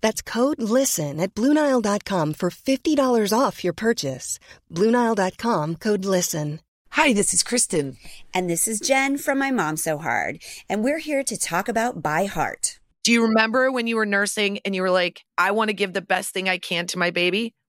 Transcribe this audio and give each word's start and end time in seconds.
That's 0.00 0.22
code 0.22 0.60
LISTEN 0.60 1.20
at 1.20 1.34
Bluenile.com 1.34 2.34
for 2.34 2.50
$50 2.50 3.32
off 3.32 3.62
your 3.62 3.72
purchase. 3.72 4.38
Bluenile.com 4.72 5.76
code 5.76 6.04
LISTEN. 6.04 6.60
Hi, 6.92 7.12
this 7.12 7.34
is 7.34 7.42
Kristen. 7.42 7.96
And 8.34 8.48
this 8.48 8.66
is 8.66 8.80
Jen 8.80 9.18
from 9.18 9.38
My 9.38 9.50
Mom 9.50 9.76
So 9.76 9.98
Hard. 9.98 10.42
And 10.68 10.82
we're 10.82 10.98
here 10.98 11.22
to 11.22 11.36
talk 11.36 11.68
about 11.68 12.02
By 12.02 12.24
Heart. 12.24 12.80
Do 13.04 13.12
you 13.12 13.22
remember 13.22 13.70
when 13.70 13.86
you 13.86 13.96
were 13.96 14.06
nursing 14.06 14.58
and 14.64 14.74
you 14.74 14.82
were 14.82 14.90
like, 14.90 15.22
I 15.36 15.52
want 15.52 15.68
to 15.68 15.74
give 15.74 15.92
the 15.92 16.02
best 16.02 16.34
thing 16.34 16.48
I 16.48 16.58
can 16.58 16.86
to 16.88 16.98
my 16.98 17.10
baby? 17.10 17.54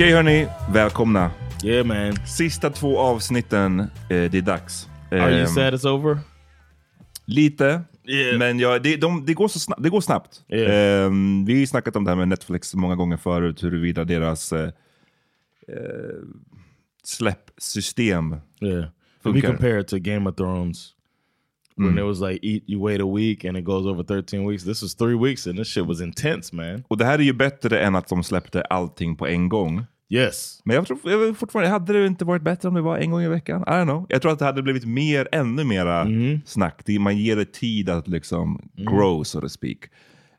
Okej 0.00 0.12
hörni, 0.12 0.46
välkomna. 0.72 1.30
Yeah 1.64 1.86
man. 1.86 2.16
Sista 2.26 2.70
två 2.70 2.98
avsnitten, 2.98 3.80
eh, 3.80 3.86
det 4.08 4.34
är 4.34 4.42
dags. 4.42 4.88
Are 5.10 5.30
you 5.30 5.40
Ehm, 5.40 5.46
sad 5.46 5.74
it's 5.74 5.88
over? 5.88 6.18
Lite. 7.24 7.82
Yeah. 8.04 8.38
Men 8.38 8.58
ja, 8.58 8.78
det, 8.78 8.96
de, 8.96 9.26
det, 9.26 9.34
går 9.34 9.48
så 9.48 9.58
snabbt, 9.58 9.82
det 9.82 9.88
går 9.88 10.00
snabbt. 10.00 10.44
Yeah. 10.48 11.04
Ehm, 11.06 11.44
vi 11.44 11.52
har 11.52 11.60
ju 11.60 11.66
snackat 11.66 11.96
om 11.96 12.04
det 12.04 12.10
här 12.10 12.16
med 12.16 12.28
Netflix 12.28 12.74
många 12.74 12.96
gånger 12.96 13.16
förut, 13.16 13.62
huruvida 13.62 14.04
deras 14.04 14.52
eh, 14.52 14.64
eh, 15.68 16.18
släppsystem 17.04 18.36
Yeah. 18.62 18.84
If 18.84 18.86
we 19.26 19.32
Funkar. 19.32 19.48
compare 19.48 19.80
it 19.80 19.88
to 19.88 19.96
Game 19.98 20.30
of 20.30 20.36
Thrones, 20.36 20.88
when 21.76 21.98
it 21.98 22.04
was 22.04 22.20
like 22.20 22.38
eat, 22.42 22.64
you 22.66 22.80
wait 22.82 23.00
a 23.00 23.06
week 23.06 23.44
and 23.44 23.56
it 23.56 23.64
goes 23.64 23.86
over 23.86 24.02
13 24.02 24.44
weeks. 24.44 24.64
This 24.64 24.82
was 24.82 24.94
three 24.94 25.14
weeks 25.14 25.46
and 25.46 25.58
this 25.58 25.68
shit 25.68 25.86
was 25.86 26.00
intense, 26.00 26.56
man. 26.56 26.84
Och 26.88 26.98
det 26.98 27.04
här 27.04 27.18
är 27.18 27.22
ju 27.22 27.32
bättre 27.32 27.80
än 27.80 27.96
att 27.96 28.08
de 28.08 28.22
släppte 28.24 28.62
allting 28.62 29.16
på 29.16 29.26
en 29.26 29.48
gång. 29.48 29.84
Yes. 30.12 30.60
Men 30.64 30.76
jag 30.76 30.86
tror 30.86 30.98
jag 31.04 31.36
fortfarande, 31.36 31.70
hade 31.70 31.92
det 31.92 32.06
inte 32.06 32.24
varit 32.24 32.42
bättre 32.42 32.68
om 32.68 32.74
det 32.74 32.80
var 32.80 32.98
en 32.98 33.10
gång 33.10 33.22
i 33.22 33.28
veckan? 33.28 33.62
I 33.62 33.70
don't 33.70 33.84
know. 33.84 34.06
Jag 34.08 34.22
tror 34.22 34.32
att 34.32 34.38
det 34.38 34.44
hade 34.44 34.62
blivit 34.62 34.84
mer, 34.84 35.28
ännu 35.32 35.64
mera 35.64 36.06
snack. 36.44 36.80
Det, 36.84 36.98
man 36.98 37.18
ger 37.18 37.36
det 37.36 37.52
tid 37.52 37.90
att 37.90 38.08
liksom 38.08 38.60
grow, 38.76 39.22
so 39.22 39.40
to 39.40 39.48
speak. 39.48 39.78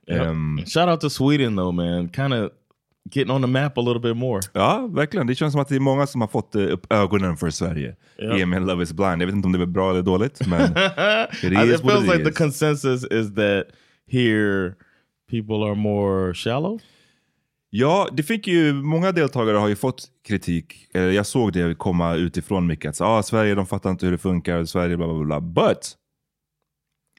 Yep. 0.07 0.21
Ehm, 0.21 0.61
Shout 0.65 0.89
out 0.89 1.01
to 1.01 1.09
Sweden 1.09 1.55
though, 1.55 1.73
man. 1.73 2.09
Kind 2.09 2.33
of 2.33 2.51
getting 3.13 3.31
on 3.35 3.41
the 3.41 3.47
map 3.47 3.77
a 3.77 3.81
little 3.81 3.99
bit 3.99 4.17
more. 4.17 4.41
Ja, 4.53 4.87
verkligen. 4.91 5.27
Det 5.27 5.35
känns 5.35 5.51
som 5.51 5.61
att 5.61 5.67
det 5.67 5.75
är 5.75 5.79
många 5.79 6.07
som 6.07 6.21
har 6.21 6.27
fått 6.27 6.55
eh, 6.55 6.61
upp 6.61 6.93
ögonen 6.93 7.37
för 7.37 7.49
Sverige 7.49 7.95
Ja. 8.17 8.37
i 8.37 8.43
och 8.43 8.47
med 8.47 8.61
Love 8.67 8.83
is 8.83 8.93
blind. 8.93 9.21
Jag 9.21 9.25
vet 9.25 9.35
inte 9.35 9.45
om 9.45 9.51
det 9.51 9.61
är 9.61 9.65
bra 9.65 9.89
eller 9.91 10.01
dåligt, 10.01 10.47
men 10.47 10.61
it 11.43 11.43
I- 11.43 11.47
is 11.47 11.79
it 11.79 11.81
feels 11.81 12.03
like 12.13 12.23
the 12.25 12.31
consensus 12.31 13.03
is 13.03 13.35
that 13.35 13.63
here 14.11 14.73
people 15.31 15.55
are 15.65 15.75
more 15.75 16.33
shallow. 16.33 16.79
Ja, 17.73 18.09
det 18.13 18.23
fick 18.23 18.47
ju, 18.47 18.73
många 18.73 19.11
deltagare 19.11 19.57
har 19.57 19.67
ju 19.67 19.75
fått 19.75 20.07
kritik. 20.27 20.87
Eh, 20.93 21.01
Jag 21.01 21.25
såg 21.25 21.53
det 21.53 21.77
komma 21.77 22.15
utifrån 22.15 22.67
mycket. 22.67 22.89
Att, 22.89 23.01
ah, 23.01 23.23
Sverige, 23.23 23.55
de 23.55 23.65
fattar 23.65 23.89
inte 23.89 24.05
hur 24.05 24.11
det 24.11 24.17
funkar. 24.17 24.65
Sverige, 24.65 24.97
bla 24.97 25.07
bla 25.07 25.23
bla. 25.25 25.41
But, 25.41 25.95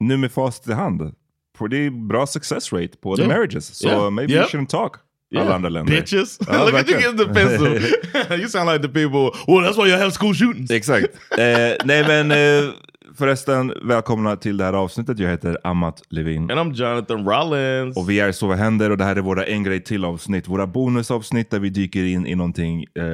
nu 0.01 0.17
med 0.17 0.33
facit 0.33 0.69
i 0.69 0.73
hand, 0.73 1.15
pretty 1.59 1.91
bra 1.91 2.27
success 2.27 2.73
rate 2.73 2.97
på 3.03 3.17
the 3.17 3.23
Yeah. 3.23 3.35
marriages. 3.37 3.75
So 3.79 3.89
Yeah. 3.89 4.11
maybe 4.11 4.33
Yep. 4.33 4.43
we 4.43 4.49
shouldn't 4.59 4.67
talk. 4.69 4.97
Alla 5.41 5.55
andra 5.55 5.69
länder. 5.69 5.93
Bitches. 5.93 6.39
Ja, 6.47 6.65
Look 6.65 6.75
at 6.75 6.91
you 6.91 7.01
getting 7.01 7.17
defensive. 7.17 7.93
you 8.39 8.49
sound 8.49 8.71
like 8.71 8.83
the 8.83 8.89
people, 8.89 9.31
well 9.47 9.65
that's 9.65 9.77
why 9.77 9.89
you 9.91 9.99
have 9.99 10.11
school 10.13 10.35
shootings. 10.35 10.71
Exakt. 10.71 11.07
Eh, 11.39 11.45
nej 11.85 12.05
men 12.09 12.31
eh, 12.31 12.71
förresten, 13.15 13.73
välkomna 13.83 14.37
till 14.37 14.57
det 14.57 14.65
här 14.65 14.73
avsnittet. 14.73 15.19
Jag 15.19 15.31
heter 15.31 15.59
Amat 15.65 16.03
Levin. 16.09 16.51
And 16.51 16.61
I'm 16.61 16.73
Jonathan 16.75 17.29
Rollins. 17.29 17.97
Och 17.97 18.11
vi 18.11 18.21
är 18.21 18.33
Så 18.33 18.47
vad 18.47 18.59
händer 18.59 18.91
och 18.91 18.99
det 18.99 19.05
här 19.05 19.17
är 19.17 19.21
våra 19.21 19.45
en 19.45 19.63
grej 19.65 19.85
till 19.85 20.05
avsnitt. 20.05 20.49
Våra 20.49 20.67
bonusavsnitt 20.67 21.51
där 21.51 21.59
vi 21.61 21.71
dyker 21.71 22.05
in 22.05 22.27
i 22.27 22.35
någonting 22.35 22.83
eh, 22.83 23.05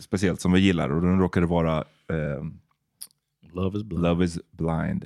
speciellt 0.00 0.40
som 0.40 0.52
vi 0.52 0.60
gillar. 0.60 0.90
Och 0.90 1.02
den 1.02 1.18
råkar 1.20 1.40
det 1.40 1.46
vara 1.46 1.76
eh, 1.78 2.44
Love 3.54 3.78
is 3.78 3.84
blind. 3.84 4.02
Love 4.02 4.24
is 4.24 4.38
blind. 4.58 5.04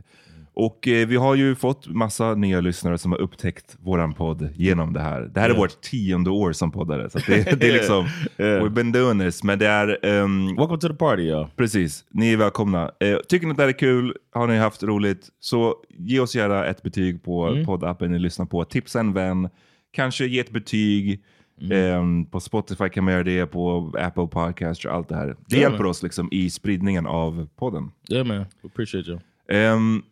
Och 0.57 0.89
eh, 0.89 1.07
vi 1.09 1.17
har 1.17 1.35
ju 1.35 1.55
fått 1.55 1.87
massa 1.89 2.35
nya 2.35 2.61
lyssnare 2.61 2.99
som 2.99 3.13
har 3.13 3.19
upptäckt 3.19 3.77
våran 3.81 4.15
podd 4.15 4.49
genom 4.55 4.93
det 4.93 5.01
här. 5.01 5.21
Det 5.21 5.41
här 5.41 5.47
är 5.47 5.51
Yeah. 5.51 5.61
vårt 5.61 5.81
tionde 5.81 6.31
år 6.31 6.53
som 6.53 6.71
poddare. 6.71 7.11
Så 7.11 7.19
det, 7.19 7.61
det 7.61 7.69
är 7.69 7.73
liksom, 7.79 8.07
Yeah. 8.39 8.65
we've 8.65 8.71
been 8.75 8.93
doing 8.93 9.19
this. 9.21 9.43
Men 9.45 9.59
det 9.59 9.67
är, 9.67 9.99
ehm, 10.07 10.47
Welcome 10.57 10.79
to 10.79 10.89
the 10.89 10.95
party 10.95 11.23
y'all. 11.23 11.47
Precis, 11.57 12.05
ni 12.11 12.33
är 12.33 12.37
välkomna. 12.37 12.91
Eh, 13.01 13.17
tycker 13.29 13.47
ni 13.47 13.51
att 13.51 13.57
det 13.57 13.63
här 13.63 13.69
är 13.69 13.79
kul, 13.79 14.17
har 14.35 14.47
ni 14.47 14.57
haft 14.57 14.83
roligt, 14.83 15.29
så 15.41 15.75
ge 15.99 16.21
oss 16.21 16.37
gärna 16.37 16.65
ett 16.67 16.83
betyg 16.83 17.23
på 17.23 17.47
Mm. 17.47 17.65
poddappen 17.67 18.13
ni 18.13 18.19
lyssnar 18.19 18.47
på. 18.47 18.65
Tipsa 18.65 19.01
en 19.01 19.13
vän, 19.13 19.49
kanske 19.93 20.27
ge 20.27 20.41
ett 20.41 20.51
betyg. 20.51 21.23
Mm. 21.61 21.73
Ehm, 22.01 22.25
på 22.27 22.41
Spotify 22.41 22.89
kan 22.89 23.05
man 23.05 23.13
göra 23.13 23.23
det, 23.25 23.47
på 23.47 23.93
Apple 23.99 24.27
Podcast 24.27 24.85
och 24.85 24.93
allt 24.95 25.09
det 25.09 25.17
här. 25.17 25.27
Det 25.27 25.35
Ja, 25.57 25.59
hjälper 25.59 25.79
men. 25.79 25.87
oss 25.87 26.03
liksom 26.03 26.29
i 26.33 26.51
spridningen 26.51 27.07
av 27.07 27.49
podden. 27.57 27.91
Yeah 28.11 28.27
man, 28.27 28.45
appreciate 28.65 29.11
you. 29.11 29.19
Ehm, 29.49 30.03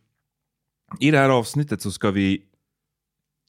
I 1.01 1.11
det 1.11 1.19
här 1.19 1.29
avsnittet 1.29 1.83
så 1.83 1.91
ska 1.91 2.11
vi, 2.11 2.43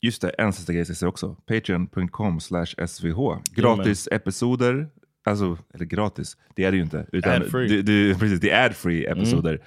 just 0.01 0.22
det, 0.22 0.30
en 0.30 0.54
sista 0.54 0.74
grej 0.74 0.80
jag 0.80 0.88
ska 0.88 0.95
säga 0.95 1.10
också. 1.10 1.36
Patreon.com 1.45 2.40
slash 2.40 2.88
svh. 2.88 3.38
Gratis 3.56 4.07
episoder, 4.12 4.88
alltså, 5.24 5.57
eller 5.74 5.86
gratis, 5.86 6.38
det 6.56 6.63
är 6.63 6.72
det 6.72 6.78
ju 6.78 6.84
inte. 6.84 7.06
Utan 7.12 7.42
Ad-free. 7.42 7.68
Du, 7.68 7.81
du, 7.81 8.16
precis, 8.19 8.40
det 8.40 8.50
är 8.50 8.66
ad-free 8.66 9.12
episoder. 9.12 9.62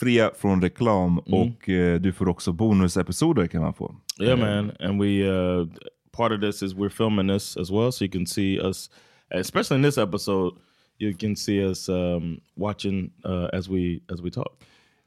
Fria 0.00 0.30
från 0.38 0.62
reklam 0.62 1.18
och 1.18 1.68
eh, 1.68 2.00
du 2.00 2.12
får 2.12 2.28
också 2.28 2.52
bonusepisoder 2.52 3.46
kan 3.46 3.62
man 3.62 3.74
få. 3.74 3.94
Yeah 4.20 4.38
man, 4.38 4.72
and 4.80 5.02
we 5.02 5.30
uh 5.30 5.68
part 6.16 6.32
of 6.32 6.40
this 6.40 6.62
is 6.62 6.74
we're 6.74 6.90
filming 6.90 7.26
this 7.26 7.56
as 7.56 7.70
well, 7.70 7.92
so 7.92 8.04
you 8.04 8.10
can 8.10 8.26
see 8.26 8.58
us, 8.58 8.88
especially 9.30 9.76
in 9.76 9.82
this 9.82 9.98
episode. 9.98 10.54
You 10.98 11.14
can 11.14 11.36
see 11.36 11.62
us 11.62 11.88
um, 11.88 12.40
watching 12.56 13.10
uh, 13.24 13.48
as 13.52 13.68
we 13.68 14.00
as 14.10 14.22
we 14.22 14.30
talk. 14.30 14.52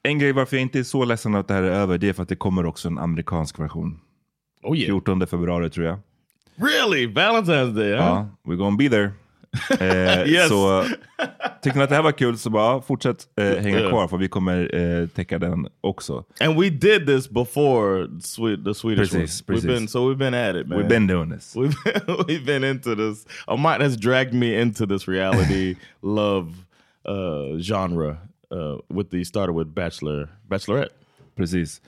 En 0.04 0.20
grej 0.20 0.32
varför 0.32 0.56
jag 0.58 0.62
inte 0.62 0.80
är 0.80 0.84
så 0.84 1.06
ledsen 1.06 1.36
att 1.36 1.48
det 1.48 1.54
här 1.54 1.64
är 1.64 1.72
över, 1.72 1.98
det 1.98 2.10
är 2.10 2.14
för 2.14 2.24
att 2.24 2.30
det 2.30 2.36
kommer 2.36 2.66
också 2.66 2.88
en 2.88 2.98
amerikansk 2.98 3.60
version. 3.60 4.00
Oh 4.64 4.78
yeah, 4.78 4.88
14 4.88 5.28
februari 5.28 5.70
tror 5.70 5.86
jag. 5.86 6.00
really? 6.58 7.08
Valentine's 7.08 7.76
Day? 7.76 7.92
Huh? 7.92 7.98
Ja, 8.00 8.28
we're 8.46 8.56
gonna 8.56 8.78
be 8.78 8.90
there. 8.90 9.12
Eh, 9.80 10.28
Yes. 10.30 10.50
Så 10.50 10.86
tycker 11.62 11.78
ni 11.78 11.84
att 11.84 11.90
det 11.90 11.96
här 11.96 12.04
var 12.04 12.12
kul 12.12 12.38
så 12.38 12.50
bara 12.50 12.82
fortsätt 12.82 13.28
eh, 13.36 13.46
hänga 13.46 13.78
Yeah. 13.80 13.90
kvar 13.90 14.08
för 14.08 14.18
vi 14.18 14.28
kommer 14.28 14.76
eh, 14.76 15.08
täcka 15.08 15.40
den 15.40 15.68
också. 15.82 16.24
And 16.40 16.60
we 16.62 16.70
did 16.70 17.06
this 17.08 17.30
before 17.30 18.08
the 18.66 18.74
Swedish 18.74 19.12
Precis, 19.12 19.14
one. 19.14 19.24
We've 19.24 19.46
precis. 19.62 19.66
been 19.66 19.88
so 19.88 20.10
we've 20.12 20.18
been 20.18 20.34
at 20.34 20.56
it, 20.56 20.68
man. 20.68 20.80
We've 20.80 20.88
been 20.90 21.08
doing 21.08 21.32
this. 21.32 21.56
We've 21.56 21.76
been, 21.84 22.16
we've 22.28 22.46
been 22.46 22.64
into 22.64 22.96
this. 22.96 23.26
Amat 23.48 23.82
has 23.82 23.98
dragged 23.98 24.34
me 24.34 24.62
into 24.62 24.86
this 24.86 25.08
reality 25.08 25.76
love 26.02 26.48
uh, 27.06 27.58
genre. 27.62 28.18
Uh, 28.52 28.78
with 28.90 29.10
the 29.12 29.26
started 29.26 29.56
with 29.56 29.70
Bachelor, 29.70 30.30
Bachelorette. 30.48 30.94
Precis. 31.36 31.82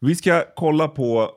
Vi 0.00 0.14
ska 0.14 0.44
kolla 0.56 0.88
på, 0.88 1.30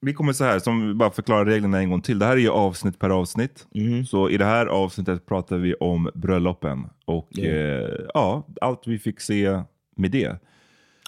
vi 0.00 0.14
kommer 0.14 0.32
så 0.32 0.44
här, 0.44 0.58
som 0.58 0.88
vi 0.88 0.94
bara 0.94 1.10
förklarar 1.10 1.44
reglerna 1.44 1.78
en 1.78 1.90
gång 1.90 2.02
till. 2.02 2.18
Det 2.18 2.26
här 2.26 2.32
är 2.32 2.40
ju 2.40 2.50
avsnitt 2.50 2.98
per 2.98 3.10
avsnitt. 3.10 3.66
Så 4.08 4.30
i 4.30 4.36
det 4.36 4.44
här 4.44 4.66
avsnittet 4.66 5.26
pratar 5.26 5.58
vi 5.58 5.74
om 5.74 6.10
bröllopen 6.14 6.86
och 7.04 7.38
eh, 7.38 8.06
ja, 8.14 8.46
allt 8.60 8.86
vi 8.86 8.98
fick 8.98 9.20
se 9.20 9.62
med 9.96 10.10
det. 10.10 10.38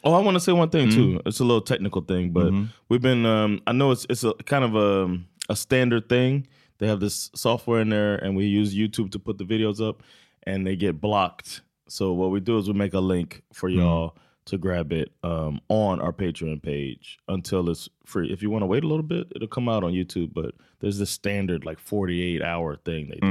Oh, 0.02 0.20
I 0.20 0.24
want 0.24 0.36
to 0.36 0.40
say 0.40 0.54
one 0.54 0.70
thing 0.70 0.90
too. 0.90 1.22
It's 1.24 1.40
a 1.40 1.44
little 1.44 1.60
technical 1.60 2.02
thing, 2.02 2.32
but 2.32 2.52
we've 2.88 3.02
been. 3.02 3.26
Um, 3.26 3.60
I 3.66 3.72
know 3.72 3.92
it's 3.92 4.06
it's 4.08 4.24
a 4.24 4.32
kind 4.46 4.64
of 4.64 4.74
a 4.74 5.08
a 5.48 5.56
standard 5.56 6.08
thing. 6.08 6.46
They 6.78 6.88
have 6.88 7.00
this 7.00 7.30
software 7.34 7.82
in 7.82 7.90
there, 7.90 8.24
and 8.24 8.36
we 8.36 8.44
use 8.44 8.74
YouTube 8.76 9.10
to 9.10 9.18
put 9.18 9.38
the 9.38 9.44
videos 9.44 9.80
up, 9.80 10.02
and 10.46 10.64
they 10.66 10.76
get 10.76 11.00
blocked. 11.00 11.62
So 11.88 12.12
what 12.12 12.30
we 12.30 12.40
do 12.40 12.58
is 12.58 12.68
we 12.68 12.74
make 12.74 12.94
a 12.94 13.00
link 13.00 13.42
for 13.52 13.68
y'all 13.68 14.16
to 14.46 14.58
grab 14.58 14.92
it 14.92 15.10
um, 15.22 15.60
on 15.68 16.00
our 16.00 16.12
Patreon 16.12 16.62
page 16.62 17.18
until 17.28 17.68
it's 17.70 17.88
free. 18.06 18.32
If 18.32 18.42
you 18.42 18.50
want 18.50 18.62
to 18.62 18.66
wait 18.66 18.84
a 18.84 18.86
little 18.86 19.02
bit, 19.02 19.26
it'll 19.34 19.48
come 19.48 19.68
out 19.68 19.84
on 19.84 19.92
YouTube. 19.92 20.32
But 20.32 20.54
there's 20.80 20.98
this 20.98 21.10
standard 21.10 21.64
like 21.64 21.78
48 21.78 22.42
hour 22.42 22.76
thing 22.76 23.08
they 23.08 23.18
do. 23.20 23.26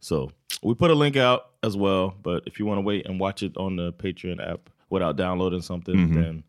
So 0.00 0.30
we 0.62 0.74
put 0.74 0.90
a 0.90 0.94
link 0.94 1.16
out 1.16 1.40
as 1.62 1.76
well. 1.76 2.14
But 2.22 2.42
if 2.46 2.58
you 2.58 2.66
want 2.66 2.78
to 2.78 2.82
wait 2.82 3.06
and 3.06 3.20
watch 3.20 3.42
it 3.42 3.56
on 3.56 3.76
the 3.76 3.92
Patreon 3.92 4.40
app 4.52 4.70
without 4.90 5.16
downloading 5.16 5.62
something, 5.62 5.96
then 6.14 6.44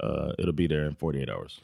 uh, 0.00 0.32
it'll 0.38 0.52
be 0.52 0.66
there 0.68 0.86
in 0.86 0.94
48 0.94 1.28
hours. 1.30 1.60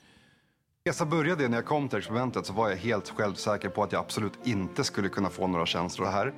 Resa 0.85 1.07
började 1.07 1.49
när 1.49 1.57
jag 1.57 1.67
kom 1.67 1.89
till 1.89 1.99
experimentet 1.99 2.47
så 2.47 2.53
var 2.53 2.71
jag 2.71 2.77
helt 2.77 3.09
självsäker 3.09 3.69
på 3.69 3.83
att 3.83 3.93
jag 3.93 4.01
absolut 4.01 4.33
inte 4.45 4.85
skulle 4.85 5.09
kunna 5.09 5.31
få 5.31 5.47
några 5.47 5.67
känslor 5.67 6.07
här. 6.07 6.33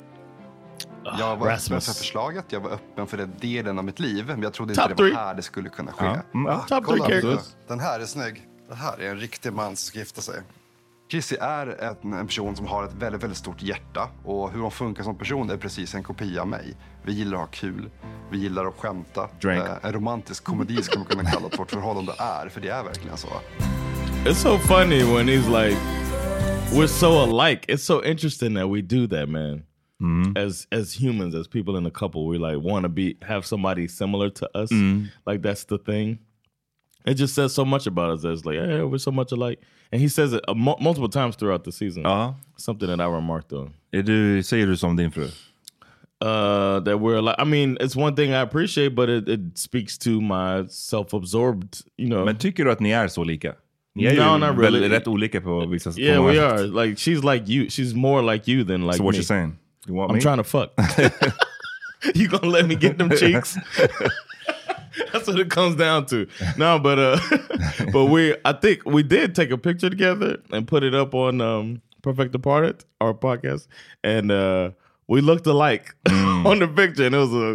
Jag 1.05 1.19
var 1.19 1.33
öppen 1.35 1.47
Rasmus. 1.49 1.87
för 1.87 1.93
förslaget, 1.95 2.45
jag 2.49 2.61
var 2.61 2.71
öppen 2.71 3.07
för 3.07 3.17
den 3.17 3.33
delen 3.41 3.79
av 3.79 3.85
mitt 3.85 4.01
liv, 4.01 4.25
men 4.27 4.43
jag 4.43 4.53
trodde 4.53 4.75
Top 4.75 4.83
inte 4.85 4.95
det 4.95 4.97
three. 4.97 5.15
var 5.15 5.21
här 5.25 5.35
det 5.35 5.43
skulle 5.43 5.69
kunna 5.69 5.93
ske. 5.93 6.05
Ja. 6.05 6.17
Mm, 6.35 6.47
ja. 6.53 6.59
Top 6.59 6.69
three 6.69 6.99
Kolla, 6.99 7.05
characters. 7.07 7.55
Den 7.69 7.81
här 7.81 8.01
är 8.01 8.05
snygg. 8.07 8.49
Det 8.69 8.75
här 8.75 9.01
är 9.01 9.11
en 9.11 9.19
riktig 9.19 9.53
man 9.53 9.67
som 9.67 9.77
ska 9.77 9.99
gifta 9.99 10.21
sig. 10.21 10.35
Chrissy 11.11 11.37
är 11.41 11.67
en, 12.03 12.13
en 12.13 12.27
person 12.27 12.57
som 12.57 12.67
har 12.67 12.85
ett 12.85 12.93
väldigt, 12.93 13.23
väldigt 13.23 13.39
stort 13.39 13.63
hjärta 13.63 14.09
och 14.25 14.51
hur 14.53 14.61
hon 14.61 14.71
funkar 14.71 15.03
som 15.03 15.19
person 15.19 15.51
är 15.51 15.57
precis 15.57 15.95
en 15.95 16.03
kopia 16.03 16.41
av 16.43 16.49
mig. 16.49 16.77
Vi 17.05 17.13
gillar 17.13 17.35
att 17.35 17.41
ha 17.41 17.47
kul, 17.47 17.91
vi 18.31 18.39
gillar 18.39 18.67
att 18.67 18.75
skämta. 18.79 19.29
Drink. 19.43 19.63
Eh, 19.65 19.73
en 19.83 19.93
romantisk 19.93 20.45
komedi 20.45 20.83
skulle 20.83 20.99
man 20.99 21.07
kunna 21.09 21.31
kalla 21.31 21.47
att 21.47 21.59
vårt 21.59 21.71
förhållande 21.71 22.13
är, 22.19 22.49
för 22.49 22.61
det 22.61 22.69
är 22.69 22.85
verkligen 22.85 23.17
så. 23.17 23.29
It's 24.25 24.35
so 24.35 24.59
funny 24.59 25.03
when 25.05 25.29
he's 25.29 25.65
like, 25.65 25.79
we're 26.73 26.87
so 26.87 27.07
alike. 27.19 27.73
It's 27.73 27.77
so 27.85 28.05
interesting 28.05 28.55
that 28.55 28.69
we 28.69 28.81
do 28.83 29.07
that, 29.09 29.29
man. 29.29 29.63
As 30.37 30.67
as 30.73 30.93
humans, 30.93 31.35
as 31.35 31.47
people 31.49 31.77
in 31.77 31.87
a 31.87 31.91
couple, 31.91 32.27
we 32.27 32.39
like 32.39 32.59
want 32.59 32.83
to 32.85 32.89
be 32.89 33.17
have 33.23 33.45
somebody 33.47 33.89
similar 33.89 34.31
to 34.31 34.49
us. 34.59 34.71
Like 35.27 35.43
that's 35.43 35.65
the 35.65 35.79
thing. 35.79 36.19
It 37.07 37.15
just 37.15 37.35
says 37.35 37.53
so 37.53 37.65
much 37.65 37.87
about 37.87 38.11
us. 38.11 38.23
That 38.23 38.33
it's 38.33 38.45
like, 38.45 38.57
yeah, 38.57 38.83
we're 38.85 38.99
so 38.99 39.11
much 39.11 39.33
alike. 39.33 39.59
And 39.93 40.01
he 40.01 40.09
says 40.09 40.33
it 40.33 40.45
uh, 40.49 40.55
mu- 40.55 40.79
multiple 40.81 41.09
times 41.09 41.37
throughout 41.37 41.65
the 41.65 41.73
season. 41.73 42.03
Ja. 42.05 42.35
Something 42.57 42.89
that 42.89 43.01
I 43.01 43.07
remarked 43.07 43.53
on. 43.53 43.73
Är 43.93 44.03
du, 44.03 44.43
säger 44.43 44.67
du 44.67 44.77
som 44.77 44.97
din 44.97 45.11
fru? 45.11 45.25
Uh, 46.21 46.79
that 46.81 47.01
we're 47.01 47.21
like. 47.21 47.35
I 47.39 47.45
mean, 47.45 47.77
it's 47.81 47.97
one 47.97 48.15
thing 48.15 48.31
I 48.33 48.41
appreciate, 48.41 48.95
but 48.95 49.09
it, 49.09 49.29
it 49.29 49.59
speaks 49.59 49.99
to 49.99 50.21
my 50.21 50.65
self-absorbed. 50.69 51.81
You 51.99 52.09
know, 52.09 52.25
Men 52.25 52.37
tycker 52.37 52.65
du 52.65 52.71
att 52.73 52.81
ni 52.81 52.91
är 52.93 53.09
så 53.09 53.25
lika? 53.25 53.55
Ni 53.95 54.05
är 54.07 54.17
No, 54.17 54.33
ju 54.35 54.39
not 54.39 54.59
really. 54.59 54.89
rätt 54.89 55.09
olika 55.09 55.41
på 55.41 55.67
vissa 55.67 55.91
yeah, 56.01 56.19
många 56.21 56.33
we 56.33 56.39
are. 56.41 56.63
Like 56.87 56.97
she's 56.99 57.23
like 57.35 57.53
you. 57.53 57.67
She's 57.69 57.95
more 57.95 58.23
like 58.35 58.51
you 58.53 58.65
than 58.65 58.87
like 58.87 58.97
So 58.97 59.05
what 59.05 59.13
me. 59.13 59.19
you 59.19 59.25
saying? 59.25 59.57
You 59.87 59.95
want 59.95 60.11
I'm 60.11 60.17
me? 60.17 60.23
trying 60.23 60.37
to 60.39 60.45
fuck. 60.45 60.71
you 62.15 62.29
gonna 62.29 62.47
let 62.47 62.67
me 62.67 62.75
get 62.77 62.99
them 62.99 63.11
cheeks? 63.11 63.59
That's 65.13 65.27
what 65.27 65.39
it 65.41 65.51
comes 65.51 65.77
down 65.77 66.07
to. 66.07 66.27
No, 66.59 66.79
but 66.79 66.99
uh, 66.99 67.19
but 67.93 68.05
we 68.07 68.35
I 68.45 68.53
think 68.53 68.85
we 68.85 69.03
did 69.03 69.35
take 69.35 69.51
a 69.51 69.59
picture 69.59 69.91
together 69.91 70.37
and 70.53 70.67
put 70.67 70.83
it 70.83 70.95
up 70.95 71.15
on 71.15 71.41
um 71.41 71.81
Perfect 72.03 72.33
Departed, 72.33 72.85
our 73.01 73.15
podcast, 73.15 73.69
and 74.05 74.31
uh 74.31 74.71
we 75.09 75.21
looked 75.21 75.47
alike 75.47 75.95
on 76.45 76.59
the 76.59 76.69
picture, 76.69 77.07
and 77.07 77.15
it 77.15 77.19
was 77.19 77.33
a 77.35 77.53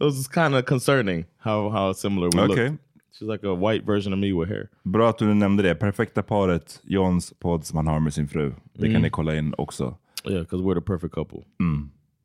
it 0.00 0.04
was 0.04 0.28
kind 0.28 0.54
of 0.54 0.64
concerning 0.64 1.24
how 1.38 1.70
how 1.70 1.92
similar 1.92 2.28
we 2.32 2.40
Okay. 2.40 2.68
looked. 2.70 2.78
She's 3.12 3.28
like 3.28 3.44
a 3.44 3.54
white 3.54 3.84
version 3.84 4.12
of 4.14 4.18
me 4.18 4.32
with 4.32 4.48
hair. 4.48 4.68
Bra 4.84 5.10
att 5.10 5.18
du 5.18 5.34
nämnde 5.34 5.62
det. 5.62 5.74
Perfekta 5.74 6.22
paret, 6.22 6.80
Johns 6.84 7.32
podd 7.40 7.64
som 7.66 7.76
han 7.76 7.86
har 7.86 8.00
med 8.00 8.14
sin 8.14 8.28
fru. 8.28 8.52
Det 8.74 8.92
kan 8.92 9.02
ni 9.02 9.10
kolla 9.10 9.36
in 9.36 9.54
också. 9.58 9.94
Yeah, 10.24 10.40
because 10.40 10.62
we're 10.62 10.74
the 10.74 10.80
perfect 10.86 11.14
couple. 11.14 11.44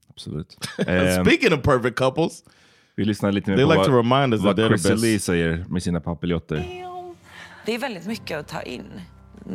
Absolut. 0.09 0.57
Ehm, 0.87 1.25
Speaking 1.27 1.53
of 1.53 1.61
perfect 1.63 1.97
couples, 1.97 2.43
vi 2.95 3.05
lyssnar 3.05 3.31
lite 3.31 3.49
mer 3.49 3.57
they 3.57 3.65
på 3.65 3.71
like 3.73 3.83
to 3.85 3.97
remind 3.97 4.33
us 4.33 4.41
that 4.41 4.45
vad 4.45 4.59
they're 4.59 4.63
the 4.63 4.77
Chrissy 4.77 4.89
best. 4.89 5.03
Lee 5.03 5.19
säger 5.19 5.65
med 5.69 5.83
sina 5.83 5.99
papiljotter. 5.99 6.85
Det 7.65 7.73
är 7.75 7.79
väldigt 7.79 8.05
mycket 8.07 8.39
att 8.39 8.47
ta 8.47 8.61
in. 8.61 9.01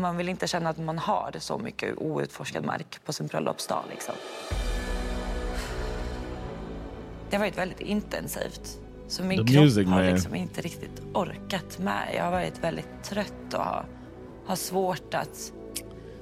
Man 0.01 0.17
vill 0.17 0.29
inte 0.29 0.47
känna 0.47 0.71
att 0.71 0.79
man 0.79 0.99
har 0.99 1.35
så 1.39 1.59
mycket 1.59 1.95
outforskad 1.99 2.65
mark 2.65 3.01
på 3.05 3.13
sin 3.13 3.27
bröllopsdag. 3.27 3.85
Liksom. 3.91 4.15
Det 7.31 7.37
har 7.37 7.45
varit 7.45 7.59
väldigt 7.59 7.81
intensivt. 7.81 8.79
Så 9.09 9.23
min 9.25 9.47
The 9.47 9.53
kropp 9.53 9.63
music, 9.65 9.87
har 9.89 10.03
man. 10.03 10.07
liksom 10.07 10.35
inte 10.35 10.61
riktigt 10.61 11.03
orkat 11.15 11.79
med. 11.79 12.09
Jag 12.17 12.25
har 12.25 12.31
varit 12.31 12.65
väldigt 12.65 13.03
trött 13.05 13.55
och 13.55 13.61
har, 13.65 13.87
har 14.47 14.57
svårt 14.57 15.15
att 15.15 15.53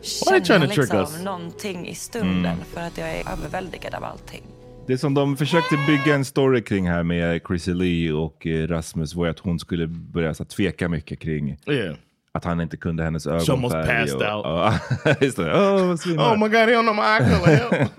känna 0.02 0.40
trying 0.44 0.60
to 0.60 0.66
trick 0.66 0.78
liksom 0.78 0.98
us? 0.98 1.22
någonting 1.24 1.88
i 1.88 1.94
stunden 1.94 2.38
Mm. 2.52 2.64
för 2.74 2.80
att 2.80 2.98
jag 2.98 3.10
är 3.10 3.32
överväldigad 3.32 3.94
av 3.94 4.04
allting. 4.04 4.42
Det 4.86 4.98
som 4.98 5.14
de 5.14 5.36
försökte 5.36 5.76
bygga 5.86 6.14
en 6.14 6.24
story 6.24 6.62
kring 6.64 6.88
här 6.88 7.02
med 7.02 7.40
Chrissy 7.46 7.74
Lee 7.74 8.12
och 8.12 8.46
eh, 8.46 8.68
Rasmus 8.68 9.14
var 9.14 9.26
att 9.28 9.38
hon 9.38 9.58
skulle 9.58 9.86
börja 9.86 10.34
så, 10.34 10.44
tveka 10.44 10.88
mycket 10.88 11.18
kring 11.20 11.56
Yeah. 11.66 11.96
att 12.32 12.44
han 12.44 12.60
inte 12.60 12.76
kunde 12.76 13.02
hennes 13.04 13.26
almost 13.26 13.48
ögonfärg. 13.74 13.86
passed 14.00 14.16
och, 14.28 14.36
out. 14.36 14.44
Ja, 15.04 15.14
just 15.20 15.36
det. 15.36 15.52
Oh. 15.54 15.92
Oh 16.18 16.32
my 16.38 16.48
god, 16.48 16.52
he 16.52 16.74
don't 16.74 16.82
know 16.82 16.94
my 16.94 17.02
eye 17.02 17.18
color. 17.18 17.46
Help. 17.56 17.90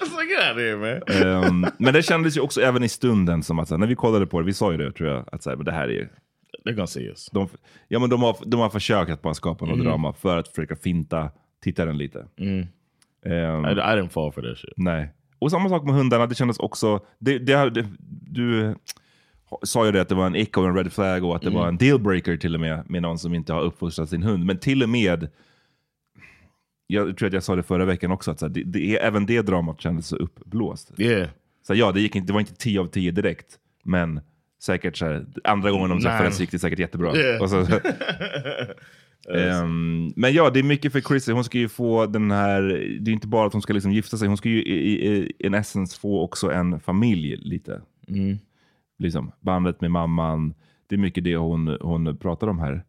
It's 0.00 0.20
like, 0.20 0.30
get 0.34 0.42
out 0.48 0.56
of 0.56 0.58
here, 0.58 0.76
man. 0.76 1.44
Ehm, 1.44 1.66
men 1.78 1.94
det 1.94 2.02
kändes 2.02 2.36
ju 2.36 2.40
också 2.40 2.60
även 2.60 2.82
i 2.84 2.88
stunden 2.88 3.42
som 3.42 3.58
att 3.58 3.68
så 3.68 3.76
när 3.76 3.86
vi 3.86 3.94
kollade 3.94 4.26
på 4.26 4.40
det, 4.40 4.46
vi 4.46 4.54
sa 4.54 4.72
ju 4.72 4.78
det 4.78 4.92
tror 4.92 5.08
jag, 5.08 5.24
att 5.32 5.42
så 5.42 5.50
här, 5.50 5.56
men 5.56 5.64
det 5.64 5.72
här 5.72 5.84
är 5.84 5.88
ju 5.92 6.08
They're 6.64 6.74
gonna 6.74 6.86
see 6.86 7.08
us. 7.08 7.30
de, 7.32 7.48
ja, 7.88 7.98
men 7.98 8.10
de, 8.10 8.22
har, 8.22 8.36
de 8.46 8.60
har 8.60 8.70
försökt 8.70 9.10
att 9.10 9.22
bara 9.22 9.34
skapa 9.34 9.66
något 9.66 9.84
drama 9.84 10.12
för 10.12 10.36
att 10.36 10.48
försöka 10.48 10.76
finta 10.76 11.30
tittaren 11.62 11.98
lite. 11.98 12.26
Ehm, 12.36 13.64
I, 13.64 13.70
I 13.70 13.94
didn't 13.96 14.08
fall 14.08 14.32
for 14.32 14.42
that 14.42 14.58
shit. 14.58 14.72
nej. 14.76 15.10
Och 15.38 15.50
samma 15.50 15.68
sak 15.68 15.84
med 15.84 15.94
hundarna, 15.94 16.26
det 16.26 16.34
kändes 16.34 16.58
också... 16.58 17.00
Det, 17.18 17.38
det, 17.38 17.70
det, 17.70 17.86
du 18.30 18.74
sa 19.62 19.86
ju 19.86 19.92
det 19.92 20.00
att 20.00 20.08
det 20.08 20.14
var 20.14 20.26
en 20.26 20.36
ick 20.36 20.56
och 20.56 20.66
en 20.66 20.76
red 20.76 20.92
flag 20.92 21.24
och 21.24 21.36
att 21.36 21.42
det 21.42 21.50
var 21.50 21.68
en 21.68 21.76
dealbreaker 21.76 22.36
till 22.36 22.54
och 22.54 22.60
med 22.60 22.90
med 22.90 23.02
någon 23.02 23.18
som 23.18 23.34
inte 23.34 23.52
har 23.52 23.60
uppfostrat 23.62 24.08
sin 24.08 24.22
hund. 24.22 24.44
Men 24.44 24.58
till 24.58 24.82
och 24.82 24.88
med, 24.88 25.28
jag 26.86 27.16
tror 27.16 27.26
att 27.26 27.32
jag 27.32 27.42
sa 27.42 27.56
det 27.56 27.62
förra 27.62 27.84
veckan 27.84 28.10
också, 28.10 28.30
att 28.30 28.38
så 28.38 28.46
här, 28.46 28.52
det, 28.52 28.62
det, 28.62 28.96
även 28.96 29.26
det 29.26 29.42
dramat 29.42 29.80
kändes 29.80 30.06
så 30.06 30.16
uppblåst. 30.16 30.92
Yeah. 30.98 31.28
Så 31.66 31.74
ja, 31.74 31.92
det, 31.92 32.00
gick 32.00 32.16
inte, 32.16 32.26
det 32.26 32.32
var 32.32 32.40
inte 32.40 32.54
10 32.54 32.80
av 32.80 32.86
10 32.86 33.10
direkt, 33.10 33.58
men 33.84 34.20
säkert 34.64 34.96
så 34.96 35.04
här, 35.06 35.26
andra 35.44 35.70
gången 35.70 35.90
de 35.90 36.00
träffades 36.00 36.40
gick 36.40 36.50
det 36.50 36.58
säkert 36.58 36.78
jättebra. 36.78 37.16
Yeah. 37.16 37.42
Och 37.42 37.50
så, 37.50 37.66
Ehm, 39.28 40.12
men 40.16 40.34
ja, 40.34 40.50
det 40.50 40.58
är 40.58 40.62
mycket 40.62 40.92
för 40.92 41.00
Chrissy. 41.00 41.32
Hon 41.32 41.44
ska 41.44 41.58
ju 41.58 41.68
få 41.68 42.06
den 42.06 42.30
här, 42.30 42.62
det 43.00 43.10
är 43.10 43.12
inte 43.12 43.26
bara 43.26 43.46
att 43.46 43.52
hon 43.52 43.62
ska 43.62 43.72
liksom 43.72 43.92
gifta 43.92 44.16
sig, 44.16 44.28
hon 44.28 44.36
ska 44.36 44.48
ju 44.48 44.62
i, 44.62 44.74
i, 44.74 45.06
i 45.06 45.32
in 45.38 45.54
essence 45.54 46.00
få 46.00 46.20
också 46.20 46.52
en 46.52 46.80
familj 46.80 47.36
lite. 47.36 47.80
Liksom, 48.98 49.32
bandet 49.40 49.80
med 49.80 49.90
mamman, 49.90 50.54
det 50.86 50.94
är 50.94 50.98
mycket 50.98 51.24
det 51.24 51.36
hon, 51.36 51.78
hon 51.80 52.16
pratar 52.16 52.46
om 52.46 52.58
här. 52.58 52.84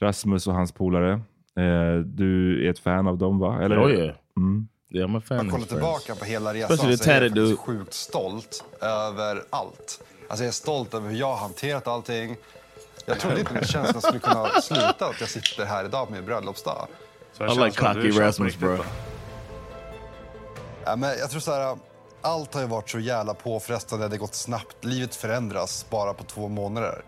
Rasmus 0.00 0.46
och 0.46 0.54
hans 0.54 0.72
polare, 0.72 1.12
eh, 1.56 1.98
du 2.04 2.64
är 2.66 2.70
ett 2.70 2.78
fan 2.78 3.06
av 3.06 3.18
dem 3.18 3.38
va? 3.38 3.62
Eller? 3.62 3.84
Oh 3.84 3.90
yeah. 3.90 4.14
Yeah, 4.90 5.08
I'm 5.08 5.18
a 5.18 5.22
fan 5.24 5.36
Jag 5.36 5.50
kollar 5.50 5.66
tillbaka 5.66 6.14
på 6.14 6.24
hela 6.24 6.54
resan 6.54 6.76
så 6.76 6.86
är 6.86 6.90
jag 6.90 6.98
faktiskt 6.98 7.58
sjukt 7.58 7.94
stolt 7.94 8.64
över 8.80 9.42
allt. 9.50 10.00
Alltså 10.28 10.44
jag 10.44 10.48
är 10.48 10.52
stolt 10.52 10.94
över 10.94 11.08
hur 11.08 11.16
jag 11.16 11.26
har 11.26 11.36
hanterat 11.36 11.86
allting. 11.86 12.36
Jag 13.06 13.20
trodde 13.20 13.40
inte 13.40 13.54
min 13.54 13.64
känsla 13.64 14.00
skulle 14.00 14.18
kunna 14.18 14.60
sluta 14.60 15.06
att 15.06 15.20
jag 15.20 15.28
sitter 15.28 15.64
här 15.64 15.84
idag 15.84 16.06
på 16.06 16.12
min 16.12 16.24
bröllopsdag. 16.24 16.88
I 17.40 17.64
like 17.64 17.76
cocky 17.76 18.10
Rasmus, 18.10 18.56
bro. 18.56 18.78
Ja, 20.84 20.96
men 20.96 21.18
jag 21.18 21.30
tror 21.30 21.40
så 21.40 21.52
här, 21.52 21.78
allt 22.20 22.54
har 22.54 22.60
ju 22.60 22.66
varit 22.66 22.90
så 22.90 22.98
jävla 22.98 23.34
påfrestande, 23.34 24.08
det 24.08 24.14
har 24.14 24.18
gått 24.18 24.34
snabbt. 24.34 24.84
Livet 24.84 25.14
förändras 25.14 25.86
bara 25.90 26.14
på 26.14 26.24
två 26.24 26.48
månader. 26.48 27.04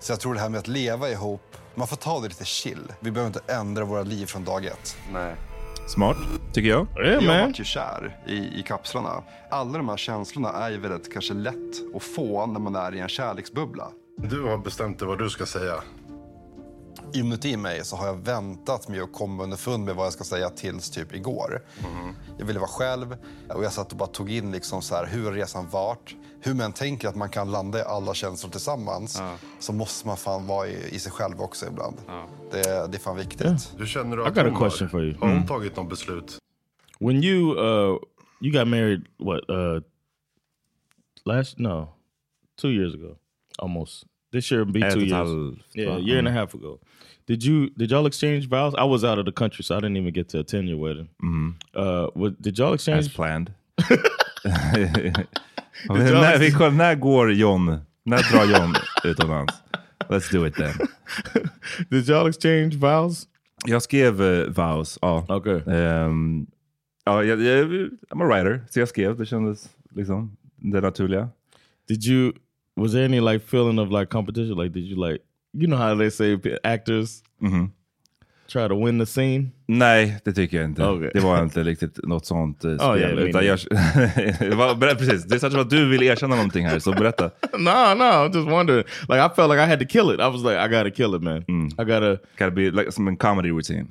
Så 0.00 0.12
jag 0.12 0.20
tror 0.20 0.34
det 0.34 0.40
här 0.40 0.48
med 0.48 0.58
att 0.58 0.68
leva 0.68 1.10
ihop, 1.10 1.56
man 1.74 1.88
får 1.88 1.96
ta 1.96 2.20
det 2.20 2.28
lite 2.28 2.44
chill. 2.44 2.92
Vi 3.00 3.10
behöver 3.10 3.26
inte 3.26 3.52
ändra 3.52 3.84
våra 3.84 4.02
liv 4.02 4.26
från 4.26 4.44
dag 4.44 4.64
ett. 4.64 4.96
Nej. 5.12 5.36
Smart, 5.86 6.16
tycker 6.52 6.68
jag. 6.68 6.86
Jag 6.96 7.24
man. 7.24 7.46
vart 7.46 7.60
ju 7.60 7.64
kär 7.64 8.16
i, 8.26 8.60
i 8.60 8.62
kapslarna. 8.66 9.22
Alla 9.50 9.78
de 9.78 9.88
här 9.88 9.96
känslorna 9.96 10.52
är 10.52 10.70
ju 10.70 10.78
väldigt 10.78 11.12
kanske 11.12 11.34
lätt 11.34 11.94
att 11.96 12.02
få 12.02 12.46
när 12.46 12.60
man 12.60 12.76
är 12.76 12.94
i 12.94 13.00
en 13.00 13.08
kärleksbubbla. 13.08 13.88
Du 14.16 14.42
har 14.42 14.58
bestämt 14.58 14.98
dig 14.98 15.08
vad 15.08 15.18
du 15.18 15.30
ska 15.30 15.46
säga. 15.46 15.74
Inuti 17.14 17.56
mig 17.56 17.84
så 17.84 17.96
har 17.96 18.06
jag 18.06 18.16
väntat 18.24 18.88
med 18.88 19.02
att 19.02 19.12
komma 19.12 19.42
underfund 19.42 19.84
med 19.84 19.94
vad 19.94 20.06
jag 20.06 20.12
ska 20.12 20.24
säga 20.24 20.50
tills 20.50 20.90
typ 20.90 21.14
igår. 21.14 21.62
Jag 22.38 22.46
ville 22.46 22.58
vara 22.58 22.68
själv 22.68 23.16
och 23.54 23.64
jag 23.64 23.72
satt 23.72 23.92
och 23.92 23.98
bara 23.98 24.08
tog 24.08 24.30
in 24.32 24.52
liksom 24.52 24.82
så 24.82 24.94
här, 24.94 25.06
hur 25.06 25.32
resan 25.32 25.68
varit? 25.70 26.14
Hur 26.40 26.54
man 26.54 26.72
tänker 26.72 27.08
att 27.08 27.14
man 27.16 27.28
kan 27.28 27.50
landa 27.50 27.78
i 27.78 27.82
alla 27.82 28.14
känslor 28.14 28.50
tillsammans 28.50 29.22
så 29.58 29.72
måste 29.72 30.06
man 30.06 30.16
fan 30.16 30.46
vara 30.46 30.68
i, 30.68 30.94
i 30.94 30.98
sig 30.98 31.12
själv 31.12 31.40
också 31.40 31.66
ibland. 31.66 31.96
Det, 32.50 32.62
det 32.62 32.96
är 32.96 32.98
fan 32.98 33.16
viktigt. 33.16 33.72
Du 33.78 33.86
känner 33.86 34.16
du 34.16 34.22
I 34.22 34.26
att 34.26 34.34
got 34.34 34.44
a 34.44 34.48
hon 34.50 34.58
question 34.70 34.86
har, 34.88 34.90
for 34.90 35.02
you. 35.04 35.14
har 35.14 35.26
hon 35.26 35.36
Mm. 35.36 35.46
tagit 35.46 35.76
något 35.76 35.88
beslut? 35.90 36.38
When 37.00 37.24
you 37.24 37.58
uh 37.58 37.98
you 38.40 38.52
got 38.58 38.68
married 38.68 39.04
what 39.18 39.40
uh 39.50 39.80
last 41.24 41.58
no 41.58 41.88
two 42.60 42.68
years 42.68 42.94
ago 42.94 43.16
almost 43.58 44.04
this 44.32 44.50
year 44.50 44.64
will 44.64 44.72
be 44.72 44.80
two 44.80 45.00
years 45.00 45.12
halvt, 45.12 45.74
yeah 45.74 45.96
a 45.96 45.98
year 46.00 46.18
and 46.18 46.28
a 46.28 46.30
Mm. 46.30 46.34
half 46.34 46.54
ago 46.54 46.78
did 47.26 47.42
you 47.44 47.68
did 47.78 47.90
y'all 47.90 48.06
exchange 48.06 48.48
vows 48.48 48.74
I 48.74 48.84
was 48.84 49.04
out 49.04 49.18
of 49.18 49.24
the 49.24 49.32
country 49.32 49.64
so 49.64 49.74
I 49.76 49.80
didn't 49.80 49.96
even 49.96 50.12
get 50.14 50.28
to 50.28 50.38
attend 50.38 50.68
your 50.68 50.78
wedding 50.78 51.08
uh 51.74 52.06
what, 52.14 52.40
did 52.42 52.58
y'all 52.58 52.74
exchange 52.74 52.98
As 53.06 53.08
planned. 53.14 53.50
När, 55.88 56.38
vi 56.38 56.50
går 56.94 57.32
John? 57.32 57.78
När 58.04 58.32
drar 58.32 58.44
John 58.52 58.74
utomlands? 59.04 59.54
Let's 60.08 60.32
do 60.32 60.46
it 60.46 60.54
then. 60.54 60.72
did 61.90 62.08
y'all 62.08 62.28
exchange 62.28 62.76
vows 62.76 63.28
Jag 63.66 63.82
skrev 63.82 64.20
uh, 64.22 64.48
vows, 64.50 64.98
ja. 65.02 65.24
okay 65.28 65.60
Ehm, 65.74 66.46
ja 67.04 67.22
jag, 67.24 67.40
jag, 67.42 67.66
I'm 68.10 68.22
a 68.22 68.26
writer, 68.26 68.64
så 68.70 68.78
jag 68.80 68.88
skrev. 68.88 69.16
Det 69.16 69.26
kändes 69.26 69.68
liksom 69.94 70.36
det 70.56 70.80
naturliga. 70.80 71.28
did 71.88 72.04
you 72.04 72.32
was 72.76 72.92
there 72.92 73.04
any 73.04 73.20
like 73.20 73.38
feeling 73.46 73.78
of 73.78 73.90
like 73.90 74.06
competition 74.06 74.56
like 74.58 74.72
did 74.72 74.84
you 74.84 75.08
like 75.10 75.22
you 75.52 75.66
know 75.66 75.78
how 75.78 75.98
they 75.98 76.10
say 76.10 76.38
actors 76.62 77.22
Mhm. 77.42 77.70
try 78.52 78.68
to 78.68 78.84
win 78.84 78.98
the 78.98 79.06
scene 79.06 79.50
Nej, 79.68 80.20
det 80.24 80.32
tycker 80.32 80.56
jag 80.56 80.64
inte. 80.66 80.84
Okej. 80.86 81.10
Det 81.14 81.20
var 81.20 81.42
inte 81.42 81.62
riktigt 81.62 81.98
något 82.06 82.26
sånt 82.26 82.64
uh, 82.64 82.76
spel. 82.76 82.88
Oh, 82.90 82.98
yeah, 82.98 83.12
utan 83.18 83.46
jag, 83.46 83.58
var, 84.56 84.94
precis, 84.94 85.24
det 85.24 85.34
är 85.34 85.50
som 85.50 85.60
att 85.60 85.70
du 85.70 85.88
vill 85.88 86.02
erkänna 86.02 86.36
någonting 86.36 86.66
här, 86.66 86.78
så 86.78 86.92
berätta. 86.92 87.24
no, 87.52 87.94
no, 87.94 88.04
I'm 88.04 88.34
just 88.36 88.48
wondering. 88.48 88.84
Like 89.08 89.20
I 89.26 89.28
felt 89.36 89.50
like 89.50 89.62
I 89.64 89.66
had 89.66 89.80
to 89.80 89.86
kill 89.86 90.10
it. 90.14 90.20
I 90.20 90.28
was 90.30 90.42
like, 90.44 90.56
I 90.56 90.68
gotta 90.68 90.90
kill 90.90 91.14
it, 91.14 91.22
man. 91.22 91.42
I 91.78 91.84
gotta. 91.84 92.18
Gotta 92.38 92.50
be 92.50 92.70
like 92.70 92.92
some 92.92 93.16
comedy 93.16 93.50
routine. 93.50 93.86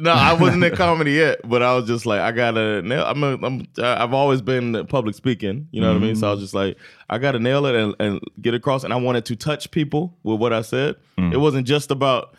No, 0.00 0.12
I 0.12 0.32
wasn't 0.40 0.64
in 0.64 0.74
comedy 0.76 1.12
yet, 1.12 1.40
but 1.48 1.62
I 1.62 1.74
was 1.74 1.86
just 1.86 2.06
like, 2.06 2.20
I 2.20 2.32
gotta 2.32 2.80
nail. 2.82 3.04
I'm, 3.04 3.22
a, 3.22 3.38
I'm, 3.42 3.66
I've 3.78 4.14
always 4.14 4.40
been 4.40 4.86
public 4.86 5.14
speaking. 5.14 5.68
You 5.72 5.80
know 5.82 5.88
what 5.88 5.96
I 6.02 6.06
mean? 6.06 6.16
So 6.16 6.26
I 6.28 6.30
was 6.30 6.40
just 6.40 6.54
like, 6.54 6.76
I 7.10 7.18
gotta 7.18 7.38
nail 7.38 7.66
it 7.66 7.74
and, 7.74 7.94
and 8.00 8.20
get 8.40 8.54
across. 8.54 8.84
And 8.84 8.92
I 8.92 8.96
wanted 8.96 9.24
to 9.26 9.36
touch 9.36 9.70
people 9.70 10.16
with 10.22 10.40
what 10.40 10.52
I 10.52 10.62
said. 10.62 10.96
It 11.18 11.38
wasn't 11.38 11.66
just 11.66 11.90
about 11.90 12.34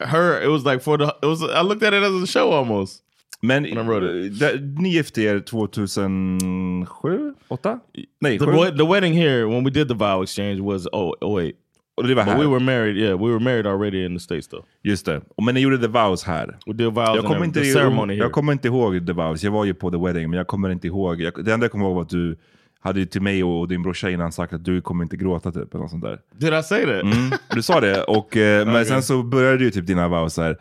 her. 0.00 0.40
It 0.40 0.48
was 0.48 0.64
like 0.64 0.80
for 0.82 0.96
the. 0.98 1.14
It 1.22 1.26
was. 1.26 1.42
I 1.42 1.62
looked 1.62 1.82
at 1.82 1.92
it 1.94 2.02
as 2.02 2.22
a 2.22 2.26
show 2.26 2.52
almost. 2.52 3.02
Men 3.42 3.62
When 3.62 3.78
I 3.78 3.82
wrote 3.82 4.02
it. 4.02 4.42
eh, 4.42 4.58
ni 4.76 4.92
gifte 4.94 5.24
er 5.26 5.40
2007? 5.40 6.86
8? 7.00 7.80
Nej, 8.20 8.38
The, 8.38 8.72
the 8.76 8.84
wedding 8.84 9.12
here 9.14 9.46
when 9.46 9.62
we 9.64 9.70
did 9.70 9.86
the 9.88 9.94
vow 9.94 10.22
exchange 10.22 10.60
was 10.60 10.88
oh 10.92 11.14
oh 11.22 11.38
eight. 11.38 11.56
Det 12.02 12.14
var 12.14 12.24
But 12.24 12.32
här. 12.32 12.38
we 12.40 12.46
were 12.46 12.60
married. 12.60 12.96
Yeah, 12.96 13.18
we 13.24 13.30
were 13.30 13.40
married 13.40 13.66
already 13.66 14.04
in 14.04 14.14
the 14.16 14.20
states 14.20 14.48
though. 14.48 14.64
Just 14.82 15.06
det. 15.06 15.20
Men 15.42 15.54
ni 15.54 15.60
gjorde 15.60 15.78
the 15.78 15.86
vows 15.86 16.24
här. 16.24 16.58
Did 16.66 16.86
vows 16.86 17.08
Jag 17.14 17.24
kommer, 17.24 17.44
inte, 17.44 17.60
the 17.60 17.66
here. 17.66 18.14
jag 18.14 18.32
kommer 18.32 18.52
inte 18.52 18.68
ihåg 18.68 19.06
the 19.06 19.12
vows. 19.12 19.42
Jag 19.44 19.50
var 19.50 19.64
ju 19.64 19.74
på 19.74 19.90
the 19.90 19.96
wedding, 19.96 20.30
men 20.30 20.36
jag 20.36 20.46
kommer 20.46 20.70
inte 20.70 20.86
ihåg. 20.86 21.20
Jag, 21.20 21.44
det 21.44 21.52
enda 21.52 21.64
jag 21.64 21.72
kommer 21.72 21.84
ihåg 21.84 21.94
var 21.94 22.02
att 22.02 22.08
du 22.08 22.36
hade 22.80 23.06
till 23.06 23.22
mig 23.22 23.44
och 23.44 23.68
din 23.68 23.82
brorsa 23.82 24.10
innan 24.10 24.32
sagt 24.32 24.52
att 24.52 24.64
du 24.64 24.80
kommer 24.80 25.04
inte 25.04 25.16
gråta 25.16 25.52
typ. 25.52 25.74
Eller 25.74 25.82
något 25.82 25.90
sånt 25.90 26.04
där. 26.04 26.18
Did 26.38 26.54
I 26.54 26.62
say 26.62 26.84
that? 26.84 27.02
Mm, 27.02 27.30
du 27.54 27.62
sa 27.62 27.80
det, 27.80 28.02
och, 28.02 28.36
eh, 28.36 28.66
men 28.66 28.86
sen 28.86 29.02
så 29.02 29.22
började 29.22 29.64
ju 29.64 29.70
typ 29.70 29.86
dina 29.86 30.08
vows 30.08 30.36
här. 30.36 30.56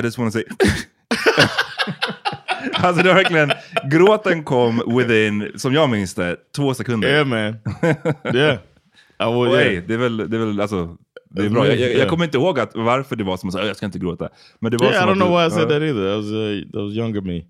I 0.00 0.04
just 0.04 0.18
wanna 0.18 0.30
say... 0.30 0.44
alltså 2.72 3.02
det 3.02 3.08
var 3.08 3.14
verkligen, 3.14 3.52
gråten 3.90 4.44
kom 4.44 4.82
within, 4.96 5.52
som 5.56 5.74
jag 5.74 5.90
minns 5.90 6.14
det, 6.14 6.36
två 6.56 6.74
sekunder. 6.74 7.08
Yeah, 7.08 7.26
man. 7.26 7.56
yeah. 8.34 8.58
Would, 9.26 9.48
Och 9.50 9.54
yeah. 9.56 9.68
hey, 9.68 9.80
det 9.80 9.94
är 9.94 9.98
väl, 9.98 10.16
det 10.16 10.36
är 10.36 10.46
väl 10.46 10.60
alltså, 10.60 10.96
det 11.30 11.44
är 11.44 11.50
bra. 11.50 11.66
Jag, 11.66 11.78
jag, 11.78 11.92
jag 11.94 12.08
kommer 12.08 12.24
inte 12.24 12.38
ihåg 12.38 12.58
att, 12.60 12.70
varför 12.74 13.16
det 13.16 13.24
var 13.24 13.36
som 13.36 13.48
att 13.48 13.66
jag 13.66 13.76
ska 13.76 13.86
inte 13.86 13.98
gråta. 13.98 14.28
Men 14.58 14.70
det 14.72 14.76
var 14.78 14.86
Yeah, 14.92 15.04
I 15.08 15.12
don't 15.12 15.14
know 15.14 15.30
why 15.40 15.46
I 15.46 15.50
said 15.50 15.62
ja. 15.62 15.68
that 15.68 15.82
either. 15.82 16.08
That 16.10 16.16
was 16.16 16.30
uh, 16.32 16.70
that 16.72 16.82
was 16.84 16.94
younger 16.94 17.20
me. 17.20 17.44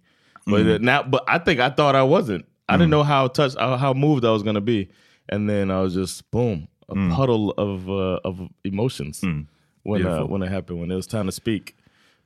But 0.47 0.61
Mm. 0.61 0.69
uh, 0.73 0.79
now, 0.81 1.11
but 1.11 1.21
I 1.29 1.39
think 1.45 1.61
I 1.61 1.71
thought 1.77 1.95
I 1.95 2.03
wasn't. 2.03 2.45
I 2.69 2.75
Mm. 2.75 2.81
didn't 2.81 2.91
know 2.91 3.03
how 3.03 3.29
touched, 3.29 3.59
how, 3.59 3.95
moved 3.95 4.25
I 4.25 4.31
was 4.31 4.43
gonna 4.43 4.61
be, 4.61 4.89
and 5.33 5.49
then 5.51 5.71
I 5.71 5.81
was 5.83 5.95
just 5.95 6.31
boom, 6.31 6.67
a 6.89 6.95
Mm. 6.95 7.17
puddle 7.17 7.51
of 7.57 7.89
uh, 7.89 8.19
of 8.25 8.37
emotions 8.65 9.23
when 9.85 10.07
uh, 10.07 10.25
when 10.31 10.43
it 10.43 10.49
happened 10.51 10.81
when 10.81 10.91
it 10.91 10.97
was 10.97 11.07
time 11.07 11.25
to 11.27 11.33
speak. 11.33 11.75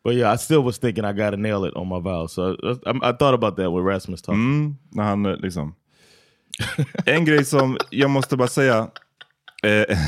But 0.04 0.14
yeah, 0.14 0.34
I 0.34 0.36
still 0.38 0.62
was 0.64 0.78
thinking 0.78 1.04
I 1.04 1.12
got 1.12 1.30
to 1.30 1.36
nail 1.36 1.64
it 1.68 1.74
on 1.76 1.88
my 1.88 2.00
vow. 2.00 2.26
So 2.28 2.42
I, 2.62 2.90
I, 2.90 3.10
I 3.10 3.12
thought 3.12 3.34
about 3.34 3.56
that 3.56 3.70
with 3.72 3.84
Rasmus 3.84 4.22
talking. 4.22 4.40
Mm, 4.42 4.76
när 4.90 5.02
han 5.04 5.26
eh, 5.26 5.36
liksom... 5.36 5.74
En 7.06 7.24
grej 7.24 7.44
som 7.44 7.76
jag 7.90 8.10
måste 8.10 8.36
bara 8.36 8.48
säga. 8.48 8.88
Eh, 9.62 9.98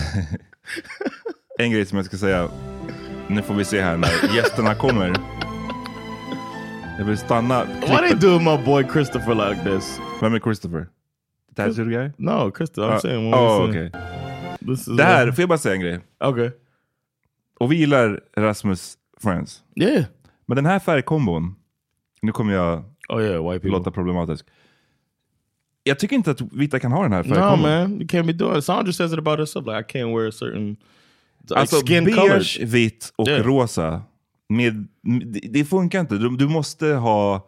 en 1.58 1.70
grej 1.70 1.87
som 1.87 1.96
jag 1.99 2.06
ska 2.06 2.16
säga. 2.16 2.49
Nu 3.28 3.42
får 3.42 3.54
vi 3.54 3.64
se 3.64 3.80
här 3.80 3.96
när 3.96 4.37
gästerna 4.37 4.75
kommer. 4.75 5.12
Jag 6.99 7.04
vill 7.04 7.18
stanna. 7.18 7.64
Why 7.64 7.96
they 7.96 8.14
do 8.14 8.38
my 8.38 8.64
boy 8.64 8.84
Christopher 8.92 9.34
like 9.34 9.64
this? 9.64 10.00
Vem 10.20 10.34
är 10.34 10.40
Christopher? 10.40 10.88
Tattoo 11.54 11.84
guy? 11.84 12.11
No, 12.16 12.52
Christopher. 12.56 12.90
I'm 12.90 12.96
Ah, 12.96 13.00
saying. 13.00 13.30
when 13.30 13.34
oh, 13.40 13.66
we 13.66 13.73
say- 13.73 13.88
okej. 13.88 14.00
This 14.68 14.88
is 14.88 14.96
Det 14.96 15.04
här, 15.04 15.26
uh, 15.28 15.32
får 15.34 15.42
jag 15.42 15.49
bara 15.49 15.58
säga 15.58 15.75
en 15.75 15.80
grej? 15.80 16.00
okay. 16.25 16.50
Och 17.61 17.73
vi 17.73 17.76
gillar 17.76 18.20
Rasmus 18.37 18.94
Friends. 19.23 19.62
Yeah. 19.76 20.04
Men 20.46 20.56
den 20.56 20.66
här 20.66 20.78
färgkombon, 20.78 21.54
nu 22.23 22.32
kommer 22.32 22.52
jag 22.54 22.84
Oh 23.08 23.23
yeah, 23.23 23.61
låta 23.62 23.90
problematisk. 23.90 24.46
Jag 25.87 25.99
tycker 25.99 26.17
inte 26.17 26.31
att 26.31 26.41
vita 26.53 26.79
kan 26.81 26.93
ha 26.93 27.03
den 27.03 27.12
här 27.12 27.25
No, 27.25 27.35
färgkombon. 27.35 27.61
man, 27.61 27.93
you 27.93 28.05
can't 28.07 28.26
be 28.26 28.33
doing 28.33 28.59
it. 28.59 28.64
Sandra 28.64 28.93
says 28.93 29.12
it 29.12 29.19
about 29.19 29.38
herself. 29.38 29.67
Like 29.67 29.79
I 29.81 29.99
can't 29.99 30.17
wear 30.17 30.29
a 30.29 30.33
certain 30.33 30.69
like, 31.49 31.61
Alltså 31.61 31.76
skin 31.87 32.05
beige, 32.05 32.17
colors. 32.17 32.59
vitt 32.61 33.12
och 33.17 33.29
Yeah. 33.29 33.47
rosa. 33.47 34.03
Med, 34.49 34.87
det, 35.33 35.41
det 35.53 35.64
funkar 35.64 36.00
inte. 36.00 36.14
Du, 36.14 36.37
du 36.37 36.49
måste 36.49 36.87
ha 36.87 37.47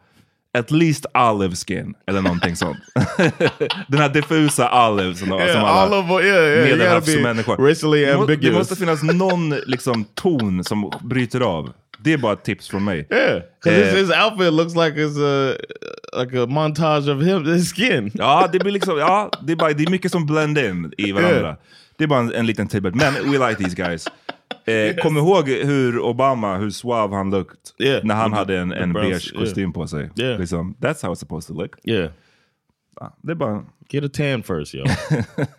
at 0.58 0.70
least 0.70 1.06
olive 1.14 1.54
skin 1.56 1.94
eller 2.06 2.20
någonting 2.22 2.56
sånt. 2.56 2.76
Den 3.88 4.00
här 4.00 4.08
diffusa 4.08 4.88
olive 4.90 5.14
som, 5.14 5.28
som 5.28 5.38
Yeah, 5.38 5.64
alla 5.64 5.98
olive, 5.98 6.28
yeah, 6.28 6.44
yeah. 6.46 6.64
Medelhavsmänniskor. 6.78 8.36
Det 8.36 8.52
måste 8.52 8.76
finnas 8.76 9.02
någon 9.02 9.50
liksom, 9.50 10.04
ton 10.14 10.64
som 10.64 10.92
bryter 11.02 11.40
av. 11.40 11.72
Det 11.98 12.12
är 12.12 12.18
bara 12.18 12.32
ett 12.32 12.44
tips 12.44 12.68
från 12.68 12.84
mig. 12.84 13.08
Yeah, 13.10 13.42
because 13.64 13.84
his, 13.84 13.92
Eh, 13.92 13.98
his 13.98 14.10
outfit 14.24 14.52
looks 14.52 14.74
like 14.74 15.00
it's 15.00 15.18
a 15.18 15.54
like 16.22 16.38
a 16.42 16.46
montage 16.46 17.08
of 17.08 17.22
him, 17.22 17.44
his 17.54 17.72
skin. 17.72 18.10
Ja, 18.14 18.48
det 18.52 18.58
blir 18.58 18.72
liksom, 18.72 18.98
ja, 18.98 19.30
det 19.42 19.52
är, 19.52 19.56
bara, 19.56 19.72
det 19.72 19.82
är 19.84 19.90
mycket 19.90 20.12
som 20.12 20.26
blend 20.26 20.58
in 20.58 20.92
i 20.98 21.12
varandra. 21.12 21.40
Yeah. 21.40 21.56
Det 21.98 22.04
är 22.04 22.08
bara 22.08 22.20
en, 22.20 22.32
en 22.34 22.46
liten 22.46 22.68
tidbit. 22.68 22.94
Men 22.94 23.14
we 23.14 23.48
like 23.48 23.62
these 23.64 23.76
guys. 23.76 24.06
Eh, 24.66 24.96
Kom 25.02 25.16
ihåg 25.16 25.48
hur 25.48 25.98
Obama, 25.98 26.56
hur 26.58 26.70
suave 26.70 27.16
han 27.16 27.30
looked 27.30 27.56
Yeah. 27.78 28.04
när 28.04 28.14
han 28.14 28.30
The- 28.30 28.36
hade 28.36 28.58
en, 28.58 28.72
en 28.72 28.92
beige 28.92 29.32
kostym 29.38 29.72
på 29.72 29.86
sig. 29.86 30.10
Yeah. 30.16 30.40
Liksom, 30.40 30.74
that's 30.80 31.02
how 31.02 31.12
it's 31.12 31.18
supposed 31.20 31.48
to 31.56 31.62
look. 31.62 31.70
Yeah, 31.84 32.10
Ja, 33.00 33.16
det 33.22 33.30
är 33.32 33.36
bara 33.36 33.64
get 33.90 34.04
a 34.04 34.08
tan 34.12 34.42
first, 34.42 34.74
yo. 34.74 34.84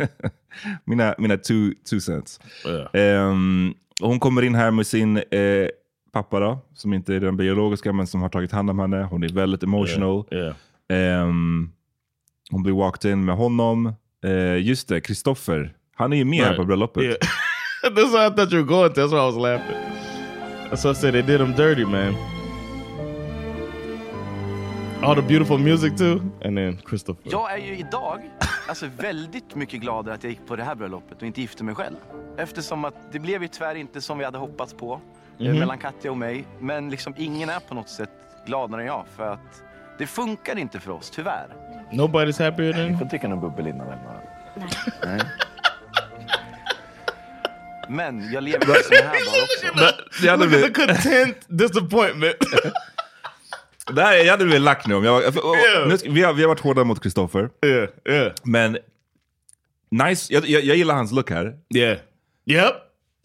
mina, 0.85 1.15
mina 1.17 1.37
two, 1.37 1.71
two 1.89 1.99
cents. 1.99 2.39
och 4.01 4.07
hon 4.09 4.19
kommer 4.19 4.41
in 4.41 4.55
här 4.55 4.71
med 4.71 4.87
sin 4.87 5.17
eh, 5.17 5.23
pappa 6.11 6.39
då, 6.39 6.59
som 6.73 6.93
inte 6.93 7.15
är 7.15 7.19
den 7.19 7.37
biologiska 7.37 7.93
men 7.93 8.07
som 8.07 8.21
har 8.21 8.29
tagit 8.29 8.51
hand 8.51 8.69
om 8.69 8.79
henne. 8.79 9.03
Hon 9.03 9.23
är 9.23 9.29
väldigt 9.29 9.63
emotional. 9.63 10.23
yeah. 10.31 10.55
Ehm, 10.89 11.71
hon 12.51 12.63
blir 12.63 12.73
walked 12.73 13.11
in 13.11 13.25
med 13.25 13.35
honom. 13.35 13.93
Eh, 14.25 14.57
just 14.67 14.87
det, 14.87 15.01
Kristoffer. 15.01 15.73
Han 15.95 16.13
är 16.13 16.17
ju 16.17 16.25
med 16.25 16.39
här 16.39 16.45
Right. 16.45 16.57
på 16.57 16.65
bröllopet. 16.65 17.03
Yeah. 17.03 17.15
That's 17.83 18.11
what 18.11 18.31
I 18.33 18.35
thought 18.35 18.53
you 18.53 18.63
were 18.63 18.73
going 18.75 18.93
to. 18.93 19.01
That's 19.01 19.11
why 19.11 19.17
I 19.17 19.25
was 19.25 19.35
laughing. 19.35 19.77
That's 20.71 20.83
why 20.85 20.91
I 20.91 20.95
said 20.95 21.13
they 21.13 21.21
did 21.21 21.41
him 21.41 21.53
dirty, 21.55 21.85
man. 21.85 22.13
All 25.03 25.15
the 25.15 25.21
beautiful 25.21 25.57
music 25.57 25.97
too, 25.97 26.19
and 26.45 26.57
then 26.57 26.77
Christopher. 26.89 27.21
Jag 27.31 27.53
är 27.53 27.57
ju 27.57 27.77
idag 27.77 28.19
alltså 28.67 28.85
väldigt 28.97 29.55
mycket 29.55 29.81
gladare 29.81 30.15
att 30.15 30.23
jag 30.23 30.29
gick 30.29 30.47
på 30.47 30.55
det 30.55 30.63
här 30.63 30.75
bröllopet 30.75 31.21
och 31.21 31.27
inte 31.27 31.41
gifte 31.41 31.63
mig 31.63 31.75
själv. 31.75 31.95
Eftersom 32.37 32.85
att 32.85 33.11
det 33.11 33.19
blev 33.19 33.41
ju 33.41 33.47
tyvärr 33.47 33.75
inte 33.75 34.01
som 34.01 34.17
vi 34.17 34.25
hade 34.25 34.37
hoppats 34.37 34.73
på 34.73 35.01
Mhm. 35.39 35.59
mellan 35.59 35.77
Katja 35.77 36.11
och 36.11 36.17
mig. 36.17 36.45
Men 36.59 36.89
liksom 36.89 37.13
ingen 37.17 37.49
är 37.49 37.59
på 37.59 37.75
något 37.75 37.89
sätt 37.89 38.09
gladare 38.45 38.81
än 38.81 38.87
jag 38.87 39.05
för 39.15 39.33
att 39.33 39.61
det 39.97 40.07
funkar 40.07 40.57
inte 40.57 40.79
för 40.79 40.91
oss, 40.91 41.09
tyvärr. 41.09 41.47
Nobody's 41.91 42.43
happier 42.45 42.73
than 42.73 42.99
får 42.99 43.05
dricka 43.05 43.27
någon 43.27 43.41
bubbel 43.41 43.67
innan 43.67 43.87
eller? 43.87 44.19
Nej. 45.05 45.21
Men 47.89 48.31
jag 48.31 48.43
lever 48.43 48.79
i 48.79 48.83
såna 48.83 49.09
här 49.09 49.25
dagar 49.25 49.43
också. 49.43 50.27
Hade 50.29 50.43
at 50.43 50.49
blivit- 50.49 50.75
the 50.75 50.85
content 50.85 51.37
disappointment. 51.47 52.35
Det 53.95 54.01
här, 54.01 54.13
jag 54.15 54.31
hade 54.31 54.45
blivit 54.45 54.61
lack 54.61 54.87
nu 54.87 54.95
om 54.95 55.03
jag 55.03 55.33
för, 55.33 55.45
och, 55.49 55.55
Yeah. 55.55 55.87
nu 55.87 55.97
vi, 56.13 56.23
har, 56.23 56.33
vi 56.33 56.41
har 56.41 56.47
varit 56.47 56.59
hårda 56.59 56.83
mot 56.83 57.03
Kristoffer. 57.03 57.49
Yeah, 57.65 57.89
yeah. 58.09 58.31
Men 58.43 58.77
nice, 59.91 60.33
jag, 60.33 60.45
jag, 60.45 60.63
jag 60.63 60.75
gillar 60.77 60.95
hans 60.95 61.11
look 61.11 61.29
här. 61.29 61.55
Yeah. 61.75 61.97
Yep. 62.45 62.73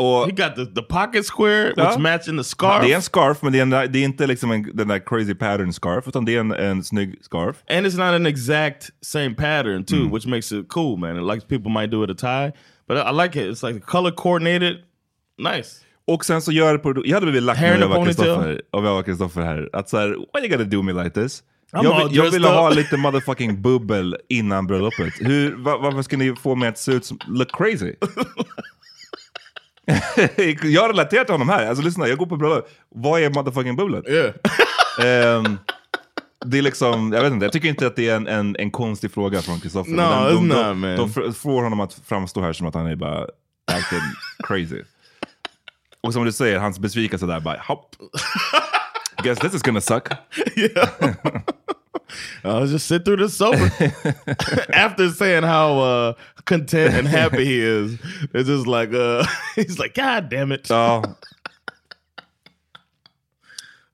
Och, 0.02 0.26
He 0.26 0.30
got 0.32 0.54
the, 0.56 0.66
the 0.66 0.82
pocket 0.82 1.26
square, 1.26 1.72
Ja. 1.76 1.88
which 1.88 1.98
matching 1.98 2.36
the 2.38 2.44
scarf. 2.44 2.82
Det 2.84 2.92
är 2.92 2.96
en 2.96 3.02
scarf, 3.02 3.42
men 3.42 3.52
det 3.52 3.58
är, 3.58 3.62
en, 3.62 3.70
det 3.70 3.98
är 3.98 4.04
inte 4.04 4.26
liksom 4.26 4.50
en, 4.50 4.70
den 4.76 4.88
där 4.88 4.98
crazy 5.06 5.34
pattern 5.34 5.72
scarf, 5.72 6.08
utan 6.08 6.24
det 6.24 6.34
är 6.36 6.40
en, 6.40 6.52
en 6.52 6.84
snygg 6.84 7.18
scarf. 7.24 7.56
And 7.70 7.86
it's 7.86 7.96
not 7.96 8.14
an 8.14 8.26
exact 8.26 8.90
same 9.00 9.30
pattern 9.34 9.84
too, 9.84 9.96
Mm. 9.98 10.12
which 10.14 10.26
makes 10.26 10.52
it 10.52 10.68
cool, 10.68 10.98
man. 10.98 11.16
It, 11.16 11.34
like 11.34 11.46
people 11.48 11.70
might 11.80 11.90
do 11.90 12.04
it 12.04 12.10
a 12.10 12.14
tie, 12.14 12.52
but 12.88 12.96
I, 12.98 13.22
like 13.24 13.40
it. 13.40 13.46
It's 13.56 13.62
like 13.72 13.80
color 13.86 14.10
coordinated, 14.10 14.76
nice. 15.38 15.70
Och 16.06 16.24
sen 16.24 16.42
så 16.42 16.52
gör 16.52 16.78
produ- 16.78 17.02
jag 17.04 17.14
hade 17.16 17.26
blivit 17.26 17.42
lack 17.42 17.58
Hair 17.58 17.74
om 17.74 17.80
jag 17.80 17.88
var. 17.88 19.02
Kristoffer 19.02 19.40
var 19.40 19.46
här. 19.46 19.68
Att 19.72 19.88
såhär, 19.88 20.08
why 20.08 20.40
you 20.40 20.48
gotta 20.48 20.64
do 20.64 20.82
me 20.82 20.92
like 21.04 21.10
this? 21.10 21.42
I'm 21.72 21.84
Jag, 21.84 21.98
vill, 22.04 22.16
jag 22.16 22.24
dressed 22.24 22.32
ville 22.32 22.48
ha 22.48 22.70
lite 22.70 22.96
motherfucking 22.96 23.62
bubbel 23.62 24.16
innan 24.28 24.66
bröllopet. 24.66 25.14
Hur, 25.20 25.54
va, 25.56 25.78
varför 25.78 26.02
ska 26.02 26.16
ni 26.16 26.34
få 26.36 26.54
mig 26.54 26.68
att 26.68 26.78
se 26.78 26.92
ut 26.92 27.04
som, 27.04 27.18
look 27.28 27.50
crazy? 27.56 27.94
jag 30.62 30.88
relaterar 30.88 31.24
till 31.24 31.34
honom 31.34 31.48
här. 31.48 31.66
Alltså 31.66 31.84
lyssna, 31.84 32.08
jag 32.08 32.18
går 32.18 32.26
på 32.26 32.36
bröllop. 32.36 32.68
Vad 32.94 33.20
är 33.20 33.30
motherfucking 33.30 33.76
bubblet? 33.76 34.08
Yeah. 34.08 34.32
Ehm, 35.36 35.58
det 36.44 36.58
är 36.58 36.62
liksom, 36.62 37.12
jag 37.12 37.22
vet 37.22 37.32
inte, 37.32 37.46
jag 37.46 37.52
tycker 37.52 37.68
inte 37.68 37.86
att 37.86 37.96
det 37.96 38.08
är 38.08 38.16
en, 38.16 38.26
en, 38.26 38.56
en 38.58 38.70
konstig 38.70 39.12
fråga 39.12 39.42
från 39.42 39.60
Kristoffer. 39.60 39.92
No, 39.92 40.28
de, 40.34 40.48
de, 40.48 40.80
man. 40.80 40.96
de 40.96 41.10
f- 41.16 41.36
får 41.36 41.62
honom 41.62 41.80
att 41.80 42.00
framstå 42.06 42.40
här 42.40 42.52
som 42.52 42.66
att 42.66 42.74
han 42.74 42.86
är 42.86 42.96
bara 42.96 43.26
acting 43.72 43.98
crazy. 44.44 44.82
Och 46.00 46.12
som 46.12 46.24
du 46.24 46.32
säger, 46.32 46.58
hans 46.58 46.78
besvikelse 46.78 47.26
där 47.26 47.40
bara, 47.40 47.58
hopp. 47.68 47.96
Guess 49.22 49.38
this 49.38 49.54
is 49.54 49.62
gonna 49.62 49.80
suck. 49.80 50.08
I'll 52.44 52.66
just 52.66 52.86
sit 52.86 53.04
through 53.04 53.16
this 53.16 53.34
sober. 53.36 53.70
After 54.72 55.08
saying 55.10 55.42
how 55.44 55.78
uh, 55.80 56.12
content 56.44 56.94
and 56.94 57.08
happy 57.08 57.44
he 57.44 57.60
is, 57.60 57.98
it's 58.34 58.48
just 58.48 58.66
like 58.66 58.92
uh, 58.94 59.24
he's 59.56 59.78
like, 59.78 59.94
God 59.94 60.28
damn 60.30 60.52
it. 60.52 60.70
Ah, 60.70 61.02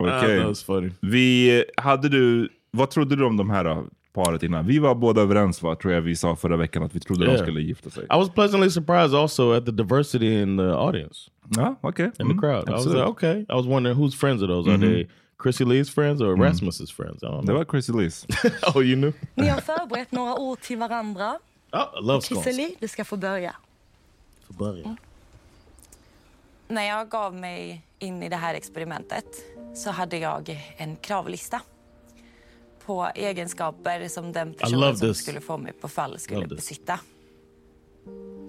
Okej. 0.00 0.38
that 0.38 0.48
was 0.48 0.62
funny. 0.62 0.90
Vi, 1.02 1.64
hade 1.76 2.08
du, 2.08 2.48
vad 2.70 2.90
trodde 2.90 3.16
du 3.16 3.24
om 3.24 3.36
de 3.36 3.50
här 3.50 3.64
då, 3.64 3.86
paret 4.12 4.42
innan? 4.42 4.66
Vi 4.66 4.78
var 4.78 4.94
båda 4.94 5.20
överens 5.20 5.62
va, 5.62 5.74
tror 5.76 5.92
jag 5.94 6.00
vi 6.00 6.16
sa 6.16 6.36
förra 6.36 6.56
veckan, 6.56 6.82
att 6.82 6.94
vi 6.96 7.00
trodde 7.00 7.24
de 7.24 7.30
Yeah. 7.32 7.42
skulle 7.42 7.60
gifta 7.60 7.90
sig. 7.90 8.04
I 8.04 8.16
was 8.16 8.28
pleasantly 8.30 8.70
surprised 8.70 9.14
also 9.14 9.52
at 9.52 9.66
the 9.66 9.72
diversity 9.72 10.42
in 10.42 10.56
the 10.56 10.72
audience. 10.74 11.30
Ja, 11.56 11.76
okej. 11.80 12.10
In 12.18 12.26
Mm, 12.26 12.36
the 12.36 12.46
crowd. 12.46 12.68
I 12.68 12.72
was 12.72 12.86
like, 12.86 13.06
okay. 13.06 13.40
I 13.40 13.54
was 13.54 13.66
wondering 13.66 13.96
whose 13.98 14.16
friends 14.16 14.42
are 14.42 14.46
those? 14.48 14.70
Are 14.70 14.76
Mhm. 14.78 14.80
they 14.92 15.08
Chrissy 15.42 15.64
Lee's 15.64 15.90
friends 15.90 16.20
or 16.20 16.36
Rasmus's 16.36 16.90
friends? 16.92 17.22
I 17.22 17.26
don't 17.26 17.40
Det 17.40 17.46
know. 17.46 17.56
var 17.56 17.64
Chrissy 17.64 17.92
Liz. 17.92 18.26
oh, 18.74 18.82
you 18.84 18.96
knew? 18.96 19.12
Ni 19.34 19.48
har 19.48 19.60
förberett 19.60 20.12
några 20.12 20.36
ord 20.38 20.60
till 20.60 20.78
varandra. 20.78 21.38
Oh, 21.72 21.80
I 21.98 22.02
love 22.06 22.20
scones. 22.20 22.44
Chrissie 22.44 22.74
du 22.80 22.88
ska 22.88 23.04
få 23.04 23.16
börja. 23.16 23.54
För 24.46 24.54
början. 24.54 24.96
När 26.68 26.82
jag 26.82 27.08
gav 27.08 27.34
mig 27.34 27.82
in 27.98 28.22
i 28.22 28.28
det 28.28 28.36
här 28.36 28.54
experimentet 28.54 29.24
så 29.74 29.90
hade 29.90 30.18
jag 30.18 30.60
en 30.76 30.96
kravlista 30.96 31.60
på 32.86 33.08
egenskaper 33.14 34.08
som 34.08 34.32
den 34.32 34.54
personen 34.54 34.96
som 34.96 35.08
this. 35.08 35.22
skulle 35.22 35.40
få 35.40 35.58
mig 35.58 35.72
på 35.72 35.88
fall 35.88 36.18
skulle 36.18 36.40
Love 36.40 36.48
this. 36.48 36.56
besitta. 36.56 37.00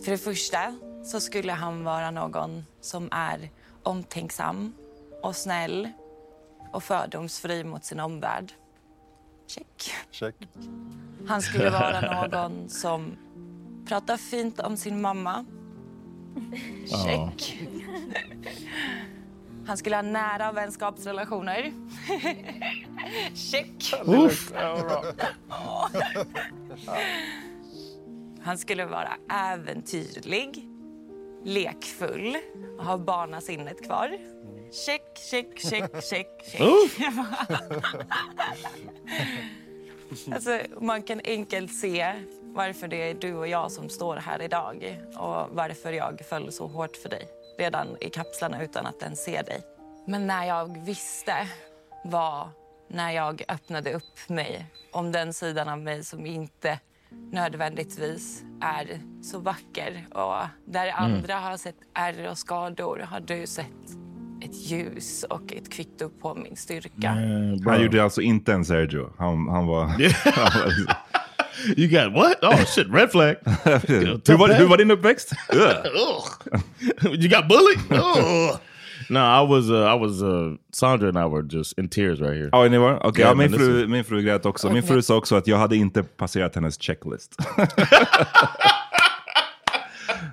För 0.03 0.11
det 0.11 0.17
första 0.17 0.75
så 1.05 1.19
skulle 1.19 1.51
han 1.51 1.83
vara 1.83 2.11
någon 2.11 2.65
som 2.81 3.09
är 3.11 3.49
omtänksam 3.83 4.73
och 5.23 5.35
snäll 5.35 5.89
och 6.71 6.83
fördomsfri 6.83 7.63
mot 7.63 7.83
sin 7.83 7.99
omvärld. 7.99 8.53
Check. 9.47 9.93
Check. 10.11 10.35
Han 11.27 11.41
skulle 11.41 11.69
vara 11.69 12.01
någon 12.27 12.69
som 12.69 13.17
pratar 13.85 14.17
fint 14.17 14.59
om 14.59 14.77
sin 14.77 15.01
mamma. 15.01 15.45
Check. 17.05 17.59
Han 19.67 19.77
skulle 19.77 19.95
ha 19.95 20.01
nära 20.01 20.51
vänskapsrelationer. 20.51 21.73
Check. 23.33 23.93
Han 28.41 28.57
skulle 28.57 28.85
vara 28.85 29.11
äventyrlig, 29.31 30.69
lekfull 31.43 32.37
och 32.77 32.85
ha 32.85 32.97
barnasinnet 32.97 33.85
kvar. 33.85 34.17
Check, 34.71 35.01
check, 35.15 35.59
check, 35.59 36.03
check, 36.03 36.27
check. 36.43 37.01
alltså, 40.31 40.61
man 40.81 41.03
kan 41.03 41.21
enkelt 41.23 41.73
se 41.79 42.13
varför 42.41 42.87
det 42.87 43.09
är 43.09 43.13
du 43.13 43.33
och 43.33 43.47
jag 43.47 43.71
som 43.71 43.89
står 43.89 44.15
här 44.15 44.41
idag 44.41 44.99
och 45.17 45.55
varför 45.55 45.91
jag 45.93 46.21
föll 46.29 46.51
så 46.51 46.67
hårt 46.67 46.95
för 46.95 47.09
dig 47.09 47.27
redan 47.57 47.97
i 48.01 48.09
kapslarna 48.09 48.63
utan 48.63 48.85
att 48.85 49.03
ens 49.03 49.23
se 49.23 49.41
dig. 49.41 49.61
Men 50.07 50.27
när 50.27 50.45
jag 50.45 50.85
visste 50.85 51.47
var 52.03 52.49
när 52.87 53.11
jag 53.11 53.43
öppnade 53.47 53.93
upp 53.93 54.29
mig 54.29 54.65
om 54.91 55.11
den 55.11 55.33
sidan 55.33 55.69
av 55.69 55.79
mig 55.79 56.03
som 56.03 56.25
inte 56.25 56.79
nödvändigtvis 57.31 58.43
är 58.61 58.99
så 59.23 59.39
vacker. 59.39 60.07
Och 60.11 60.47
där 60.65 60.91
andra 60.95 61.35
har 61.35 61.57
sett 61.57 61.75
ärr 61.93 62.29
och 62.29 62.37
skador 62.37 62.99
har 62.99 63.19
du 63.19 63.47
sett 63.47 64.08
ett 64.41 64.55
ljus 64.55 65.25
och 65.29 65.53
ett 65.53 65.69
kvitto 65.69 66.09
på 66.21 66.35
min 66.35 66.55
styrka. 66.55 67.09
Han 67.65 67.83
gjorde 67.83 68.03
alltså 68.03 68.21
inte 68.21 68.53
en 68.53 68.65
Sergio. 68.65 69.09
Han, 69.17 69.49
han 69.49 69.67
var... 69.67 69.85
han 70.23 70.61
var 70.61 70.95
You 71.75 71.87
got 71.87 72.13
what? 72.13 72.43
Oh 72.43 72.63
shit, 72.65 72.87
red 72.89 73.11
flag. 73.11 73.35
hur, 73.63 74.37
var, 74.37 74.53
hur 74.53 74.67
var 74.67 74.77
din 74.77 74.91
uppväxt? 74.91 75.31
You 77.03 77.29
got 77.29 77.47
bullied? 77.47 77.79
Ugh. 77.91 78.59
no, 79.09 79.19
I 79.19 79.41
was 79.41 79.69
uh, 79.69 79.95
I 79.95 79.95
was 79.95 80.21
uh, 80.23 80.55
Sandra 80.71 81.09
and 81.09 81.17
I 81.17 81.25
were 81.25 81.41
just 81.41 81.79
in 81.79 81.89
tears 81.89 82.21
right 82.21 82.35
here. 82.35 82.49
Ja, 82.51 82.67
ni 82.67 82.77
var? 82.77 83.07
Okej, 83.07 83.21
Ja, 83.21 83.27
ja, 83.27 83.35
min, 83.35 83.51
fru, 83.53 83.87
min 83.87 84.03
fru 84.03 84.21
grät 84.21 84.45
också. 84.45 84.69
Min 84.69 84.83
fru 84.83 85.01
sa 85.01 85.15
också 85.15 85.35
att 85.35 85.47
jag 85.47 85.57
hade 85.57 85.75
inte 85.75 86.03
passerat 86.03 86.55
hennes 86.55 86.81
checklist. 86.81 87.35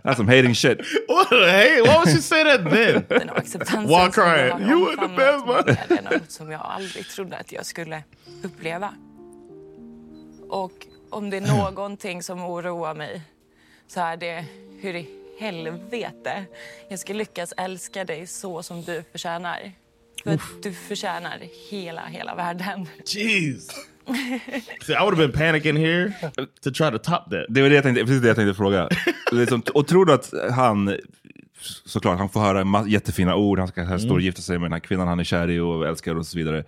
That's 0.07 0.19
some 0.19 0.29
hating 0.29 0.55
shit. 0.55 0.79
What 1.09 1.29
the 1.31 1.51
hey? 1.51 1.83
Why 1.83 1.97
would 1.97 2.09
she 2.09 2.23
say 2.23 2.45
that 2.45 2.71
then? 2.71 3.05
Den 3.09 3.31
acceptansen 3.31 3.89
Walk 3.89 4.15
som 4.15 4.23
har 4.23 4.61
You 4.61 4.85
were 4.85 4.97
the 4.97 5.15
best 5.17 5.47
man. 5.47 5.99
är 5.99 6.03
något 6.03 6.31
som 6.31 6.51
jag 6.51 6.61
aldrig 6.61 7.09
trodde 7.09 7.37
att 7.37 7.53
jag 7.53 7.67
skulle 7.67 8.03
uppleva. 8.43 8.95
Och 10.49 10.87
om 11.11 11.31
det 11.31 11.37
är 11.37 11.41
någonting 11.41 12.23
som 12.23 12.45
oroar 12.45 12.95
mig 12.95 13.23
så 13.89 14.01
är 14.01 14.17
det 14.17 14.45
hur 14.81 14.95
i 14.95 15.09
helvete 15.39 16.45
jag 16.89 16.99
ska 16.99 17.13
lyckas 17.13 17.53
älska 17.57 18.05
dig 18.05 18.27
så 18.27 18.63
som 18.63 18.83
du 18.83 19.05
förtjänar. 19.13 19.73
För 20.25 20.35
att 20.35 20.63
du 20.63 20.73
förtjänar 20.73 21.39
hela, 21.71 22.07
hela 22.07 22.35
världen. 22.35 22.89
Jeez. 23.05 23.69
See, 24.83 24.95
I 24.95 25.03
would 25.03 25.19
have 25.19 25.29
been 25.29 25.33
panicking 25.33 25.77
here 25.77 26.13
to 26.63 26.71
try 26.71 26.91
to 26.91 26.99
top 26.99 27.31
that. 27.31 27.47
Det 27.49 27.63
var 27.63 27.69
det 27.69 27.75
jag 27.75 27.85
tänkte, 27.85 28.05
precis 28.05 28.23
det 28.23 28.29
jag 28.29 28.37
tänkte 28.37 28.55
fråga. 28.55 28.89
liksom, 29.33 29.63
och 29.75 29.87
tror 29.87 30.05
du 30.05 30.13
att 30.13 30.33
han, 30.51 30.97
såklart, 31.85 32.19
han 32.19 32.29
får 32.29 32.41
höra 32.41 32.89
jättefina 32.89 33.37
ord, 33.37 33.59
han 33.59 33.69
ska 33.69 33.83
här 33.83 33.99
stå 33.99 34.15
och 34.15 34.21
gifta 34.21 34.43
sig 34.43 34.59
med 34.59 34.65
den 34.65 34.73
här 34.73 34.81
kvinnan 34.81 35.09
han 35.09 35.21
är 35.21 35.25
kär 35.25 35.51
i 35.51 35.61
och 35.61 35.87
älskar 35.87 36.15
och 36.15 36.27
så 36.27 36.39
vidare. 36.39 36.65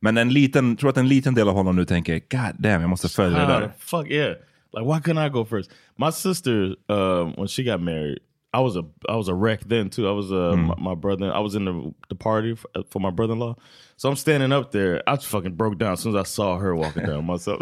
Men 0.00 0.16
en 0.16 0.28
liten, 0.28 0.76
tror 0.76 0.90
att 0.90 0.96
en 0.96 1.08
liten 1.08 1.34
del 1.34 1.48
av 1.48 1.54
honom 1.54 1.76
nu 1.76 1.84
tänker, 1.84 2.14
God 2.14 2.54
damn, 2.58 2.80
jag 2.80 2.90
måste 2.90 3.08
följa 3.08 3.38
det 3.38 3.46
där. 3.46 3.72
fuck 3.78 4.10
yeah. 4.10 4.34
Like 4.72 4.84
why 4.84 5.00
couldn't 5.00 5.26
I 5.26 5.28
go 5.28 5.44
first? 5.44 5.70
My 5.96 6.12
sister, 6.12 6.76
um, 6.88 7.34
when 7.36 7.48
she 7.48 7.62
got 7.62 7.80
married, 7.80 8.18
I 8.52 8.60
was 8.60 8.76
a 8.76 8.84
I 9.08 9.14
was 9.14 9.28
a 9.28 9.34
wreck 9.34 9.60
then 9.64 9.90
too. 9.90 10.08
I 10.08 10.12
was 10.12 10.32
uh, 10.32 10.56
my, 10.56 10.74
my 10.76 10.94
brother. 10.94 11.32
I 11.32 11.38
was 11.38 11.54
in 11.54 11.64
the 11.66 11.94
the 12.08 12.16
party 12.16 12.56
for, 12.56 12.68
for 12.90 12.98
my 12.98 13.10
brother 13.10 13.34
in 13.34 13.38
law. 13.38 13.56
So 13.96 14.08
I'm 14.08 14.16
standing 14.16 14.50
up 14.50 14.72
there. 14.72 15.02
I 15.06 15.16
just 15.16 15.28
fucking 15.28 15.54
broke 15.54 15.78
down 15.78 15.92
as 15.92 16.00
soon 16.00 16.16
as 16.16 16.20
I 16.20 16.24
saw 16.24 16.58
her 16.58 16.74
walking 16.74 17.04
down 17.06 17.26
myself. 17.26 17.60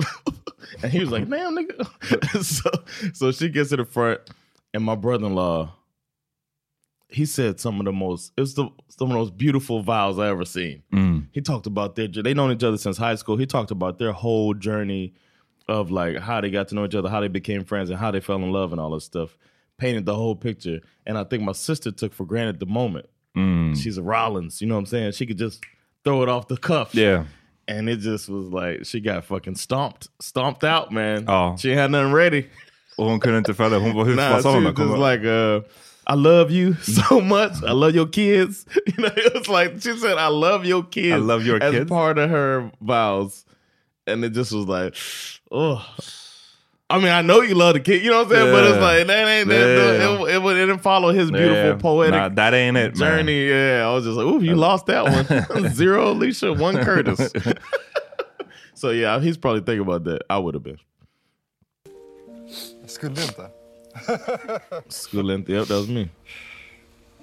and 0.83 0.90
he 0.90 1.01
was 1.01 1.11
like, 1.11 1.29
"Damn, 1.29 1.57
nigga." 1.57 2.42
so 2.42 2.70
so 3.12 3.33
she 3.33 3.51
gets 3.51 3.70
to 3.70 3.77
the 3.77 3.85
front, 3.85 4.20
and 4.72 4.83
my 4.83 4.94
brother 4.94 5.27
in 5.27 5.35
law. 5.35 5.74
He 7.11 7.24
said 7.24 7.59
some 7.59 7.81
of 7.81 7.87
the 7.87 7.92
most. 7.92 8.33
It 8.37 8.42
was 8.42 8.55
the 8.55 8.64
some 8.88 9.09
of 9.09 9.12
the 9.12 9.18
most 9.18 9.37
beautiful 9.38 9.83
vows 9.83 10.18
I 10.18 10.29
ever 10.29 10.44
seen. 10.44 10.83
He 11.33 11.40
talked 11.40 11.66
about 11.66 11.96
their. 11.96 12.07
They 12.09 12.35
known 12.35 12.53
each 12.53 12.62
other 12.62 12.77
since 12.77 12.98
high 12.98 13.14
school. 13.14 13.38
He 13.38 13.46
talked 13.46 13.70
about 13.70 13.98
their 13.98 14.12
whole 14.12 14.53
journey 14.53 15.14
of 15.68 15.90
like 15.90 16.18
how 16.18 16.40
they 16.42 16.51
got 16.51 16.68
to 16.68 16.74
know 16.74 16.85
each 16.85 16.94
other, 16.94 17.09
how 17.09 17.20
they 17.20 17.29
became 17.29 17.64
friends, 17.64 17.88
and 17.88 17.98
how 17.98 18.11
they 18.11 18.20
fell 18.20 18.37
in 18.37 18.53
love 18.53 18.72
and 18.72 18.81
all 18.81 18.90
this 18.90 19.05
stuff. 19.05 19.38
Painted 19.78 20.04
the 20.06 20.14
whole 20.14 20.34
picture. 20.36 20.80
And 21.06 21.16
I 21.16 21.24
think 21.24 21.42
my 21.42 21.52
sister 21.52 21.90
took 21.92 22.12
for 22.12 22.26
granted 22.26 22.58
the 22.60 22.66
moment. 22.66 23.06
She's 23.76 23.96
a 23.98 24.02
Rollins, 24.02 24.60
you 24.60 24.66
know 24.66 24.74
what 24.74 24.80
I'm 24.80 24.86
saying? 24.86 25.12
She 25.12 25.24
could 25.24 25.38
just 25.38 25.62
throw 26.02 26.22
it 26.24 26.28
off 26.28 26.48
the 26.48 26.56
cuff. 26.56 26.92
Yeah. 26.92 27.24
And 27.68 27.88
it 27.88 27.98
just 28.00 28.28
was 28.28 28.46
like 28.48 28.84
she 28.84 28.98
got 29.00 29.24
fucking 29.26 29.54
stomped, 29.54 30.08
stomped 30.20 30.64
out, 30.64 30.90
man. 30.90 31.24
Oh. 31.28 31.56
She 31.56 31.70
had 31.70 31.92
nothing 31.92 32.12
ready. 32.12 32.48
Hon 32.96 33.20
kunde 33.20 33.38
inte 33.38 33.54
följa, 33.54 33.78
hon 33.80 33.94
var 33.94 34.04
hur 34.06 34.14
Nah, 34.16 34.40
she 34.40 34.48
hon? 34.48 34.64
was 34.64 34.74
just 34.74 34.98
like 34.98 35.24
uh 35.24 35.60
I 36.08 36.14
love 36.14 36.50
you 36.50 36.74
so 36.82 37.20
much. 37.20 37.52
I 37.64 37.70
love 37.72 37.94
your 37.94 38.06
kids. 38.08 38.66
You 38.86 39.04
know, 39.04 39.10
it 39.16 39.34
was 39.34 39.46
like 39.48 39.74
she 39.82 39.96
said, 39.96 40.18
"I 40.18 40.28
love 40.28 40.64
your 40.64 40.82
kids." 40.82 41.12
I 41.14 41.18
love 41.18 41.44
your 41.46 41.62
as 41.62 41.72
kids? 41.72 41.88
part 41.88 42.18
of 42.18 42.30
her 42.30 42.72
vows, 42.80 43.44
and 44.06 44.24
it 44.24 44.30
just 44.30 44.50
was 44.52 44.66
like, 44.66 44.96
oh. 45.52 45.84
I 46.90 46.96
mean, 46.98 47.09
I 47.09 47.20
know 47.22 47.42
you 47.42 47.55
love 47.55 47.74
the 47.74 47.81
kid, 47.81 48.03
you 48.03 48.11
know 48.11 48.22
what 48.24 48.27
I'm 48.29 48.33
saying, 48.33 48.53
but 48.53 48.64
it's 48.64 48.77
Yeah. 48.77 48.83
like 48.83 49.07
that 49.07 49.29
ain't 49.29 49.48
that. 49.48 49.77
Yeah. 49.77 50.37
It, 50.37 50.37
it, 50.37 50.46
it 50.46 50.55
didn't 50.66 50.79
follow 50.79 51.12
his 51.12 51.31
beautiful 51.31 51.57
Yeah. 51.57 51.74
poetic 51.77 52.14
Nah, 52.14 52.29
that 52.31 52.55
ain't 52.55 52.77
it, 52.79 52.96
man. 52.96 53.09
journey. 53.18 53.48
Yeah, 53.48 53.87
I 53.88 53.94
was 53.94 54.05
just 54.05 54.16
like, 54.16 54.27
ooh, 54.27 54.40
you 54.42 54.55
lost 54.57 54.87
that 54.87 55.05
one. 55.05 55.68
Zero 55.74 56.12
Alicia, 56.12 56.53
one 56.53 56.77
Curtis. 56.85 57.31
so 58.74 58.90
yeah, 58.90 59.20
he's 59.20 59.37
probably 59.37 59.61
thinking 59.61 59.83
about 59.87 60.05
that. 60.05 60.22
I 60.31 60.38
would 60.38 60.55
have 60.55 60.64
been. 60.64 60.79
Skulle 62.87 63.22
inte. 63.22 63.51
Skulle 64.88 65.35
inte, 65.35 65.53
yep, 65.53 65.68
that 65.68 65.77
was 65.77 65.88
me. 65.88 66.09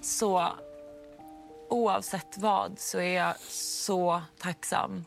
Så 0.01 0.47
oavsett 1.69 2.38
vad 2.38 2.80
så 2.80 2.99
är 2.99 3.15
jag 3.15 3.34
så 3.49 4.21
tacksam 4.41 5.06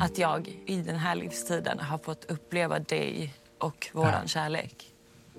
att 0.00 0.18
jag 0.18 0.48
i 0.66 0.76
den 0.76 0.96
här 0.96 1.14
livstiden 1.14 1.78
har 1.80 1.98
fått 1.98 2.24
uppleva 2.30 2.78
dig 2.78 3.32
och 3.58 3.88
våran 3.92 4.28
kärlek. 4.28 4.94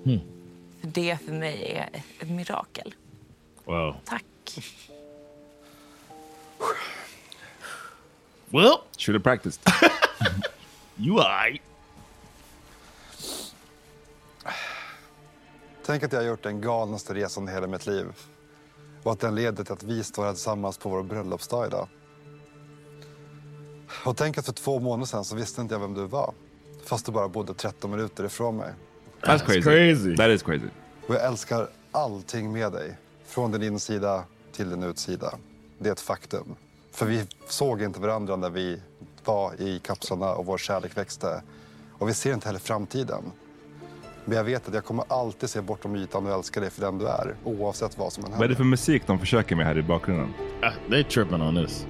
Mm. 0.05 0.19
För 0.81 0.87
det 0.87 1.17
för 1.25 1.31
mig 1.31 1.71
är 1.71 2.01
ett, 2.19 2.29
mirakel. 2.29 2.95
Wow. 3.65 3.95
Tack. 4.05 4.23
Well, 8.45 8.77
should 8.97 9.15
have 9.15 9.23
practiced. 9.23 9.61
you 10.97 11.21
alright. 11.21 11.61
Tänk 15.85 16.03
att 16.03 16.11
jag 16.11 16.19
har 16.19 16.27
gjort 16.27 16.43
den 16.43 16.61
galnaste 16.61 17.13
resan 17.13 17.49
i 17.49 17.51
hela 17.51 17.67
mitt 17.67 17.85
liv. 17.85 18.05
Och 19.03 19.11
att 19.11 19.19
den 19.19 19.35
leder 19.35 19.63
till 19.63 19.73
att 19.73 19.83
vi 19.83 20.03
står 20.03 20.25
här 20.25 20.33
tillsammans 20.33 20.77
på 20.77 20.89
vår 20.89 21.03
bröllopsdag 21.03 21.67
idag. 21.67 21.87
Och 24.05 24.17
tänk 24.17 24.37
att 24.37 24.45
för 24.45 24.53
två 24.53 24.79
månader 24.79 25.05
sedan 25.05 25.25
så 25.25 25.35
visste 25.35 25.61
inte 25.61 25.75
jag 25.75 25.79
vem 25.79 25.93
du 25.93 26.05
var. 26.05 26.33
Fast 26.89 27.05
du 27.05 27.11
bara 27.11 27.27
bodde 27.27 27.53
13 27.53 27.91
minuter 27.91 28.23
ifrån 28.23 28.57
mig. 28.57 28.73
That's 29.21 29.39
crazy. 29.39 29.61
crazy. 29.61 30.15
That 30.15 30.29
is 30.29 30.43
crazy. 30.43 30.67
Och 31.07 31.15
jag 31.15 31.25
älskar 31.25 31.67
allting 31.91 32.51
med 32.51 32.71
dig. 32.71 32.97
Från 33.25 33.51
din 33.51 33.63
insida 33.63 34.23
till 34.51 34.69
din 34.69 34.83
utsida. 34.83 35.33
Det 35.77 35.89
är 35.89 35.93
ett 35.93 35.99
faktum. 35.99 36.55
För 36.91 37.05
vi 37.05 37.27
såg 37.47 37.81
inte 37.81 37.99
varandra 37.99 38.35
när 38.35 38.49
vi 38.49 38.81
var 39.25 39.61
i 39.61 39.79
kapslarna 39.79 40.33
och 40.33 40.45
vår 40.45 40.57
kärlek 40.57 40.97
växte. 40.97 41.43
Och 41.91 42.09
vi 42.09 42.13
ser 42.13 42.33
inte 42.33 42.47
heller 42.47 42.59
framtiden. 42.59 43.23
Men 44.25 44.37
jag 44.37 44.43
vet 44.43 44.67
att 44.67 44.73
jag 44.73 44.85
kommer 44.85 45.05
alltid 45.07 45.49
se 45.49 45.61
bortom 45.61 45.95
ytan 45.95 46.25
och 46.25 46.33
älska 46.33 46.59
dig 46.59 46.69
för 46.69 46.81
den 46.81 46.97
du 46.97 47.07
är. 47.07 47.35
Oavsett 47.43 47.97
vad 47.97 48.13
som 48.13 48.25
än 48.25 48.31
Vad 48.31 48.37
är 48.37 48.41
det 48.41 48.45
händer. 48.45 48.55
för 48.55 48.63
musik 48.63 49.03
de 49.07 49.19
försöker 49.19 49.55
med 49.55 49.65
här 49.65 49.77
i 49.77 49.83
bakgrunden? 49.83 50.33
Uh, 50.63 50.89
they 50.89 51.03
tripping 51.03 51.41
on 51.41 51.65
this. 51.65 51.85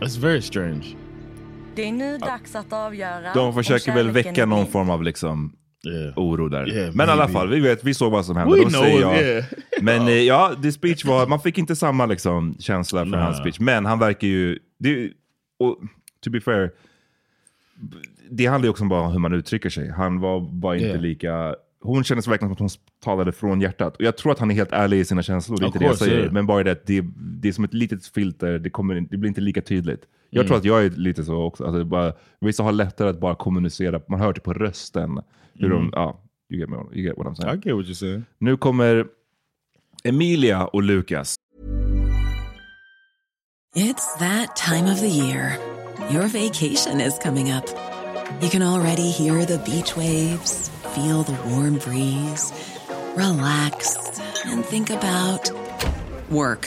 It's 0.00 0.20
very 0.20 0.42
strange. 0.42 0.96
Det 1.74 1.88
är 1.88 1.92
nu 1.92 2.18
dags 2.18 2.54
att 2.54 2.72
avgöra 2.72 3.32
De 3.34 3.38
om 3.46 3.54
försöker 3.54 3.94
väl 3.94 4.10
väcka 4.10 4.46
någon 4.46 4.66
form 4.66 4.90
av 4.90 5.02
liksom 5.02 5.52
oro 6.16 6.48
där. 6.48 6.68
Yeah, 6.74 6.94
Men 6.94 7.08
i 7.08 7.12
alla 7.12 7.28
fall, 7.28 7.48
vi 7.48 7.60
vet, 7.60 7.84
vi 7.84 7.94
såg 7.94 8.12
vad 8.12 8.26
som 8.26 8.36
hände. 8.36 8.56
We 8.56 8.62
Då 8.62 8.68
know 8.68 8.82
säger 8.82 9.00
jag, 9.00 9.22
yeah. 9.22 9.44
Men 9.82 10.08
eh, 10.08 10.12
ja, 10.14 10.52
the 10.62 10.72
speech 10.72 11.04
var, 11.04 11.26
man 11.26 11.40
fick 11.40 11.58
inte 11.58 11.76
samma 11.76 12.06
liksom, 12.06 12.56
känsla 12.58 13.00
från 13.00 13.10
Nah. 13.10 13.20
hans 13.24 13.38
speech. 13.38 13.60
Men 13.60 13.86
han 13.86 13.98
verkar 13.98 14.28
ju, 14.28 14.58
det, 14.78 15.10
och 15.58 15.78
to 16.24 16.30
be 16.30 16.40
fair, 16.40 16.70
det 18.30 18.46
handlar 18.46 18.66
ju 18.66 18.70
också 18.70 18.82
om 18.82 18.88
bara 18.88 19.08
hur 19.08 19.18
man 19.18 19.32
uttrycker 19.32 19.70
sig. 19.70 19.90
Han 19.90 20.20
var 20.20 20.40
bara 20.40 20.74
inte 20.74 20.86
Yeah. 20.86 21.00
lika, 21.00 21.54
hon 21.82 22.04
kändes 22.04 22.28
verkligen 22.28 22.48
som 22.48 22.52
att 22.66 22.72
hon 22.72 22.80
talade 23.04 23.32
från 23.32 23.60
hjärtat. 23.60 23.96
Och 23.96 24.02
jag 24.02 24.16
tror 24.16 24.32
att 24.32 24.38
han 24.38 24.50
är 24.50 24.54
helt 24.54 24.72
ärlig 24.72 24.98
i 25.00 25.04
sina 25.04 25.22
känslor, 25.22 25.56
det 25.58 25.64
är 25.64 25.68
Of 25.68 25.74
inte 25.74 25.78
det 25.78 25.84
jag 25.84 25.90
course, 25.92 26.04
säger. 26.04 26.20
yeah. 26.20 26.32
Men 26.32 26.46
bara 26.46 26.62
det 26.64 26.72
att 26.72 26.86
det, 26.86 27.04
det 27.16 27.48
är 27.48 27.52
som 27.52 27.64
ett 27.64 27.74
litet 27.74 28.06
filter, 28.06 28.58
det, 28.58 28.70
kommer, 28.70 28.94
det 29.10 29.16
blir 29.16 29.28
inte 29.28 29.40
lika 29.40 29.62
tydligt. 29.62 30.02
Jag 30.34 30.40
Mm. 30.40 30.46
tror 30.48 30.56
att 30.58 30.64
jag 30.64 30.84
är 30.84 30.90
lite 30.90 31.24
så 31.24 31.42
också. 31.42 31.64
Alltså 31.64 31.84
bara, 31.84 32.12
vissa 32.40 32.62
har 32.62 32.72
lättare 32.72 33.08
att 33.10 33.20
bara 33.20 33.34
kommunicera, 33.34 34.00
man 34.08 34.20
hör 34.20 34.32
det 34.32 34.40
på 34.40 34.52
rösten. 34.52 35.20
Hur 35.54 35.66
Mm. 35.72 35.78
de, 35.78 35.90
ja, 35.92 36.20
you 36.50 36.60
get, 36.60 36.68
me, 36.70 36.76
you 36.76 37.02
get 37.08 37.16
what 37.18 37.26
I'm 37.26 37.34
saying. 37.34 37.54
I 37.54 37.68
get 37.68 37.74
what 37.76 37.84
you're 37.86 37.94
saying. 37.94 38.24
Nu 38.38 38.56
kommer 38.56 39.06
Emilia 40.04 40.66
och 40.66 40.82
Lukas. 40.82 41.36
It's 43.76 44.18
that 44.18 44.56
time 44.56 44.92
of 44.92 45.00
the 45.00 45.08
year. 45.08 45.52
Your 46.10 46.26
vacation 46.28 47.00
is 47.00 47.18
coming 47.22 47.52
up. 47.52 47.64
You 48.42 48.50
can 48.50 48.62
already 48.62 49.10
hear 49.10 49.46
the 49.46 49.58
beach 49.58 49.96
waves, 49.96 50.70
feel 50.94 51.24
the 51.24 51.36
warm 51.48 51.78
breeze, 51.78 52.52
relax, 53.16 53.96
and 54.52 54.64
think 54.64 54.90
about 54.90 55.52
work. 56.30 56.66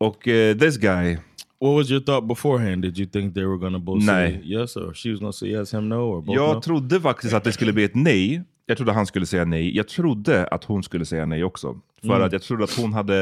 Och 0.00 0.28
eh, 0.28 0.56
this 0.56 0.76
guy, 0.76 1.18
What 1.60 1.74
was 1.76 1.90
your 1.90 2.00
thought 2.00 2.28
beforehand? 2.28 2.82
Did 2.82 2.98
you 2.98 3.08
think 3.10 3.34
they 3.34 3.44
were 3.44 3.58
gonna 3.58 3.78
both 3.78 4.04
Nej. 4.06 4.32
say 4.32 4.42
yes 4.52 4.76
or 4.76 4.94
she 4.94 5.10
was 5.10 5.20
gonna 5.20 5.32
say 5.32 5.48
yes, 5.48 5.74
him 5.74 5.88
no 5.88 5.94
or 5.94 6.20
both 6.22 6.34
jag 6.36 6.54
no? 6.54 6.60
trodde 6.60 7.00
faktiskt 7.00 7.34
att 7.34 7.44
det 7.44 7.52
skulle 7.52 7.72
bli 7.72 7.84
ett 7.84 7.94
nej. 7.94 8.42
Jag 8.66 8.76
trodde 8.76 8.92
han 8.92 9.06
skulle 9.06 9.26
säga 9.26 9.44
nej. 9.44 9.76
Jag 9.76 9.88
trodde 9.88 10.46
att 10.46 10.64
hon 10.64 10.82
skulle 10.82 11.04
säga 11.04 11.26
nej 11.26 11.44
också. 11.44 11.80
För 12.00 12.08
Mm. 12.08 12.22
att 12.22 12.32
jag 12.32 12.42
trodde 12.42 12.64
att 12.64 12.76
hon 12.78 12.92
hade... 12.92 13.20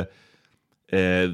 Eh, 0.92 1.30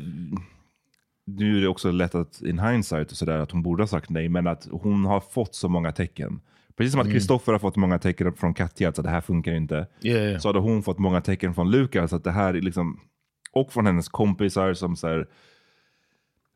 nu 1.26 1.56
är 1.56 1.60
det 1.60 1.68
också 1.68 1.90
lätt 1.90 2.14
att 2.14 2.42
in 2.42 2.58
hindsight 2.58 3.10
och 3.10 3.16
sådär 3.16 3.38
att 3.38 3.50
hon 3.50 3.62
borde 3.62 3.82
ha 3.82 3.88
sagt 3.88 4.10
nej, 4.10 4.28
men 4.28 4.46
att 4.46 4.68
hon 4.70 5.04
har 5.04 5.20
fått 5.20 5.54
så 5.54 5.68
många 5.68 5.92
tecken. 5.92 6.40
Precis 6.76 6.92
som 6.92 7.00
att 7.00 7.06
Mm. 7.06 7.14
Kristoffer 7.16 7.52
har 7.52 7.58
fått 7.58 7.76
många 7.76 7.98
tecken 7.98 8.32
från 8.34 8.54
Katja 8.54 8.88
att 8.88 8.94
det 8.94 9.08
här 9.08 9.20
funkar 9.20 9.52
inte. 9.52 9.86
Yeah, 10.02 10.22
yeah. 10.24 10.40
Så 10.40 10.48
hade 10.48 10.58
hon 10.58 10.82
fått 10.82 10.98
många 10.98 11.20
tecken 11.20 11.54
från 11.54 11.70
Lukas 11.70 12.12
att 12.12 12.24
det 12.24 12.30
här 12.30 12.54
är 12.54 12.60
liksom, 12.60 13.00
och 13.54 13.72
från 13.72 13.86
hennes 13.86 14.08
kompisar 14.08 14.74
som 14.74 14.96
så 14.96 15.08
här, 15.08 15.26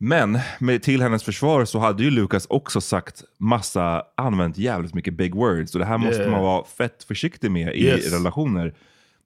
men 0.00 0.38
med, 0.58 0.82
till 0.82 1.02
hennes 1.02 1.22
försvar 1.22 1.64
så 1.64 1.78
hade 1.78 2.02
ju 2.04 2.10
Lukas 2.10 2.46
också 2.50 2.80
sagt 2.80 3.22
massa, 3.38 4.02
använt 4.16 4.58
jävligt 4.58 4.94
mycket 4.94 5.14
big 5.14 5.34
words. 5.34 5.74
Och 5.74 5.78
det 5.78 5.84
här 5.86 5.98
måste 5.98 6.18
Yeah. 6.20 6.30
man 6.32 6.42
vara 6.42 6.64
fett 6.64 7.04
försiktig 7.04 7.50
med 7.50 7.74
i 7.74 7.84
Yes. 7.86 8.12
relationer. 8.12 8.74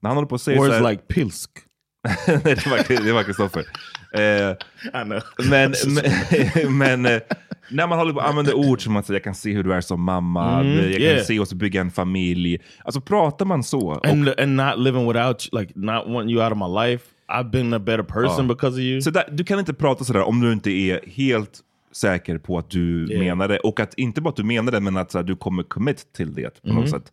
När 0.01 0.11
han 0.11 0.17
håller 0.17 0.29
på 0.29 0.35
att 0.35 0.41
säga 0.41 0.59
Words 0.59 0.75
här, 0.75 0.91
like 0.91 1.03
pilsk. 1.03 1.51
Nej, 2.29 2.41
det 2.45 2.67
var, 2.67 3.05
det 3.05 3.13
var 3.13 3.23
Kristoffer. 3.23 3.65
Eh, 4.15 4.57
men 4.93 5.21
men, 5.51 5.75
men 6.79 7.07
eh, 7.07 7.21
när 7.71 7.87
man 7.87 7.99
håller 7.99 8.13
på 8.13 8.21
att 8.21 8.29
använda 8.29 8.55
ord 8.55 8.85
som 8.85 8.97
att 8.97 9.07
säga, 9.07 9.15
jag 9.17 9.25
kan 9.25 9.35
se 9.35 9.53
hur 9.53 9.63
du 9.63 9.73
är 9.75 9.81
som 9.81 10.03
mamma, 10.03 10.61
Mm, 10.61 10.77
jag 10.77 10.93
kan 10.93 11.01
yeah. 11.03 11.25
se 11.25 11.39
oss 11.39 11.53
bygga 11.55 11.81
en 11.81 11.91
familj. 11.91 12.59
Alltså 12.85 13.01
pratar 13.01 13.45
man 13.45 13.63
så, 13.63 13.93
And 14.05 14.29
and 14.29 14.57
not 14.57 14.79
living 14.79 15.07
without 15.09 15.49
you, 15.53 15.61
like 15.61 15.73
not 15.77 16.07
wanting 16.07 16.31
you 16.37 16.45
out 16.45 16.53
of 16.53 16.59
my 16.59 16.81
life. 16.87 17.05
I've 17.29 17.51
been 17.51 17.73
a 17.75 17.79
better 17.79 18.03
person 18.03 18.47
Ja. 18.49 18.55
because 18.55 18.75
of 18.75 18.79
you. 18.81 19.01
Så 19.01 19.11
där, 19.11 19.25
du 19.33 19.45
kan 19.45 19.59
inte 19.59 19.75
prata 19.75 20.05
sådär 20.05 20.23
om 20.23 20.41
du 20.41 20.53
inte 20.53 20.71
är 20.71 21.01
helt 21.07 21.61
säker 21.93 22.39
på 22.39 22.59
att 22.59 22.71
du 22.71 23.07
Yeah. 23.11 23.25
menar 23.25 23.49
det. 23.49 23.59
Och 23.59 23.81
att 23.81 23.95
inte 23.95 24.21
bara 24.21 24.31
att 24.31 24.37
du 24.37 24.43
menar 24.45 24.73
det, 24.73 24.81
men 24.81 24.97
att 24.97 25.15
här, 25.15 25.23
du 25.23 25.37
kommer 25.37 25.63
commit 25.63 26.13
till 26.13 26.35
det 26.35 26.63
på 26.63 26.69
Mhm. 26.69 26.77
något 26.81 26.91
sätt. 26.91 27.13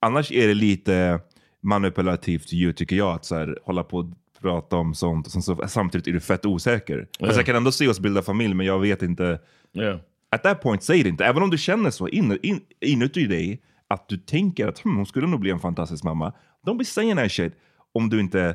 Annars 0.00 0.32
är 0.32 0.48
det 0.48 0.54
lite 0.54 1.20
manipulativt 1.60 2.52
ju, 2.52 2.72
tycker 2.72 2.96
jag, 2.96 3.14
att 3.14 3.24
så 3.24 3.34
här, 3.34 3.58
hålla 3.64 3.82
på 3.84 3.96
och 3.98 4.06
prata 4.40 4.76
om 4.76 4.94
sånt 4.94 5.26
och 5.26 5.44
så, 5.44 5.64
samtidigt 5.68 6.06
är 6.06 6.12
du 6.12 6.20
fett 6.20 6.46
osäker. 6.46 6.98
Alltså, 6.98 7.24
Yeah. 7.24 7.36
jag 7.36 7.46
kan 7.46 7.56
ändå 7.56 7.72
se 7.72 7.88
oss 7.88 8.00
bilda 8.00 8.22
familj, 8.22 8.54
men 8.54 8.66
jag 8.66 8.78
vet 8.80 9.02
inte. 9.02 9.38
Yeah. 9.74 9.98
At 10.30 10.42
that 10.42 10.62
point, 10.62 10.82
säg 10.82 11.02
det 11.02 11.08
inte. 11.08 11.24
Även 11.24 11.42
om 11.42 11.50
du 11.50 11.58
känner 11.58 11.90
så 11.90 12.08
in, 12.08 12.38
in, 12.42 12.60
inuti 12.80 13.26
dig, 13.26 13.62
att 13.88 14.08
du 14.08 14.16
tänker 14.16 14.66
att 14.68 14.78
hm, 14.78 14.96
hon 14.96 15.06
skulle 15.06 15.26
nog 15.26 15.40
bli 15.40 15.50
en 15.50 15.58
fantastisk 15.60 16.04
mamma. 16.04 16.32
Don't 16.66 16.78
be 16.78 16.84
saying 16.84 17.16
that 17.16 17.32
shit 17.32 17.52
om 17.94 18.08
du 18.10 18.20
inte 18.20 18.54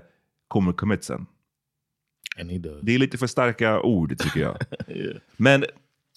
kommer 0.53 0.73
commit 0.73 1.03
sen. 1.03 1.25
Det 2.81 2.95
är 2.95 2.99
lite 2.99 3.17
för 3.17 3.27
starka 3.27 3.81
ord 3.81 4.17
tycker 4.17 4.39
jag. 4.39 4.57
Yeah. 4.87 5.15
Men 5.37 5.65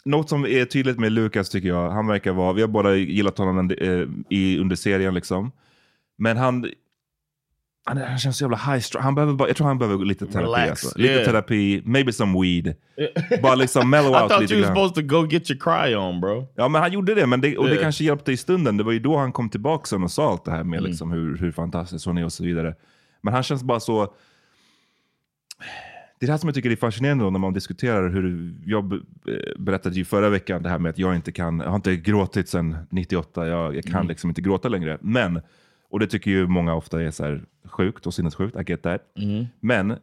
något 0.04 0.28
som 0.28 0.46
är 0.46 0.64
tydligt 0.64 0.98
med 0.98 1.12
Lukas 1.12 1.50
tycker 1.50 1.68
jag, 1.68 1.90
han 1.90 2.06
verkar 2.06 2.32
vara, 2.32 2.52
vi 2.52 2.60
har 2.60 2.68
båda 2.68 2.94
gillat 2.96 3.38
honom 3.38 3.70
eh, 3.70 4.02
i, 4.30 4.58
under 4.58 4.76
serien 4.76 5.14
liksom. 5.14 5.52
Men 6.18 6.36
han, 6.36 6.70
han, 7.84 7.96
han 7.98 8.18
känns 8.18 8.38
så 8.38 8.44
jävla 8.44 8.56
high 8.56 8.78
strung. 8.80 9.02
Han 9.02 9.14
behöver 9.14 9.34
bara, 9.34 9.48
jag 9.48 9.56
tror 9.56 9.66
han 9.66 9.78
behöver 9.78 10.04
lite 10.04 10.26
terapi. 10.26 10.70
Alltså. 10.70 10.98
Lite 10.98 11.12
yeah. 11.12 11.24
terapi, 11.24 11.82
maybe 11.84 12.12
some 12.12 12.40
weed. 12.42 12.74
Bara 13.42 13.54
liksom 13.54 13.90
mellow 13.90 14.10
I 14.12 14.14
out 14.14 14.28
thought 14.30 14.42
lite 14.42 14.54
you 14.54 14.62
were 14.62 14.74
supposed 14.74 14.94
to 14.94 15.02
go 15.16 15.26
get 15.26 15.50
your 15.50 15.60
cry 15.60 15.94
on, 15.96 16.20
bro. 16.20 16.48
Ja 16.56 16.68
men 16.68 16.82
han 16.82 16.92
gjorde 16.92 17.14
det, 17.14 17.26
men 17.26 17.40
det, 17.40 17.58
och 17.58 17.64
det 17.64 17.70
Yeah. 17.70 17.82
kanske 17.82 18.04
hjälpte 18.04 18.32
i 18.32 18.36
stunden. 18.36 18.76
Det 18.76 18.84
var 18.84 18.92
ju 18.92 18.98
då 18.98 19.16
han 19.16 19.32
kom 19.32 19.50
tillbaka 19.50 19.86
sen 19.86 20.02
och 20.02 20.10
sa 20.10 20.30
allt 20.30 20.44
det 20.44 20.50
här 20.50 20.64
med 20.64 20.78
Mm. 20.78 20.90
liksom 20.90 21.10
hur, 21.12 21.36
hur 21.38 21.52
fantastisk 21.52 22.06
hon 22.06 22.18
är 22.18 22.24
och 22.24 22.32
så 22.32 22.44
vidare. 22.44 22.74
Men 23.20 23.34
han 23.34 23.42
känns 23.42 23.62
bara 23.64 23.80
så... 23.80 24.14
Det 26.18 26.24
är 26.24 26.26
det 26.26 26.32
här 26.32 26.38
som 26.38 26.48
jag 26.48 26.54
tycker 26.54 26.70
är 26.70 26.76
fascinerande 26.76 27.24
då, 27.24 27.30
när 27.30 27.38
man 27.38 27.52
diskuterar 27.52 28.08
hur 28.08 28.54
jag 28.64 28.92
eh, 28.92 28.98
berättade 29.58 29.94
ju 29.94 30.04
förra 30.04 30.28
veckan 30.28 30.62
det 30.62 30.68
här 30.68 30.78
med 30.78 30.90
att 30.90 30.98
jag 30.98 31.16
inte 31.16 31.32
kan, 31.32 31.60
jag 31.60 31.68
har 31.68 31.76
inte 31.76 31.96
gråtit 31.96 32.48
sedan 32.48 32.76
98, 32.90 33.46
jag, 33.46 33.76
jag 33.76 33.84
kan 33.84 33.94
Mm. 33.94 34.08
liksom 34.08 34.30
inte 34.30 34.40
gråta 34.40 34.68
längre. 34.68 34.98
Men, 35.00 35.40
och 35.90 36.00
det 36.00 36.06
tycker 36.06 36.30
ju 36.30 36.46
många 36.46 36.74
ofta 36.74 37.02
är 37.02 37.10
så 37.10 37.24
här 37.24 37.44
sjukt 37.64 38.06
och 38.06 38.14
sinnessjukt, 38.14 38.56
I 38.56 38.64
get 38.72 38.82
that. 38.82 39.00
Mm. 39.18 39.46
Men 39.60 39.96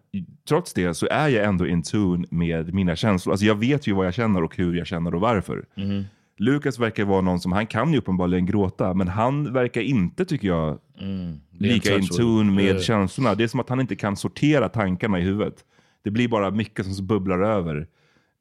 trots 0.47 0.73
det 0.73 0.93
så 0.93 1.07
är 1.11 1.27
jag 1.27 1.45
ändå 1.45 1.67
in 1.67 1.83
tune 1.83 2.27
med 2.31 2.73
mina 2.73 2.95
känslor. 2.95 3.33
Alltså 3.33 3.45
jag 3.45 3.55
vet 3.55 3.87
ju 3.87 3.93
vad 3.93 4.05
jag 4.05 4.13
känner 4.13 4.43
och 4.43 4.55
hur 4.57 4.73
jag 4.75 4.87
känner 4.87 5.15
och 5.15 5.21
varför. 5.21 5.65
Mhm. 5.75 6.03
Lukas 6.37 6.79
verkar 6.79 7.05
vara 7.05 7.21
någon 7.21 7.39
som, 7.39 7.51
han 7.51 7.67
kan 7.67 7.91
ju 7.93 7.97
uppenbarligen 7.99 8.45
gråta, 8.45 8.93
men 8.93 9.07
han 9.07 9.53
verkar 9.53 9.81
inte, 9.81 10.25
tycker 10.25 10.47
jag, 10.47 10.79
Mm. 10.99 11.39
lika 11.51 11.95
in 11.97 12.07
tune 12.07 12.51
med 12.51 12.65
Yeah. 12.65 12.79
känslorna. 12.81 13.35
Det 13.35 13.43
är 13.43 13.47
som 13.47 13.59
att 13.59 13.69
han 13.69 13.79
inte 13.79 13.95
kan 13.95 14.15
sortera 14.15 14.69
tankarna 14.69 15.19
i 15.19 15.21
huvudet. 15.21 15.65
Det 16.03 16.11
blir 16.11 16.27
bara 16.27 16.51
mycket 16.51 16.95
som 16.95 17.07
bubblar 17.07 17.39
över. 17.39 17.87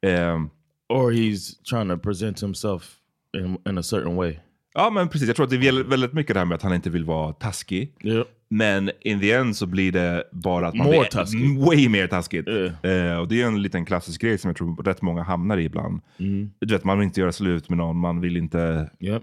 Ehm, 0.03 0.51
Or 0.89 1.11
he's 1.13 1.63
trying 1.71 1.89
to 1.89 1.99
present 1.99 2.43
himself 2.43 2.95
in, 3.37 3.59
in 3.69 3.79
a 3.79 3.83
certain 3.83 4.17
way. 4.17 4.39
Ja, 4.75 4.91
men 4.91 5.09
precis. 5.09 5.27
Jag 5.29 5.37
tror 5.37 5.45
att 5.45 5.51
det 5.51 5.57
är 5.57 5.73
väl- 5.73 5.85
väldigt 5.85 6.13
mycket 6.13 6.35
det 6.35 6.41
här 6.41 6.45
med 6.47 6.55
att 6.55 6.63
han 6.63 6.75
inte 6.75 6.91
vill 6.91 7.05
vara 7.05 7.33
taskig. 7.33 7.93
Yeah. 8.05 8.27
Men 8.49 8.91
in 9.01 9.21
the 9.21 9.33
end 9.33 9.57
så 9.57 9.67
blir 9.67 9.93
det 9.93 10.25
bara 10.33 10.69
att 10.69 10.75
man 10.75 10.87
More 10.87 10.99
blir 10.99 11.09
taskig. 11.09 11.59
way 11.59 11.89
mer 11.89 12.07
taskigt. 12.07 12.49
Eh, 12.49 13.19
och 13.21 13.29
det 13.29 13.43
är 13.43 13.47
en 13.47 13.63
liten 13.63 13.85
klassisk 13.85 14.21
grej 14.21 14.39
som 14.39 14.49
jag 14.49 14.57
tror 14.57 14.83
rätt 14.83 15.03
många 15.03 15.23
hamnar 15.23 15.57
i 15.59 15.65
ibland. 15.65 16.01
Mm. 16.19 16.51
Du 16.59 16.75
vet, 16.75 16.85
man 16.85 16.99
vill 16.99 17.05
inte 17.07 17.21
göra 17.21 17.33
slut 17.33 17.69
med 17.69 17.79
någon, 17.79 17.97
man 17.97 18.21
vill 18.21 18.37
inte... 18.37 18.91
Yep. 19.01 19.23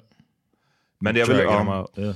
Men, 1.00 1.16
det 1.16 1.24
väl, 1.28 1.38
Dragging 1.38 1.68
ja. 1.68 1.88
yeah. 1.98 2.16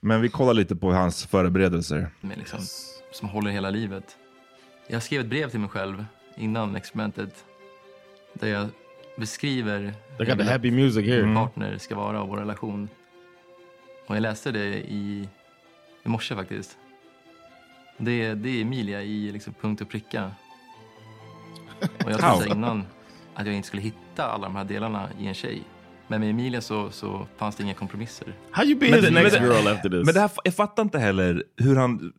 Men 0.00 0.20
vi 0.20 0.28
kollar 0.28 0.54
lite 0.54 0.76
på 0.76 0.92
hans 0.92 1.26
förberedelser. 1.26 2.08
med 2.20 2.38
liksom, 2.38 2.58
som 3.12 3.28
håller 3.28 3.50
hela 3.50 3.70
livet. 3.70 4.04
Jag 4.88 5.02
skrev 5.02 5.20
ett 5.20 5.26
brev 5.26 5.50
till 5.50 5.60
mig 5.60 5.68
själv 5.68 6.04
innan 6.36 6.76
experimentet 6.76 7.44
där 8.34 8.48
jag 8.48 8.68
beskriver 9.16 9.94
They 10.18 10.26
got 10.26 10.36
hur 10.38 10.44
the 10.44 10.50
happy 10.52 10.70
music 10.70 11.06
here. 11.06 11.20
Mm. 11.22 11.34
partner 11.34 11.78
ska 11.78 11.94
vara 11.96 12.22
och 12.22 12.28
vår 12.28 12.36
relation. 12.36 12.88
Och 14.06 14.16
jag 14.16 14.22
läste 14.22 14.52
det 14.52 14.66
i, 14.92 15.28
i 16.04 16.08
morse 16.08 16.34
faktiskt. 16.34 16.76
Det, 17.98 18.34
det 18.34 18.48
är 18.48 18.62
Emilia 18.62 19.02
i 19.02 19.32
liksom 19.32 19.54
punkt 19.54 19.80
och 19.80 19.88
pricka. 19.88 20.30
Och 22.04 22.10
jag 22.10 22.20
trodde 22.20 22.50
innan 22.54 22.84
att 23.34 23.46
jag 23.46 23.54
inte 23.54 23.68
skulle 23.68 23.82
hitta 23.82 24.24
alla 24.24 24.46
de 24.46 24.56
här 24.56 24.64
delarna 24.64 25.08
i 25.20 25.26
en 25.26 25.34
tjej. 25.34 25.62
Men 26.08 26.20
med 26.20 26.30
Emilia 26.30 26.60
så, 26.60 26.90
så 26.90 27.26
fanns 27.36 27.56
det 27.56 27.62
inga 27.62 27.74
kompromisser. 27.74 28.34
How 28.50 28.64
you 28.64 28.78
be 28.78 28.90
Men 28.90 29.02
det- 29.02 29.10
next 29.10 29.32
men 29.40 29.42
det- 29.48 29.54
girl 29.56 29.68
after 29.68 29.88
this? 29.90 30.04
Men 30.06 30.14
det 30.14 30.20
här, 30.20 30.30
jag 30.44 30.54
fattar 30.54 30.82
inte 30.82 30.98
heller 30.98 31.44
hur 31.56 31.76
han... 31.76 32.12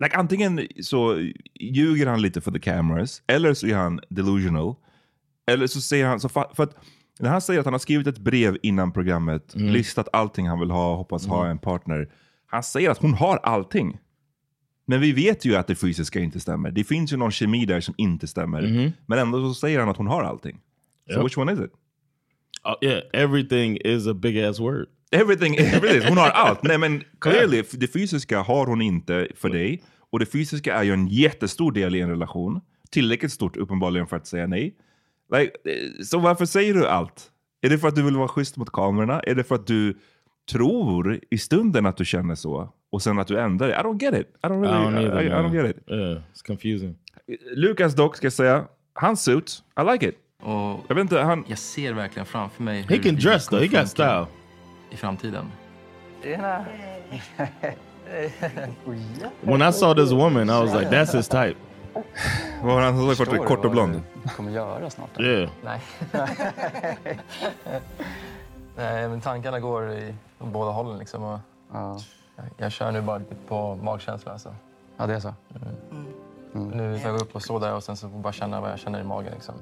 Like, 0.00 0.16
antingen 0.16 0.68
så 0.82 1.30
ljuger 1.54 2.06
han 2.06 2.22
lite 2.22 2.40
för 2.40 2.50
the 2.52 2.58
cameras, 2.58 3.22
eller 3.26 3.54
så 3.54 3.66
är 3.66 3.74
han 3.74 4.00
delusional. 4.08 4.74
Eller 5.46 5.66
så 5.66 5.80
säger 5.80 6.06
han... 6.06 6.20
Så 6.20 6.28
fa- 6.28 6.54
för 6.54 6.62
att 6.62 6.76
när 7.20 7.30
han 7.30 7.40
säger 7.40 7.60
att 7.60 7.66
han 7.66 7.74
har 7.74 7.78
skrivit 7.78 8.06
ett 8.06 8.18
brev 8.18 8.56
innan 8.62 8.92
programmet, 8.92 9.54
Mm. 9.54 9.68
listat 9.72 10.08
allting 10.12 10.48
han 10.48 10.60
vill 10.60 10.70
ha, 10.70 10.96
hoppas 10.96 11.26
ha 11.26 11.38
Mm. 11.40 11.50
en 11.50 11.58
partner. 11.58 12.08
Han 12.46 12.62
säger 12.62 12.90
att 12.90 12.98
hon 12.98 13.14
har 13.14 13.36
allting. 13.36 13.98
Men 14.86 15.00
vi 15.00 15.12
vet 15.12 15.44
ju 15.44 15.56
att 15.56 15.66
det 15.66 15.74
fysiska 15.74 16.20
inte 16.20 16.40
stämmer. 16.40 16.70
Det 16.70 16.84
finns 16.84 17.12
ju 17.12 17.16
någon 17.16 17.30
kemi 17.30 17.64
där 17.66 17.80
som 17.80 17.94
inte 17.98 18.26
stämmer. 18.26 18.62
Mhm. 18.62 18.92
Men 19.06 19.18
ändå 19.18 19.48
så 19.48 19.54
säger 19.54 19.80
han 19.80 19.88
att 19.88 19.96
hon 19.96 20.06
har 20.06 20.22
allting. 20.22 20.60
So 21.10 21.16
Yep. 21.16 21.24
which 21.26 21.38
one 21.38 21.52
is 21.52 21.58
it? 21.58 21.70
Uh, 22.66 22.88
yeah, 22.88 23.02
everything 23.12 23.76
is 23.84 24.06
a 24.06 24.14
big 24.14 24.38
ass 24.40 24.60
word. 24.60 24.86
Everything, 25.12 25.56
everything. 25.56 26.08
Hon 26.08 26.18
har 26.18 26.28
allt. 26.30 26.62
Nej 26.62 26.78
men 26.78 27.02
clearly, 27.20 27.62
det 27.72 27.88
fysiska 27.92 28.40
har 28.40 28.66
hon 28.66 28.82
inte 28.82 29.28
för 29.36 29.48
dig. 29.50 29.82
Och 30.10 30.18
det 30.18 30.26
fysiska 30.26 30.74
är 30.74 30.82
ju 30.82 30.92
en 30.92 31.06
jättestor 31.08 31.72
del 31.72 31.94
i 31.94 32.00
en 32.00 32.08
relation. 32.10 32.60
Tillräckligt 32.90 33.32
stort 33.32 33.56
uppenbarligen 33.56 34.06
för 34.06 34.16
att 34.16 34.26
säga 34.26 34.46
nej. 34.46 34.74
Like, 35.32 35.52
eh, 35.64 36.02
så 36.04 36.18
varför 36.18 36.46
säger 36.46 36.74
du 36.74 36.86
allt? 36.86 37.30
Är 37.62 37.70
det 37.70 37.78
för 37.78 37.88
att 37.88 37.94
du 37.94 38.02
vill 38.02 38.16
vara 38.16 38.28
schysst 38.28 38.56
mot 38.56 38.72
kamerorna? 38.72 39.20
Är 39.20 39.34
det 39.34 39.44
för 39.44 39.54
att 39.54 39.66
du 39.66 39.98
tror 40.52 41.20
i 41.30 41.38
stunden 41.38 41.86
att 41.86 41.96
du 41.96 42.04
känner 42.04 42.34
så? 42.34 42.68
Och 42.92 43.02
sen 43.02 43.18
att 43.18 43.26
du 43.26 43.40
ändrar 43.40 43.68
dig? 43.68 43.76
I 43.76 43.80
don't 43.82 44.02
get 44.02 44.14
it. 44.14 44.26
I 44.44 44.46
don't 44.46 44.64
I 44.64 44.68
really, 44.68 44.84
don't 44.84 45.02
either, 45.02 45.22
I, 45.22 45.26
I 45.26 45.30
man. 45.30 45.44
don't 45.44 45.54
get 45.66 45.76
it. 45.76 45.82
Yeah, 45.88 46.18
it's 46.34 46.46
confusing. 46.46 46.96
Lukas 47.56 47.94
dock, 47.94 48.16
ska 48.16 48.26
jag 48.26 48.32
säga, 48.32 48.64
hans 48.94 49.24
suit, 49.24 49.62
I 49.80 49.92
like 49.92 50.08
it. 50.08 50.14
Och 50.42 50.80
Jag 50.88 50.94
vet 50.94 51.02
inte, 51.02 51.18
han... 51.18 51.44
jag 51.48 51.58
ser 51.58 51.92
verkligen 51.92 52.26
framför 52.26 52.62
mig 52.62 52.80
He 52.80 52.86
hur 52.88 52.96
can 52.96 53.02
livet 53.04 53.22
dress 53.22 53.46
though. 53.48 53.62
He 53.62 53.66
got 53.80 53.88
style. 53.88 54.26
I 54.90 54.96
framtiden. 54.96 55.44
When 59.42 59.62
I 59.62 59.70
saw 59.72 59.94
this 59.94 60.12
woman, 60.12 60.50
I 60.50 60.60
was 60.60 60.72
like, 60.74 60.90
that's 60.90 61.12
his 61.12 61.28
type. 61.28 61.56
Var 62.62 62.80
han 62.80 62.98
så 62.98 63.06
Förstår 63.08 63.36
kort, 63.36 63.46
kort 63.46 63.58
och 63.58 63.64
vad 63.64 63.72
blond? 63.72 64.02
du 64.22 64.28
kommer 64.28 64.50
göra 64.50 64.90
snart? 64.90 65.20
Yeah. 65.20 65.50
Nej. 65.64 65.80
Nej, 68.76 69.08
men 69.08 69.20
tankarna 69.20 69.60
går 69.60 69.92
i 69.92 70.14
båda 70.38 70.70
hållen 70.70 70.98
liksom. 70.98 71.22
Och 71.22 71.38
Ja. 71.72 72.00
jag, 72.36 72.46
jag 72.56 72.72
kör 72.72 72.92
nu 72.92 73.00
bara 73.00 73.20
på 73.48 73.76
magkänsla 73.82 74.32
alltså. 74.32 74.54
ja, 74.96 75.06
det 75.06 75.14
är 75.14 75.20
så. 75.20 75.34
Nu 76.52 76.98
ska 76.98 77.08
jag 77.08 77.20
upp 77.20 77.34
och 77.34 77.42
stå 77.42 77.58
där 77.58 77.74
och 77.74 77.82
sen 77.82 77.96
så 77.96 78.08
får 78.08 78.16
jag 78.16 78.22
bara 78.22 78.32
känna 78.32 78.60
vad 78.60 78.70
jag 78.70 78.78
känner 78.78 79.00
i 79.00 79.04
magen 79.04 79.32
liksom. 79.34 79.54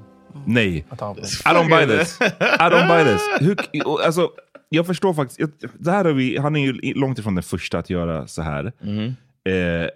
Nej. 0.45 0.85
Tar 0.97 1.11
I 1.13 1.21
don't 1.43 1.69
buy 1.69 1.97
this. 1.97 2.21
I 2.21 2.25
don't 2.69 2.87
buy 2.87 3.13
this. 3.13 3.21
Hur, 3.39 3.57
alltså, 4.05 4.29
jag 4.69 4.85
förstår 4.87 5.13
faktiskt. 5.13 5.39
Det 5.79 5.91
här 5.91 6.05
är 6.05 6.13
vi, 6.13 6.37
han 6.37 6.55
är 6.55 6.59
ju 6.59 6.93
långt 6.93 7.19
ifrån 7.19 7.35
den 7.35 7.43
första 7.43 7.79
att 7.79 7.89
göra 7.89 8.27
så 8.27 8.41
här. 8.41 8.73
Mhm. 8.79 9.15
Eh, 9.43 9.89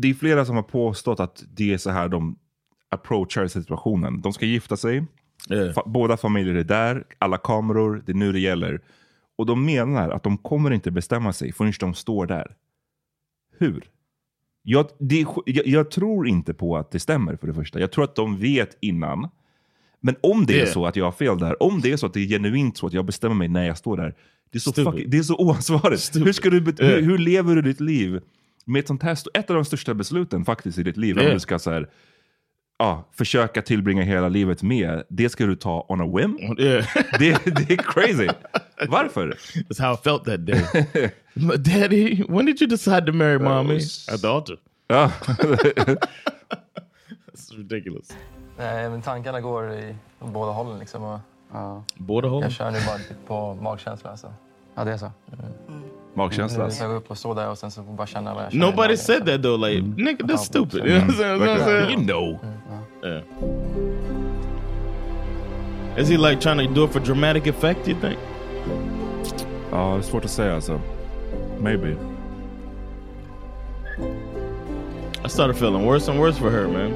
det 0.00 0.10
är 0.10 0.14
flera 0.14 0.44
som 0.44 0.56
har 0.56 0.62
påstått 0.62 1.20
att 1.20 1.44
det 1.56 1.72
är 1.74 1.78
så 1.78 1.90
här 1.90 2.08
de 2.08 2.38
approachar 2.90 3.46
situationen. 3.46 4.20
De 4.20 4.32
ska 4.32 4.46
gifta 4.46 4.76
sig. 4.76 5.06
Yeah. 5.50 5.72
Fa- 5.74 5.82
båda 5.86 6.16
familjer 6.16 6.54
är 6.54 6.64
där. 6.64 7.04
Alla 7.18 7.38
kameror. 7.38 8.02
Det 8.06 8.12
är 8.12 8.16
nu 8.16 8.32
det 8.32 8.40
gäller. 8.40 8.80
Och 9.38 9.46
de 9.46 9.64
menar 9.64 10.10
att 10.10 10.22
de 10.22 10.38
kommer 10.38 10.70
inte 10.70 10.90
bestämma 10.90 11.32
sig 11.32 11.52
förrän 11.52 11.72
de 11.80 11.94
står 11.94 12.26
där. 12.26 12.54
Hur? 13.58 13.84
Jag, 14.62 14.86
det, 14.98 15.26
jag, 15.46 15.66
jag 15.66 15.90
tror 15.90 16.28
inte 16.28 16.54
på 16.54 16.76
att 16.76 16.90
det 16.90 17.00
stämmer 17.00 17.36
för 17.36 17.46
det 17.46 17.54
första. 17.54 17.80
Jag 17.80 17.92
tror 17.92 18.04
att 18.04 18.14
de 18.16 18.38
vet 18.38 18.76
innan. 18.80 19.28
Men 20.00 20.16
om 20.22 20.46
det 20.46 20.52
är 20.52 20.56
Yeah. 20.56 20.72
så 20.72 20.86
att 20.86 20.96
jag 20.96 21.04
har 21.04 21.12
fel 21.12 21.38
där, 21.38 21.62
om 21.62 21.80
det 21.80 21.92
är 21.92 21.96
så 21.96 22.06
att 22.06 22.14
det 22.14 22.20
är 22.20 22.26
genuint 22.28 22.76
så 22.76 22.86
att 22.86 22.92
jag 22.92 23.04
bestämmer 23.04 23.34
mig 23.34 23.48
när 23.48 23.66
jag 23.66 23.78
står 23.78 23.96
där. 23.96 24.14
Det 24.50 24.58
är 24.58 24.60
så, 24.60 24.72
fuck, 24.72 25.04
det 25.06 25.18
är 25.18 25.22
så 25.22 25.36
oansvarigt. 25.36 26.16
Hur, 26.16 26.32
ska 26.32 26.50
du, 26.50 26.56
Yeah. 26.56 26.94
hur, 26.94 27.02
hur 27.02 27.18
lever 27.18 27.54
du 27.56 27.62
ditt 27.62 27.80
liv 27.80 28.20
med 28.68 28.80
ett 28.80 28.86
sånt 28.88 29.02
här, 29.02 29.18
ett 29.34 29.50
av 29.50 29.56
de 29.56 29.64
största 29.64 29.94
besluten 29.94 30.44
faktiskt 30.44 30.78
i 30.78 30.82
ditt 30.82 30.96
liv. 30.96 31.16
Om 31.16 31.22
Yeah. 31.22 31.34
du 31.34 31.40
ska 31.40 31.58
så 31.58 31.70
här, 31.70 31.88
ja, 32.78 33.08
försöka 33.12 33.62
tillbringa 33.62 34.02
hela 34.02 34.28
livet 34.28 34.62
med, 34.62 35.02
det 35.08 35.28
ska 35.28 35.46
du 35.46 35.56
ta 35.56 35.86
on 35.88 36.00
a 36.00 36.16
whim. 36.16 36.38
Yeah. 36.58 36.84
Det, 37.18 37.44
det 37.44 37.70
är 37.72 37.76
crazy. 37.76 38.28
Varför? 38.88 39.36
That's 39.54 39.80
how 39.82 39.94
I 39.94 39.96
felt 39.96 40.24
that 40.24 40.46
day. 40.46 40.64
Daddy, 41.58 42.24
when 42.28 42.46
did 42.46 42.62
you 42.62 42.68
decide 42.70 43.06
to 43.06 43.12
marry 43.12 43.38
mommy? 43.38 43.76
At 44.14 44.20
the 44.20 44.26
altar. 44.26 44.56
Ja. 44.88 45.10
That's 47.26 47.56
ridiculous. 47.56 48.08
Nej, 48.58 48.90
men 48.90 49.02
tankarna 49.02 49.40
går 49.40 49.72
i 49.72 49.94
båda 50.20 50.52
hållen 50.52 50.78
liksom. 50.78 51.02
Och 51.04 51.18
Ja, 51.52 51.84
Båda 51.96 52.28
hållen? 52.28 52.42
jag 52.42 52.52
kör 52.52 52.70
nu 52.70 52.78
bara 52.86 52.98
på 53.26 53.54
magkänsla 53.62 54.10
alltså. 54.10 54.34
ja 54.74 54.84
det 54.84 54.92
är 54.92 54.96
så. 54.96 55.10
Magkänsla. 56.18 56.66
Nu 56.66 56.72
jag 56.80 56.90
gå 56.90 56.96
upp 56.96 57.10
och 57.10 57.18
stå 57.18 57.34
där 57.34 57.50
och 57.50 57.58
sen 57.58 57.70
så 57.70 57.82
bara 57.82 58.06
känna 58.06 58.34
vad 58.34 58.44
jag 58.44 58.52
känner 58.52 58.66
Nobody 58.66 58.88
magen, 58.88 58.98
said 58.98 59.26
that 59.26 59.42
though. 59.42 59.68
Like, 59.68 59.82
nigga, 59.82 60.24
that's 60.26 60.36
stupid. 60.36 60.86
You 60.86 61.00
know 61.00 61.06
what 61.06 61.14
I'm 61.14 61.18
saying? 61.18 61.38
Verkligen. 61.40 61.58
That's 61.58 61.64
what 61.64 61.68
I'm 61.68 61.86
saying? 61.86 62.00
You 62.00 62.06
know. 62.06 62.38
Yeah. 63.04 63.22
Is 65.98 66.08
he 66.08 66.16
like 66.16 66.40
trying 66.40 66.68
to 66.68 66.74
do 66.74 66.84
it 66.84 66.92
for 66.92 67.00
dramatic 67.00 67.46
effect, 67.46 67.88
you 67.88 68.00
think? 68.00 68.18
Ja, 69.70 69.92
det 69.92 69.98
är 69.98 70.02
svårt 70.02 70.24
att 70.24 70.30
säga 70.30 70.54
alltså. 70.54 70.80
Maybe. 71.60 71.96
I 75.24 75.28
started 75.28 75.56
feeling 75.56 75.86
worse 75.86 76.10
and 76.10 76.20
worse 76.20 76.38
for 76.38 76.50
her, 76.50 76.66
man. 76.68 76.92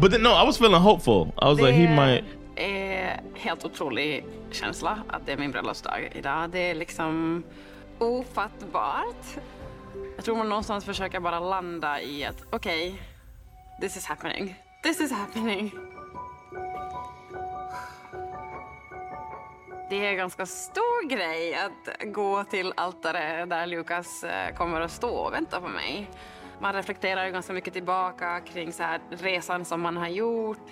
But 0.00 0.12
then, 0.12 0.22
no, 0.22 0.30
I 0.30 0.46
was 0.46 0.58
feeling 0.58 0.80
hopeful. 0.80 1.32
I 1.42 1.44
was 1.44 1.60
like, 1.60 1.72
he 1.72 1.88
might... 1.88 2.24
är 2.56 3.20
helt 3.34 3.64
otrolig 3.64 4.24
känsla 4.50 4.98
att 5.08 5.26
det 5.26 5.32
är 5.32 5.36
min 5.36 5.50
bröllopsdag 5.50 6.10
idag. 6.14 6.50
Det 6.50 6.70
är 6.70 6.74
liksom 6.74 7.42
ofattbart. 7.98 9.36
Jag 10.16 10.24
tror 10.24 10.36
man 10.36 10.48
någonstans 10.48 10.84
försöker 10.84 11.20
bara 11.20 11.40
landa 11.40 12.00
i 12.00 12.24
att 12.24 12.42
okej, 12.50 12.88
okay, 12.88 13.00
this 13.80 13.96
is 13.96 14.06
happening. 14.06 14.54
This 14.82 15.00
is 15.00 15.12
happening. 15.12 15.72
Det 19.90 20.06
är 20.06 20.10
en 20.10 20.16
ganska 20.16 20.46
stor 20.46 21.08
grej 21.08 21.54
att 21.54 22.12
gå 22.12 22.44
till 22.44 22.72
altare 22.76 23.46
där 23.46 23.66
Lukas 23.66 24.24
eh, 24.24 24.54
kommer 24.54 24.80
att 24.80 24.90
stå 24.90 25.10
och 25.10 25.32
vänta 25.32 25.60
på 25.60 25.68
mig. 25.68 26.10
Man 26.60 26.72
reflekterar 26.72 27.26
ju 27.26 27.32
ganska 27.32 27.52
mycket 27.52 27.72
tillbaka 27.72 28.40
kring 28.40 28.72
så 28.72 28.82
här 28.82 29.00
resan 29.10 29.64
som 29.64 29.80
man 29.80 29.96
har 29.96 30.08
gjort. 30.08 30.68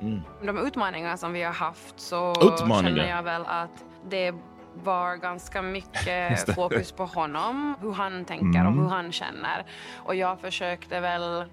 Mm. 0.00 0.20
De 0.42 0.58
utmaningar 0.58 1.16
som 1.16 1.32
vi 1.32 1.42
har 1.42 1.52
haft 1.52 2.00
så 2.00 2.30
Utmaningar? 2.30 2.82
känner 2.82 3.10
jag 3.16 3.22
väl 3.22 3.46
att 3.46 3.84
det 4.08 4.34
var 4.84 5.16
ganska 5.16 5.62
mycket 5.62 6.54
fokus 6.54 6.92
på 6.92 7.04
honom, 7.04 7.74
hur 7.80 7.92
han 7.92 8.24
tänker 8.24 8.60
Mm. 8.60 8.66
och 8.78 8.82
hur 8.84 8.90
han 8.90 9.12
känner. 9.12 9.64
Och 10.04 10.14
jag 10.14 10.40
försökte 10.40 11.00
väl 11.00 11.44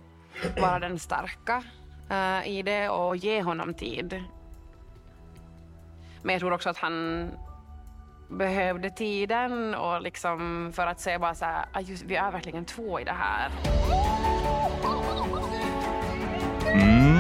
vara 0.62 0.80
den 0.80 1.00
starka 1.00 1.64
eh, 2.10 2.48
i 2.48 2.62
det 2.62 2.90
och 2.90 3.16
ge 3.16 3.42
honom 3.42 3.74
tid. 3.74 4.24
Men 6.24 6.34
jag 6.34 6.40
tror 6.40 6.54
också 6.54 6.70
att 6.70 6.78
han 6.78 7.30
behövde 8.30 8.90
tiden 8.90 9.76
och 9.76 10.02
liksom 10.02 10.72
för 10.76 10.88
att 10.88 11.00
säga 11.00 11.20
bara 11.20 11.36
så 11.36 11.46
här, 11.46 11.66
"Ah, 11.74 11.80
just, 11.80 12.04
vi 12.04 12.16
är 12.16 12.32
verkligen 12.32 12.66
två 12.66 13.00
i 13.00 13.04
det 13.04 13.16
här. 13.20 13.50
Mm. 16.72 17.18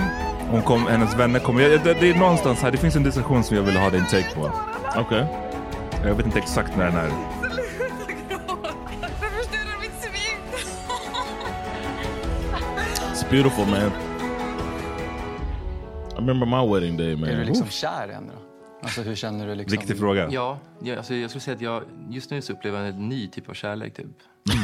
Hon 0.51 0.61
kom, 0.61 0.87
hennes 0.87 1.15
vänner 1.15 1.39
kommer... 1.39 1.61
Det, 1.69 1.93
det 1.99 2.09
är 2.09 2.19
någonstans 2.19 2.61
här, 2.61 2.71
det 2.71 2.77
finns 2.77 2.95
en 2.95 3.03
diskussion 3.03 3.43
som 3.43 3.57
jag 3.57 3.63
vill 3.63 3.77
ha 3.77 3.89
din 3.89 4.05
take 4.05 4.35
på. 4.35 4.51
Okej. 4.97 5.25
Jag 6.05 6.15
vet 6.15 6.25
inte 6.25 6.39
exakt 6.39 6.77
när 6.77 6.85
den 6.85 6.95
är. 6.95 7.09
It's 13.11 13.29
beautiful, 13.29 13.65
man. 13.65 13.91
I 16.11 16.15
remember 16.15 16.45
my 16.45 16.73
wedding 16.73 16.97
day, 16.97 17.15
man. 17.15 17.29
Är 17.29 17.37
du 17.37 17.43
liksom 17.43 17.63
Oof. 17.63 17.71
kär 17.71 18.09
i 18.09 18.13
henne 18.13 18.31
då? 18.35 18.41
Alltså 18.81 19.01
hur 19.01 19.15
känner 19.15 19.47
du 19.47 19.55
liksom? 19.55 19.77
Viktig 19.79 19.97
fråga. 19.97 20.29
Ja, 20.31 20.59
jag, 20.81 20.97
alltså, 20.97 21.13
jag 21.13 21.29
skulle 21.29 21.41
säga 21.41 21.55
att 21.55 21.61
jag 21.61 21.83
just 22.09 22.31
nu 22.31 22.41
så 22.41 22.53
upplever 22.53 22.79
jag 22.79 22.87
en 22.87 23.09
ny 23.09 23.27
typ 23.27 23.49
av 23.49 23.53
kärlek. 23.53 23.95
Typ. 23.95 24.05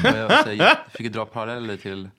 Och 0.04 0.18
jag, 0.18 0.32
alltså, 0.32 0.54
jag 0.54 0.78
försöker 0.92 1.10
dra 1.10 1.26
paralleller 1.26 1.78
till 1.78 2.10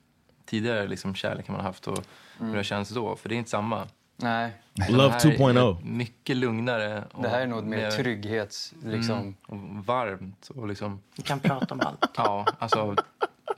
tidigare 0.46 0.86
liksom, 0.86 1.14
kärlekar 1.14 1.52
man 1.52 1.60
har 1.60 1.68
haft 1.68 1.88
och 1.88 1.98
hur 2.38 2.56
det 2.56 2.64
känns 2.64 2.88
då. 2.88 3.16
För 3.16 3.28
det 3.28 3.34
är 3.34 3.36
inte 3.36 3.50
samma. 3.50 3.86
Nej. 4.22 4.52
Love 4.88 5.02
Det 5.02 5.10
här 5.12 5.26
är 5.30 5.36
2.0. 5.36 5.84
Mycket 5.84 6.36
lugnare. 6.36 7.04
Och 7.12 7.22
Det 7.22 7.28
här 7.28 7.40
är 7.40 7.46
nog 7.46 7.64
mer 7.64 7.76
mer- 7.76 7.90
trygghets... 7.90 8.74
Liksom. 8.84 9.18
Mm, 9.18 9.78
och 9.78 9.84
varmt 9.84 10.48
och 10.54 10.68
liksom... 10.68 11.00
Vi 11.16 11.22
kan 11.22 11.40
prata 11.40 11.74
om 11.74 11.80
allt. 11.80 12.10
Ja, 12.16 12.46
alltså 12.58 12.96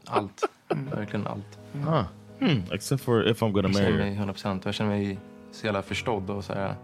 allt. 0.06 0.42
Verkligen 0.68 1.26
allt. 1.26 1.58
Huh. 1.72 2.02
Hmm. 2.38 2.62
Except 2.72 3.02
for 3.04 3.28
if 3.28 3.42
I'm 3.42 3.52
gonna 3.52 3.68
Jag 3.68 3.74
marry 3.74 3.84
känner 3.86 3.98
her. 3.98 4.04
mig 4.04 4.14
100 4.16 4.32
procent. 4.32 4.64
Jag 4.64 4.74
känner 4.74 4.90
mig 4.90 5.18
så 5.52 5.66
jävla 5.66 5.82
förstådd 5.82 6.30
och 6.30 6.44
så 6.44 6.52
här, 6.54 6.74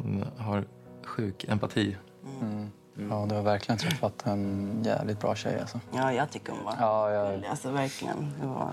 mm, 0.00 0.24
har 0.38 0.64
sjuk 1.04 1.44
empati. 1.48 1.96
Mm. 2.40 2.70
Ja, 3.10 3.26
du 3.28 3.34
har 3.34 3.42
verkligen 3.42 3.78
träffat 3.78 4.26
en 4.26 4.82
jävligt 4.84 5.20
bra 5.20 5.34
tjej 5.34 5.60
alltså. 5.60 5.80
Ja, 5.94 6.12
jag 6.12 6.30
tycker 6.30 6.52
hon 6.52 6.64
var 6.64 6.74
Ja, 6.80 7.10
jag... 7.10 7.44
Alltså 7.46 7.70
verkligen. 7.70 8.34
Det 8.40 8.46
var... 8.46 8.70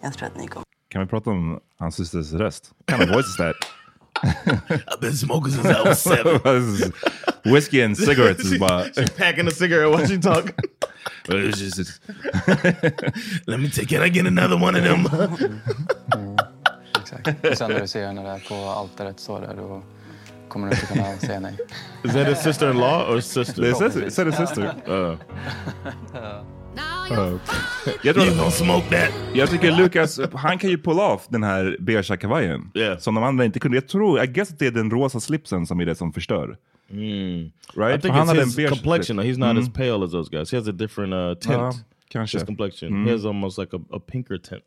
Jag 0.00 0.12
tror 0.12 0.28
att 0.28 0.36
ni 0.36 0.46
kommer... 0.46 0.63
Kan 0.94 1.02
vi 1.02 1.08
prata 1.08 1.30
om 1.30 1.60
hans 1.78 1.96
systers 1.96 2.32
röst? 2.32 2.72
What 2.86 2.98
kind 2.98 3.10
of 3.10 3.16
voice 3.16 3.26
is 3.26 3.36
that? 3.36 3.56
I've 4.92 5.00
been 5.00 5.16
smoking 5.16 5.52
since 5.52 5.68
I 5.68 5.88
was 5.88 6.02
seven. 6.02 6.40
Whiskey 7.52 7.82
and 7.82 7.98
cigarettes 7.98 8.44
is 8.44 8.58
bara... 8.60 8.84
She's 8.94 9.10
packing 9.10 9.48
a 9.48 9.50
cigarette 9.50 9.90
while 9.90 10.06
she 10.06 10.18
talk. 10.18 10.44
Let 13.46 13.60
me 13.60 13.68
take, 13.70 13.88
can 13.88 14.02
I 14.02 14.08
get 14.08 14.26
another 14.26 14.56
one 14.56 14.76
of 14.76 14.84
them? 14.84 15.06
Exakt. 17.00 17.44
Och 17.50 17.58
sen 17.58 17.70
när 17.70 17.80
du 17.80 17.86
ser 17.88 18.06
henne 18.06 18.22
där 18.22 18.48
på 18.48 18.54
altaret 18.54 19.26
där, 19.26 19.54
då 19.56 19.82
kommer 20.48 20.66
du 20.68 20.74
inte 20.74 20.86
kunna 20.86 21.18
säga 21.18 21.40
nej. 21.40 21.58
Is 22.04 22.12
that 22.12 22.26
his 22.28 22.38
sister-in-law 22.38 23.14
or 23.14 23.20
sister? 23.20 23.72
Sister- 23.72 24.10
så 24.10 24.20
är 24.20 24.24
det 24.24 24.32
sister. 24.32 24.74
Uh. 24.88 25.16
Jag, 27.10 28.14
tror, 28.14 28.26
You 28.26 28.36
gonna 28.36 28.50
smoke 28.50 28.88
that? 28.88 29.12
jag 29.34 29.50
tycker 29.50 29.72
Lucas, 29.76 30.20
han 30.32 30.58
kan 30.58 30.70
ju 30.70 30.78
pull 30.78 30.98
off 30.98 31.26
den 31.28 31.42
här 31.42 31.76
beiga 31.80 32.02
kavajen. 32.02 32.70
Som 32.98 33.14
de 33.14 33.24
andra 33.24 33.44
inte 33.44 33.60
kunde. 33.60 33.76
Jag 33.76 33.88
tror, 33.88 34.22
I 34.22 34.26
guess 34.26 34.52
att 34.52 34.58
det 34.58 34.66
är 34.66 34.70
den 34.70 34.90
rosa 34.90 35.20
slipsen 35.20 35.66
som 35.66 35.80
är 35.80 35.86
det 35.86 35.94
som 35.94 36.12
förstör. 36.12 36.56
Mm. 36.90 37.50
Right? 37.76 37.98
I 37.98 38.02
think 38.02 38.14
han 38.14 38.24
it's 38.24 38.26
hade 38.26 38.40
en 38.40 38.46
his 38.46 38.56
beige 38.56 38.68
complexion. 38.70 39.20
He's 39.20 39.38
not 39.38 39.50
Mm. 39.50 39.58
as 39.62 39.72
pale 39.72 40.04
as 40.04 40.10
those 40.10 40.30
guys. 40.30 40.52
He 40.52 40.58
has 40.58 40.68
a 40.68 40.72
different 40.72 41.12
uh, 41.14 41.34
tint. 41.34 41.54
Ja, 41.54 41.72
kanske. 42.08 42.38
His 42.38 42.46
complexion. 42.46 42.92
Mm. 42.92 43.04
He 43.06 43.12
has 43.12 43.24
almost 43.24 43.58
like 43.58 43.76
a, 43.76 43.80
a 43.90 44.00
pinker 44.00 44.38
tint. 44.38 44.64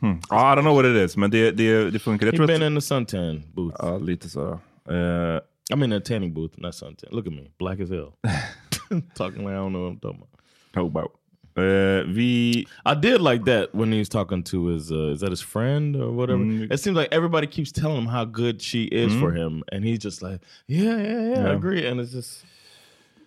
Hmm. 0.00 0.18
I 0.30 0.54
don't 0.56 0.62
know 0.62 0.74
what 0.74 0.84
it 0.84 0.96
is, 0.96 1.16
men 1.16 1.30
det, 1.30 1.50
det, 1.50 1.90
det 1.90 1.98
funkar. 1.98 2.26
Jag 2.26 2.32
He 2.32 2.36
tror 2.36 2.46
been 2.46 2.62
att, 2.62 2.66
in 2.66 2.74
the 2.74 2.80
suntan 2.80 3.42
booth. 3.54 3.76
Ja, 3.78 3.98
lite 3.98 4.28
så. 4.28 4.50
Uh, 4.90 5.38
I 5.72 5.76
mean 5.76 5.92
a 5.92 6.00
tanning 6.04 6.34
booth, 6.34 6.54
not 6.60 6.74
suntan. 6.74 7.08
Look 7.12 7.26
at 7.26 7.32
me, 7.32 7.42
black 7.58 7.80
as 7.80 7.90
hell. 7.90 8.12
talking 9.14 9.44
like 9.44 9.52
I 9.52 9.56
don't 9.56 9.72
know 9.72 9.82
what 9.82 9.92
I'm 9.92 10.00
talking 10.00 10.16
about. 10.20 10.28
How 10.74 10.86
about? 10.86 11.10
Uh, 11.56 12.04
we 12.16 12.66
I 12.86 12.94
did 12.94 13.20
like 13.20 13.44
that 13.44 13.74
when 13.74 13.92
he 13.92 13.98
was 13.98 14.08
talking 14.08 14.42
to 14.44 14.66
his 14.66 14.90
uh, 14.90 15.12
is 15.12 15.20
that 15.20 15.30
his 15.30 15.42
friend 15.42 15.96
or 15.96 16.10
whatever. 16.12 16.42
Mm. 16.44 16.72
It 16.72 16.78
seems 16.80 16.96
like 16.96 17.08
everybody 17.12 17.46
keeps 17.46 17.72
telling 17.72 17.98
him 17.98 18.06
how 18.06 18.24
good 18.24 18.62
she 18.62 18.84
is 18.84 19.12
Mm. 19.12 19.20
for 19.20 19.32
him, 19.32 19.62
and 19.72 19.84
he's 19.84 19.98
just 19.98 20.22
like, 20.22 20.40
yeah, 20.66 20.96
yeah, 20.96 21.28
yeah, 21.30 21.50
I 21.50 21.54
agree. 21.54 21.86
And 21.86 22.00
it's 22.00 22.12
just 22.12 22.44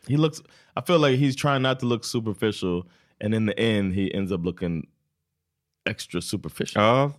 he 0.07 0.17
looks. 0.17 0.41
I 0.75 0.81
feel 0.81 0.99
like 0.99 1.19
he's 1.19 1.35
trying 1.35 1.61
not 1.61 1.79
to 1.79 1.85
look 1.85 2.03
superficial, 2.03 2.87
and 3.21 3.33
in 3.33 3.45
the 3.45 3.59
end, 3.59 3.93
he 3.93 4.11
ends 4.13 4.31
up 4.31 4.43
looking 4.45 4.87
extra 5.85 6.21
superficial. 6.21 6.81
Ja, 6.81 7.11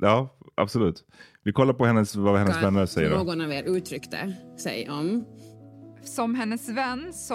ja, 0.00 0.28
absolut. 0.56 1.04
Vi 1.44 1.52
kollar 1.52 1.72
på 1.74 1.84
hennes, 1.86 2.16
vad 2.16 2.38
hennes 2.38 2.62
vänner 2.62 2.86
säger. 2.86 3.10
Någon 3.10 3.40
av 3.40 3.52
er 3.52 3.62
uttryckte 3.76 4.34
sig 4.58 4.88
om. 4.90 5.24
Som 6.04 6.34
hennes 6.34 6.68
vän 6.68 7.12
så 7.12 7.34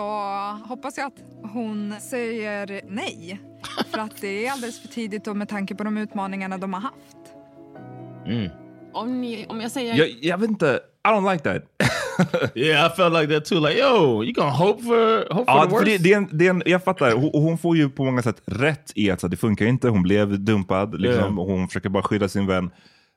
hoppas 0.65 0.97
jag 0.97 1.08
att 1.08 1.51
hon 1.51 1.95
säger 2.01 2.82
nej. 2.88 3.39
För 3.91 3.97
att 3.99 4.21
det 4.21 4.45
är 4.47 4.51
alldeles 4.51 4.82
för 4.82 4.88
tidigt 4.88 5.27
och 5.27 5.38
med 5.38 5.49
tanke 5.49 5.75
på 5.75 5.84
de 5.84 5.97
utmaningarna 5.97 6.58
de 6.58 6.73
har 6.73 6.82
haft. 6.82 7.17
Om, 8.93 9.21
ni, 9.21 9.45
om 9.49 9.62
jag 9.62 9.71
säger... 9.71 9.95
Jag, 9.95 10.10
jag 10.21 10.38
vet 10.38 10.49
inte, 10.49 10.79
I 11.08 11.08
don't 11.08 11.32
like 11.34 11.43
that. 11.43 11.63
yeah, 12.55 12.91
I 12.91 12.95
felt 12.95 13.13
like 13.13 13.34
that 13.34 13.45
too. 13.45 13.60
Like, 13.60 13.79
yo, 13.79 14.23
you 14.23 14.34
gonna 14.34 14.49
hope 14.51 14.84
for 14.84 15.34
hope 15.34 15.51
for 15.51 15.58
Ja, 15.58 15.65
the 15.65 15.71
worst? 15.71 15.86
det, 15.86 15.97
det, 15.97 16.13
är 16.13 16.17
en, 16.17 16.29
det 16.32 16.45
är 16.45 16.49
en, 16.49 16.63
jag 16.65 16.84
fattar, 16.84 17.12
hon, 17.12 17.29
hon 17.34 17.58
får 17.58 17.77
ju 17.77 17.89
på 17.89 18.03
många 18.05 18.21
sätt 18.21 18.41
rätt 18.45 18.91
i 18.95 19.12
att 19.12 19.21
så, 19.21 19.27
det 19.27 19.38
funkar 19.38 19.65
inte, 19.65 19.89
hon 19.89 20.03
blev 20.03 20.39
dumpad, 20.39 21.01
liksom, 21.01 21.23
Yeah. 21.23 21.39
och 21.39 21.45
hon 21.45 21.67
försöker 21.67 21.89
bara 21.89 22.03
skydda 22.03 22.27
sin 22.29 22.47
vän. 22.47 22.71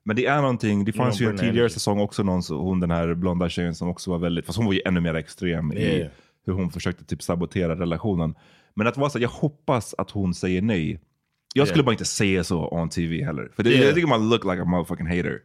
Men 0.05 0.17
det 0.17 0.27
är 0.27 0.41
någonting, 0.41 0.85
det 0.85 0.93
fanns 0.93 1.21
ju 1.21 1.27
en 1.29 1.39
tidigare 1.39 1.71
säsong 1.71 2.01
också, 2.01 2.23
någon, 2.23 2.43
hon 2.51 2.81
den 2.81 2.91
här 2.91 3.15
blonda 3.15 3.49
tjejen 3.49 3.75
som 3.75 3.89
också 3.89 4.11
var 4.11 4.19
väldigt, 4.19 4.47
fast 4.47 4.57
hon 4.57 4.67
var 4.67 4.73
ju 4.73 4.81
ännu 4.85 5.01
mer 5.01 5.15
extrem 5.15 5.73
i 5.73 5.77
Yeah. 5.77 6.11
hur 6.47 6.53
hon 6.53 6.71
försökte 6.71 7.05
typ 7.05 7.23
sabotera 7.23 7.77
relationen. 7.77 8.35
Men 8.75 8.87
att 8.87 8.97
vara 8.97 9.11
så, 9.11 9.19
jag 9.19 9.29
hoppas 9.29 9.95
att 9.99 10.11
hon 10.11 10.35
säger 10.35 10.63
nej. 10.63 11.01
Jag 11.55 11.67
skulle 11.69 11.81
Yeah. 11.81 11.87
bara 11.87 11.93
inte 11.93 12.05
säga 12.05 12.45
så 12.45 12.69
on 12.69 12.89
TV 12.89 13.25
heller. 13.25 13.51
För 13.57 13.63
det, 13.63 13.71
Yeah. 13.71 13.85
jag 13.85 13.95
tycker 13.95 14.09
man 14.09 14.29
look 14.31 14.45
like 14.45 14.63
a 14.63 14.65
motherfucking 14.65 15.07
hater. 15.07 15.39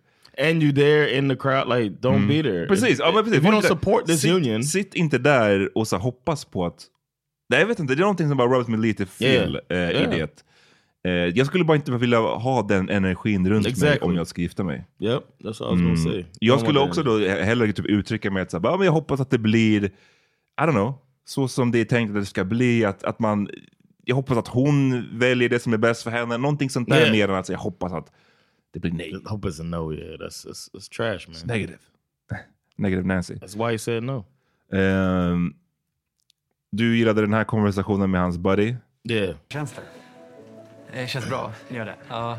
and 0.52 0.64
you 0.64 0.72
there 0.76 1.18
in 1.18 1.30
the 1.30 1.36
crowd, 1.36 1.68
like, 1.80 1.96
don't 2.08 2.16
Mm. 2.16 2.28
be 2.28 2.44
there. 2.44 2.68
Precis, 2.68 3.00
ja, 3.00 3.12
precis. 3.12 3.38
If 3.38 3.44
you 3.44 3.52
don't 3.54 3.62
support 3.68 4.06
this 4.06 4.22
sitt, 4.22 4.32
union, 4.32 4.64
Sitt 4.64 4.94
inte 4.96 5.18
där 5.18 5.78
och 5.78 5.88
så 5.88 5.98
hoppas 5.98 6.46
på 6.46 6.66
att... 6.66 6.86
Nej, 7.50 7.60
jag 7.60 7.68
vet 7.68 7.80
inte, 7.80 7.96
det 7.96 8.00
är 8.00 8.02
någonting 8.02 8.28
som 8.28 8.38
bara 8.38 8.58
rubs 8.58 8.68
mig 8.68 8.80
lite 8.80 9.06
fel 9.06 9.60
Yeah. 9.72 9.92
Yeah. 9.92 10.14
i 10.16 10.20
det. 10.20 10.44
Eh, 11.08 11.12
jag 11.14 11.48
skulle 11.48 11.64
bara 11.64 11.76
inte 11.76 11.92
vilja 11.92 12.20
ha 12.20 12.62
den 12.62 12.90
energin 12.90 13.50
runt 13.50 13.64
mig 13.64 13.72
Exactly. 13.72 14.00
om 14.08 14.16
jag 14.16 14.28
ska 14.28 14.42
gifta 14.42 14.64
mig. 14.64 14.86
Yep, 15.00 15.24
that's 15.40 15.60
what 15.60 15.62
I 15.62 15.64
was 15.76 15.82
gonna 15.82 15.96
say. 15.98 16.14
You 16.18 16.26
Jag 16.40 16.60
skulle 16.60 16.80
också 16.80 17.04
då 17.04 17.18
hellre 17.28 17.74
typ 17.74 17.86
uttrycka 17.86 18.32
mig 18.32 18.42
att 18.44 18.52
så 18.52 18.58
här, 18.60 18.70
"Ja, 18.70 18.78
men 18.78 18.86
jag 18.86 18.94
hoppas 18.94 19.20
att 19.20 19.30
det 19.30 19.38
blir, 19.38 19.86
I 19.86 19.90
don't 20.58 20.72
know, 20.72 20.94
så 21.26 21.48
som 21.48 21.72
det 21.72 21.80
är 21.80 21.86
tänkt 21.86 22.10
att 22.10 22.16
det 22.16 22.26
ska 22.26 22.44
bli. 22.44 22.86
Att, 22.86 23.04
att 23.04 23.20
man, 23.20 23.50
jag 24.06 24.16
hoppas 24.16 24.38
att 24.38 24.48
hon 24.48 25.06
väljer 25.20 25.50
det 25.50 25.60
som 25.60 25.74
är 25.74 25.78
bäst 25.78 26.04
för 26.04 26.12
henne. 26.12 26.38
Någonting 26.38 26.70
sånt 26.70 26.90
där 26.90 26.98
Yeah. 27.00 27.12
mer 27.12 27.30
än 27.30 27.36
att 27.36 27.46
säga, 27.46 27.56
jag 27.58 27.64
hoppas 27.64 27.94
att 27.94 28.12
det 28.74 28.80
blir 28.80 28.92
nej. 28.92 29.22
Hope 29.26 29.48
it's 29.48 29.62
a 29.62 29.64
no, 29.64 29.94
yeah. 29.94 30.18
That's, 30.18 30.48
that's, 30.48 30.72
that's 30.74 30.90
trash, 30.98 31.28
man. 31.28 31.36
It's 31.36 31.48
negative. 31.48 31.80
Negative 32.78 33.08
Nancy. 33.08 33.34
That's 33.34 33.56
why 33.68 33.72
he 33.72 33.80
said 33.80 34.04
no. 34.04 34.26
Ehm, 34.74 35.54
du 36.72 36.98
gillade 36.98 37.22
den 37.22 37.34
här 37.34 37.44
konversationen 37.44 38.12
med 38.12 38.22
hans 38.22 38.38
buddy. 38.38 38.76
Yeah. 39.10 39.36
Känns 39.50 39.72
det? 39.74 39.82
Det 40.94 41.08
känns 41.08 41.30
bra. 41.30 41.52
Gör 41.70 41.86
det? 41.86 41.96
Ja. 42.10 42.38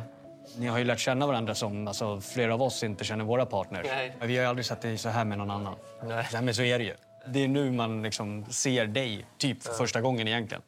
Ni 0.56 0.66
har 0.66 0.78
ju 0.78 0.84
lärt 0.84 0.98
känna 0.98 1.26
varandra 1.26 1.54
som 1.54 1.88
alltså, 1.88 2.20
flera 2.20 2.54
av 2.54 2.62
oss 2.62 2.82
inte 2.82 3.04
känner 3.04 3.24
våra 3.24 3.46
partners. 3.46 3.86
Nej. 3.86 4.16
Men 4.18 4.28
Vi 4.28 4.36
har 4.36 4.42
ju 4.42 4.48
aldrig 4.48 4.66
sett 4.66 4.80
dig 4.80 4.98
så 4.98 5.08
här 5.08 5.24
med 5.24 5.38
någon 5.38 5.50
annan. 5.50 5.74
Nej. 6.02 6.26
Men 6.32 6.54
så 6.54 6.62
är 6.62 6.78
det 6.78 6.84
ju. 6.84 6.94
Det 7.26 7.44
är 7.44 7.48
nu 7.48 7.72
man 7.72 8.02
liksom 8.02 8.44
ser 8.50 8.86
dig, 8.86 9.26
typ 9.38 9.62
för 9.62 9.72
första 9.72 10.00
gången 10.00 10.28
egentligen. 10.28 10.62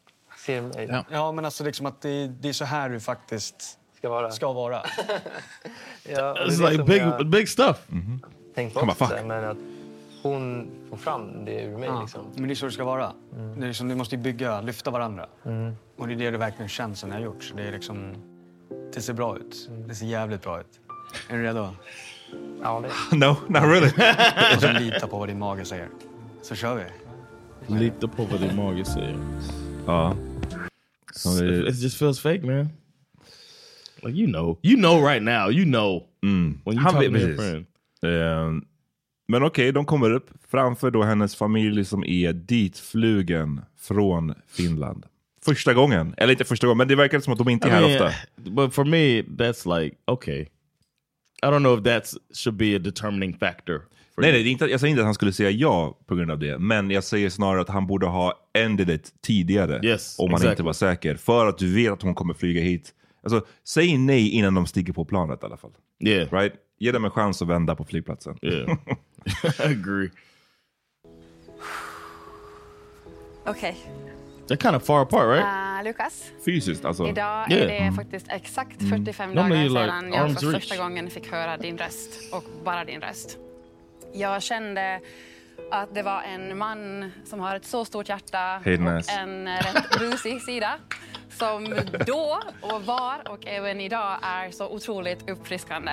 Ser 0.47 0.61
mig? 0.61 0.87
Ja, 0.91 1.05
ja 1.11 1.33
men 1.33 1.45
alltså 1.45 1.65
liksom 1.65 1.87
att 1.87 2.01
det, 2.03 2.27
det 2.27 2.49
är 2.49 2.53
så 2.53 2.65
här 2.65 2.89
du 2.89 3.01
faktiskt 3.01 3.79
ska 3.97 4.09
vara. 4.09 4.31
Ska 4.31 4.53
vara. 4.53 4.83
Ja, 6.09 6.31
och 6.31 6.35
det 6.37 6.43
är 6.43 6.47
It's 6.47 6.63
det 6.63 6.71
like 6.71 6.85
big, 6.85 7.03
jag 7.03 7.27
big 7.27 7.49
stuff. 7.49 7.77
Tänkt 8.55 8.75
Come 8.75 8.85
on, 8.85 8.91
också, 8.91 9.07
fuck. 9.07 9.25
men 9.27 9.45
att 9.45 9.57
hon 10.23 10.71
får 10.91 10.97
fram 10.97 11.45
det 11.45 11.63
ur 11.63 11.79
mig. 11.79 11.89
Ja, 11.89 12.01
Liksom. 12.01 12.25
Men 12.35 12.49
det 12.49 12.53
är 12.53 12.55
så 12.55 12.67
det 12.67 12.73
ska 12.73 12.85
vara. 12.85 13.13
Det 13.57 13.63
är 13.65 13.67
liksom, 13.69 13.89
du 13.89 13.95
måste 13.95 14.17
bygga, 14.17 14.61
lyfta 14.61 14.91
varandra. 14.91 15.27
Mm. 15.45 15.73
Och 15.97 16.09
det 16.09 16.15
är 16.15 16.17
det 16.17 16.31
det 16.31 16.39
verkligen 16.39 16.69
känns 16.69 17.01
som 17.01 17.09
ni 17.09 17.15
har 17.15 17.23
gjort. 17.23 17.43
Så 17.43 17.55
det, 17.57 17.63
är 17.63 17.73
liksom, 17.73 18.15
det 18.95 19.01
ser 19.01 19.13
bra 19.13 19.37
ut. 19.37 19.69
Mm. 19.71 19.89
Det 19.89 19.95
ser 19.95 20.07
jävligt 20.07 20.43
bra 20.43 20.61
ut. 20.61 20.81
Är 21.29 21.37
du 21.37 21.43
redo? 21.43 21.69
Ja, 22.63 22.83
det 23.11 23.17
No, 23.17 23.37
not 23.49 23.63
really. 23.63 23.87
Och 24.57 24.63
så 24.63 24.73
lita 24.73 25.07
på 25.07 25.19
vad 25.19 25.29
din 25.29 25.39
mage 25.39 25.65
säger. 25.65 25.89
Så 26.43 26.55
kör 26.55 26.75
vi. 26.75 26.85
Lita 27.75 28.09
på 28.09 28.25
vad 28.25 28.41
din 28.41 28.57
mage 28.57 28.85
säger. 28.85 29.19
Ja. 29.87 30.17
It, 31.69 31.83
just 31.83 31.99
feels 31.99 32.21
fake 32.21 32.43
man. 32.47 32.69
Like 34.03 34.19
you 34.19 34.27
know. 34.27 34.59
You 34.63 34.77
know 34.77 35.05
right 35.05 35.23
now. 35.23 35.51
You 35.51 35.65
know. 35.65 36.03
When 36.23 36.61
you 36.67 36.79
Han 36.79 36.93
talk 36.95 37.03
to 37.05 37.11
your 37.11 37.37
friend. 37.37 37.67
Ehm, 38.03 38.65
men 39.31 39.43
okej, 39.43 39.73
de 39.73 39.85
kommer 39.85 40.11
upp 40.11 40.31
framför 40.49 40.91
då 40.91 41.03
hennes 41.03 41.37
familj 41.37 41.85
som 41.85 42.05
är 42.05 42.33
ditflugen 42.33 43.61
från 43.79 44.35
Finland. 44.49 45.07
Första 45.45 45.75
gången. 45.75 46.15
Eller 46.17 46.33
inte 46.33 46.45
första 46.45 46.67
gången, 46.67 46.79
men 46.79 46.89
det 46.89 46.97
verkar 46.97 47.21
som 47.21 47.33
att 47.33 47.39
de 47.39 47.49
inte 47.49 47.69
är 47.69 47.71
I 47.71 47.75
här 47.75 47.99
mean, 47.99 48.07
ofta. 48.07 48.51
But 48.51 48.75
for 48.75 48.85
me, 48.85 49.23
that's 49.23 49.81
like 49.81 49.97
okay. 50.07 50.41
I 51.43 51.47
don't 51.47 51.59
know 51.59 51.79
if 51.79 51.85
that 51.85 52.15
should 52.35 52.57
be 52.57 52.77
a 52.77 52.79
determining 52.79 53.35
factor. 53.35 53.81
Nej, 54.17 54.33
nej, 54.33 54.49
inte, 54.49 54.65
jag 54.65 54.81
säger 54.81 54.91
inte 54.91 55.01
att 55.01 55.07
han 55.07 55.15
skulle 55.15 55.33
säga 55.33 55.51
ja 55.51 55.99
på 56.07 56.15
grund 56.15 56.31
av 56.31 56.39
det. 56.39 56.59
Men 56.59 56.91
jag 56.91 57.05
säger 57.05 57.31
snarare 57.31 57.61
att 57.61 57.69
han 57.69 57.87
borde 57.87 58.07
ha 58.07 58.35
ended 58.59 58.91
it 58.91 59.13
tidigare. 59.21 59.81
Yes, 59.85 60.19
om 60.19 60.31
man 60.31 60.35
exactly. 60.35 60.51
inte 60.51 60.63
var 60.63 60.73
säker. 60.73 61.15
För 61.15 61.47
att 61.47 61.59
du 61.59 61.75
vet 61.75 61.93
att 61.93 62.03
hon 62.03 62.15
kommer 62.15 62.35
flyga 62.35 62.61
hit. 62.61 62.95
Alltså, 63.23 63.47
säg 63.65 63.99
nej 63.99 64.29
innan 64.29 64.55
de 64.55 64.67
stiger 64.67 64.93
på 64.93 65.05
planet 65.05 65.43
i 65.43 65.47
alla 65.47 65.57
fall. 65.57 65.73
Yeah. 66.05 66.33
Right? 66.33 66.53
Ge 66.79 66.93
dem 66.93 67.05
en 67.05 67.11
chans 67.11 67.43
att 67.43 67.49
vända 67.49 67.75
på 67.75 67.85
flygplatsen. 67.85 68.39
Yeah. 68.43 68.79
I 69.59 69.73
agree. 69.73 70.11
Okej. 73.47 73.77
They're 74.49 74.57
kind 74.63 74.77
of 74.77 74.83
far 74.87 75.03
apart, 75.03 75.27
right? 75.29 75.45
Eh, 75.79 75.85
Lukas, 75.85 76.31
Fysiskt 76.45 76.85
alltså. 76.85 77.07
idag 77.09 77.51
Yeah. 77.51 77.63
är 77.63 77.67
det 77.67 77.77
Mm. 77.79 77.95
faktiskt 77.95 78.27
exakt 78.29 78.83
45 78.89 79.33
Normally 79.35 79.69
dagar 79.69 79.83
like 79.87 79.93
sedan 79.93 80.13
jag 80.13 80.29
arm's 80.29 80.35
för 80.41 80.47
reach. 80.47 80.63
första 80.63 80.77
gången 80.77 81.11
fick 81.11 81.33
höra 81.33 81.57
din 81.57 81.79
röst 81.79 82.35
och 82.35 82.45
bara 82.65 82.85
din 82.85 83.01
röst. 83.01 83.39
Jag 84.13 84.43
kände 84.43 85.01
att 85.71 85.95
det 85.95 86.03
var 86.03 86.23
en 86.23 86.59
man 86.59 87.13
som 87.25 87.41
har 87.41 87.57
ett 87.57 87.65
så 87.65 87.85
stort 87.85 88.09
hjärta 88.09 88.61
Hey, 88.65 88.75
och 88.75 88.81
nice. 88.81 89.13
en 89.13 89.49
rätt 89.49 89.99
busig 89.99 90.43
sida 90.43 90.75
som 91.31 91.75
då 92.07 92.41
och 92.61 92.83
var 92.83 93.29
och 93.29 93.47
även 93.47 93.81
idag 93.81 94.19
är 94.23 94.51
så 94.51 94.69
otroligt 94.69 95.31
uppfriskande. 95.31 95.93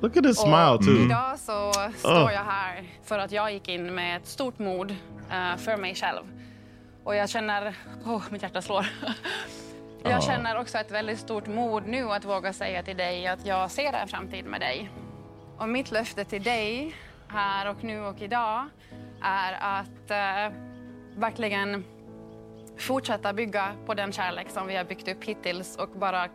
Look 0.00 0.16
at 0.16 0.26
Och 0.26 0.34
smile 0.36 0.78
too. 0.84 1.04
Idag 1.04 1.38
så 1.38 1.72
står 1.96 2.26
Oh. 2.26 2.32
jag 2.32 2.44
här 2.44 2.84
för 3.04 3.18
att 3.18 3.32
jag 3.32 3.52
gick 3.52 3.68
in 3.68 3.94
med 3.94 4.16
ett 4.16 4.26
stort 4.26 4.58
mod 4.58 4.90
eh, 5.30 5.56
för 5.56 5.76
mig 5.76 5.94
själv. 5.94 6.22
Och 7.04 7.14
jag 7.16 7.28
känner... 7.28 7.74
Oh, 8.04 8.22
mitt 8.30 8.42
hjärta 8.42 8.62
slår. 8.62 8.86
jag 10.02 10.12
Ja. 10.12 10.20
känner 10.20 10.58
också 10.60 10.78
ett 10.78 10.90
väldigt 10.90 11.18
stort 11.18 11.46
mod 11.46 11.86
nu 11.86 12.10
att 12.10 12.24
våga 12.24 12.52
säga 12.52 12.82
till 12.82 12.96
dig 12.96 13.26
att 13.26 13.46
jag 13.46 13.70
ser 13.70 13.92
en 13.92 14.08
framtid 14.08 14.44
med 14.44 14.60
dig. 14.60 14.90
Och 15.58 15.68
mitt 15.68 15.90
löfte 15.90 16.24
till 16.24 16.42
dig 16.42 16.94
här 17.28 17.70
och 17.70 17.84
nu 17.84 18.00
och 18.04 18.22
idag 18.22 18.66
är 19.22 19.52
att 19.80 20.10
eh, 20.10 20.56
verkligen 21.16 21.84
fortsätta 22.78 23.32
bygga 23.32 23.72
på 23.86 23.94
den 23.94 24.12
kärlek 24.12 24.50
som 24.50 24.66
vi 24.66 24.76
har 24.76 24.84
byggt 24.84 25.08
upp 25.08 25.24
hittills 25.24 25.76
och 25.76 25.88
bara 25.88 26.28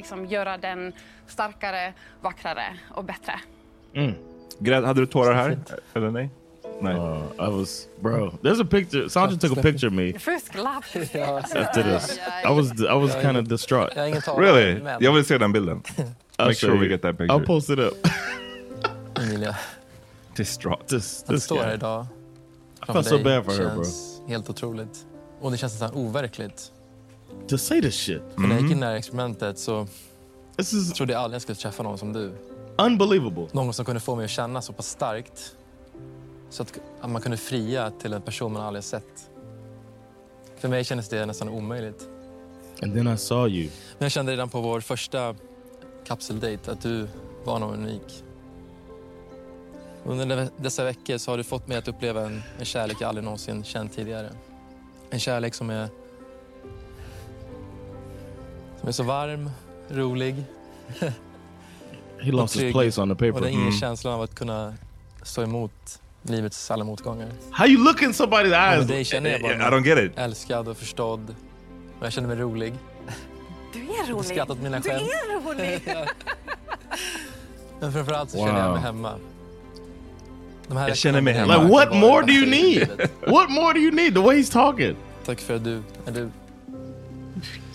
liksom 0.00 0.26
göra 0.26 0.58
den 0.58 0.92
starkare, 1.26 1.92
vackrare 2.20 2.76
och 2.90 3.04
bättre. 3.04 3.40
Mm. 3.94 4.14
Grät, 4.58 4.84
hade 4.84 5.00
du 5.00 5.06
tårar 5.06 5.34
här? 5.34 5.58
Eller 5.94 6.10
nej? 6.10 6.30
Nej. 6.80 6.94
Uh, 6.94 7.22
I 7.38 7.50
was, 7.50 7.88
bro. 8.00 8.30
There's 8.42 8.62
a 8.62 8.66
picture. 8.70 9.10
Sandra 9.10 9.38
took 9.38 9.58
a 9.58 9.62
picture 9.62 9.88
of 9.88 9.92
me 9.92 10.12
First 10.18 10.52
glapp. 10.52 10.84
after 10.84 11.82
this. 11.82 12.18
I 12.44 12.52
was, 12.52 12.72
I 12.80 12.94
was 12.94 13.14
kind 13.22 13.36
of 13.36 13.48
distraught. 13.48 13.96
Really? 14.38 14.80
Jag 15.00 15.12
vill 15.12 15.24
se 15.24 15.38
den 15.38 15.52
bilden. 15.52 15.82
Make 16.38 16.54
sure 16.54 16.78
we 16.78 16.86
get 16.88 17.02
that 17.02 17.18
picture. 17.18 17.38
I'll 17.38 17.46
post 17.46 17.70
it 17.70 17.78
up. 17.78 17.92
Emilia, 19.18 19.56
Distraught. 20.36 20.88
This, 20.88 21.22
this 21.22 21.44
stå 21.44 21.62
här 21.62 21.74
idag 21.74 22.06
I 22.88 22.92
felt 22.92 23.06
so 23.06 23.18
bad 23.18 23.44
for 23.44 23.52
her, 23.52 23.74
bro. 23.74 23.84
helt 24.28 24.50
otroligt. 24.50 25.06
Och 25.40 25.50
det 25.50 25.56
känns 25.56 25.80
nästan 25.80 25.94
overkligt. 25.94 26.72
To 27.48 27.58
say 27.58 27.82
this 27.82 27.94
shit. 27.94 28.22
För 28.34 28.40
när 28.40 28.50
jag 28.50 28.60
gick 28.62 28.70
in 28.70 28.78
i 28.78 28.80
det 28.80 28.86
här 28.86 28.94
experimentet 28.94 29.58
så 29.58 29.86
trodde 30.96 31.12
jag 31.12 31.22
aldrig 31.22 31.34
jag 31.34 31.42
skulle 31.42 31.56
träffa 31.56 31.82
någon 31.82 31.98
som 31.98 32.12
du. 32.12 32.32
Unbelievable. 32.78 33.46
Någon 33.52 33.74
som 33.74 33.84
kunde 33.84 34.00
få 34.00 34.16
mig 34.16 34.24
att 34.24 34.30
känna 34.30 34.62
så 34.62 34.72
pass 34.72 34.88
starkt 34.88 35.56
så 36.50 36.62
att, 36.62 36.80
att 37.00 37.10
man 37.10 37.22
kunde 37.22 37.36
fria 37.36 37.90
till 37.90 38.12
en 38.12 38.22
person 38.22 38.52
man 38.52 38.62
aldrig 38.62 38.84
sett. 38.84 39.30
För 40.56 40.68
mig 40.68 40.84
kändes 40.84 41.08
det 41.08 41.26
nästan 41.26 41.48
omöjligt. 41.48 42.08
And 42.82 42.94
then 42.94 43.08
I 43.08 43.16
saw 43.16 43.56
you. 43.56 43.70
Men 43.98 44.04
jag 44.04 44.12
kände 44.12 44.32
redan 44.32 44.48
på 44.48 44.60
vår 44.60 44.80
första 44.80 45.34
kapseldejt 46.04 46.70
att 46.70 46.80
du 46.82 47.08
var 47.44 47.58
någon 47.58 47.74
unik. 47.74 48.24
Under 50.04 50.48
dessa 50.56 50.84
veckor 50.84 51.18
så 51.18 51.30
har 51.30 51.38
du 51.38 51.44
fått 51.44 51.68
mig 51.68 51.76
att 51.76 51.88
uppleva 51.88 52.26
en, 52.26 52.42
en 52.58 52.64
kärlek 52.64 52.96
jag 53.00 53.08
aldrig 53.08 53.24
någonsin 53.24 53.64
känt 53.64 53.92
tidigare. 53.96 54.30
En 55.10 55.20
kärlek 55.20 55.54
som 55.54 55.70
är, 55.70 55.88
som 58.80 58.88
är 58.88 58.92
så 58.92 59.02
varm, 59.02 59.50
rolig. 59.90 60.34
He 62.22 62.32
lost 62.32 62.56
his 62.56 62.72
place 62.72 63.00
on 63.02 63.08
the 63.08 63.14
paper. 63.14 63.34
Och 63.34 63.40
den 63.40 63.50
inger 63.50 63.62
Mm. 63.62 63.72
känslan 63.72 64.14
av 64.14 64.22
att 64.22 64.34
kunna 64.34 64.74
stå 65.22 65.42
emot 65.42 66.00
livets 66.22 66.70
alla 66.70 66.84
motgångar. 66.84 67.28
How 67.50 67.66
you 67.66 67.84
look 67.84 68.02
in 68.02 68.10
somebody's 68.12 68.68
eyes? 68.70 68.78
med 68.78 68.86
dig 68.88 69.04
känner 69.04 69.30
jag 69.30 69.40
bara 69.42 69.52
I 69.52 69.56
don't 69.56 69.84
get 69.86 69.98
it. 69.98 70.12
älskad 70.18 70.68
och 70.68 70.76
förstådd. 70.76 71.34
Och 71.98 72.06
jag 72.06 72.12
känner 72.12 72.28
mig 72.28 72.36
rolig. 72.36 72.74
Du 73.72 73.80
är 73.80 74.10
rolig. 74.12 74.24
skrattat 74.24 74.50
åt 74.56 74.62
mina 74.62 74.80
du 74.80 74.88
skämt. 74.90 75.02
är 75.02 75.48
rolig. 75.48 75.82
Men 77.80 77.92
framförallt 77.92 78.30
så 78.30 78.36
Wow. 78.38 78.46
känner 78.46 78.60
jag 78.60 78.72
mig 78.72 78.82
hemma. 78.82 79.12
De 80.68 80.76
här 80.76 80.88
Jag 80.88 80.96
känner 80.96 81.20
mig 81.20 81.34
hemma. 81.34 81.56
Like 81.62 81.72
what 81.72 81.96
more 81.96 82.26
do 82.26 82.32
you 82.32 82.46
need? 82.50 82.88
What 83.26 83.50
more 83.50 83.72
do 83.72 83.78
you 83.80 83.92
need? 83.92 84.14
The 84.14 84.20
way 84.20 84.36
he's 84.42 84.52
talking. 84.52 84.96
Tack 85.24 85.40
för 85.40 85.56
att 85.56 85.64
du 85.64 85.82
är 86.06 86.12
du. 86.12 86.30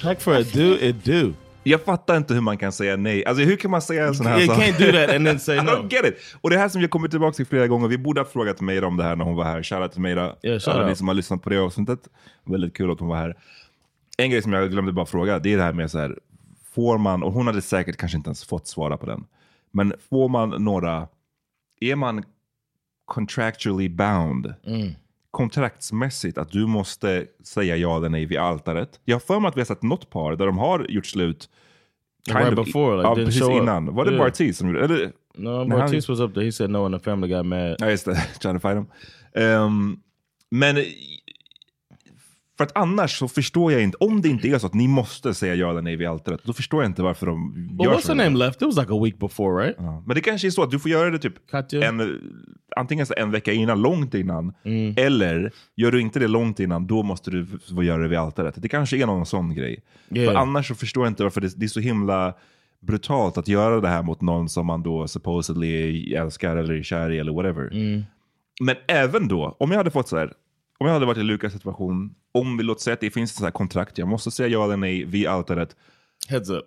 Tack 0.06 0.22
för 0.22 0.42
att 0.42 0.54
du 0.54 0.80
är 0.80 0.96
du. 1.04 1.34
Jag 1.64 1.82
fattar 1.82 2.18
inte 2.18 2.34
hur 2.34 2.42
man 2.42 2.58
kan 2.58 2.72
säga 2.72 2.96
nej. 2.96 3.26
Alltså 3.26 3.44
hur 3.44 3.56
kan 3.56 3.72
man 3.72 3.82
säga 3.82 4.08
en 4.08 4.16
sån 4.16 4.26
här 4.26 4.40
You 4.40 4.48
sak? 4.48 4.58
can't 4.58 4.86
do 4.86 4.92
that 4.92 5.16
and 5.16 5.26
then 5.26 5.40
say 5.40 5.56
I 5.60 5.62
no. 5.62 5.72
don't 5.72 5.92
get 5.94 6.06
it. 6.06 6.16
Och 6.42 6.50
det 6.50 6.58
här 6.58 6.70
som 6.70 6.82
jag 6.82 6.90
kommer 6.90 7.08
tillbaka 7.08 7.36
till 7.36 7.46
flera 7.46 7.68
gånger. 7.68 7.88
Vi 7.88 7.98
borde 7.98 8.22
ha 8.22 8.26
frågat 8.26 8.62
Meira 8.62 8.88
om 8.88 8.98
det 8.98 9.04
här 9.04 9.16
när 9.16 9.26
hon 9.26 9.36
var 9.36 9.44
här. 9.44 9.64
Shoutout 9.64 9.92
till 9.92 10.02
Meira. 10.02 10.36
Yeah, 10.44 10.60
shout 10.60 10.68
Alla 10.68 10.88
ni 10.88 10.96
som 10.96 11.08
har 11.08 11.16
lyssnat 11.16 11.42
på 11.44 11.50
det 11.50 11.58
avsnittet. 11.58 12.00
Väldigt 12.44 12.78
kul 12.78 12.92
att 12.92 13.00
hon 13.00 13.10
var 13.10 13.16
här. 13.16 13.36
En 14.18 14.30
grej 14.30 14.42
som 14.42 14.54
jag 14.54 14.72
glömde 14.72 14.92
bara 14.92 15.06
fråga. 15.06 15.40
Det 15.40 15.54
är 15.54 15.58
det 15.58 15.64
här 15.64 15.74
med 15.74 15.92
så 15.92 16.00
här. 16.00 16.20
Får 16.74 16.98
man, 16.98 17.24
och 17.24 17.34
hon 17.34 17.48
hade 17.48 17.62
säkert 17.62 17.98
kanske 17.98 18.18
inte 18.18 18.28
ens 18.28 18.46
fått 18.46 18.68
svara 18.68 18.98
på 18.98 19.06
den. 19.06 19.26
Men 19.72 19.94
får 20.10 20.30
man 20.30 20.50
några, 20.50 21.08
är 21.82 21.96
man 21.96 22.24
contractually 23.06 23.90
bound? 23.90 24.54
Mm. 24.66 24.92
Kontraktsmässigt 25.36 26.38
att 26.38 26.52
du 26.52 26.66
måste 26.68 27.26
säga 27.44 27.76
ja 27.78 27.98
eller 27.98 28.10
nej 28.10 28.26
vid 28.26 28.38
altaret. 28.38 29.00
Jag 29.06 29.16
har 29.16 29.20
för 29.20 29.40
mig 29.40 29.50
att 29.50 29.56
vi 29.58 29.60
har 29.62 29.66
sett 29.66 29.84
något 29.84 30.10
par 30.10 30.36
där 30.36 30.46
de 30.46 30.58
har 30.58 30.86
gjort 30.90 31.06
slut 31.06 31.50
Right 32.30 32.56
before, 32.56 32.96
like, 32.98 33.08
ja, 33.08 33.16
didn't 33.16 33.26
precis 33.26 33.42
up. 33.42 33.52
innan. 33.52 33.96
Var 33.96 34.06
det 34.06 34.12
Yeah. 34.12 34.24
Bartiz 34.26 34.58
som 34.58 34.68
gjorde 34.68 34.84
eller, 34.86 35.12
No, 35.38 35.50
när 35.50 35.58
han- 35.58 35.70
Bartiz 35.70 36.10
was 36.10 36.20
up 36.20 36.34
there. 36.34 36.46
He 36.46 36.52
said 36.52 36.70
no 36.70 36.86
and 36.86 36.96
the 36.96 37.04
family 37.04 37.34
got 37.34 37.46
mad. 37.46 37.76
Ja, 37.80 37.90
just 37.90 38.06
det. 38.06 38.16
Trying 38.42 38.60
to 38.60 38.70
fight 38.70 38.78
him. 38.78 38.86
Ehm, 39.44 39.98
men 40.52 40.76
för 42.58 42.64
att 42.64 42.78
annars 42.78 43.18
så 43.20 43.28
förstår 43.28 43.72
jag 43.72 43.82
inte, 43.84 43.98
om 44.00 44.22
det 44.22 44.30
inte 44.30 44.48
är 44.48 44.58
så 44.60 44.68
att 44.68 44.74
ni 44.74 44.88
måste 44.88 45.34
säga 45.34 45.56
ja 45.56 45.70
eller 45.70 45.82
nej 45.82 45.96
vid 45.96 46.08
altaret, 46.08 46.42
då 46.44 46.54
förstår 46.54 46.84
jag 46.84 46.90
inte 46.90 47.02
varför 47.04 47.26
de 47.26 47.54
But 47.78 47.86
gör 47.86 47.94
what's 47.94 48.00
så. 48.02 48.14
her 48.14 48.24
name 48.26 48.38
left? 48.38 48.62
It 48.62 48.66
was 48.68 48.78
like 48.78 48.94
a 48.94 49.04
week 49.04 49.20
before, 49.20 49.64
right? 49.66 49.76
Ja. 49.80 50.04
Men 50.08 50.16
det 50.16 50.22
kanske 50.22 50.48
är 50.48 50.52
så 50.52 50.64
att 50.64 50.72
du 50.72 50.80
får 50.80 50.92
göra 50.92 51.10
det 51.10 51.20
typ 51.20 51.34
en, 51.74 52.20
antingen 52.76 53.06
så 53.06 53.14
en 53.18 53.32
vecka 53.32 53.52
innan, 53.54 53.82
långt 53.82 54.14
innan, 54.14 54.54
Mm. 54.64 54.94
eller 54.98 55.52
gör 55.76 55.92
du 55.92 56.02
inte 56.02 56.20
det 56.20 56.28
långt 56.28 56.60
innan, 56.60 56.88
då 56.88 57.04
måste 57.04 57.32
du 57.32 57.46
få 57.76 57.84
göra 57.84 58.02
det 58.02 58.08
vid 58.08 58.18
altaret. 58.20 58.56
Det 58.58 58.70
kanske 58.70 58.98
är 58.98 59.06
någon 59.06 59.26
sån 59.26 59.56
grej. 59.56 59.84
Yeah. 60.12 60.34
För 60.34 60.40
annars 60.40 60.68
så 60.68 60.76
förstår 60.76 61.06
jag 61.06 61.12
inte 61.12 61.24
varför 61.24 61.42
det, 61.42 61.54
det 61.60 61.66
är 61.66 61.68
så 61.68 61.80
himla 61.80 62.34
brutalt 62.82 63.38
att 63.38 63.48
göra 63.48 63.82
det 63.82 63.88
här 63.88 64.04
mot 64.04 64.22
någon 64.22 64.50
som 64.50 64.66
man 64.66 64.84
då 64.84 65.08
supposedly 65.08 66.14
älskar 66.14 66.56
eller 66.58 66.74
är 66.74 66.84
kär 66.84 67.12
i 67.12 67.20
eller 67.20 67.34
whatever. 67.34 67.70
Mm. 67.74 68.04
Men 68.62 68.76
även 68.88 69.28
då, 69.28 69.56
om 69.60 69.72
jag 69.72 69.78
hade 69.78 69.92
fått 69.92 70.08
så 70.08 70.18
här, 70.18 70.34
om 70.78 70.88
jag 70.88 70.94
hade 70.94 71.06
varit 71.06 71.18
i 71.18 71.24
Lukas 71.24 71.54
situation, 71.54 72.16
om 72.36 72.58
vi 72.58 72.64
låt 72.64 72.82
säga 72.82 72.94
att 72.94 73.00
det 73.00 73.10
finns 73.12 73.36
ett 73.38 73.44
här 73.44 73.52
kontrakt, 73.52 73.98
jag 73.98 74.08
måste 74.08 74.32
säga 74.32 74.50
ja 74.50 74.64
eller 74.64 74.78
nej 74.78 75.04
vid 75.06 75.28
altaret. 75.28 75.76
Heads 76.28 76.50
up. 76.50 76.66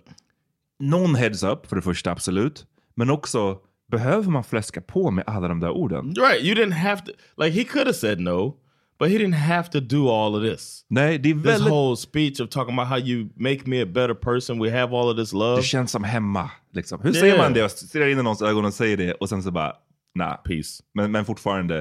någon 0.80 1.14
heads 1.14 1.42
up 1.42 1.66
för 1.66 1.76
det 1.76 1.82
första, 1.82 2.10
absolut. 2.10 2.66
Men 2.96 3.10
också, 3.10 3.58
behöver 3.90 4.30
man 4.30 4.44
fläska 4.44 4.80
på 4.80 5.10
med 5.10 5.24
alla 5.26 5.48
de 5.48 5.60
där 5.60 5.70
orden? 5.70 6.14
Right, 6.14 6.44
you 6.44 6.54
didn't 6.54 6.74
have 6.74 7.00
to. 7.06 7.12
Like 7.44 7.58
he 7.58 7.64
could 7.64 7.86
have 7.86 7.94
said 7.94 8.20
no, 8.20 8.56
but 8.98 9.08
he 9.08 9.18
didn't 9.18 9.34
have 9.36 9.68
to 9.68 9.80
do 9.80 10.08
all 10.10 10.34
of 10.34 10.42
this. 10.52 10.84
Nej, 10.88 11.18
det 11.18 11.30
är 11.30 11.34
This 11.34 11.46
väldigt... 11.46 11.72
whole 11.72 11.96
speech 11.96 12.40
of 12.40 12.48
talking 12.48 12.78
about 12.78 12.88
how 12.88 12.98
you 13.08 13.28
make 13.36 13.60
me 13.64 13.82
a 13.82 13.86
better 13.86 14.14
person, 14.14 14.62
we 14.62 14.70
have 14.80 14.96
all 14.96 15.08
of 15.10 15.16
this 15.16 15.32
love. 15.32 15.56
Det 15.56 15.62
känns 15.62 15.90
som 15.90 16.04
hemma. 16.04 16.50
Liksom. 16.72 17.00
Hur 17.00 17.10
Yeah. 17.10 17.20
säger 17.20 17.38
man 17.38 17.52
det? 17.52 17.60
Jag 17.60 17.70
stirrar 17.70 18.06
in 18.08 18.18
i 18.18 18.22
någons 18.22 18.42
ögon 18.42 18.64
och 18.64 18.74
säger 18.74 18.96
det 18.96 19.12
och 19.12 19.28
sen 19.28 19.42
så 19.42 19.50
bara, 19.50 19.72
nah. 20.14 20.36
Peace. 20.36 20.82
Men, 20.94 21.12
men 21.12 21.24
fortfarande, 21.24 21.80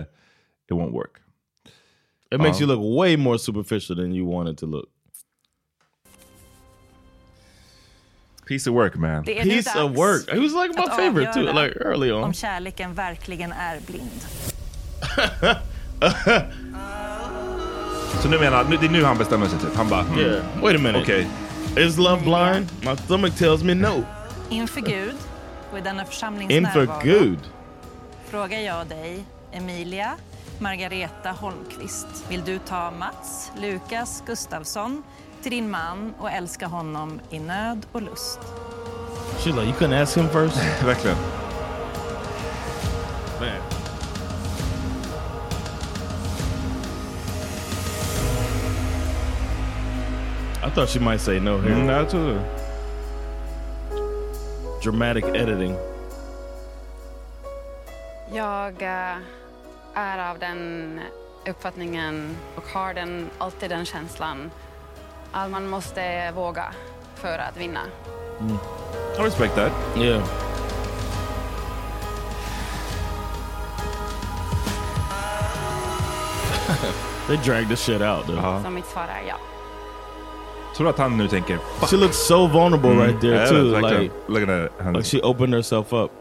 it 0.71 0.77
won't 0.77 0.91
work. 0.91 1.11
It 2.32 2.41
makes 2.41 2.59
Ja. 2.59 2.65
you 2.67 2.75
look 2.75 2.99
way 2.99 3.17
more 3.17 3.38
superficial 3.38 3.95
than 3.95 4.13
you 4.13 4.34
wanted 4.36 4.57
to 4.57 4.65
look. 4.65 4.86
Piece 8.47 8.69
of 8.69 8.75
work 8.75 8.95
man. 8.95 9.23
Det 9.23 9.39
är 9.39 9.45
nu 9.45 9.51
Piece 9.51 9.69
of 9.69 9.75
dags 9.75 9.97
work. 9.97 10.30
He 10.34 10.39
was 10.39 10.51
like 10.53 10.80
my 10.80 10.88
favorite 10.95 11.34
too, 11.34 11.41
like 11.63 11.80
early 11.86 12.11
on. 12.11 12.23
Om 12.23 12.34
kärleken 12.34 12.93
verkligen 12.93 13.51
är 13.51 13.80
blind. 13.88 14.11
Så 18.21 18.30
nu 18.30 18.39
menar 18.39 18.63
nu, 18.63 18.78
det 18.78 18.86
är 18.86 18.89
nu 18.89 19.03
han 19.03 19.17
bestämmer 19.17 19.47
sig 19.47 19.59
typ. 19.59 19.75
Han 19.75 19.89
bara, 19.89 20.01
hmm. 20.03 20.19
Yeah. 20.19 20.43
Wait 20.63 20.75
a 20.75 20.80
minute. 20.80 20.99
Okej. 21.01 21.28
Is 21.78 21.97
love 21.97 22.21
blind? 22.21 22.67
My 22.82 22.95
stomach 22.97 23.38
tells 23.38 23.63
me 23.63 23.73
no. 23.73 24.03
Inför 24.49 24.82
Gud 24.82 25.15
och 25.71 25.78
i 25.78 25.82
denna 25.82 26.05
församlings 26.05 26.51
Inför 26.51 26.80
närvaro 26.80 27.01
Gud. 27.03 27.39
frågar 28.30 28.59
jag 28.59 28.88
dig, 28.88 29.23
Emilia 29.51 30.15
Margareta 30.60 31.32
Holmqvist. 31.32 32.08
Vill 32.30 32.43
du 32.45 32.60
ta 32.60 32.91
Mats 32.91 33.51
Lukas 33.62 34.24
Gustafsson 34.26 35.03
till 35.41 35.51
din 35.51 35.70
man 35.70 36.14
och 36.20 36.32
älska 36.32 36.68
honom 36.68 37.20
i 37.30 37.39
nöd 37.39 37.86
och 37.91 38.01
lust? 38.01 38.39
She's 39.38 39.55
like, 39.55 39.66
you 39.66 39.74
couldn't 39.74 40.01
ask 40.01 40.18
him 40.18 40.30
first? 40.30 40.58
Verkligen. 40.86 41.18
Man. 43.39 43.78
I 50.64 50.70
thought 50.70 50.89
she 50.89 50.99
might 50.99 51.22
say 51.22 51.39
no 51.39 51.62
here. 51.62 51.74
Mm, 51.74 51.89
jag 51.89 52.10
tror 52.10 52.30
det. 52.30 52.41
Dramatic 54.84 55.26
editing. 55.26 55.76
Jag 58.34 58.82
eh, 58.82 59.18
är 59.97 60.31
av 60.31 60.39
den 60.39 60.99
uppfattningen 61.47 62.37
och 62.55 62.63
har 62.73 62.93
den, 62.93 63.29
alltid 63.37 63.69
den 63.69 63.85
känslan 63.85 64.51
att 65.31 65.51
man 65.51 65.67
måste 65.69 66.31
våga 66.31 66.65
för 67.15 67.39
att 67.39 67.57
vinna. 67.57 67.79
I 69.19 69.21
respect 69.21 69.55
that. 69.55 69.71
Yeah. 69.97 70.23
They 77.27 77.37
dragged 77.37 77.69
this 77.69 77.81
shit 77.81 78.01
out 78.01 78.25
though. 78.27 78.63
Så 78.63 78.69
mitt 78.69 78.85
svar 78.85 79.03
är 79.03 79.27
ja. 79.27 79.35
Tror 80.77 80.89
att 80.89 80.97
han 80.97 81.17
nu 81.17 81.27
tänker, 81.27 81.57
fuck. 81.79 81.89
She 81.89 81.97
looks 81.97 82.17
so 82.27 82.47
vulnerable 82.47 82.91
Mm. 82.91 83.03
right 83.07 83.21
there 83.21 83.35
Ja, 83.41 83.47
too. 83.49 83.71
verkligen. 83.71 84.03
Like, 84.03 84.13
Look 84.27 84.41
at 84.49 84.77
that. 84.79 84.93
like 84.93 85.03
she 85.05 85.21
opened 85.21 85.53
herself 85.55 85.93
up. 85.93 86.11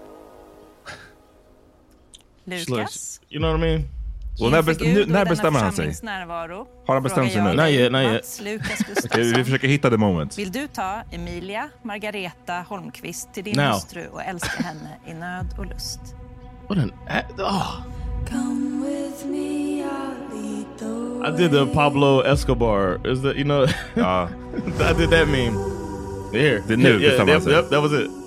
Lukas, 2.47 3.21
you 3.31 3.41
know 3.41 3.53
what 3.53 3.59
I 3.59 3.71
mean? 3.71 3.85
Och 4.41 4.51
när, 4.51 4.63
best, 4.63 4.81
nu, 4.81 5.07
när 5.07 5.25
bestämmer 5.25 5.61
han 5.61 5.73
sig? 5.73 5.95
närvaro 6.03 6.67
Har 6.87 6.95
han 6.95 7.03
bestämt 7.03 7.33
sig 7.33 7.43
nu? 7.43 7.53
not 7.53 7.69
yet. 7.69 7.93
Mats 7.93 8.41
Lukas 8.41 8.85
Okej, 9.05 9.33
vi 9.37 9.45
försöker 9.45 9.69
hitta 9.69 9.91
the 9.91 9.97
moment. 9.97 10.39
Vill 10.39 10.53
du 10.53 10.67
ta 10.67 11.03
Emilia 11.11 11.69
Margareta 11.83 12.65
Holmqvist 12.69 13.35
till 13.35 13.45
din 13.45 13.57
Now. 13.57 13.73
hustru 13.73 14.07
och 14.13 14.23
älska 14.23 14.63
henne 14.63 14.99
i 15.07 15.15
nöd 15.15 15.47
och 15.59 15.67
lust? 15.67 16.01
What 16.69 16.79
an. 16.79 16.93
Oh. 17.39 17.81
I 21.25 21.31
did 21.31 21.51
the 21.51 21.67
Pablo 21.67 22.23
Escobar. 22.23 23.01
Is 23.07 23.23
that 23.23 23.37
you 23.37 23.45
know? 23.45 23.67
Ja. 23.95 24.29
I 24.57 24.93
did 24.93 25.11
that 25.11 25.29
meme. 25.29 25.57
Here. 26.33 26.63
Det 26.67 26.73
är 26.73 26.77
nu, 26.77 26.89
yeah, 26.89 27.01
bestämmer 27.01 27.33
han 27.33 27.43
yep, 27.43 27.43
sig. 27.43 27.53
yep, 27.53 27.71
that 27.71 27.83
was 27.83 27.93
it. 27.93 28.26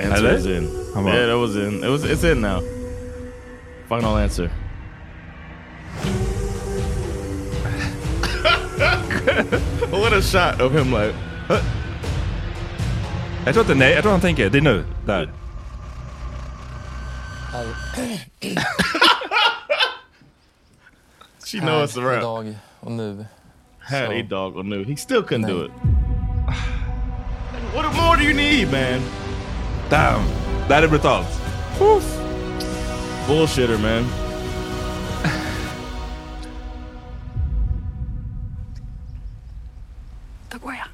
Answer 0.00 0.26
Eller? 0.26 0.34
is 0.38 0.46
in. 0.46 0.70
Han 0.94 1.04
bara- 1.04 1.14
Yeah, 1.14 1.26
that 1.28 1.38
was 1.38 1.56
in. 1.56 1.84
It 1.84 1.90
was. 1.90 2.04
It's 2.04 2.24
in 2.32 2.40
now. 2.40 2.60
Final 3.88 4.16
answer. 4.18 4.50
what 9.90 10.12
a 10.12 10.22
shot 10.22 10.60
of 10.60 10.72
him 10.72 10.92
like. 10.92 11.14
Jag 13.44 13.54
tror 13.54 13.64
inte, 13.64 13.74
nej, 13.74 13.92
jag 13.92 14.02
tror 14.02 14.12
han 14.12 14.20
tänker, 14.20 14.50
det 14.50 14.58
är 14.58 14.62
nu. 14.62 14.84
Där. 15.06 15.32
She 21.44 21.60
knows 21.60 21.90
it's 21.90 21.96
a 21.96 22.00
wrap. 22.04 22.18
Idag 22.22 22.54
och 22.80 22.92
nu. 22.92 23.26
Had 23.78 24.06
Så- 24.06 24.12
a 24.12 24.22
dog 24.22 24.56
or 24.56 24.62
knew. 24.62 24.84
He 24.84 24.96
still 24.96 25.22
couldn't 25.22 25.46
do 25.46 25.64
it. 25.64 25.70
What 27.74 27.94
more 27.94 28.16
do 28.16 28.24
you 28.24 28.34
need, 28.34 28.70
man? 28.72 29.00
Damn! 29.90 30.22
Det 30.68 30.74
här 30.74 30.82
är 30.82 30.88
brutalt. 30.88 31.26
Bullshitter, 33.28 33.78
man. 33.78 34.04
Då 40.52 40.58
går 40.58 40.72
jag. 40.72 40.86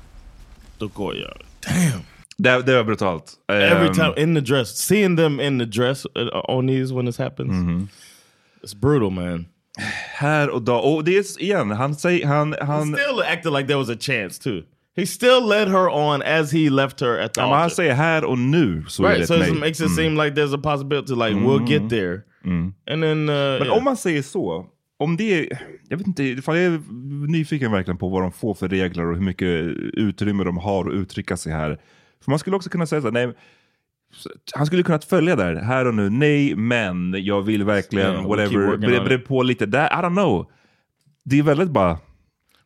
Då 0.79 0.89
går 0.89 1.17
jag. 1.17 1.37
Damn. 1.61 2.01
Det, 2.39 2.63
det 2.63 2.77
var 2.77 2.85
brutalt. 2.85 3.33
Every 3.49 3.87
Ehm, 3.89 3.95
time 3.95 4.13
in 4.17 4.35
the 4.35 4.41
dress, 4.41 4.77
seeing 4.77 5.17
them 5.17 5.41
in 5.41 5.59
the 5.59 5.65
dress 5.65 6.07
uh, 6.19 6.51
on 6.57 6.67
these 6.67 6.95
when 6.95 7.07
this 7.07 7.19
happens, 7.19 7.51
Mm-hmm. 7.53 7.89
it's 8.63 8.75
brutal, 8.81 9.11
man. 9.11 9.47
Här 10.15 10.49
och 10.51 10.63
då. 10.63 10.75
Och 10.77 11.05
det 11.05 11.17
är 11.19 11.43
igen, 11.43 11.71
han 11.71 11.95
säger, 11.95 12.27
han, 12.27 12.53
He 12.53 12.65
han, 12.65 12.95
still 12.95 13.21
acted 13.33 13.53
like 13.53 13.67
there 13.67 13.77
was 13.79 13.89
a 13.91 13.97
chance 14.01 14.43
too. 14.43 14.63
He 14.97 15.07
still 15.07 15.49
led 15.49 15.69
her 15.69 15.89
on 15.89 16.23
as 16.23 16.53
he 16.53 16.71
left 16.71 17.01
her 17.01 17.19
at 17.19 17.35
the 17.35 17.41
ja, 17.41 17.47
men 17.47 17.53
han 17.55 17.63
altar. 17.63 17.75
säger 17.75 17.95
här 17.95 18.25
och 18.25 18.39
nu 18.39 18.85
så 18.89 19.05
är 19.05 19.15
Right, 19.15 19.27
so 19.29 19.35
ett 19.35 19.49
it 19.49 19.55
makes 19.61 19.81
it 19.81 19.87
Mm. 19.87 19.97
seem 19.97 20.17
like 20.17 20.41
there's 20.41 20.55
a 20.55 20.61
possibility, 20.63 21.13
like 21.15 21.35
we'll 21.41 21.69
get 21.71 21.91
there, 21.91 22.21
and 22.45 22.75
then. 23.03 23.03
Uh, 23.03 23.35
Men 23.35 23.63
yeah. 23.63 23.77
om 23.77 23.85
man 23.85 23.97
säger 23.97 24.23
så, 24.23 24.67
om 24.99 25.17
det 25.17 25.33
är, 25.51 25.59
jag 25.89 25.97
vet 25.97 26.07
inte, 26.07 26.25
jag 26.25 26.59
är 26.59 26.81
nyfiken 27.29 27.73
verkligen 27.73 27.99
på 27.99 28.09
vad 28.09 28.23
de 28.23 28.33
får 28.33 28.55
för 28.55 28.69
regler 28.69 29.07
och 29.07 29.15
hur 29.15 29.23
mycket 29.23 29.49
utrymme 29.93 30.45
de 30.45 30.57
har 30.59 30.89
att 30.89 30.95
uttrycka 30.95 31.37
sig 31.37 31.53
här. 31.53 31.81
För 32.25 32.31
man 32.31 32.39
skulle 32.39 32.57
också 32.57 32.71
kunna 32.71 32.87
säga 32.87 33.01
så 33.01 33.07
här, 33.07 33.13
nej, 33.13 33.35
han 34.55 34.67
skulle 34.67 34.83
kunnat 34.83 35.05
följa 35.05 35.37
där, 35.37 35.55
här 35.55 35.85
och 35.87 35.95
nu, 35.95 36.11
nej 36.11 36.57
men 36.57 37.15
jag 37.25 37.43
vill 37.43 37.65
verkligen, 37.65 38.13
Yeah, 38.13 38.29
whatever, 38.29 38.77
bre, 38.77 39.01
bre 39.01 39.19
på 39.19 39.43
lite 39.43 39.67
där, 39.67 39.87
I 39.87 40.03
don't 40.03 40.15
know. 40.15 40.51
Det 41.25 41.39
är 41.39 41.43
väldigt 41.43 41.71
bara, 41.71 41.99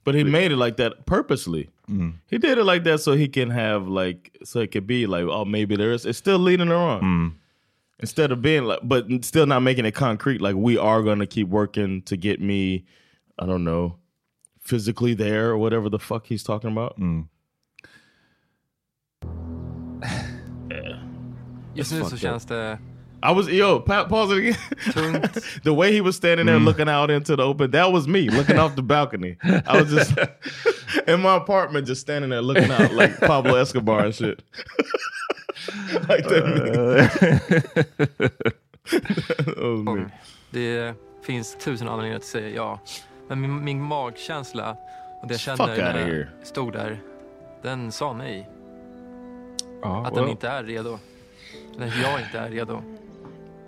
But 0.04 0.14
he 0.14 0.24
made 0.24 0.46
it 0.46 0.58
like 0.58 0.72
that 0.76 1.06
purposely. 1.06 1.66
Mm. 1.90 2.12
He 2.30 2.38
did 2.38 2.58
it 2.58 2.64
like 2.64 2.84
that 2.84 3.00
so 3.00 3.12
he 3.12 3.28
can 3.28 3.50
have 3.50 3.88
like 3.88 4.30
so 4.44 4.60
it 4.60 4.70
could 4.72 4.86
be 4.86 5.06
like 5.06 5.24
oh 5.24 5.44
maybe 5.44 5.76
there's 5.76 6.06
it's 6.06 6.18
still 6.18 6.38
leading 6.38 6.68
her 6.68 6.76
on 6.76 7.00
Mm. 7.02 7.32
instead 7.98 8.32
of 8.32 8.40
being 8.40 8.64
like 8.64 8.80
but 8.82 9.04
still 9.24 9.46
not 9.46 9.60
making 9.62 9.86
it 9.86 9.94
concrete 9.94 10.40
like 10.40 10.56
we 10.56 10.78
are 10.78 11.02
going 11.02 11.18
to 11.18 11.26
keep 11.26 11.48
working 11.48 12.02
to 12.02 12.16
get 12.16 12.40
me 12.40 12.84
I 13.42 13.46
don't 13.46 13.64
know 13.64 13.96
physically 14.60 15.14
there 15.14 15.50
or 15.50 15.58
whatever 15.58 15.88
the 15.90 15.98
fuck 15.98 16.26
he's 16.26 16.44
talking 16.44 16.70
about. 16.72 16.98
Mm. 17.00 17.24
yeah. 20.70 20.98
Just 21.74 21.92
nu 21.92 22.04
så 22.04 22.16
känns 22.18 22.44
det 22.46 22.78
I 23.22 23.32
was 23.32 23.48
yo 23.48 23.80
pa- 23.80 24.04
pause 24.08 24.32
it 24.32 24.38
again. 24.38 25.22
the 25.64 25.72
way 25.74 25.92
he 25.92 26.00
was 26.00 26.16
standing 26.16 26.46
there 26.46 26.58
Mm. 26.58 26.64
looking 26.64 26.88
out 26.88 27.10
into 27.10 27.36
the 27.36 27.42
open, 27.42 27.70
that 27.72 27.92
was 27.92 28.06
me 28.08 28.30
looking 28.30 28.58
off 28.58 28.74
the 28.76 28.82
balcony. 28.82 29.36
I 29.66 29.80
was 29.80 29.90
just 29.90 30.12
in 31.06 31.20
my 31.20 31.36
apartment, 31.36 31.86
just 31.86 32.00
standing 32.00 32.30
there 32.30 32.42
looking 32.42 32.70
out 32.70 32.92
like 32.94 33.20
Pablo 33.26 33.56
Escobar 33.56 34.04
and 34.04 34.14
shit. 34.14 34.42
like 36.08 36.24
that. 36.28 37.10
that 38.84 39.56
was 39.58 39.82
me. 39.96 40.04
Det 40.50 40.94
finns 41.22 41.56
tusen 41.64 41.88
anledningar 41.88 42.16
att 42.16 42.24
säga 42.24 42.48
ja. 42.48 42.78
Men 43.28 43.40
min, 43.40 43.64
min 43.64 43.82
magkänsla 43.82 44.76
och 45.22 45.28
det 45.28 45.34
jag 45.34 45.40
kände 45.40 45.66
när 45.66 45.92
here. 45.92 46.28
jag 46.38 46.46
stod 46.46 46.72
där, 46.72 47.00
den 47.62 47.92
sa 47.92 48.12
nej. 48.12 48.48
Ja, 49.82 50.06
att 50.06 50.14
den 50.14 50.22
well. 50.24 50.30
inte 50.30 50.48
är 50.48 50.62
redo. 50.64 50.98
Att 51.78 51.96
jag 52.02 52.20
inte 52.20 52.38
är 52.38 52.50
redo. 52.50 52.82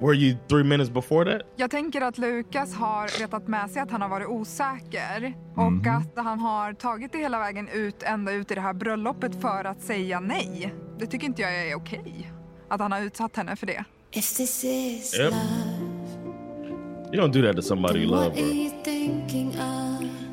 Were 0.03 0.15
you 0.15 0.37
three 0.49 0.65
minutes 0.65 0.91
before 0.91 1.33
that? 1.33 1.43
Jag 1.57 1.71
tänker 1.71 2.01
att 2.01 2.19
Lukas 2.19 2.75
har 2.75 3.21
vetat 3.21 3.49
med 3.49 3.71
sig 3.71 3.83
att 3.83 3.91
han 3.91 4.03
har 4.03 4.09
varit 4.09 4.29
osäker 4.29 5.35
och 5.57 5.73
Mhm. 5.73 5.97
att 5.97 6.25
han 6.25 6.39
har 6.41 6.73
tagit 6.73 7.13
det 7.13 7.19
hela 7.19 7.39
vägen 7.39 7.69
ut, 7.69 8.03
ända 8.03 8.33
ut 8.33 8.51
i 8.51 8.55
det 8.55 8.61
här 8.61 8.73
bröllopet 8.75 9.41
för 9.41 9.65
att 9.65 9.81
säga 9.83 10.21
nej. 10.21 10.75
Det 10.99 11.07
tycker 11.07 11.27
inte 11.27 11.43
jag 11.43 11.67
är 11.69 11.75
okej. 11.75 12.33
Att 12.69 12.81
han 12.81 12.93
har 12.93 13.01
utsatt 13.01 13.37
henne 13.37 13.57
för 13.57 13.67
det. 13.67 13.85
Yep. 14.15 15.35
You 17.13 17.23
don't 17.23 17.33
do 17.33 17.43
that 17.47 17.57
to 17.57 17.63
somebody 17.63 17.99
you 18.01 18.11
love, 18.11 18.31
bro. 18.31 18.43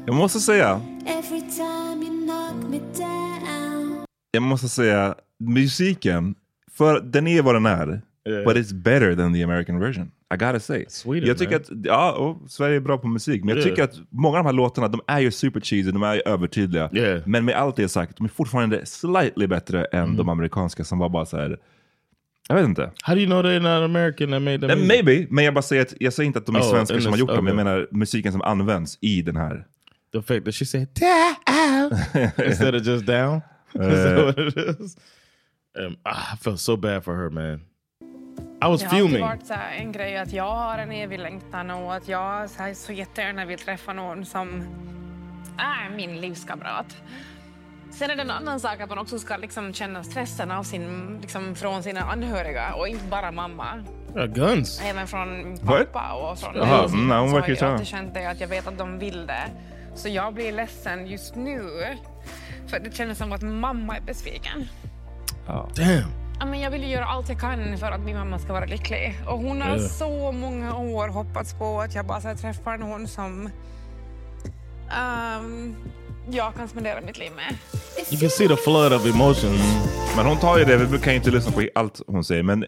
Jag 0.06 0.16
måste 0.16 0.40
säga, 0.40 0.82
Every 1.06 1.42
time 1.42 2.06
you 2.06 2.26
knock 2.28 2.70
me 2.72 2.80
down. 2.98 4.06
jag 4.32 4.44
måste 4.44 4.70
säga, 4.70 5.16
musiken, 5.40 6.36
för 6.72 7.00
den 7.00 7.28
är 7.28 7.42
vad 7.42 7.56
den 7.56 7.66
är. 7.66 8.02
Yeah. 8.30 8.44
But 8.46 8.58
it's 8.58 8.74
better 8.74 9.16
than 9.16 9.34
the 9.34 9.42
American 9.44 9.80
version. 9.80 10.12
I 10.34 10.38
gotta 10.38 10.60
say. 10.60 10.86
Sweden, 10.88 11.28
jag 11.28 11.38
tycker 11.38 11.52
man. 11.52 11.62
att, 11.80 11.86
ja, 11.86 12.12
och 12.12 12.52
Sverige 12.52 12.76
är 12.76 12.80
bra 12.80 12.98
på 12.98 13.08
musik, 13.08 13.44
men 13.44 13.50
jag 13.50 13.58
Yeah. 13.58 13.70
tycker 13.70 13.84
att 13.84 13.96
många 14.10 14.38
av 14.38 14.44
de 14.44 14.50
här 14.50 14.54
låtarna, 14.54 14.88
de 14.88 15.02
är 15.08 15.20
ju 15.20 15.32
super 15.32 15.60
cheesy, 15.60 15.92
de 15.92 16.04
är 16.04 16.28
övertydliga. 16.28 16.90
Yeah. 16.94 17.22
Men 17.26 17.46
med 17.46 17.56
allt 17.56 17.76
det 17.76 17.90
sagt, 17.90 18.18
de 18.18 18.24
är 18.26 18.30
fortfarande 18.30 18.86
slightly 18.86 19.48
bättre 19.48 19.86
än 19.86 20.04
Mm. 20.04 20.18
de 20.18 20.30
amerikanska 20.30 20.84
som 20.84 21.00
var 21.00 21.10
bara 21.10 21.26
så 21.26 21.38
här. 21.38 21.58
jag 22.50 22.56
vet 22.56 22.66
inte. 22.66 22.92
How 23.04 23.16
do 23.16 23.22
you 23.22 23.28
know 23.30 23.44
they're 23.46 23.60
not 23.60 23.86
American 23.90 24.32
that 24.32 24.42
made 24.42 24.60
them? 24.68 24.70
Eh? 24.70 24.88
Maybe, 24.88 25.28
men 25.30 25.46
jag 25.46 25.54
bara 25.54 25.62
säger 25.62 25.82
att 25.82 25.94
jag 26.00 26.14
säger 26.14 26.28
inte 26.28 26.40
att 26.40 26.46
de 26.46 26.56
är 26.56 26.60
Oh, 26.60 26.72
svenskar 26.72 27.00
som 27.00 27.12
har 27.12 27.20
gjort 27.20 27.30
dem, 27.30 27.48
jag 27.48 27.54
okay. 27.56 27.66
menar 27.66 27.88
musiken 27.92 28.32
som 28.32 28.42
används 28.42 28.98
i 29.02 29.22
den 29.22 29.36
här. 29.36 29.66
The 30.14 30.22
fact 30.22 30.46
that 30.46 30.56
she 30.56 30.66
said 30.66 30.88
down 30.94 31.92
instead 32.48 32.76
of 32.76 32.86
just 32.86 33.06
down. 33.06 33.42
Is 33.74 34.04
that 34.04 34.18
Uh, 34.18 34.26
what 34.26 34.40
it 34.40 34.58
is? 34.80 34.98
Um, 35.80 35.96
ah, 36.04 36.34
I 36.34 36.38
felt 36.38 36.60
so 36.60 36.76
bad 36.78 37.04
for 37.04 37.16
her, 37.16 37.30
man. 37.30 37.62
I 38.62 38.66
was 38.68 38.82
Det 38.82 38.88
har 38.88 38.96
alltid 38.96 39.10
fuming. 39.10 39.22
varit 39.22 39.46
så 39.48 39.54
här, 39.54 39.72
en 39.78 39.92
grej 39.92 40.18
att 40.18 40.34
jag 40.34 40.56
har 40.56 40.78
en 40.78 40.92
evig 40.92 41.20
längtan 41.20 41.72
och 41.72 41.94
att 41.96 42.08
jag 42.08 42.50
så, 42.50 42.64
här, 42.64 42.74
så 42.74 42.92
jättegärna 42.94 43.46
vill 43.46 43.60
träffa 43.60 43.94
någon 43.94 44.26
som 44.26 44.64
är 45.58 45.96
min 45.96 46.22
livskamrat. 46.22 46.96
Sen 47.92 48.12
är 48.12 48.16
det 48.16 48.22
en 48.22 48.32
annan 48.32 48.60
sak 48.60 48.80
att 48.82 48.90
man 48.90 48.98
också 49.00 49.20
ska 49.20 49.38
liksom 49.38 49.74
känna 49.74 50.04
stressen 50.04 50.52
av 50.52 50.64
sin, 50.64 51.18
liksom, 51.22 51.56
från 51.56 51.84
sina 51.84 52.02
anhöriga 52.02 52.74
och 52.74 52.88
inte 52.88 53.04
bara 53.06 53.32
mamma. 53.32 53.84
Yeah, 54.16 54.28
guns. 54.28 54.82
Även 54.86 55.08
från 55.08 55.56
What? 55.62 55.94
pappa 55.94 56.14
och 56.14 56.40
från 56.40 56.56
Jaha, 56.56 56.66
mig. 56.82 56.86
mm, 56.86 57.08
nej, 57.08 57.20
hon 57.20 57.30
så 57.30 57.36
verkar 57.36 57.48
har 57.48 57.56
ju 57.56 57.56
jag 57.62 57.72
alltid 57.72 57.88
känt 57.88 58.14
det 58.14 58.26
att 58.26 58.40
jag 58.42 58.48
vet 58.48 58.68
att 58.68 58.78
de 58.78 59.00
vill 59.00 59.28
det. 59.28 59.44
Så 59.96 60.10
jag 60.10 60.34
blir 60.34 60.52
ledsen 60.52 61.08
just 61.08 61.36
nu. 61.36 61.62
För 62.68 62.80
det 62.80 62.96
känns 62.96 63.18
som 63.18 63.32
att 63.32 63.42
mamma 63.42 63.98
är 63.98 64.02
besviken. 64.02 64.68
Damn. 65.48 66.29
Ja, 66.40 66.46
men 66.46 66.60
jag 66.60 66.72
vill 66.72 66.84
ju 66.84 66.90
göra 66.90 67.06
allt 67.06 67.30
jag 67.30 67.40
kan 67.40 67.78
för 67.78 67.92
att 67.92 68.02
min 68.02 68.18
mamma 68.18 68.40
ska 68.40 68.54
vara 68.54 68.66
lycklig. 68.66 69.20
Och 69.28 69.38
hon 69.40 69.62
har 69.62 69.78
Ja. 69.78 69.80
så 69.80 70.32
många 70.32 70.76
år 70.78 71.08
hoppats 71.08 71.54
på 71.54 71.82
att 71.82 71.96
jag 71.96 72.06
bara 72.06 72.20
ska 72.20 72.36
träffa 72.36 72.76
någon 72.78 73.08
som 73.08 73.50
ehm, 74.92 75.76
jag 76.32 76.56
kan 76.56 76.68
spendera 76.68 77.02
mitt 77.02 77.20
liv 77.20 77.32
med. 77.36 77.56
You 78.12 78.20
can 78.20 78.30
see 78.30 78.48
the 78.48 78.56
flood 78.56 78.94
of 78.94 79.06
emotions. 79.06 79.62
Men 80.18 80.26
hon 80.26 80.38
tar 80.38 80.58
ju 80.60 80.66
det, 80.66 80.78
vi 80.78 80.98
kan 81.00 81.14
ju 81.14 81.18
inte 81.18 81.32
lyssna 81.32 81.52
på 81.52 81.68
allt 81.76 82.02
hon 82.08 82.24
säger, 82.24 82.44
men 82.44 82.66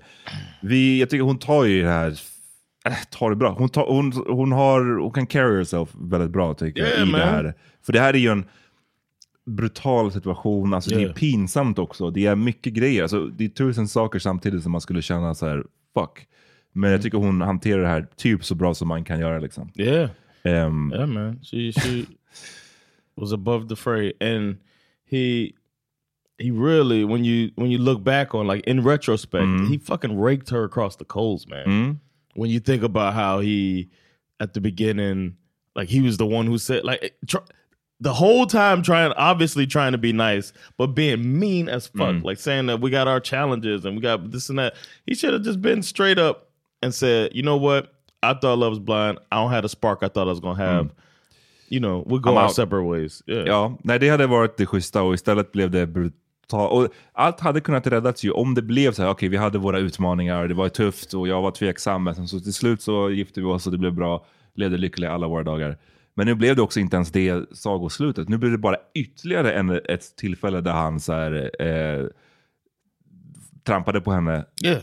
vi, 0.61 0.99
jag 0.99 1.09
tycker 1.09 1.23
hon 1.23 1.39
tar 1.39 1.63
ju 1.65 1.83
det 1.83 1.89
här, 1.89 2.19
äh, 2.85 2.93
tar 3.11 3.29
det 3.29 3.35
bra. 3.35 3.55
Hon, 3.57 3.69
tar, 3.69 3.85
hon, 3.87 4.11
hon, 4.27 4.51
har, 4.51 4.99
hon 5.01 5.11
kan 5.11 5.27
carry 5.27 5.57
herself 5.57 5.89
väldigt 5.93 6.31
bra 6.31 6.53
tycker 6.53 6.81
Yeah, 6.81 6.99
jag 6.99 7.07
i 7.07 7.11
man. 7.11 7.19
det 7.19 7.25
här. 7.25 7.53
För 7.85 7.93
det 7.93 7.99
här 7.99 8.13
är 8.13 8.17
ju 8.17 8.29
en 8.31 8.45
brutal 9.45 10.11
situation, 10.11 10.73
alltså 10.73 10.89
det 10.89 10.99
Yeah. 10.99 11.09
är 11.09 11.13
pinsamt 11.15 11.79
också. 11.79 12.11
Det 12.11 12.25
är 12.25 12.35
mycket 12.35 12.73
grejer, 12.73 13.01
alltså, 13.01 13.25
det 13.27 13.45
är 13.45 13.49
tusen 13.49 13.87
saker 13.87 14.19
samtidigt 14.19 14.63
som 14.63 14.71
man 14.71 14.81
skulle 14.81 15.01
känna 15.01 15.35
så 15.35 15.47
här, 15.47 15.63
fuck. 15.93 16.27
Men 16.73 16.83
Mm. 16.83 16.91
jag 16.91 17.01
tycker 17.01 17.17
hon 17.17 17.41
hanterar 17.41 17.81
det 17.81 17.87
här 17.87 18.07
typ 18.15 18.45
så 18.45 18.55
bra 18.55 18.73
som 18.73 18.87
man 18.87 19.03
kan 19.03 19.19
göra 19.19 19.39
liksom. 19.39 19.71
Yeah. 19.75 20.09
Ehm, 20.43 20.91
Yeah, 20.93 21.07
man. 21.07 21.39
She 21.43 21.71
she 21.71 22.05
was 23.15 23.33
above 23.33 23.67
the 23.69 23.75
fray, 23.75 24.13
and 24.21 24.55
he 25.09 25.51
he 26.37 26.51
really 26.51 27.03
when 27.05 27.25
you 27.25 27.51
when 27.55 27.71
you 27.71 27.79
look 27.81 28.03
back 28.03 28.33
on 28.33 28.47
like 28.47 28.69
in 28.71 28.83
retrospect, 28.87 29.69
he 29.71 29.79
fucking 29.79 30.17
raked 30.25 30.49
her 30.49 30.65
across 30.65 30.97
the 30.97 31.05
coals, 31.05 31.47
man. 31.47 31.65
Mm. 31.67 31.99
When 32.35 32.49
you 32.51 32.59
think 32.59 32.83
about 32.83 33.13
how 33.13 33.41
he 33.41 33.89
at 34.39 34.53
the 34.53 34.59
beginning, 34.61 35.35
like 35.75 35.93
he 35.93 36.01
was 36.01 36.17
the 36.17 36.25
one 36.25 36.47
who 36.49 36.57
said 36.57 36.83
like 36.83 37.11
tr- 37.27 37.37
the 38.03 38.13
whole 38.13 38.45
time 38.47 38.81
trying, 38.81 39.13
obviously 39.17 39.67
trying 39.67 39.91
to 39.91 39.97
be 39.97 40.11
nice, 40.11 40.53
but 40.77 40.87
being 40.95 41.39
mean 41.39 41.69
as 41.69 41.87
fuck, 41.87 42.15
Mm. 42.15 42.23
like 42.23 42.39
saying 42.39 42.67
that 42.67 42.81
we 42.81 42.89
got 42.89 43.07
our 43.07 43.19
challenges 43.21 43.85
and 43.85 43.95
we 43.95 44.01
got 44.01 44.31
this 44.31 44.49
and 44.49 44.57
that. 44.59 44.73
He 45.05 45.13
should 45.15 45.33
have 45.33 45.43
just 45.43 45.61
been 45.61 45.83
straight 45.83 46.17
up 46.19 46.49
and 46.81 46.93
said, 46.93 47.29
you 47.33 47.43
know 47.43 47.57
what? 47.57 47.85
I 48.23 48.33
thought 48.33 48.57
love 48.59 48.69
was 48.71 48.79
blind. 48.79 49.17
I 49.31 49.35
don't 49.35 49.51
have 49.51 49.61
the 49.61 49.69
spark 49.69 50.03
I 50.03 50.07
thought 50.09 50.27
I 50.27 50.31
was 50.31 50.39
gonna 50.39 50.63
have. 50.65 50.89
You 51.69 51.79
know, 51.79 52.03
we'll 52.07 52.19
go 52.19 52.31
I'm 52.31 52.37
our 52.37 52.45
out. 52.45 52.55
separate 52.55 52.85
ways. 52.85 53.23
Yeah. 53.27 53.47
Ja, 53.47 53.77
nej 53.83 53.99
det 53.99 54.09
hade 54.09 54.27
varit 54.27 54.57
det 54.57 54.65
schyssta 54.65 55.01
och 55.01 55.13
istället 55.13 55.51
blev 55.51 55.71
det 55.71 55.87
brutalt. 55.87 56.71
Och 56.71 56.87
allt 57.13 57.39
hade 57.39 57.61
kunnat 57.61 57.87
räddas 57.87 58.23
ju 58.23 58.31
om 58.31 58.53
det 58.55 58.61
blev 58.61 58.91
så 58.93 59.01
här, 59.03 59.09
okej 59.09 59.29
vi 59.29 59.37
hade 59.37 59.57
våra 59.57 59.79
utmaningar, 59.79 60.47
det 60.47 60.53
var 60.53 60.69
tufft 60.69 61.13
och 61.13 61.27
jag 61.27 61.41
var 61.41 61.51
tveksam, 61.51 62.03
men 62.03 62.27
så 62.27 62.39
till 62.39 62.53
slut 62.53 62.81
så 62.81 63.09
gifte 63.11 63.39
vi 63.41 63.45
oss 63.45 63.65
och 63.65 63.71
det 63.71 63.77
blev 63.77 63.93
bra, 63.93 64.25
levde 64.55 64.77
lyckliga 64.77 65.11
alla 65.11 65.27
våra 65.27 65.43
dagar. 65.43 65.77
Men 66.21 66.27
nu 66.27 66.35
blev 66.35 66.55
det 66.55 66.61
också 66.61 66.79
inte 66.79 66.95
ens 66.95 67.11
det 67.11 67.57
sagoslutet, 67.57 68.29
nu 68.29 68.37
blev 68.37 68.51
det 68.51 68.57
bara 68.57 68.75
ytterligare 68.95 69.53
en, 69.53 69.69
ett 69.69 70.15
tillfälle 70.15 70.61
där 70.61 70.71
han 70.71 70.99
så 70.99 71.13
här, 71.13 71.51
eh, 71.59 72.07
trampade 73.63 74.01
på 74.01 74.11
henne. 74.11 74.45
Yeah. 74.65 74.81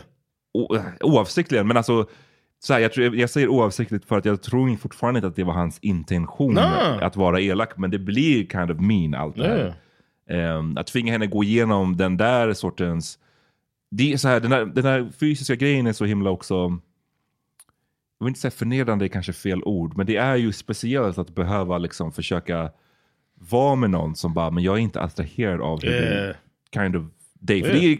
O, 0.53 0.77
oavsiktligen, 1.01 1.67
men 1.67 1.77
alltså 1.77 2.09
så 2.59 2.73
här, 2.73 2.79
jag, 2.79 2.93
tror, 2.93 3.15
jag 3.15 3.29
säger 3.29 3.47
oavsiktligt 3.47 4.05
för 4.05 4.17
att 4.17 4.25
jag 4.25 4.41
tror 4.41 4.75
fortfarande 4.75 5.17
inte 5.17 5.27
att 5.27 5.35
det 5.35 5.43
var 5.43 5.53
hans 5.53 5.79
intention 5.79 6.53
Nej. 6.53 7.01
att 7.01 7.15
vara 7.15 7.41
elak, 7.41 7.77
men 7.77 7.91
det 7.91 7.99
blir 7.99 8.45
kind 8.45 8.71
of 8.71 8.79
mean 8.79 9.13
allt 9.13 9.35
det 9.35 9.47
här. 9.47 9.75
Ehm, 10.29 10.77
att 10.77 10.87
tvinga 10.87 11.11
henne 11.11 11.27
gå 11.27 11.43
igenom 11.43 11.97
den 11.97 12.17
där 12.17 12.53
sortens... 12.53 13.19
Det 13.91 14.13
är 14.13 14.17
så 14.17 14.27
här, 14.27 14.39
den, 14.39 14.51
där, 14.51 14.65
den 14.65 14.83
där 14.83 15.09
fysiska 15.19 15.55
grejen 15.55 15.87
är 15.87 15.93
så 15.93 16.05
himla 16.05 16.29
också... 16.29 16.79
Jag 18.19 18.25
vill 18.25 18.29
inte 18.31 18.39
säga 18.39 18.51
förnedrande 18.51 19.05
är 19.05 19.09
kanske 19.09 19.33
fel 19.33 19.63
ord, 19.63 19.97
men 19.97 20.05
det 20.05 20.15
är 20.15 20.35
ju 20.35 20.51
speciellt 20.51 21.17
att 21.17 21.35
behöva 21.35 21.77
liksom 21.77 22.11
försöka 22.11 22.71
vara 23.35 23.75
med 23.75 23.89
någon 23.89 24.15
som 24.15 24.33
bara, 24.33 24.51
men 24.51 24.63
jag 24.63 24.75
är 24.75 24.79
inte 24.81 25.01
attraherad 25.01 25.61
av 25.61 25.81
hur 25.81 25.89
Yeah. 25.91 26.35
du 26.71 26.79
kind 26.79 26.95
of 26.95 27.03
dig. 27.33 27.61
För 27.63 27.69
Yeah. 27.69 27.81
det 27.81 27.91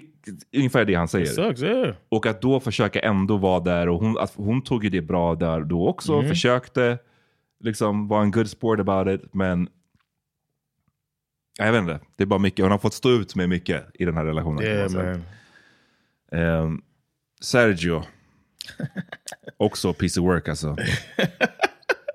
är 0.54 0.60
ungefär 0.60 0.86
det 0.86 0.96
han 0.96 1.08
säger. 1.08 1.26
Sucks, 1.26 1.62
yeah. 1.62 1.96
Och 2.10 2.26
att 2.26 2.42
då 2.42 2.60
försöka 2.60 3.00
ändå 3.00 3.38
vara 3.38 3.60
där, 3.60 3.90
och 3.90 4.00
hon, 4.00 4.18
hon 4.36 4.62
tog 4.62 4.84
ju 4.84 4.90
det 4.90 5.02
bra 5.02 5.36
där 5.36 5.62
då 5.62 5.88
också, 5.88 6.20
Mhm. 6.22 6.30
försökte 6.30 6.98
liksom 7.60 8.08
vara 8.08 8.22
en 8.22 8.32
good 8.32 8.50
sport 8.50 8.80
about 8.80 9.08
it, 9.08 9.34
men 9.34 9.70
jag 11.58 11.72
vet 11.72 11.82
inte, 11.82 12.00
det 12.16 12.24
är 12.24 12.28
bara 12.28 12.40
mycket, 12.40 12.64
hon 12.66 12.72
har 12.72 12.78
fått 12.80 12.94
stå 12.94 13.10
ut 13.12 13.36
med 13.36 13.50
mycket 13.50 13.86
i 13.94 14.06
den 14.06 14.18
här 14.18 14.26
relationen. 14.26 14.64
Yeah, 14.64 14.92
man. 14.92 15.24
Ehm, 16.32 16.82
Sergio, 17.42 18.04
också 19.58 19.94
piece 19.94 20.20
of 20.20 20.26
work 20.26 20.48
alltså. 20.50 20.76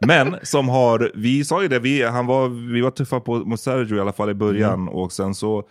Men 0.07 0.37
som 0.43 0.69
har, 0.69 1.13
vi 1.15 1.45
sa 1.45 1.63
ju 1.63 1.69
det, 1.69 1.79
vi, 1.79 2.03
han 2.03 2.27
var, 2.27 2.49
vi 2.73 2.81
var 2.81 2.91
tuffa 2.91 3.21
på, 3.21 3.35
mot 3.39 3.61
Sergio 3.61 3.97
i 3.97 4.01
alla 4.01 4.13
fall 4.13 4.31
i 4.31 4.35
början 4.35 4.75
Mm. 4.75 4.89
och 4.89 5.13
sen 5.13 5.35
så 5.35 5.69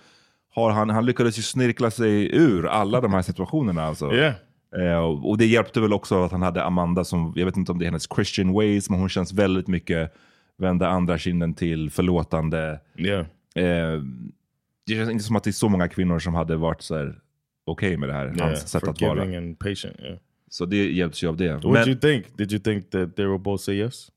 har 0.55 0.71
han, 0.71 0.89
han 0.89 1.05
lyckades 1.05 1.37
ju 1.37 1.41
snirkla 1.41 1.91
sig 1.91 2.35
ur 2.35 2.65
alla 2.67 3.01
de 3.01 3.13
här 3.13 3.21
situationerna 3.21 3.83
alltså. 3.83 4.13
Yeah. 4.13 4.33
Eh, 4.77 4.97
och 5.03 5.37
det 5.37 5.45
hjälpte 5.45 5.81
väl 5.81 5.93
också 5.93 6.23
att 6.23 6.31
han 6.31 6.41
hade 6.41 6.63
Amanda 6.63 7.03
som, 7.03 7.33
jag 7.35 7.45
vet 7.45 7.57
inte 7.57 7.71
om 7.71 7.79
det 7.79 7.83
är 7.85 7.87
hennes 7.87 8.07
Christian 8.15 8.53
ways, 8.53 8.89
men 8.89 8.99
hon 8.99 9.09
känns 9.09 9.33
väldigt 9.33 9.67
mycket 9.67 10.13
vända 10.57 10.87
andra 10.87 11.17
kinden 11.17 11.53
till, 11.53 11.89
förlåtande. 11.91 12.79
Yeah. 12.97 13.25
Eh, 13.55 14.01
det 14.87 14.93
känns 14.93 15.09
inte 15.11 15.23
som 15.23 15.35
att 15.35 15.43
det 15.43 15.49
är 15.49 15.51
så 15.51 15.69
många 15.69 15.87
kvinnor 15.87 16.19
som 16.19 16.33
hade 16.33 16.55
varit 16.55 16.81
så 16.81 16.97
här 16.97 17.15
okej 17.65 17.97
med 17.97 18.09
det 18.09 18.13
här, 18.13 18.25
Yeah, 18.25 18.47
hans 18.47 18.69
sätt 18.69 18.87
att 18.87 19.01
vara. 19.01 19.21
and 19.37 19.59
patient. 19.59 19.99
Yeah. 19.99 20.17
Så 20.53 20.65
det 20.65 20.91
hjälps 20.91 21.23
ju 21.23 21.27
av 21.27 21.37
det. 21.37 21.53
What 21.53 21.85
did 21.85 21.87
you 21.87 21.99
think? 21.99 22.37
Did 22.37 22.51
you 22.51 22.59
think 22.61 22.89
that 22.89 23.15
they 23.15 23.25
were 23.25 23.37
both 23.37 23.63
say 23.63 23.75
yes? 23.75 24.11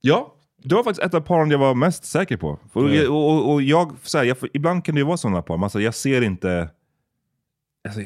Ja, 0.00 0.34
det 0.62 0.74
var 0.74 0.84
faktiskt 0.84 1.06
ett 1.06 1.14
av 1.14 1.20
paren 1.20 1.50
jag 1.50 1.58
var 1.58 1.74
mest 1.74 2.04
säker 2.04 2.36
på. 2.36 2.58
För, 2.72 2.88
Ja. 2.88 3.10
och, 3.10 3.30
och, 3.32 3.52
och 3.52 3.62
jag, 3.62 3.92
så 4.02 4.18
här, 4.18 4.24
jag, 4.24 4.36
ibland 4.52 4.84
kan 4.84 4.94
det 4.94 4.98
ju 4.98 5.04
vara 5.04 5.16
sådana 5.16 5.42
par, 5.42 5.56
men 5.56 5.64
alltså, 5.64 5.80
jag 5.80 5.94
ser 5.94 6.22
inte... 6.22 6.68
Alltså, 7.88 8.00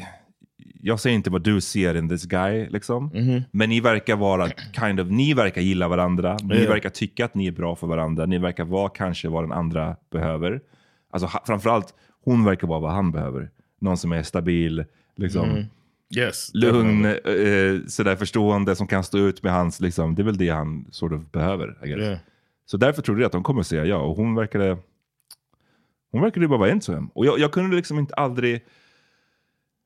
jag 0.83 1.01
ser 1.01 1.11
inte 1.11 1.31
vad 1.31 1.43
du 1.43 1.61
ser 1.61 1.95
in 1.95 2.09
this 2.09 2.25
guy, 2.25 2.69
liksom. 2.69 3.11
Men 3.51 3.69
ni 3.69 3.81
verkar 3.81 4.17
vara 4.17 4.49
kind 4.73 5.01
of, 5.01 5.09
ni 5.11 5.35
verkar 5.35 5.61
gilla 5.61 5.89
varandra, 5.89 6.37
ni 6.43 6.67
verkar 6.67 6.91
tycka 6.91 7.25
att 7.25 7.35
ni 7.35 7.47
är 7.47 7.53
bra 7.53 7.77
för 7.77 7.87
varandra, 7.87 8.27
ni 8.27 8.39
verkar 8.39 8.65
vara 8.65 8.89
kanske 8.89 9.29
vad 9.29 9.45
den 9.45 9.53
andra 9.53 9.97
behöver. 10.11 10.61
Alltså 11.11 11.29
framförallt, 11.47 11.95
hon 12.25 12.45
verkar 12.45 12.67
vara 12.67 12.81
vad 12.81 12.93
han 12.93 13.13
behöver. 13.13 13.51
Någon 13.81 13.97
som 13.97 14.13
är 14.13 14.23
stabil, 14.23 14.85
liksom. 15.17 15.49
Mhm. 15.49 15.65
Yes. 16.17 16.51
Lugn, 16.55 17.05
eh, 17.05 17.87
sådär 17.87 18.17
förstående, 18.17 18.77
som 18.77 18.87
kan 18.87 19.05
stå 19.05 19.19
ut 19.19 19.43
med 19.43 19.53
hans, 19.53 19.81
liksom, 19.81 20.15
det 20.15 20.23
är 20.23 20.25
väl 20.25 20.37
det 20.37 20.49
han 20.49 20.87
sort 20.91 21.13
of 21.13 21.31
behöver. 21.33 21.77
Yeah. 21.87 22.19
Så 22.67 22.77
därför 22.77 23.03
trodde 23.03 23.21
jag 23.21 23.27
att 23.27 23.33
de 23.33 23.43
kommer 23.43 23.63
säga 23.63 23.85
ja, 23.85 23.97
och 23.97 24.17
hon 24.17 24.35
verkade, 24.35 24.79
hon 26.13 26.23
verkade 26.23 26.49
bara 26.49 26.59
vara 26.59 26.71
into 26.71 26.93
him. 26.95 27.07
Och 27.07 27.27
jag, 27.27 27.39
jag 27.39 27.53
kunde 27.53 27.77
liksom 27.77 27.99
inte 27.99 28.15
aldrig 28.15 28.65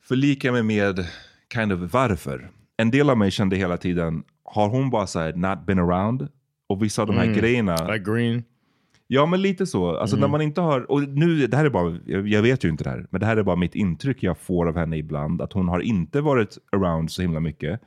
förlika 0.03 0.53
mig 0.53 0.63
med 0.63 1.07
kind 1.55 1.73
of 1.73 1.93
varför. 1.93 2.51
En 2.77 2.91
del 2.91 3.11
av 3.11 3.19
mig 3.19 3.31
kände 3.31 3.57
hela 3.57 3.77
tiden, 3.77 4.23
har 4.45 4.69
hon 4.69 4.91
bara 4.91 5.07
så 5.07 5.19
här 5.21 5.33
not 5.33 5.67
been 5.67 5.79
around? 5.79 6.29
Och 6.67 6.83
vissa 6.83 7.03
av 7.03 7.09
de 7.09 7.17
här 7.17 7.25
Mm. 7.25 7.39
grejerna. 7.39 7.93
Like 7.93 8.11
green? 8.13 8.45
Ja, 9.07 9.27
men 9.27 9.43
lite 9.43 9.67
så. 9.67 9.97
Alltså 9.97 10.17
Mm. 10.17 10.21
när 10.21 10.29
man 10.29 10.43
inte 10.43 10.61
har, 10.61 10.91
och 10.91 11.03
nu, 11.09 11.47
det 11.47 11.57
här 11.57 11.65
är 11.65 11.71
bara, 11.71 11.99
jag, 12.07 12.29
jag 12.29 12.43
vet 12.43 12.65
ju 12.65 12.69
inte 12.69 12.85
det 12.85 12.91
här, 12.91 13.07
men 13.11 13.21
det 13.21 13.27
här 13.27 13.37
är 13.37 13.43
bara 13.43 13.57
mitt 13.57 13.75
intryck 13.75 14.23
jag 14.23 14.39
får 14.39 14.69
av 14.69 14.77
henne 14.77 14.97
ibland, 14.97 15.43
att 15.43 15.53
hon 15.53 15.69
har 15.69 15.81
inte 15.81 16.21
varit 16.21 16.59
around 16.73 17.11
så 17.11 17.23
himla 17.23 17.41
mycket. 17.41 17.81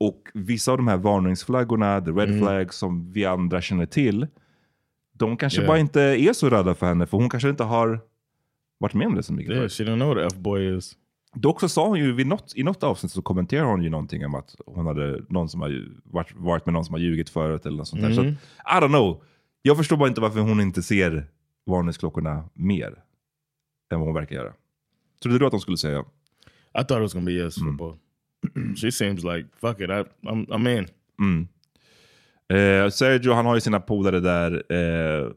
Och 0.00 0.22
vissa 0.34 0.72
av 0.72 0.76
de 0.78 0.88
här 0.88 0.96
varningsflaggorna, 0.96 2.00
the 2.00 2.10
red 2.10 2.28
Mm. 2.28 2.38
flags 2.40 2.76
som 2.76 3.12
vi 3.12 3.24
andra 3.24 3.60
känner 3.60 3.86
till, 3.86 4.26
de 5.12 5.36
kanske 5.36 5.60
Yeah. 5.60 5.68
bara 5.68 5.78
inte 5.78 6.00
är 6.02 6.32
så 6.32 6.50
rädda 6.50 6.74
för 6.74 6.86
henne, 6.86 7.06
för 7.06 7.18
hon 7.18 7.28
kanske 7.30 7.48
inte 7.48 7.64
har 7.64 8.00
varit 8.78 8.94
med 8.94 9.06
om 9.06 9.14
det 9.14 9.22
så 9.22 9.32
mycket. 9.32 9.52
Yeah, 9.54 9.68
she 9.68 9.84
don't 9.84 9.96
know 9.96 10.14
what 10.16 10.32
F-boy 10.32 10.76
is. 10.76 10.92
Dock 11.36 11.60
så 11.60 11.68
sa 11.68 11.88
hon 11.88 11.98
ju 11.98 12.12
vid 12.12 12.26
något, 12.26 12.52
i 12.56 12.62
något 12.62 12.82
avsnitt 12.82 13.12
så 13.12 13.22
kommenterade 13.22 13.68
hon 13.70 13.82
ju 13.82 13.90
någonting 13.90 14.26
om 14.26 14.34
att 14.34 14.54
hon 14.66 14.86
hade 14.86 15.20
någon 15.28 15.48
som 15.48 15.60
har 15.60 15.84
varit, 16.04 16.34
varit 16.36 16.66
med 16.66 16.72
någon 16.72 16.84
som 16.84 16.94
har 16.94 17.00
ljugit 17.00 17.30
förut 17.30 17.66
eller 17.66 17.76
något 17.76 17.88
sånt 17.88 18.02
där. 18.02 18.12
Så 18.12 18.22
Mhm. 18.22 18.36
att, 18.64 18.82
I 18.82 18.84
don't 18.86 18.88
know. 18.88 19.22
Jag 19.66 19.76
förstår 19.76 19.96
bara 19.96 20.08
inte 20.08 20.20
varför 20.20 20.40
hon 20.40 20.60
inte 20.60 20.82
ser 20.82 21.26
varningsklockorna 21.66 22.44
mer 22.54 22.86
än 23.92 23.98
vad 23.98 24.08
hon 24.08 24.14
verkar 24.14 24.36
göra. 24.36 24.52
Trodde 25.22 25.38
du 25.38 25.44
att 25.46 25.50
de 25.50 25.60
skulle 25.60 25.76
säga? 25.76 26.00
I 26.00 26.04
thought 26.84 26.90
it 26.90 27.00
was 27.02 27.12
gonna 27.14 27.26
be 27.26 27.32
yes 27.32 27.54
for 27.54 27.72
both. 27.72 27.98
she 28.76 28.92
seems 28.92 29.24
like 29.24 29.48
fuck 29.60 29.80
it. 29.80 29.90
I, 29.90 30.04
I'm 30.28 30.46
I'm 30.48 30.78
in. 30.78 30.86
Mm. 31.20 31.48
Eh, 32.48 32.90
Sergio 32.90 33.32
han 33.32 33.46
har 33.46 33.54
ju 33.54 33.60
sina 33.60 33.80
polare 33.80 34.20
där. 34.20 34.72
Eh, 34.72 35.30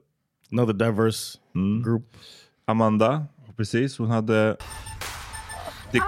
Another 0.51 0.73
diverse 0.73 1.37
group. 1.83 2.17
Amanda, 2.65 3.25
precis. 3.57 3.97
Hon 3.97 4.09
hade... 4.09 4.57
Det, 5.91 5.99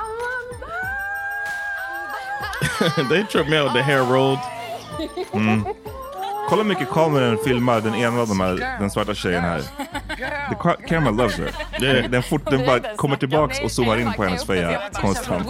they 3.09 3.24
tripped 3.26 3.49
me 3.49 3.59
out 3.59 3.65
with 3.65 3.74
the 3.74 3.84
hair 3.84 4.03
rolled. 4.03 4.39
mm. 5.34 5.63
Kolla 6.49 6.61
hur 6.63 6.69
mycket 6.69 6.89
kameran 6.89 7.37
filmar 7.45 7.81
den 7.81 7.95
ena 7.95 8.21
av 8.21 8.27
de 8.27 8.39
här, 8.39 8.77
den 8.79 8.89
svarta 8.91 9.13
tjejen 9.13 9.43
här. 9.43 9.59
The 10.49 10.55
ca- 10.55 10.87
camera 10.87 11.11
loves 11.11 11.37
her. 11.37 12.09
Den, 12.09 12.23
fort, 12.23 12.49
den 12.51 12.65
bara 12.65 12.95
kommer 12.95 13.15
tillbaks 13.15 13.59
och 13.61 13.71
zoomar 13.71 13.97
in 13.97 14.13
på 14.13 14.23
hennes 14.23 14.45
feja 14.45 14.81
konstant. 14.93 15.47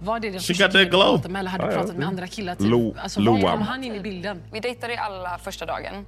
Var 0.00 0.20
det 0.20 0.30
den 0.30 0.40
She 0.40 0.46
första 0.54 0.68
killen 0.68 0.90
du 0.90 0.98
pratade 0.98 1.28
med 1.28 1.40
eller 1.40 1.50
hade 1.50 1.66
du 1.66 1.72
pratat 1.72 1.96
med 1.96 2.08
andra 2.08 2.26
killar? 2.26 2.54
Typ? 2.54 3.02
Alltså, 3.02 3.20
var 3.20 3.40
kom 3.50 3.62
han 3.62 3.84
in 3.84 3.94
i 3.94 4.00
bilden? 4.00 4.42
Vi 4.52 4.60
dejtade 4.60 4.92
ju 4.92 4.98
alla 4.98 5.38
första 5.38 5.66
dagen. 5.66 6.06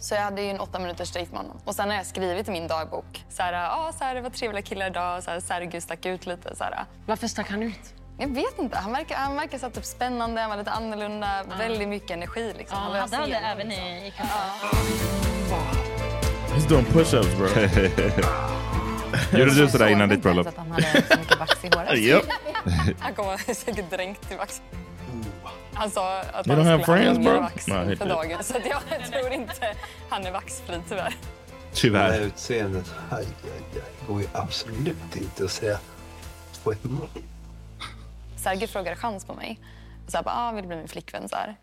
Så 0.00 0.14
jag 0.14 0.22
hade 0.22 0.42
ju 0.42 0.50
en 0.50 0.60
åtta 0.60 0.78
minuters 0.78 1.10
dejt 1.12 1.30
med 1.32 1.40
honom. 1.40 1.60
Och 1.64 1.74
sen 1.74 1.88
har 1.90 1.96
jag 1.96 2.06
skrivit 2.06 2.48
i 2.48 2.50
min 2.50 2.68
dagbok 2.68 3.24
så 3.28 3.42
här, 3.42 3.52
ah, 3.52 3.92
så 3.92 4.04
här, 4.04 4.14
det 4.14 4.20
var 4.20 4.30
trevliga 4.30 4.62
killar 4.62 4.86
idag, 4.86 5.22
så 5.22 5.30
här, 5.30 5.80
stack 5.80 6.06
ut 6.06 6.26
lite. 6.26 6.56
Så 6.56 6.64
här. 6.64 6.84
Varför 7.06 7.26
stack 7.28 7.50
han 7.50 7.62
ut? 7.62 7.94
Jag 8.18 8.28
vet 8.28 8.58
inte. 8.58 8.76
Han 8.76 8.92
verkar, 8.92 9.16
han 9.16 9.36
verkar 9.36 9.58
så 9.58 9.70
typ 9.70 9.84
spännande, 9.84 10.40
han 10.40 10.50
var 10.50 10.56
lite 10.56 10.70
annorlunda, 10.70 11.44
väldigt 11.58 11.88
mycket 11.88 12.10
energi. 12.10 12.54
Liksom. 12.58 12.78
Ja, 12.82 12.88
var 12.88 12.98
hade 12.98 13.16
han 13.16 13.30
det 13.30 13.36
även 13.36 13.72
i, 13.72 14.06
i 14.06 14.12
He's 16.54 16.68
doing 16.68 16.84
push-ups 16.84 17.36
bro. 17.36 17.48
Gjorde 19.38 19.54
du 19.54 19.68
sådär 19.68 19.88
innan 19.88 20.08
ditt 20.08 20.22
bröllop? 20.22 20.46
Att 20.46 20.56
han 20.56 20.70
hade 20.70 21.02
så 21.10 21.18
mycket 21.18 21.38
vax 21.38 21.64
i 21.64 21.68
håret. 21.76 21.94
Yep. 21.94 22.24
Han 23.00 23.14
kommer 23.14 23.36
säkert 23.54 23.90
dränkt 23.90 24.32
i 24.32 24.36
vax. 24.36 24.62
Han 25.74 25.90
sa 25.90 26.20
att 26.20 26.46
You 26.46 26.62
han 26.62 26.82
skulle 26.82 27.14
bro? 27.14 27.40
vax 27.40 27.66
No, 27.66 27.96
för 27.96 28.08
dagen. 28.08 28.44
Så 28.44 28.54
jag 28.70 29.10
tror 29.12 29.32
inte 29.32 29.74
han 30.08 30.26
är 30.26 30.32
vaxfri 30.32 30.80
tyvärr. 30.88 31.14
Tyvärr. 31.72 32.08
Det 32.08 32.14
här 32.14 32.20
utseendet, 32.20 32.94
aj, 33.10 33.18
aj, 33.18 33.26
aj, 33.74 33.82
går 34.08 34.20
ju 34.20 34.26
absolut 34.32 35.16
inte 35.16 35.44
att 35.44 35.50
säga 35.50 35.78
på 36.64 36.72
ett 36.72 36.84
mål. 36.84 37.08
Sergej 38.46 38.68
frågade 38.68 38.96
chans 38.96 39.24
på 39.24 39.34
mig. 39.34 39.60
Och 40.04 40.10
så 40.10 40.16
här, 40.16 40.24
bara, 40.24 40.34
ah, 40.34 40.52
vill 40.52 40.62
du 40.62 40.68
bli 40.68 40.76
min 40.76 40.88
flickvän? 40.88 41.28
Så 41.28 41.36
här. 41.36 41.56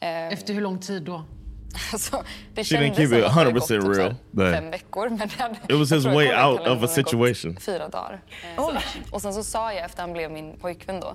Eh, 0.00 0.32
Efter 0.32 0.54
hur 0.54 0.60
lång 0.60 0.78
tid 0.78 1.02
då? 1.02 1.24
Alltså, 1.92 2.24
det 2.54 2.64
She 2.64 2.76
didn't 2.76 2.80
kändes 2.80 2.96
keep 2.96 3.08
som 3.08 3.18
it 3.18 3.24
att 3.24 3.34
det 3.34 3.40
hade 3.40 3.50
100% 3.50 3.52
gått 3.58 3.68
typ 3.68 3.98
real. 3.98 4.14
Nej. 4.30 4.52
fem 4.54 4.70
veckor. 4.70 5.08
Men 5.08 5.18
det 5.18 5.42
hade, 5.42 5.54
It 5.68 5.78
was 5.78 5.92
his 5.92 6.04
way 6.16 6.44
out 6.44 6.60
of 6.60 6.66
a 6.66 6.80
gått 6.80 6.90
situation. 6.90 7.56
Fyra 7.60 7.88
dagar. 7.88 8.20
Eh, 8.56 8.64
så. 8.64 8.78
Och 9.10 9.22
sen 9.22 9.34
så 9.34 9.44
sa 9.44 9.72
jag 9.72 9.84
efter 9.84 10.00
han 10.02 10.12
blev 10.12 10.30
min 10.30 10.58
pojkvän 10.58 11.00
då, 11.00 11.14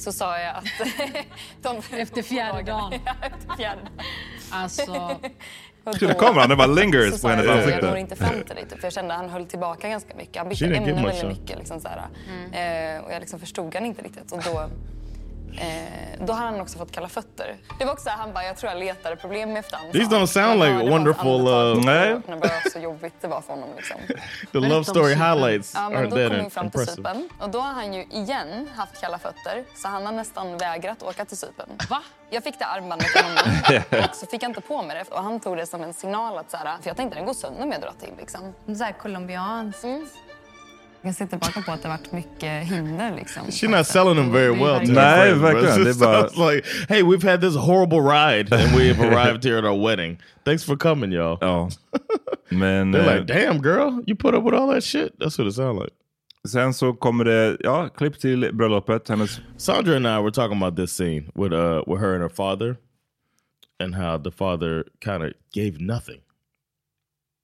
så 0.00 0.12
sa 0.12 0.38
jag 0.38 0.56
att... 0.56 0.64
de, 1.62 1.96
Efter 2.00 2.22
fjärde 2.22 2.62
dagen? 2.62 2.92
ja, 3.04 3.14
efter 3.22 3.56
fjärde 3.56 3.80
Alltså... 4.50 5.20
Kameran, 6.18 6.48
den 6.48 6.58
bara 6.58 6.66
lingers 6.66 7.22
på 7.22 7.28
hennes 7.28 7.48
ansikte. 7.48 7.70
Jag 7.70 7.84
når 7.84 7.96
inte 7.96 8.16
fram 8.16 8.42
till 8.46 8.54
dig, 8.54 8.66
typ, 8.70 8.78
för 8.80 8.86
jag 8.86 8.92
kände 8.92 9.14
att 9.14 9.20
han 9.20 9.30
höll 9.30 9.46
tillbaka 9.46 9.88
ganska 9.88 10.16
mycket. 10.16 10.36
Han 10.36 10.48
bytte 10.48 10.66
much, 10.66 10.86
väldigt 10.86 11.28
mycket. 11.28 11.58
Liksom, 11.58 11.80
så 11.80 11.88
här. 11.88 11.98
Eh, 11.98 13.04
och 13.04 13.12
jag 13.12 13.20
liksom 13.20 13.38
förstod 13.40 13.74
han 13.74 13.86
inte 13.86 14.02
riktigt. 14.02 14.32
Och 14.32 14.40
då, 14.44 14.70
eh, 15.58 16.24
då 16.26 16.32
har 16.32 16.44
han 16.44 16.60
också 16.60 16.78
fått 16.78 16.92
kalla 16.92 17.08
fötter. 17.08 17.56
Det 17.78 17.84
var 17.84 17.92
också 17.92 18.10
han 18.10 18.32
bara, 18.32 18.44
jag 18.44 18.56
tror 18.56 18.72
jag 18.72 18.78
letade 18.78 19.16
problem 19.16 19.52
med 19.52 19.60
efterhand. 19.60 19.92
These 19.92 20.10
don't 20.10 20.26
sound 20.26 20.60
like 20.60 20.72
hörde 20.72 20.90
wonderful, 20.90 21.48
uh, 21.48 21.84
Nej. 21.84 22.20
Det 22.26 22.34
var 22.34 22.70
så 22.70 22.78
jobbigt 22.78 23.14
det 23.20 23.28
var 23.28 23.40
för 23.40 23.52
honom. 23.52 23.68
Liksom. 23.76 23.96
The 24.52 24.58
love 24.68 24.84
story 24.84 25.14
highlights 25.14 25.72
Ja, 25.74 25.88
men 25.90 26.10
då 26.10 26.16
kom 26.16 26.44
vi 26.44 26.50
fram 26.50 26.70
till. 26.70 26.86
Cypern 26.86 27.28
och 27.40 27.50
då 27.50 27.60
har 27.60 27.72
han 27.72 27.94
ju 27.94 28.02
igen 28.02 28.68
haft 28.76 29.00
kalla 29.00 29.18
fötter 29.18 29.64
så 29.74 29.88
han 29.88 30.06
har 30.06 30.12
nästan 30.12 30.58
vägrat 30.58 31.02
åka 31.02 31.24
till 31.24 31.36
Cypern. 31.36 31.68
Va? 31.90 32.02
Jag 32.30 32.44
fick 32.44 32.58
det 32.58 32.64
armbandet 32.64 33.16
av 33.16 33.22
honom 33.22 33.82
och 34.10 34.16
så 34.16 34.26
fick 34.26 34.42
jag 34.42 34.50
inte 34.50 34.60
på 34.60 34.82
mig 34.82 34.96
det 34.96 35.14
och 35.16 35.22
han 35.22 35.40
tog 35.40 35.56
det 35.56 35.66
som 35.66 35.82
en 35.82 35.94
signal 35.94 36.38
att 36.38 36.50
så 36.50 36.56
här, 36.56 36.64
för 36.64 36.90
jag 36.90 36.96
tänkte 36.96 37.18
den 37.18 37.26
går 37.26 37.34
sönder 37.34 37.62
om 37.62 37.72
jag 37.72 37.80
drar 37.80 37.92
till 38.00 38.12
liksom. 38.18 38.54
Så 38.66 38.84
här 38.84 38.92
colombianskt. 38.92 39.84
Jag 41.06 41.14
ser 41.14 41.26
tillbaka 41.26 41.62
på 41.62 41.72
att 41.72 41.82
det 41.82 41.88
varit 41.88 42.12
mycket 42.12 42.66
hinder 42.66 43.16
liksom. 43.16 43.42
She's 43.46 43.76
not 43.76 43.86
selling 43.86 44.16
them 44.16 44.32
very 44.32 44.54
well. 44.54 44.92
Nej, 44.92 45.34
verkligen. 45.34 45.84
Det 45.84 45.98
bara- 45.98 46.52
like, 46.52 46.68
hey, 46.88 47.02
we've 47.02 47.30
had 47.30 47.40
this 47.40 47.56
horrible 47.56 48.00
ride 48.00 48.52
and 48.52 48.74
we've 48.76 49.00
arrived 49.00 49.44
here 49.44 49.58
at 49.58 49.64
our 49.64 49.88
wedding. 49.88 50.18
Thanks 50.44 50.64
for 50.64 50.76
coming, 50.76 51.12
y'all. 51.12 51.38
Ja. 51.40 51.70
Men... 52.48 52.92
They're 52.92 53.10
eh, 53.10 53.16
like, 53.16 53.26
damn 53.26 53.62
girl, 53.62 54.02
you 54.06 54.16
put 54.16 54.34
up 54.34 54.44
with 54.44 54.54
all 54.54 54.68
that 54.68 54.84
shit. 54.84 55.18
That's 55.18 55.38
what 55.38 55.46
it 55.48 55.54
sounds 55.54 55.80
like. 55.80 55.92
Sen 56.48 56.74
så 56.74 56.92
kommer 56.92 57.24
det, 57.24 57.56
ja, 57.60 57.88
klipp 57.88 58.18
till 58.18 58.54
bröllopet. 58.54 59.08
Hennes... 59.08 59.40
Sandra 59.56 59.96
and 59.96 60.06
I 60.06 60.18
were 60.18 60.30
talking 60.30 60.56
about 60.56 60.76
this 60.76 60.92
scene 60.92 61.30
with 61.34 61.52
uh 61.52 61.82
with 61.86 62.00
her 62.00 62.14
and 62.14 62.22
her 62.22 62.34
father, 62.34 62.76
and 63.80 63.94
how 63.94 64.18
the 64.18 64.30
father 64.30 64.84
kind 65.00 65.22
of 65.22 65.32
gave 65.54 65.80
nothing. 65.80 66.20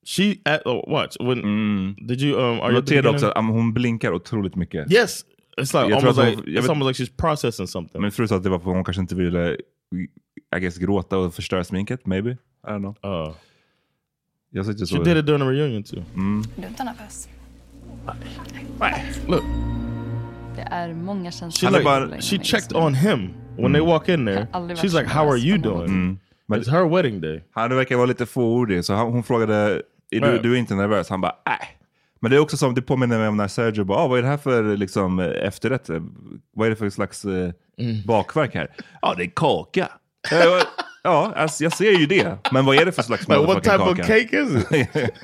She 0.07 0.41
at 0.45 0.63
oh, 0.67 0.85
watch 0.93 1.17
when 1.21 1.95
did 2.07 2.21
you 2.23 2.39
um 2.41 2.61
are 2.61 2.73
you 2.73 2.83
the 2.83 2.95
Noterade 2.95 3.09
också 3.11 3.27
att 3.27 3.39
um, 3.39 3.49
hon 3.49 3.73
blinkar 3.75 4.13
otroligt 4.13 4.57
mycket. 4.57 4.93
Yes, 4.93 5.25
it's 5.57 5.83
like 5.83 5.91
Jag 5.95 6.01
tror 6.01 6.11
almost 6.11 6.19
like 6.19 6.37
hon- 6.37 6.45
jag 6.47 6.59
it's 6.59 6.63
vet- 6.63 6.71
almost 6.71 6.99
like 7.01 7.11
she's 7.11 7.17
processing 7.17 7.67
something. 7.67 8.03
Min 8.03 8.11
fru 8.13 8.29
sa 8.29 8.37
att 8.37 8.43
det 8.43 8.49
var 8.51 8.59
för 8.59 8.71
att 8.71 8.77
hon 8.77 8.85
kanske 8.85 9.01
inte 9.01 9.15
ville 9.15 9.57
I 10.57 10.61
guess, 10.61 10.79
gråta 10.79 11.19
och 11.19 11.35
förstöra 11.35 11.65
sminket, 11.65 12.07
maybe. 12.07 12.31
I 12.31 12.37
don't 12.71 12.79
know. 13.03 13.29
Uh, 13.29 13.35
jag 14.51 14.67
så... 14.67 14.87
She 14.87 15.05
did 15.05 15.17
it 15.17 15.27
during 15.27 15.41
the 15.41 15.47
reunion 15.47 15.83
too. 15.83 16.03
Mm. 16.15 16.45
Du 16.57 16.63
är 16.63 16.69
inte 16.69 16.85
nervös? 16.85 17.29
Look, 19.29 19.45
Det 20.57 20.63
är 20.63 20.95
många 20.95 21.31
she 21.31 21.39
känslor. 21.39 21.71
like 21.71 22.23
som 22.23 22.39
she 22.39 22.45
checked 22.45 22.77
on 22.77 22.95
him 22.95 23.31
when 23.57 23.73
they 23.73 23.83
walk 23.83 24.09
in 24.09 24.27
there. 24.27 24.47
She's 24.53 24.95
like, 25.01 25.07
"How 25.15 25.29
are 25.31 25.39
you 25.39 25.59
doing?" 25.59 25.89
Mm. 25.89 26.19
Men 26.51 26.61
It's 26.61 26.71
her 26.71 26.89
wedding 26.89 27.21
day. 27.21 27.45
Han 27.53 27.77
verkar 27.77 27.97
vara 27.97 28.07
lite 28.07 28.27
fåordig, 28.27 28.85
så 28.85 28.95
han, 28.95 29.13
hon 29.13 29.23
frågade 29.23 29.83
är 30.11 30.21
du, 30.21 30.39
du 30.39 30.55
är 30.55 30.59
inte 30.59 30.75
nervös? 30.75 31.09
Han 31.09 31.21
bara 31.21 31.31
äh. 31.47 31.67
Men 32.21 32.31
det 32.31 32.37
är 32.37 32.41
också 32.41 32.57
som, 32.57 32.75
det 32.75 32.83
påminner 32.83 33.19
mig 33.19 33.29
om 33.29 33.37
när 33.37 33.49
Sergio 33.49 33.85
bara, 33.85 33.99
ah, 33.99 34.09
vad 34.09 34.19
är 34.19 34.23
det 34.23 34.29
här 34.29 34.37
för 34.37 34.77
liksom, 34.77 35.19
eh, 35.19 35.47
efterrätt? 35.47 35.91
Vad 36.53 36.67
är 36.67 36.71
det 36.71 36.77
för 36.77 36.91
slags 36.91 37.25
eh, 37.25 37.51
bakverk 38.07 38.55
här? 38.55 38.71
Ja, 39.03 39.15
det 39.15 39.25
är 39.25 39.31
kaka. 39.37 39.89
Eh, 40.33 40.63
ja, 41.03 41.33
alltså, 41.37 41.65
jag 41.65 41.73
ser 41.73 41.93
ju 41.93 42.07
det. 42.07 42.39
Men 42.53 42.65
vad 42.65 42.77
är 42.77 42.85
det 42.85 42.93
för 42.93 43.03
slags 43.03 43.29
Like, 43.29 43.41
what 43.41 43.63
type 43.65 43.77
of 43.77 43.97
kaka? 43.97 44.03
cake 44.03 44.37
is 44.37 44.67
it? 44.71 45.15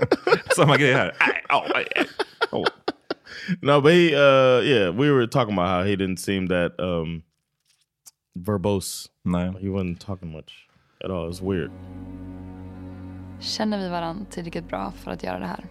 Samma 0.56 0.76
grej 0.76 0.92
här. 0.92 1.08
Äh, 1.08 2.04
oh. 2.52 2.66
No, 3.62 3.80
but 3.80 3.92
he, 3.92 4.14
uh, 4.14 4.62
yeah, 4.64 4.90
we 4.90 5.10
were 5.10 5.26
talking 5.26 5.58
about 5.58 5.68
how 5.68 5.82
he 5.82 5.96
didn't 5.96 6.18
seem 6.18 6.48
that 6.48 6.80
um, 6.80 7.22
verbose. 8.34 9.08
No, 9.24 9.52
he 9.60 9.68
wasn't 9.68 10.00
talking 10.00 10.32
much 10.32 10.65
at 11.04 11.10
all. 11.10 11.30
It's 11.30 11.50
weird. 11.50 11.70
Känner 13.40 13.78
vi 13.78 13.88
varandra 13.88 14.24
tillräckligt 14.30 14.68
bra 14.68 14.92
för 14.96 15.10
att 15.10 15.22
göra 15.22 15.38
det 15.38 15.46
här? 15.46 15.64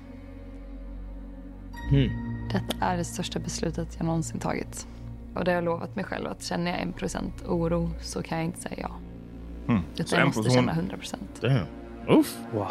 Hmm. 1.89 2.09
Detta 2.51 2.85
är 2.85 2.97
det 2.97 3.03
största 3.03 3.39
beslutet 3.39 3.95
jag 3.97 4.05
någonsin 4.05 4.39
tagit. 4.39 4.87
Och 5.35 5.45
det 5.45 5.51
har 5.51 5.55
jag 5.55 5.63
lovat 5.63 5.95
mig 5.95 6.05
själv 6.05 6.27
att 6.27 6.43
känner 6.43 6.71
jag 6.71 6.81
en 6.81 6.93
procent 6.93 7.43
oro 7.47 7.89
så 7.99 8.21
kan 8.23 8.37
jag 8.37 8.45
inte 8.45 8.61
säga 8.61 8.75
ja. 8.77 8.91
Hmm. 9.67 9.81
Utan 9.93 10.07
Så 10.07 10.15
jag 10.15 10.21
en 10.21 10.27
måste 10.27 10.49
känna 10.49 10.71
100 10.71 10.97
procent. 10.97 11.41
Damn. 11.41 11.65
Oof. 12.07 12.37
Wow. 12.53 12.67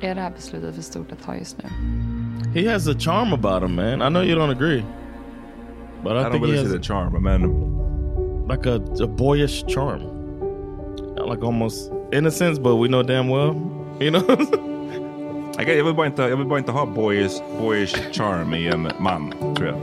Är 0.00 0.14
det 0.14 0.20
här 0.20 0.30
beslutet 0.30 0.74
för 0.74 0.82
stort 0.82 1.12
att 1.12 1.22
ta 1.22 1.36
just 1.36 1.58
nu? 1.58 1.68
He 2.60 2.72
has 2.72 2.88
a 2.88 2.94
charm 2.98 3.32
about 3.32 3.62
him, 3.62 3.76
man. 3.76 4.02
I 4.02 4.08
know 4.08 4.24
you 4.24 4.38
don't 4.38 4.50
agree, 4.50 4.84
but 6.02 6.12
I, 6.12 6.16
I 6.16 6.22
don't 6.22 6.32
think 6.32 6.44
really 6.44 6.56
he 6.56 6.62
has 6.62 6.70
see 6.70 6.78
the 6.78 6.84
charm, 6.84 7.22
men 7.22 7.42
like 8.48 8.66
a, 8.66 8.76
a 9.00 9.06
boyish 9.06 9.66
charm, 9.66 10.02
like 11.16 11.42
almost 11.42 11.92
innocence, 12.12 12.58
but 12.58 12.76
we 12.76 12.88
know 12.88 13.02
damn 13.02 13.28
well, 13.28 13.54
you 14.00 14.10
know. 14.10 14.24
I 15.58 15.64
guess, 15.64 15.76
jag, 15.76 15.84
vill 15.84 15.94
bara 15.94 16.06
inte, 16.06 16.22
jag 16.22 16.36
vill 16.36 16.46
bara 16.46 16.58
inte 16.58 16.72
ha 16.72 16.86
boyish, 16.86 17.42
boyish 17.60 18.12
charm 18.12 18.54
i 18.54 18.68
en 18.68 18.90
man, 19.00 19.34
tror 19.56 19.68
jag. 19.68 19.76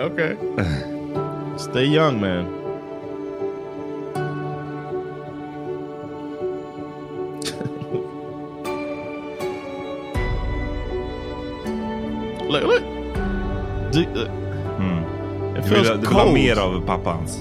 okay. 0.12 0.36
Stay 1.58 1.84
young, 1.84 2.20
man. 2.20 2.62
look, 12.48 12.62
look. 12.62 12.82
Do, 13.92 14.00
uh. 14.00 14.51
It 15.62 15.68
Du 15.68 15.74
feels 15.74 15.88
du 15.88 15.96
vill 15.96 16.06
ha 16.06 16.32
mer 16.32 16.56
av 16.56 16.86
pappans. 16.86 17.36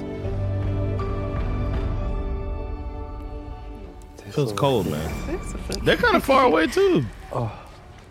Feels 4.31 4.53
cold 4.53 4.89
man. 4.89 4.99
Det. 4.99 5.79
They're 5.85 5.97
kind 5.97 6.15
of 6.15 6.23
far 6.23 6.43
away 6.43 6.67
too. 6.67 7.03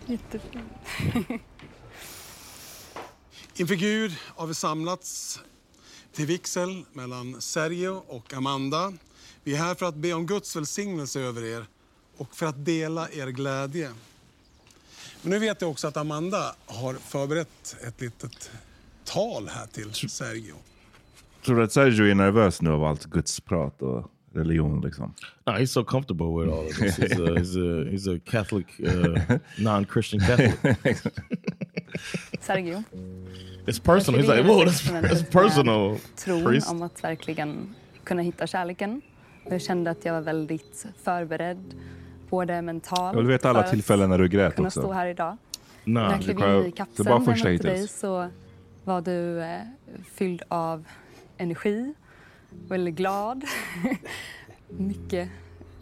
Jättefint. 0.05 0.71
Inför 3.55 3.75
Gud 3.75 4.15
har 4.35 4.47
vi 4.47 4.53
samlats 4.53 5.39
till 6.13 6.25
vigsel 6.25 6.85
mellan 6.93 7.41
Sergio 7.41 8.03
och 8.07 8.33
Amanda. 8.33 8.93
Vi 9.43 9.53
är 9.53 9.57
här 9.57 9.75
för 9.75 9.85
att 9.85 9.95
be 9.95 10.13
om 10.13 10.25
Guds 10.25 10.55
välsignelse 10.55 11.19
över 11.19 11.43
er 11.43 11.65
och 12.17 12.35
för 12.35 12.45
att 12.45 12.65
dela 12.65 13.09
er 13.11 13.27
glädje. 13.27 13.91
Men 15.21 15.31
nu 15.31 15.39
vet 15.39 15.61
jag 15.61 15.71
också 15.71 15.87
att 15.87 15.97
Amanda 15.97 16.55
har 16.65 16.93
förberett 16.93 17.75
ett 17.87 18.01
litet 18.01 18.51
tal 19.13 19.47
här 19.47 19.65
till 19.67 20.09
Sergio. 20.09 20.55
Tror 21.45 21.55
du 21.55 21.63
att 21.63 21.71
Sergio 21.71 22.05
är 22.05 22.15
nervös 22.15 22.61
nu 22.61 22.69
av 22.69 22.83
allt 22.83 23.05
gudsprat 23.05 23.81
och 23.81 24.11
religion 24.33 24.81
liksom? 24.81 25.13
No, 25.45 25.51
he's 25.51 25.65
so 25.65 25.83
comfortable 25.83 26.25
with 26.27 26.53
all 26.53 26.65
of 26.65 26.77
this. 26.77 26.99
He's 26.99 27.19
a, 27.19 27.39
he's 27.39 27.57
a, 27.57 27.89
he's 27.91 28.15
a 28.17 28.19
Catholic, 28.25 28.65
uh, 28.79 29.37
non-Christian 29.63 30.19
Catholic. 30.19 30.97
Sergio. 32.41 32.83
It's 33.67 33.79
personal. 33.79 34.21
He's 34.21 34.27
like, 34.27 34.47
whoa, 34.47 34.65
that's, 34.65 34.89
that's 34.89 35.23
personal. 35.23 35.97
Tron 36.15 36.43
Priest. 36.43 36.71
om 36.71 36.81
att 36.81 37.03
verkligen 37.03 37.75
kunna 38.03 38.21
hitta 38.21 38.47
kärleken. 38.47 39.01
Jag 39.49 39.61
kände 39.61 39.91
att 39.91 40.05
jag 40.05 40.13
var 40.13 40.21
väldigt 40.21 40.85
förberedd, 41.03 41.73
både 42.29 42.61
mentalt 42.61 43.15
Jag 43.15 43.21
vill 43.21 43.31
veta 43.31 43.49
alla 43.49 43.63
tillfällen 43.63 44.09
när 44.09 44.17
du 44.17 44.27
grät 44.27 44.55
kunna 44.55 44.67
också. 44.67 44.81
stå 44.81 44.91
här 44.91 45.07
idag. 45.07 45.37
Nej, 45.83 46.03
när 46.03 46.11
jag 46.11 46.19
det 46.19 46.33
klev 46.33 46.49
in 46.49 46.59
i 46.59 46.61
det 46.61 46.67
är 46.67 46.71
kapseln 46.71 47.05
bara 47.05 47.19
när 47.19 47.25
jag 47.25 47.33
första 47.35 47.49
mötte 47.49 47.63
dig 47.63 47.73
hittills. 47.73 47.99
så 47.99 48.29
var 48.83 49.01
du 49.01 49.41
eh, 49.41 49.61
fylld 50.13 50.43
av 50.47 50.87
energi, 51.37 51.93
väldigt 52.49 52.95
glad. 52.95 53.43
Mycket 54.67 55.29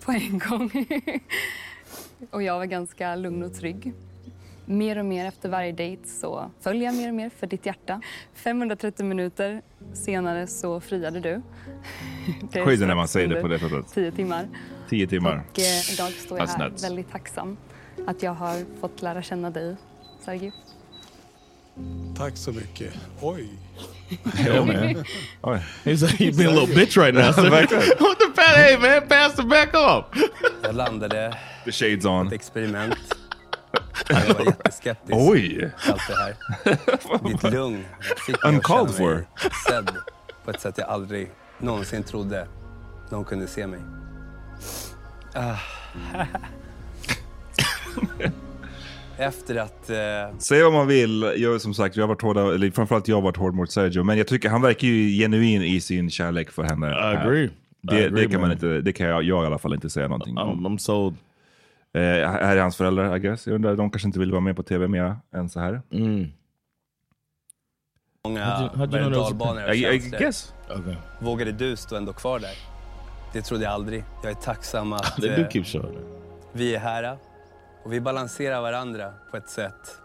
på 0.05 0.11
en 0.11 0.39
gång. 0.39 0.71
och 2.31 2.43
jag 2.43 2.57
var 2.57 2.65
ganska 2.65 3.15
lugn 3.15 3.43
och 3.43 3.53
trygg. 3.53 3.93
Mer 4.65 4.97
och 4.97 5.05
mer 5.05 5.25
efter 5.25 5.49
varje 5.49 5.71
dejt 5.71 6.07
så 6.07 6.51
föll 6.59 6.81
jag 6.81 6.95
mer 6.95 7.07
och 7.07 7.15
mer 7.15 7.29
för 7.29 7.47
ditt 7.47 7.65
hjärta. 7.65 8.01
530 8.33 9.05
minuter 9.05 9.61
senare 9.93 10.47
så 10.47 10.79
friade 10.79 11.19
du. 11.19 11.41
Det 12.51 12.63
Crazy 12.63 12.85
när 12.85 12.95
man 12.95 13.07
säger 13.07 13.27
det 13.27 13.41
på 13.41 13.47
det 13.47 13.59
sättet. 13.59 13.93
10 13.93 14.11
timmar. 14.11 14.47
Tio 14.89 15.07
timmar. 15.07 15.43
Och 15.51 15.59
eh, 15.59 15.93
idag 15.93 16.11
står 16.11 16.39
jag 16.39 16.47
här 16.47 16.73
väldigt 16.81 17.11
tacksam 17.11 17.57
att 18.07 18.23
jag 18.23 18.33
har 18.33 18.79
fått 18.79 19.01
lära 19.01 19.21
känna 19.21 19.49
dig, 19.49 19.75
Sergio. 20.19 20.51
Tack 22.17 22.37
så 22.37 22.51
mycket. 22.51 22.93
Oj. 23.21 23.49
Yeah, 24.39 24.65
man. 24.65 25.05
Oj. 25.41 25.59
He's 25.85 26.01
like, 26.01 26.19
you're 26.23 26.37
being 26.37 26.49
a 26.49 26.59
little 26.59 26.75
bitch 26.75 26.97
right 26.97 27.13
now. 27.13 27.31
What 27.99 28.19
the 28.19 28.31
fat? 28.35 28.55
Hey 28.57 28.77
man, 28.77 29.07
pass 29.07 29.35
the 29.35 29.43
back 29.43 29.73
off. 29.75 30.05
Jag 30.63 30.75
landade 30.75 31.37
The 31.65 31.71
shades 31.71 32.05
on. 32.05 32.27
ett 32.27 32.33
experiment. 32.33 32.95
Jag 34.09 34.33
var 34.33 34.45
jätteskeptisk 34.45 35.13
Oj. 35.13 35.71
allt 35.87 36.01
det 36.07 36.15
här. 36.15 37.27
Ditt 37.29 37.43
lugn 37.53 37.85
Uncalled 38.43 38.95
for. 38.95 39.25
sedd 39.67 39.89
på 40.45 40.51
ett 40.51 40.61
sätt 40.61 40.77
jag 40.77 40.87
aldrig 40.89 41.31
någonsin 41.57 42.03
trodde 42.03 42.47
någon 43.09 43.25
kunde 43.25 43.47
se 43.47 43.67
mig. 43.67 43.79
Ah. 45.33 45.55
Efter 49.19 49.55
att... 49.55 49.89
Eh, 49.89 50.37
Säg 50.37 50.63
vad 50.63 50.73
man 50.73 50.87
vill. 50.87 51.33
Jag, 51.37 51.61
som 51.61 51.73
sagt, 51.73 51.95
jag 51.95 52.03
har 52.03 52.07
varit 52.07 52.21
hårda, 52.21 52.41
eller 52.55 52.71
framförallt 52.71 53.07
jag 53.07 53.15
har 53.15 53.21
varit 53.21 53.37
hård 53.37 53.53
mot 53.53 53.71
Sergio. 53.71 54.03
Men 54.03 54.17
jag 54.17 54.27
tycker 54.27 54.49
han 54.49 54.61
verkar 54.61 54.87
ju 54.87 55.09
genuin 55.21 55.61
i 55.63 55.81
sin 55.81 56.09
kärlek 56.09 56.51
för 56.51 56.63
henne. 56.63 56.87
I 56.89 57.17
agree. 57.17 57.43
I 57.45 57.49
Det, 57.81 57.95
agree, 58.05 58.09
det 58.09 58.21
kan 58.31 58.31
man 58.31 58.41
man. 58.41 58.51
inte, 58.51 58.67
det 58.81 58.93
kan 58.93 59.07
jag, 59.07 59.23
jag 59.23 59.43
i 59.43 59.47
alla 59.47 59.57
fall 59.57 59.73
inte 59.73 59.89
säga 59.89 60.07
någonting 60.07 60.37
om. 60.37 60.67
I'm 60.67 60.77
sold. 60.77 61.15
Eh, 61.93 62.01
här 62.01 62.55
är 62.57 62.61
hans 62.61 62.75
föräldrar, 62.77 63.15
I 63.15 63.19
guess. 63.19 63.47
Jag 63.47 63.55
undrar, 63.55 63.75
de 63.75 63.91
kanske 63.91 64.07
inte 64.07 64.19
vill 64.19 64.31
vara 64.31 64.41
med 64.41 64.55
på 64.55 64.63
tv 64.63 64.87
mer 64.87 65.15
än 65.35 65.49
så 65.49 65.59
här. 65.59 65.81
många 68.25 68.45
How'd 68.45 68.61
you- 68.61 68.69
how'd 68.69 68.79
you 68.79 68.87
berg 68.87 69.05
och 69.05 69.11
dalbanor 69.11 69.61
I- 69.73 69.87
och 69.87 69.93
I 69.93 69.99
känslor. 69.99 70.19
guess. 70.19 70.53
Okay. 70.79 70.95
Vågade 71.21 71.51
du 71.51 71.75
stå 71.75 71.95
ändå 71.95 72.13
kvar 72.13 72.39
där? 72.39 72.53
Det 73.33 73.41
trodde 73.41 73.63
jag 73.63 73.73
aldrig. 73.73 74.03
Jag 74.23 74.31
är 74.31 74.35
tacksam 74.35 74.93
att 74.93 75.15
They 75.21 75.29
do 75.43 75.49
keep 75.51 75.63
showing 75.63 75.97
vi 76.53 76.75
är 76.75 76.79
här 76.79 77.17
och 77.89 77.93
vi 77.93 78.01
balanserar 78.01 78.61
varandra 78.61 79.13
på 79.31 79.37
ett 79.37 79.49
sätt 79.49 79.97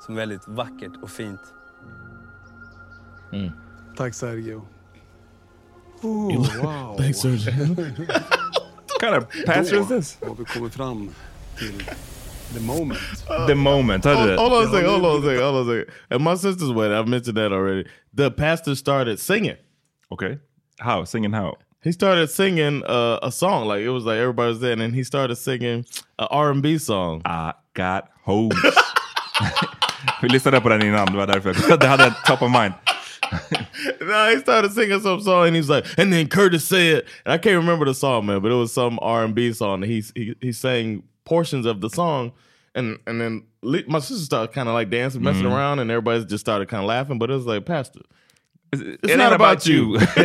som 0.00 0.14
är 0.14 0.18
väldigt 0.18 0.48
vackert 0.48 0.92
och 1.02 1.10
fint. 1.10 1.40
Tack 3.96 4.14
Sergio. 4.14 4.66
Oh, 6.02 6.62
wow. 6.62 6.96
Thanks, 6.96 7.18
Sergio. 7.18 7.52
kind 9.00 9.14
of 9.14 9.24
pastor 9.46 9.76
Då 9.76 9.82
is 9.82 9.88
this? 9.88 10.18
har 10.28 10.34
vi 10.34 10.44
kommit 10.44 10.74
fram 10.74 11.10
till 11.58 11.82
the 12.54 12.60
moment. 12.60 13.26
The 13.46 13.54
moment, 13.54 14.04
hörde 14.04 14.18
Hold, 14.18 14.30
du? 14.30 14.36
hold 14.36 14.52
on 14.52 14.64
a 14.64 14.70
second, 14.70 14.90
hold 14.90 15.04
on 15.04 15.18
a 15.20 15.22
second, 15.22 15.44
hold 15.44 15.56
on 15.56 15.62
a 15.62 15.72
second. 15.72 15.94
At 16.10 16.20
my 16.20 16.36
sister's 16.36 16.72
wedding, 16.72 16.98
I've 16.98 17.08
mentioned 17.08 17.36
that 17.36 17.52
already. 17.52 17.88
The 18.16 18.30
pastor 18.30 18.74
started 18.76 19.20
singing. 19.20 19.56
Okay. 20.10 20.38
How? 20.78 21.04
Singing 21.04 21.32
how? 21.32 21.56
He 21.82 21.92
started 21.92 22.28
singing 22.30 22.82
uh, 22.84 23.18
a 23.22 23.32
song, 23.32 23.66
like 23.66 23.80
it 23.80 23.88
was 23.90 24.04
like 24.04 24.18
everybody 24.18 24.48
was 24.50 24.60
there, 24.60 24.72
and 24.78 24.94
he 24.94 25.02
started 25.02 25.36
singing 25.36 25.86
a 26.18 26.26
R&B 26.28 26.76
song. 26.78 27.22
I 27.24 27.54
got 27.74 28.08
hoes. 28.22 28.52
Vi 30.22 30.28
lyssnade 30.28 30.60
på 30.60 30.68
den 30.68 30.82
innan, 30.82 31.06
det 31.06 31.16
var 31.16 31.26
därför 31.26 31.76
det 31.78 31.86
hade 31.86 32.14
top 32.26 32.42
of 32.42 32.50
mind. 32.50 32.74
no, 34.00 34.26
he 34.30 34.38
started 34.40 34.72
singing 34.72 35.00
some 35.00 35.20
song, 35.20 35.46
and 35.46 35.56
he's 35.56 35.68
like, 35.70 35.86
and 35.98 36.12
then 36.12 36.26
Curtis 36.28 36.64
said, 36.64 37.02
and 37.24 37.32
I 37.32 37.38
can't 37.38 37.56
remember 37.56 37.86
the 37.86 37.94
song, 37.94 38.26
man, 38.26 38.40
but 38.42 38.50
it 38.52 38.56
was 38.56 38.72
some 38.72 38.98
R 39.02 39.24
and 39.24 39.34
B 39.34 39.52
song. 39.52 39.82
He 39.82 40.02
he 40.14 40.34
he 40.40 40.52
sang 40.52 41.02
portions 41.24 41.64
of 41.66 41.80
the 41.80 41.88
song, 41.88 42.32
and 42.74 42.98
and 43.06 43.20
then 43.20 43.42
my 43.88 44.00
sister 44.00 44.24
started 44.24 44.52
kind 44.52 44.68
of 44.68 44.74
like 44.74 44.90
dancing, 44.90 45.22
messing 45.22 45.44
Mhm. 45.44 45.52
around, 45.56 45.78
and 45.78 45.90
everybody 45.90 46.24
just 46.24 46.44
started 46.44 46.68
kind 46.68 46.82
of 46.82 46.88
laughing. 46.88 47.18
But 47.18 47.30
it 47.30 47.34
was 47.34 47.46
like, 47.46 47.64
Pastor, 47.66 48.00
it's, 48.72 49.12
It 49.12 49.18
not 49.18 49.32
about 49.32 49.66
you. 49.68 49.98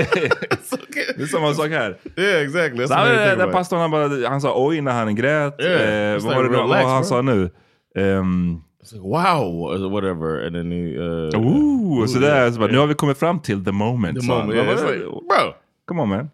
det 1.17 1.21
är 1.23 1.25
samma 1.27 1.53
sak 1.53 1.69
här. 1.69 1.97
yeah, 2.17 2.41
exactly. 2.41 2.83
That's 2.83 2.87
Så 2.87 2.93
han, 2.93 3.41
about. 3.41 3.51
pastorn 3.53 3.79
han, 3.79 3.91
bara, 3.91 4.29
han 4.29 4.41
sa 4.41 4.53
oj 4.55 4.81
när 4.81 4.91
han 4.91 5.15
grät. 5.15 5.55
Yeah, 5.59 6.13
eh, 6.15 6.23
vad 6.23 6.35
var 6.35 6.43
det 6.43 6.49
relax, 6.49 6.85
han 6.85 7.01
bro. 7.01 7.07
sa 7.09 7.21
nu? 7.21 7.49
Um, 7.97 8.63
like, 8.91 9.01
wow, 9.03 9.91
whatever, 9.91 10.45
and 10.45 10.55
then 10.55 10.71
he. 10.71 10.97
Uh, 10.97 11.39
Ooh, 11.47 12.05
så 12.05 12.19
där, 12.19 12.27
yeah, 12.41 12.53
så 12.53 12.59
bara, 12.59 12.71
nu 12.71 12.77
har 12.77 12.87
vi 12.87 12.93
kommit 12.93 13.17
fram 13.17 13.39
till 13.39 13.65
the 13.65 13.71
moment. 13.71 14.19
The 14.19 14.27
moment, 14.27 14.53
yeah, 14.53 14.65
vad- 14.67 14.91
like, 14.93 15.05
bro, 15.05 15.53
Come 15.87 16.01
on 16.01 16.09
man. 16.09 16.29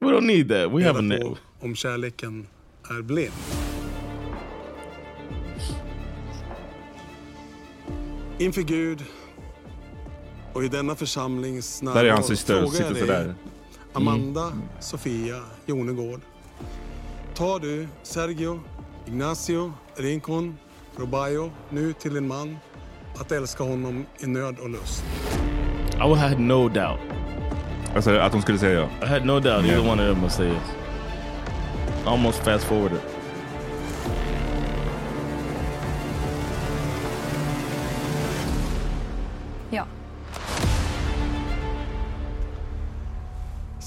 we 0.00 0.06
don't 0.08 0.26
need 0.26 0.48
that. 0.48 0.72
We 0.72 0.84
have 0.84 0.98
a 0.98 1.18
på 1.20 1.36
om 1.66 1.74
kärleken 1.74 2.46
är 2.90 3.02
blind. 3.02 3.32
Inför 8.38 8.62
Gud 8.62 9.02
och 10.52 10.64
i 10.64 10.68
denna 10.68 10.94
församlings 10.96 11.80
Där 11.80 12.04
är 12.04 12.10
hans 12.12 12.26
syster, 12.26 12.66
sitter 12.66 12.90
dig, 12.94 13.00
sådär. 13.00 13.34
Amanda, 13.92 14.52
Sofia, 14.80 15.40
Jonegård. 15.66 16.20
Tar 17.34 17.58
du 17.60 17.88
Sergio, 18.02 18.60
Ignacio, 19.06 19.72
Rincon, 19.96 20.58
Robayo 20.96 21.50
nu 21.70 21.92
till 21.92 22.14
din 22.14 22.28
man 22.28 22.56
att 23.20 23.32
älska 23.32 23.64
honom 23.64 24.06
i 24.20 24.26
nöd 24.26 24.58
och 24.58 24.70
lust? 24.70 25.04
I 25.94 26.02
would 26.02 26.18
had 26.18 26.40
no 26.40 26.68
doubt. 26.68 27.00
Alltså 27.94 28.10
att 28.18 28.32
hon 28.32 28.42
skulle 28.42 28.58
säga 28.58 28.80
ja. 28.80 29.06
I 29.06 29.08
had 29.08 29.26
no 29.26 29.40
doubt 29.40 29.64
Yeah. 29.64 29.68
either 29.78 29.90
one 29.90 30.02
of 30.02 30.08
them 30.08 30.18
would 30.20 30.32
say 30.32 30.46
yes. 30.46 30.62
I 32.04 32.08
almost 32.08 32.38
fast 32.44 32.64
forwarded. 32.64 33.00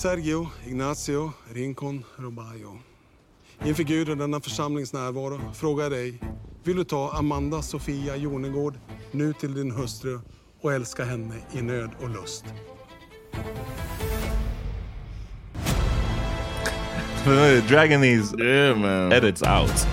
Sergio, 0.03 0.47
Ignacio, 0.67 1.31
Rincon, 1.53 2.03
Robayo. 2.15 2.79
Inför 3.65 3.83
Gud 3.83 4.09
och 4.09 4.17
denna 4.17 4.39
församlings 4.39 4.93
närvaro 4.93 5.41
frågar 5.53 5.83
jag 5.83 5.91
dig. 5.91 6.19
Vill 6.63 6.75
du 6.75 6.83
ta 6.83 7.13
Amanda 7.13 7.61
Sofia 7.61 8.15
Jonegård 8.15 8.73
nu 9.11 9.33
till 9.33 9.53
din 9.53 9.71
hustru 9.71 10.19
och 10.61 10.73
älska 10.73 11.03
henne 11.03 11.35
i 11.51 11.61
nöd 11.61 11.89
och 12.01 12.09
lust? 12.09 12.45
Dragging 17.67 18.01
these 18.01 18.43
yeah, 18.43 18.77
man. 18.77 19.13
edits 19.13 19.41
out. 19.41 19.87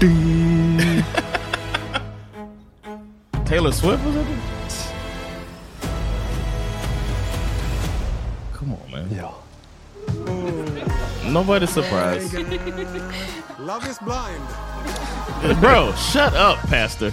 Taylor 3.46 3.72
Swift 3.72 4.04
was 4.04 4.16
it? 4.16 4.57
Ja. 9.16 9.34
Nobody's 11.32 11.70
surprised. 11.70 12.34
Love 13.58 13.90
is 13.90 13.98
blind. 13.98 15.60
Bro, 15.60 15.92
shut 15.92 16.34
up, 16.34 16.58
Pastor. 16.68 17.12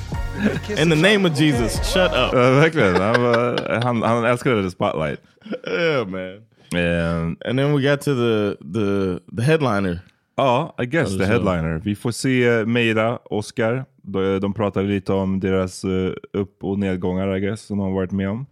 In 0.78 0.90
the 0.90 0.96
name 0.96 1.26
of 1.26 1.40
Jesus, 1.40 1.94
shut 1.94 2.12
up. 2.12 2.34
Verkligen. 2.34 2.96
Han, 3.02 3.84
han, 3.84 4.02
han 4.02 4.26
älskade 4.26 4.64
the 4.64 4.72
spotlight. 4.72 5.20
Yeah, 5.68 6.06
man. 6.08 7.38
And 7.46 7.60
then 7.60 7.74
we 7.74 7.82
got 7.82 8.02
to 8.02 8.14
the, 8.14 8.58
the, 8.62 9.20
the 9.36 9.44
headliner. 9.44 10.00
Ja, 10.38 10.76
I 10.78 10.86
guess 10.86 11.10
Eller 11.10 11.26
the 11.26 11.32
headliner. 11.32 11.82
Vi 11.84 11.96
får 11.96 12.12
se 12.12 12.48
eh, 12.48 12.66
Meira, 12.66 13.20
Oscar. 13.26 13.86
De, 14.02 14.40
de 14.40 14.54
pratar 14.54 14.84
lite 14.84 15.14
om 15.14 15.40
deras 15.40 15.84
eh, 15.84 16.14
upp 16.34 16.64
och 16.64 16.80
nedgångar 16.80 17.36
I 17.36 17.40
guess, 17.40 17.62
som 17.62 17.78
de 17.78 17.84
har 17.84 17.94
varit 17.94 18.12
med 18.12 18.30
om. 18.30 18.46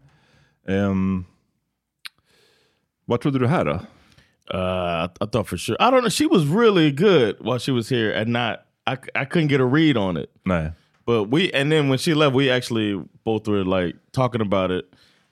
Um, 0.67 1.25
vad 3.05 3.21
trodde 3.21 3.39
du 3.39 3.47
här 3.47 3.65
då? 3.65 3.79
Uh, 4.53 5.05
I, 5.05 5.09
I 5.21 5.25
thought 5.31 5.47
for 5.47 5.57
sure. 5.57 5.77
I 5.79 5.89
don't 5.89 6.01
know. 6.01 6.09
She 6.09 6.25
was 6.27 6.45
really 6.45 6.91
good 6.91 7.37
while 7.39 7.59
she 7.59 7.71
was 7.71 7.89
here, 7.89 8.11
and 8.11 8.27
not. 8.33 8.59
I, 8.85 8.97
I 9.15 9.25
couldn't 9.25 9.47
get 9.47 9.61
a 9.61 9.65
read 9.65 9.95
on 9.97 10.17
it. 10.17 10.29
Nej. 10.45 10.71
But 11.05 11.29
we 11.31 11.49
and 11.53 11.71
then 11.71 11.87
when 11.89 11.97
she 11.97 12.13
left, 12.13 12.35
we 12.35 12.49
actually 12.51 13.01
both 13.23 13.47
were 13.47 13.63
like 13.63 13.95
talking 14.11 14.41
about 14.41 14.71
it, 14.71 14.85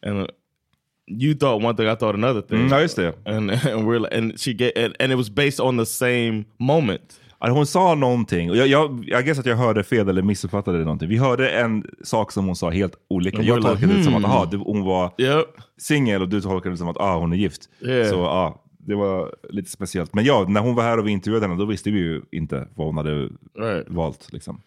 and 0.03 0.22
uh, 0.22 0.28
you 1.07 1.34
thought 1.34 1.61
one 1.61 1.76
thing, 1.76 1.88
I 1.89 1.95
thought 1.95 2.15
another 2.15 2.41
thing. 2.41 2.67
Mm, 2.67 2.72
ja, 2.72 2.80
just 2.82 2.95
det. 2.95 3.13
And 3.26 3.51
and 3.65 3.86
we're 3.86 3.99
like- 3.99 4.13
and 4.13 4.39
she 4.39 4.53
get 4.53 4.78
and, 4.78 4.95
and 4.99 5.11
it 5.11 5.15
was 5.15 5.30
based 5.30 5.59
on 5.59 5.76
the 5.78 5.86
same 5.86 6.45
moment. 6.59 7.19
Ja, 7.41 7.49
Hon 7.49 7.65
sa 7.65 7.95
någonting, 7.95 8.49
och 8.49 8.57
jag, 8.57 8.67
jag, 8.67 9.03
jag 9.07 9.25
guess 9.25 9.39
att 9.39 9.45
jag 9.45 9.55
hörde 9.55 9.83
fel 9.83 10.09
eller 10.09 10.21
missuppfattade 10.21 10.77
någonting. 10.77 11.09
Vi 11.09 11.17
hörde 11.17 11.49
en 11.49 11.85
sak 12.03 12.31
som 12.31 12.45
hon 12.45 12.55
sa 12.55 12.69
helt 12.69 12.93
olika. 13.07 13.41
Jag 13.41 13.61
tolkade 13.61 13.93
det 13.93 14.03
som 14.03 14.15
att 14.15 14.23
hmm. 14.23 14.31
aha, 14.31 14.45
det, 14.45 14.57
hon 14.57 14.83
var 14.83 15.11
singel 15.77 16.21
och 16.21 16.29
du 16.29 16.41
tolkade 16.41 16.73
det 16.73 16.77
som 16.77 16.87
att 16.87 16.97
ah, 16.97 17.17
hon 17.17 17.33
är 17.33 17.37
gift. 17.37 17.69
Yeah. 17.81 18.09
Så 18.09 18.15
ja, 18.15 18.61
det 18.77 18.95
var 18.95 19.35
lite 19.49 19.71
speciellt. 19.71 20.13
Men 20.13 20.25
ja, 20.25 20.45
när 20.49 20.61
hon 20.61 20.75
var 20.75 20.83
här 20.83 20.97
och 20.97 21.07
vi 21.07 21.11
intervjuade 21.11 21.47
henne, 21.47 21.59
då 21.59 21.65
visste 21.65 21.91
vi 21.91 21.99
ju 21.99 22.21
inte 22.31 22.67
vad 22.75 22.87
hon 22.87 22.97
hade 22.97 23.29
valt. 23.87 24.27
Liksom. 24.33 24.61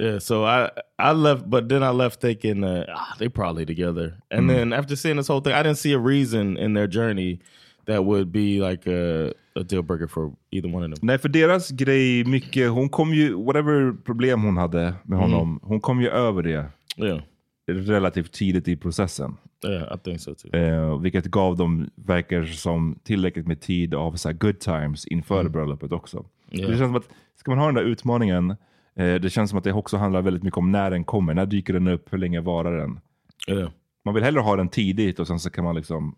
Yeah, 0.00 0.18
so 0.18 0.46
I 0.46 0.68
I 1.10 1.14
left, 1.14 1.44
but 1.44 1.68
then 1.68 1.82
I 1.82 1.92
left 1.92 2.20
thinking 2.20 2.64
uh, 2.64 2.84
ah, 2.88 3.16
they 3.18 3.28
probably 3.28 3.66
together. 3.66 4.20
And 4.30 4.50
Mm. 4.50 4.56
then 4.56 4.72
after 4.72 4.96
seeing 4.96 5.16
this 5.16 5.28
whole 5.28 5.40
thing, 5.40 5.52
I 5.52 5.62
didn't 5.62 5.78
see 5.78 5.92
a 5.94 5.98
reason 5.98 6.56
in 6.56 6.74
their 6.74 6.86
journey 6.86 7.40
that 7.86 8.04
would 8.04 8.30
be 8.32 8.60
like 8.60 8.86
a, 8.86 9.32
a 9.60 9.62
deal 9.62 9.82
breaker 9.82 10.06
for 10.06 10.32
either 10.50 10.74
one 10.74 10.86
of 10.86 10.98
them. 10.98 11.06
Nej, 11.06 11.18
för 11.18 11.28
deras 11.28 11.70
grej, 11.70 12.24
mycket, 12.24 12.70
hon 12.70 12.88
kom 12.88 13.14
ju, 13.14 13.34
whatever 13.34 13.92
problem 14.04 14.42
hon 14.42 14.56
hade 14.56 14.80
med 15.02 15.18
Mm. 15.18 15.30
honom, 15.30 15.60
hon 15.62 15.80
kom 15.80 16.00
ju 16.00 16.08
över 16.08 16.42
det 16.42 16.66
Yeah. 16.96 17.20
relativt 17.66 18.32
tidigt 18.32 18.68
i 18.68 18.76
processen. 18.76 19.36
Yeah, 19.66 19.94
I 19.94 19.98
think 19.98 20.20
so 20.20 20.34
too. 20.34 20.60
Eh, 20.60 21.00
vilket 21.00 21.24
gav 21.26 21.56
dem, 21.56 21.90
verkar 21.94 22.44
som, 22.44 22.98
tillräckligt 23.02 23.46
med 23.46 23.60
tid 23.60 23.94
av 23.94 24.12
så 24.12 24.32
good 24.32 24.58
times 24.60 25.06
inför 25.06 25.40
Mm. 25.40 25.52
bröllopet 25.52 25.92
också. 25.92 26.24
Yeah. 26.50 26.70
Det 26.70 26.76
känns 26.76 26.88
som 26.88 26.96
att, 26.96 27.08
ska 27.36 27.50
man 27.50 27.58
ha 27.58 27.66
den 27.66 27.74
där 27.74 27.82
utmaningen, 27.82 28.50
eh, 28.96 29.14
det 29.14 29.30
känns 29.32 29.50
som 29.50 29.58
att 29.58 29.64
det 29.64 29.72
också 29.72 29.96
handlar 29.96 30.22
väldigt 30.22 30.42
mycket 30.42 30.58
om 30.58 30.72
när 30.72 30.90
den 30.90 31.04
kommer. 31.04 31.34
När 31.34 31.46
dyker 31.46 31.72
den 31.72 31.88
upp? 31.88 32.12
Hur 32.12 32.18
länge 32.18 32.40
varar 32.40 32.76
den? 32.78 33.00
Yeah. 33.48 33.70
Man 34.04 34.14
vill 34.14 34.24
hellre 34.24 34.40
ha 34.40 34.56
den 34.56 34.68
tidigt 34.68 35.18
och 35.20 35.26
sen 35.26 35.38
så 35.38 35.50
kan 35.50 35.64
man 35.64 35.74
liksom 35.76 36.14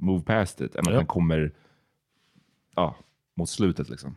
move 0.00 0.22
past 0.24 0.60
it, 0.60 0.74
än 0.74 0.80
att 0.88 0.94
den 0.94 1.06
kommer 1.06 1.52
ja, 2.78 2.94
mot 3.36 3.48
slutet. 3.48 3.88
Liksom. 3.88 4.16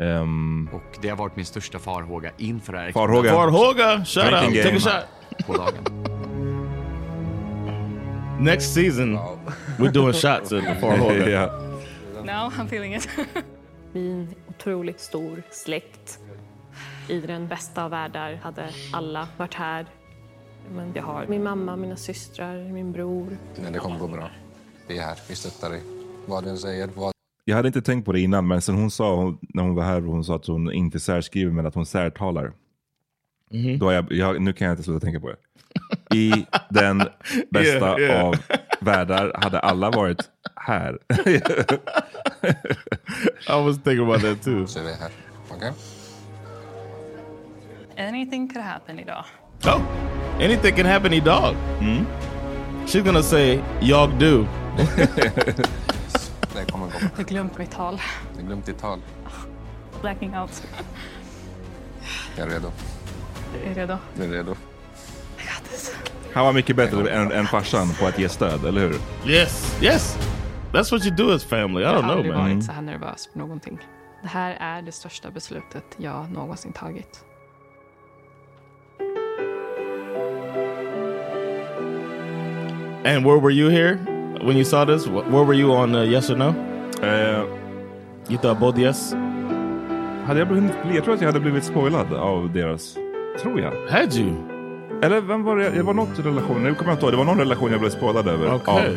Ehm, 0.00 0.68
Och 0.72 0.98
det 1.02 1.08
har 1.08 1.16
varit 1.16 1.36
min 1.36 1.46
största 1.46 1.78
farhåga 1.78 2.30
inför 2.38 2.72
det 2.72 2.78
här. 2.78 2.92
Farhåga. 2.92 3.32
Farhåga, 3.32 4.04
shout 4.04 4.24
out, 4.24 4.62
take 4.62 4.76
a 4.76 4.80
shot. 4.80 5.46
På 5.46 5.56
dagen. 5.56 5.84
Next 8.40 8.74
season, 8.74 9.18
we're 9.78 9.92
doing 9.92 10.12
shots 10.12 10.48
the 10.48 10.74
Farhåga. 10.80 11.30
Ja. 11.30 11.46
No, 12.24 12.50
I'm 12.50 12.66
feeling 12.66 12.94
it. 12.94 13.08
Min 13.92 14.34
otroligt 14.48 15.00
stor 15.00 15.42
släkt. 15.50 16.18
I 17.08 17.20
den 17.20 17.48
bästa 17.48 17.84
av 17.84 17.90
världar 17.90 18.34
hade 18.42 18.70
alla 18.92 19.28
varit 19.36 19.54
här. 19.54 19.86
Men 20.74 20.92
jag 20.94 21.02
har 21.02 21.26
min 21.26 21.42
mamma, 21.42 21.76
mina 21.76 21.96
systrar, 21.96 22.72
min 22.72 22.92
bror. 22.92 23.36
Men 23.62 23.72
det 23.72 23.78
kommer 23.78 23.98
gå 23.98 24.08
bra. 24.08 24.30
Vi 24.86 24.98
är 24.98 25.02
här, 25.02 25.18
vi 25.28 25.34
stöttar 25.34 25.70
dig. 25.70 25.82
Vad 26.26 26.44
du 26.44 26.50
än 26.50 26.58
säger, 26.58 26.88
vad 26.94 27.13
Jag 27.44 27.56
hade 27.56 27.68
inte 27.68 27.82
tänkt 27.82 28.04
på 28.04 28.12
det 28.12 28.20
innan, 28.20 28.46
men 28.46 28.62
sen 28.62 28.74
hon 28.74 28.90
sa, 28.90 29.34
när 29.42 29.62
hon 29.62 29.74
var 29.74 29.82
här, 29.84 30.00
hon 30.00 30.24
sa 30.24 30.36
att 30.36 30.46
hon 30.46 30.72
inte 30.72 31.00
särskriver, 31.00 31.52
men 31.52 31.66
att 31.66 31.74
hon 31.74 31.86
särtalar. 31.86 32.52
Då 33.78 33.86
har 33.86 33.92
jag, 33.92 34.12
jag, 34.12 34.42
nu 34.42 34.52
kan 34.52 34.66
jag 34.66 34.72
inte 34.72 34.82
sluta 34.82 35.00
tänka 35.00 35.20
på 35.20 35.28
det. 35.30 35.36
I 36.16 36.46
den 36.70 36.98
bästa 37.50 38.00
Yeah, 38.00 38.00
yeah. 38.00 38.24
av 38.24 38.34
världar 38.80 39.32
hade 39.34 39.58
alla 39.60 39.90
varit 39.90 40.18
här. 40.56 40.98
I 43.48 43.64
was 43.64 43.82
thinking 43.82 44.04
about 44.04 44.22
that 44.22 44.42
too. 44.42 44.66
Så 44.66 44.78
är 44.78 44.84
vi 44.84 44.92
här. 44.94 45.10
Okej? 45.50 45.72
Anything 48.08 48.48
could 48.48 48.64
happen 48.64 48.98
idag. 48.98 49.24
Oh, 49.64 49.80
anything 50.34 50.76
can 50.76 50.86
happen, 50.86 51.24
dog. 51.24 51.54
She's 52.86 53.04
gonna 53.04 53.22
say, 53.22 53.60
"Jag 53.80 54.10
du." 54.18 54.46
Det 56.54 56.72
kommer 56.72 56.86
gå. 56.86 56.92
Jag 57.00 57.08
har 57.16 57.24
glömt 57.24 57.58
mitt 57.58 57.70
tal. 57.70 58.00
Du 58.32 58.40
har 58.40 58.46
glömt 58.46 58.66
ditt 58.66 58.78
tal. 58.78 59.00
Blacking 60.00 60.38
out. 60.38 60.62
Jag 62.36 62.46
är 62.46 62.50
redo. 62.50 62.72
Är 63.64 63.68
du 63.68 63.80
redo? 63.80 63.96
Du 64.16 64.24
är 64.24 64.28
redo. 64.28 64.54
Han 66.34 66.44
var 66.44 66.52
mycket 66.52 66.76
bättre 66.76 67.10
än, 67.10 67.32
än 67.32 67.46
farsan 67.46 67.88
på 68.00 68.06
att 68.06 68.18
ge 68.18 68.28
stöd, 68.28 68.64
eller 68.64 68.80
hur? 68.80 68.96
Yes, 69.32 69.78
yes. 69.82 70.18
That's 70.72 70.92
what 70.92 71.06
you 71.06 71.16
do 71.16 71.32
as 71.34 71.44
family. 71.44 71.80
I 71.80 71.84
Jag 71.84 71.92
don't 71.94 71.94
har 71.94 72.02
know, 72.02 72.16
aldrig 72.16 72.32
man. 72.34 72.50
varit 72.50 72.64
så 72.64 72.72
här 72.72 72.82
nervös 72.82 73.28
för 73.32 73.38
någonting. 73.38 73.78
Det 74.22 74.28
här 74.28 74.56
är 74.60 74.82
det 74.82 74.92
största 74.92 75.30
beslutet 75.30 75.84
jag 75.96 76.30
någonsin 76.30 76.72
tagit. 76.72 77.24
And 83.04 83.24
where 83.24 83.38
were 83.38 83.52
you 83.52 83.70
here 83.70 83.98
when 84.42 84.56
you 84.56 84.64
saw 84.64 84.84
this? 84.84 85.04
Wh- 85.06 85.26
Where 85.32 85.44
were 85.44 85.54
you 85.54 85.72
on 85.72 85.94
uh, 85.94 86.02
yes 86.02 86.30
or 86.30 86.36
no? 86.36 86.48
Uh, 87.02 87.46
you 88.28 88.38
thought 88.38 88.60
both 88.60 88.78
yes? 88.78 89.14
Hade 90.26 90.38
jag, 90.38 90.48
blivit, 90.48 90.70
jag 90.94 91.04
tror 91.04 91.14
att 91.14 91.20
jag 91.20 91.28
hade 91.28 91.40
blivit 91.40 91.64
spoilad 91.64 92.14
av 92.14 92.50
deras... 92.52 92.96
Tror 93.42 93.60
jag. 93.60 93.72
Had 93.90 94.14
you? 94.14 94.32
Eller 95.02 95.20
vem 95.20 95.42
var 95.44 95.56
det? 95.56 95.70
Det 95.70 95.82
var 95.82 95.94
något 95.94 96.18
relation. 96.18 96.62
Nu 96.62 96.74
kommer 96.74 96.90
jag 96.90 96.94
inte 96.96 97.04
ihåg. 97.06 97.12
Det 97.12 97.16
var 97.16 97.24
någon 97.24 97.38
relation 97.38 97.70
jag 97.70 97.80
blev 97.80 97.90
spoilad 97.90 98.28
över. 98.28 98.54
Okay. 98.54 98.96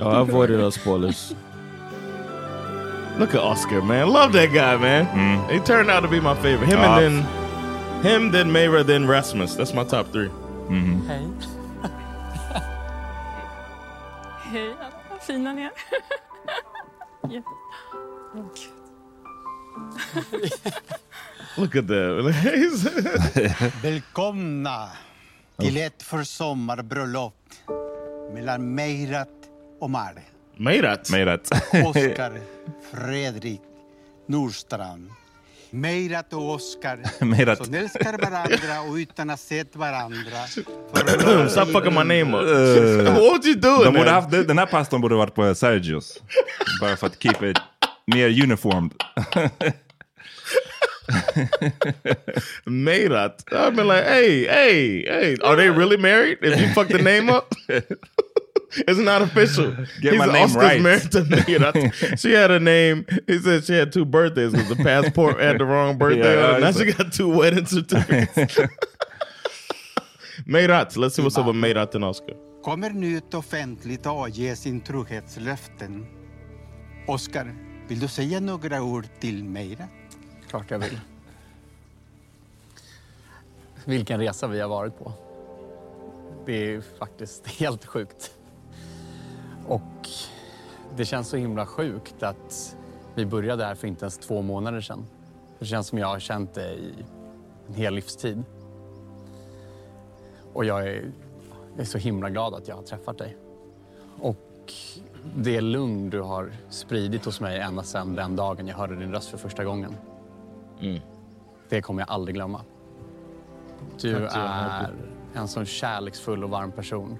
Oh, 0.00 0.12
I 0.12 0.16
avoided 0.16 0.58
those 0.60 0.80
spoilers. 0.80 1.34
Look 3.18 3.34
at 3.34 3.40
Oscar, 3.40 3.80
man. 3.80 4.08
Love 4.12 4.32
that 4.32 4.52
guy, 4.52 4.76
man. 4.78 5.06
He 5.50 5.58
turned 5.60 5.90
out 5.90 6.02
to 6.02 6.08
be 6.08 6.20
my 6.20 6.34
favorite. 6.34 6.66
Him 6.66 6.78
Ah. 6.80 6.98
and 6.98 7.24
then 8.02 8.12
him, 8.22 8.32
then 8.32 8.50
Mayra, 8.52 8.84
then 8.86 9.06
Rasmus. 9.08 9.56
That's 9.56 9.74
my 9.74 9.84
top 9.84 10.12
3 10.12 10.28
Hej. 10.68 11.00
Hej, 11.08 11.28
fina 15.28 15.52
ni 15.52 15.62
är. 15.62 15.72
Ja. 17.28 17.42
Look 21.56 21.76
at 21.76 21.88
that. 21.88 23.74
Välkomna 23.82 24.88
till 25.58 25.76
ett 25.76 26.02
försommarbröllop 26.02 27.34
mellan 28.34 28.74
Meirat 28.74 29.28
och 29.80 29.90
Mare. 29.90 30.22
Meirat? 30.56 31.10
Meirat. 31.12 31.50
Oskar 31.86 32.40
Fredrik 32.92 33.60
Nordstrand. 34.26 35.10
Meirat 35.70 36.32
och 36.32 36.50
Oskar 36.54 36.98
Meirat. 37.24 37.64
som 37.64 37.74
älskar 37.74 38.18
varandra 38.18 38.80
och 38.90 38.94
utan 38.94 39.30
att 39.30 39.40
sett 39.40 39.76
varandra. 39.76 40.46
Stop 41.50 41.66
fucking 41.66 41.94
my 41.94 42.22
name 42.24 42.36
up. 42.38 42.44
Uh, 42.44 43.14
What 43.14 43.46
you 43.46 43.54
doing, 43.54 43.84
de 43.84 43.94
borde 43.94 44.10
haft, 44.10 44.30
den 44.30 44.58
här 44.58 44.66
pastorn 44.66 45.00
borde 45.00 45.14
varit 45.14 45.34
på 45.34 45.54
Sergios. 45.54 46.22
Bara 46.80 46.96
för 46.96 47.06
att 47.06 47.22
keep 47.22 47.50
it 47.50 47.58
mer 48.06 48.42
uniformed. 48.42 48.92
Meirat. 52.64 53.44
I've 53.52 53.76
been 53.76 53.88
like, 53.88 54.04
hey, 54.04 54.46
hey, 54.46 55.04
hey, 55.06 55.36
are 55.42 55.56
they 55.56 55.70
really 55.70 55.96
married? 55.96 56.38
If 56.42 56.60
you 56.60 56.68
fuck 56.74 56.88
the 56.88 57.02
name 57.02 57.30
up? 57.30 57.54
It's 58.76 58.98
not 58.98 59.22
official. 59.22 59.70
Get 60.00 60.12
He's 60.12 60.18
my 60.18 60.26
name 60.26 60.44
Oscar's 60.44 60.56
right. 60.62 60.80
married 60.82 61.10
to 61.12 61.22
Meirat. 61.22 62.18
she 62.18 62.32
had 62.32 62.50
a 62.50 62.60
name. 62.60 63.06
He 63.26 63.38
said 63.38 63.64
she 63.64 63.72
had 63.72 63.92
two 63.92 64.04
birthdays 64.04 64.52
because 64.52 64.68
the 64.68 64.76
passport 64.76 65.40
had 65.40 65.58
the 65.58 65.64
wrong 65.64 65.96
birthday. 66.02 66.34
Yeah, 66.36 66.54
on. 66.54 66.60
Now 66.60 66.72
she 66.72 66.92
got 66.92 67.12
two 67.12 67.28
wedding 67.28 67.66
certificates. 67.66 68.58
Meirat. 70.46 70.96
Let's 70.96 71.14
see 71.16 71.22
what's 71.22 71.38
up 71.38 71.46
with 71.46 71.56
Meirat 71.56 71.94
and 71.94 72.04
Oscar. 72.04 72.34
Kommer 72.62 72.90
nu 72.90 73.16
att 73.16 73.34
offentligt 73.34 74.06
avge 74.06 74.56
sin 74.56 74.80
trohetslöften. 74.80 76.06
Oskar, 77.06 77.54
vill 77.88 77.98
du 78.00 78.08
säga 78.08 78.40
några 78.40 78.82
ord 78.82 79.06
till 79.20 79.44
Meirat? 79.44 79.88
Klart 80.50 80.70
jag 80.70 80.78
vill. 80.78 81.00
Vilken 83.84 84.20
resa 84.20 84.46
vi 84.46 84.60
har 84.60 84.68
varit 84.68 84.98
på. 84.98 85.12
Det 86.46 86.74
är 86.74 86.82
faktiskt 86.98 87.46
helt 87.46 87.84
sjukt. 87.86 88.30
Och 89.68 90.08
det 90.96 91.04
känns 91.04 91.28
så 91.28 91.36
himla 91.36 91.66
sjukt 91.66 92.22
att 92.22 92.76
vi 93.14 93.26
började 93.26 93.64
här 93.64 93.74
för 93.74 93.88
inte 93.88 94.04
ens 94.04 94.18
två 94.18 94.42
månader 94.42 94.80
sedan. 94.80 95.06
Det 95.58 95.66
känns 95.66 95.86
som 95.86 95.98
jag 95.98 96.06
har 96.06 96.18
känt 96.18 96.54
det 96.54 96.74
i 96.74 96.94
en 97.68 97.74
hel 97.74 97.94
livstid. 97.94 98.42
Och 100.52 100.64
jag 100.64 100.88
är, 100.88 101.12
jag 101.72 101.80
är 101.80 101.84
så 101.84 101.98
himla 101.98 102.30
glad 102.30 102.54
att 102.54 102.68
jag 102.68 102.76
har 102.76 102.82
träffat 102.82 103.18
dig. 103.18 103.36
Och 104.20 104.72
det 105.36 105.60
lugn 105.60 106.10
du 106.10 106.20
har 106.20 106.52
spridit 106.68 107.24
hos 107.24 107.40
mig 107.40 107.60
ända 107.60 107.82
sedan 107.82 108.14
den 108.14 108.36
dagen 108.36 108.68
jag 108.68 108.76
hörde 108.76 108.96
din 108.96 109.12
röst 109.12 109.28
för 109.28 109.38
första 109.38 109.64
gången. 109.64 109.96
Det 111.68 111.82
kommer 111.82 112.02
jag 112.02 112.10
aldrig 112.10 112.34
glömma. 112.34 112.60
Du 114.00 114.26
är 114.30 114.92
en 115.34 115.48
sån 115.48 115.66
kärleksfull 115.66 116.44
och 116.44 116.50
varm 116.50 116.72
person. 116.72 117.18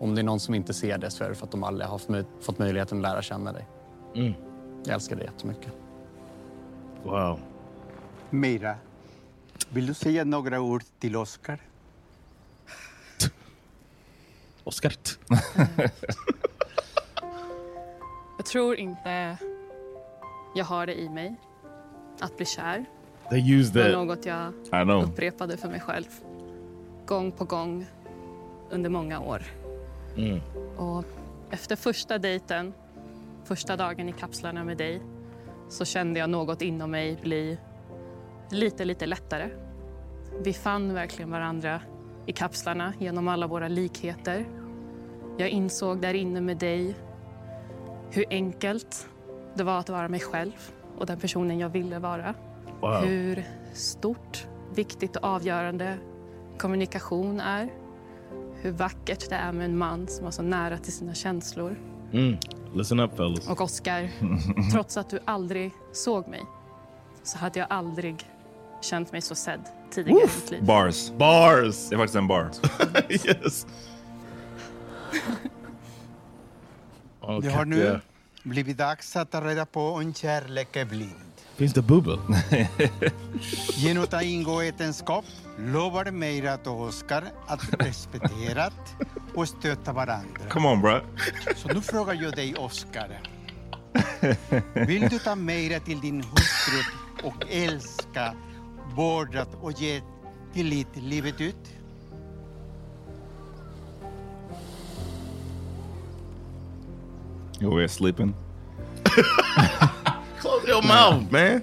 Om 0.00 0.14
det 0.14 0.20
är 0.20 0.22
någon 0.22 0.40
som 0.40 0.54
inte 0.54 0.74
ser 0.74 0.98
det 0.98 1.10
så 1.10 1.24
är 1.24 1.28
det 1.28 1.34
för 1.34 1.44
att 1.46 1.50
de 1.50 1.64
aldrig 1.64 1.88
har 1.88 1.98
fått- 2.40 2.58
möjligheten 2.58 2.98
att 2.98 3.02
lära 3.02 3.22
känna 3.22 3.52
dig. 3.52 3.66
Mm. 4.14 4.34
Jag 4.84 4.94
älskar 4.94 5.16
dig 5.16 5.24
jättemycket. 5.24 5.72
Wow. 7.02 7.40
Mira, 8.30 8.74
vill 9.68 9.86
du 9.86 9.94
säga 9.94 10.24
några 10.24 10.60
ord 10.60 10.82
till 10.98 11.16
Oscar? 11.16 11.58
Oscar. 14.64 14.92
Jag 18.36 18.46
tror 18.46 18.76
inte 18.76 19.36
jag 20.54 20.64
har 20.64 20.86
det 20.86 21.00
i 21.00 21.08
mig 21.08 21.34
att 22.20 22.36
bli 22.36 22.46
kär. 22.46 22.84
They 23.30 23.52
use 23.54 23.72
Det 23.72 23.82
var 23.96 24.06
that. 24.06 24.06
något 24.18 24.26
jag 24.26 24.52
I 24.82 24.84
know. 24.84 25.02
upprepade 25.04 25.56
för 25.56 25.68
mig 25.68 25.80
själv. 25.80 26.06
Gång 27.06 27.32
på 27.32 27.44
gång 27.44 27.86
under 28.70 28.90
många 28.90 29.20
år. 29.20 29.42
Mm. 30.16 30.40
Och 30.76 31.04
efter 31.50 31.76
första 31.76 32.18
dejten, 32.18 32.74
första 33.44 33.76
dagen 33.76 34.08
i 34.08 34.12
kapslarna 34.12 34.64
med 34.64 34.76
dig 34.76 35.02
så 35.68 35.84
kände 35.84 36.20
jag 36.20 36.30
något 36.30 36.62
inom 36.62 36.90
mig 36.90 37.18
bli 37.22 37.58
lite, 38.50 38.84
lite 38.84 39.06
lättare. 39.06 39.50
Vi 40.44 40.52
fann 40.52 40.94
verkligen 40.94 41.30
varandra 41.30 41.80
i 42.26 42.32
kapslarna 42.32 42.92
genom 42.98 43.28
alla 43.28 43.46
våra 43.46 43.68
likheter. 43.68 44.46
Jag 45.38 45.48
insåg 45.48 46.00
där 46.00 46.14
inne 46.14 46.40
med 46.40 46.56
dig 46.56 46.94
hur 48.10 48.24
enkelt 48.30 49.08
det 49.54 49.64
var 49.64 49.78
att 49.78 49.88
vara 49.88 50.08
mig 50.08 50.20
själv 50.20 50.72
och 50.98 51.06
den 51.06 51.18
personen 51.18 51.58
jag 51.58 51.68
ville 51.68 51.98
vara. 51.98 52.34
Wow. 52.80 52.94
Hur 52.94 53.44
stort, 53.72 54.46
viktigt 54.74 55.16
och 55.16 55.24
avgörande 55.24 55.98
kommunikation 56.58 57.40
är. 57.40 57.68
Hur 58.60 58.72
vackert 58.72 59.28
det 59.28 59.36
är 59.36 59.52
med 59.52 59.64
en 59.64 59.78
man 59.78 60.08
som 60.08 60.24
var 60.24 60.30
så 60.30 60.42
nära 60.42 60.78
till 60.78 60.92
sina 60.92 61.14
känslor. 61.14 61.76
Mm. 62.12 62.36
Listen 62.74 63.00
up 63.00 63.16
fellas. 63.16 63.48
Och 63.48 63.60
Oscar, 63.60 64.10
trots 64.72 64.96
att 64.96 65.10
du 65.10 65.18
aldrig 65.24 65.72
såg 65.92 66.28
mig 66.28 66.42
så 67.22 67.38
hade 67.38 67.58
jag 67.58 67.68
aldrig 67.70 68.26
känt 68.80 69.12
mig 69.12 69.20
så 69.20 69.34
sedd 69.34 69.60
tidigare 69.90 70.20
i 70.20 70.22
mitt 70.22 70.50
liv. 70.50 70.64
Bars. 70.64 71.10
Bars! 71.10 71.88
Det 71.88 71.94
är 71.94 71.98
faktiskt 71.98 72.16
en 72.16 72.28
bar. 72.28 72.50
yes. 73.08 73.66
Det 77.42 77.50
har 77.50 77.64
nu 77.64 78.00
blivit 78.42 78.78
dags 78.78 79.16
att 79.16 79.30
ta 79.30 79.40
reda 79.40 79.66
på 79.66 79.80
om 79.80 80.14
kärlek 80.14 80.76
är 80.76 80.84
blind. 80.84 81.27
Finns 81.58 81.72
det 81.72 81.82
bubbel? 81.82 82.18
Genom 83.76 84.04
att 84.04 84.22
ingå 84.22 84.60
äktenskap 84.60 85.24
lovar 85.58 86.10
Meirat 86.10 86.66
och 86.66 86.80
Oscar 86.80 87.24
att 87.46 87.60
respektera 87.78 88.70
och 89.34 89.48
stötta 89.48 89.92
varandra. 89.92 90.40
Come 90.50 90.68
on 90.68 90.80
bro. 90.80 91.00
Så 91.56 91.68
nu 91.68 91.80
frågar 91.80 92.14
jag 92.14 92.36
dig, 92.36 92.54
Oscar. 92.54 93.20
Vill 94.86 95.08
du 95.08 95.18
ta 95.18 95.34
Meira 95.34 95.80
till 95.80 96.00
din 96.00 96.22
hustru 96.22 96.78
och 97.22 97.44
älska, 97.50 98.34
vårda 98.94 99.46
och 99.60 99.72
ge 99.72 100.02
tillit 100.54 100.96
livet 100.96 101.40
ut? 101.40 101.74
You 107.60 107.76
were 107.76 107.88
sleeping. 107.88 108.34
Your 110.68 110.82
mouth 110.82 111.32
man. 111.32 111.60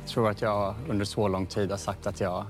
Jag 0.00 0.08
tror 0.08 0.30
att 0.30 0.42
jag 0.42 0.74
under 0.88 1.04
så 1.04 1.28
lång 1.28 1.46
tid 1.46 1.70
har 1.70 1.78
sagt 1.78 2.06
att 2.06 2.20
jag 2.20 2.44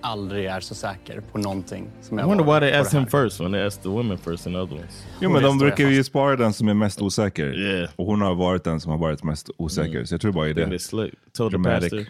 aldrig 0.00 0.46
är 0.46 0.60
så 0.60 0.74
säker 0.74 1.20
på 1.32 1.38
någonting 1.38 1.90
som 2.02 2.18
I 2.18 2.22
jag 2.22 2.28
wonder 2.28 2.44
var 2.44 2.60
why 2.60 2.70
they 2.70 2.82
det 2.82 2.98
him 2.98 3.06
first 3.06 3.40
when 3.40 3.52
they 3.52 3.66
asked 3.66 3.82
the 3.82 3.88
women 3.88 4.18
first 4.18 4.46
in 4.46 4.56
other 4.56 4.76
ones. 4.76 5.06
Jo 5.20 5.30
men 5.30 5.42
de 5.42 5.58
brukar 5.58 5.88
ju 5.88 6.04
spara 6.04 6.36
den 6.36 6.52
som 6.52 6.68
är 6.68 6.74
mest 6.74 7.02
osäker. 7.02 7.58
Yeah. 7.58 7.90
Och 7.96 8.06
hon 8.06 8.20
har 8.22 8.34
varit 8.34 8.64
den 8.64 8.80
som 8.80 8.90
har 8.90 8.98
varit 8.98 9.22
mest 9.22 9.50
osäker. 9.56 9.94
Mm. 9.94 10.06
Så 10.06 10.14
jag 10.14 10.20
tror 10.20 10.32
bara 10.32 10.44
det 10.44 10.62
är 10.62 10.66
det. 10.66 11.10
Told 11.32 11.50
the 11.52 11.56
Dramatic. 11.56 11.90
pastor. 11.90 12.06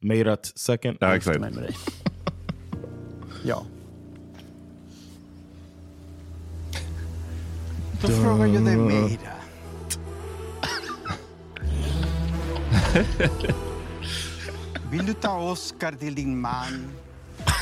Meirat 0.00 0.52
second. 0.54 0.96
Ja 1.00 1.16
exakt. 1.16 1.40
Ja. 3.44 3.62
Då 8.02 8.08
frågar 8.08 8.46
jag 8.46 8.64
dig, 8.64 8.76
Meira. 8.76 9.39
Vill 14.90 15.06
du 15.06 15.12
ta 15.12 15.50
Oscar 15.50 15.92
till 15.92 16.14
din 16.14 16.40
man 16.40 16.90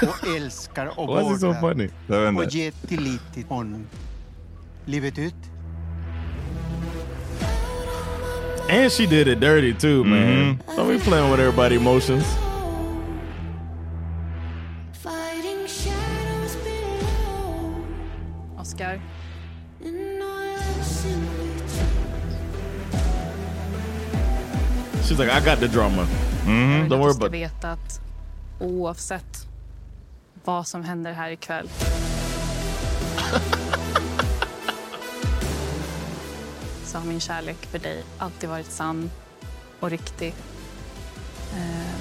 och 0.02 0.28
älskar 0.36 1.00
och 1.00 1.18
Why 1.18 1.34
is 1.34 1.40
so 1.40 1.54
funny? 1.54 1.88
Och 2.36 2.44
ge 2.50 2.70
tillit 2.70 3.20
till 3.34 3.44
honom 3.44 3.86
livet 4.84 5.18
ut? 5.18 5.34
And 8.70 8.92
she 8.92 9.06
did 9.06 9.28
it 9.28 9.40
dirty 9.40 9.74
too, 9.74 10.04
man. 10.04 10.20
Mhm. 10.20 10.58
Don't 10.76 10.88
be 10.88 10.98
playing 10.98 11.30
with 11.30 11.40
everybody 11.40 11.76
emotions. 11.76 12.24
She's 25.08 25.18
like, 25.18 25.30
I 25.30 25.40
got 25.40 25.58
the 25.58 25.68
drama. 25.68 26.06
Mhm. 26.44 26.88
Don't 26.90 27.00
worry 27.00 27.12
about 27.12 27.32
veta 27.32 27.72
att 27.72 28.00
oavsett 28.60 29.46
vad 30.44 30.66
som 30.66 30.84
händer 30.84 31.12
här 31.12 31.30
ikväll 31.30 31.68
så 36.84 36.98
har 36.98 37.04
min 37.04 37.20
kärlek 37.20 37.56
för 37.70 37.78
dig 37.78 38.04
alltid 38.18 38.48
varit 38.48 38.72
sann 38.72 39.10
och 39.80 39.90
riktig. 39.90 40.34
Eh, 41.52 41.94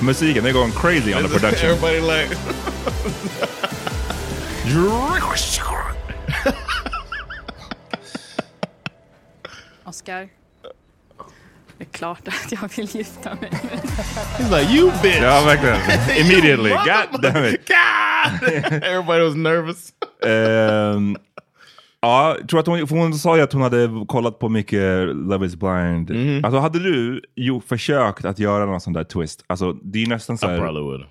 Musiken 0.00 0.46
är 0.46 0.52
going 0.52 0.72
crazy 0.72 1.14
on 1.14 1.22
the 1.22 1.28
production. 1.28 1.70
Everybody 1.70 2.00
like... 2.00 2.36
Oscar, 9.90 10.28
det 11.78 11.84
är 11.84 11.92
klart 11.92 12.28
att 12.28 12.52
jag 12.52 12.76
vill 12.76 12.96
gifta 12.96 13.34
mig 13.34 13.50
med. 13.52 13.80
He's 14.38 14.60
like, 14.60 14.72
you 14.72 14.90
bitch! 15.02 15.22
Ja 15.22 15.44
verkligen. 15.46 15.76
Immediately. 16.26 16.70
God 17.12 17.22
damn 17.22 17.44
it. 17.44 17.68
God! 17.68 18.48
Everybody 18.82 19.24
was 19.24 19.34
nervous. 19.34 19.92
Ehm, 20.26 21.16
ja, 22.00 22.36
jag 22.38 22.48
tror 22.48 22.60
att 22.60 22.66
hon, 22.66 22.88
för 22.88 22.96
hon 22.96 23.14
sa 23.14 23.36
ju 23.36 23.42
att 23.42 23.52
hon 23.52 23.62
hade 23.62 24.04
kollat 24.08 24.38
på 24.38 24.48
mycket 24.48 25.16
Love 25.16 25.46
is 25.46 25.56
blind. 25.56 26.10
Mhm. 26.10 26.44
Alltså 26.44 26.58
hade 26.58 26.78
du 26.78 27.22
jo, 27.36 27.62
försökt 27.66 28.24
att 28.24 28.38
göra 28.38 28.66
någon 28.66 28.80
sån 28.80 28.92
där 28.92 29.04
twist? 29.04 29.44
Alltså 29.46 29.72
det 29.72 30.02
är 30.02 30.06
nästan 30.06 30.38
så 30.38 30.46
I 30.46 30.50
här... 30.50 30.58
probably 30.58 30.82
would. 30.82 31.02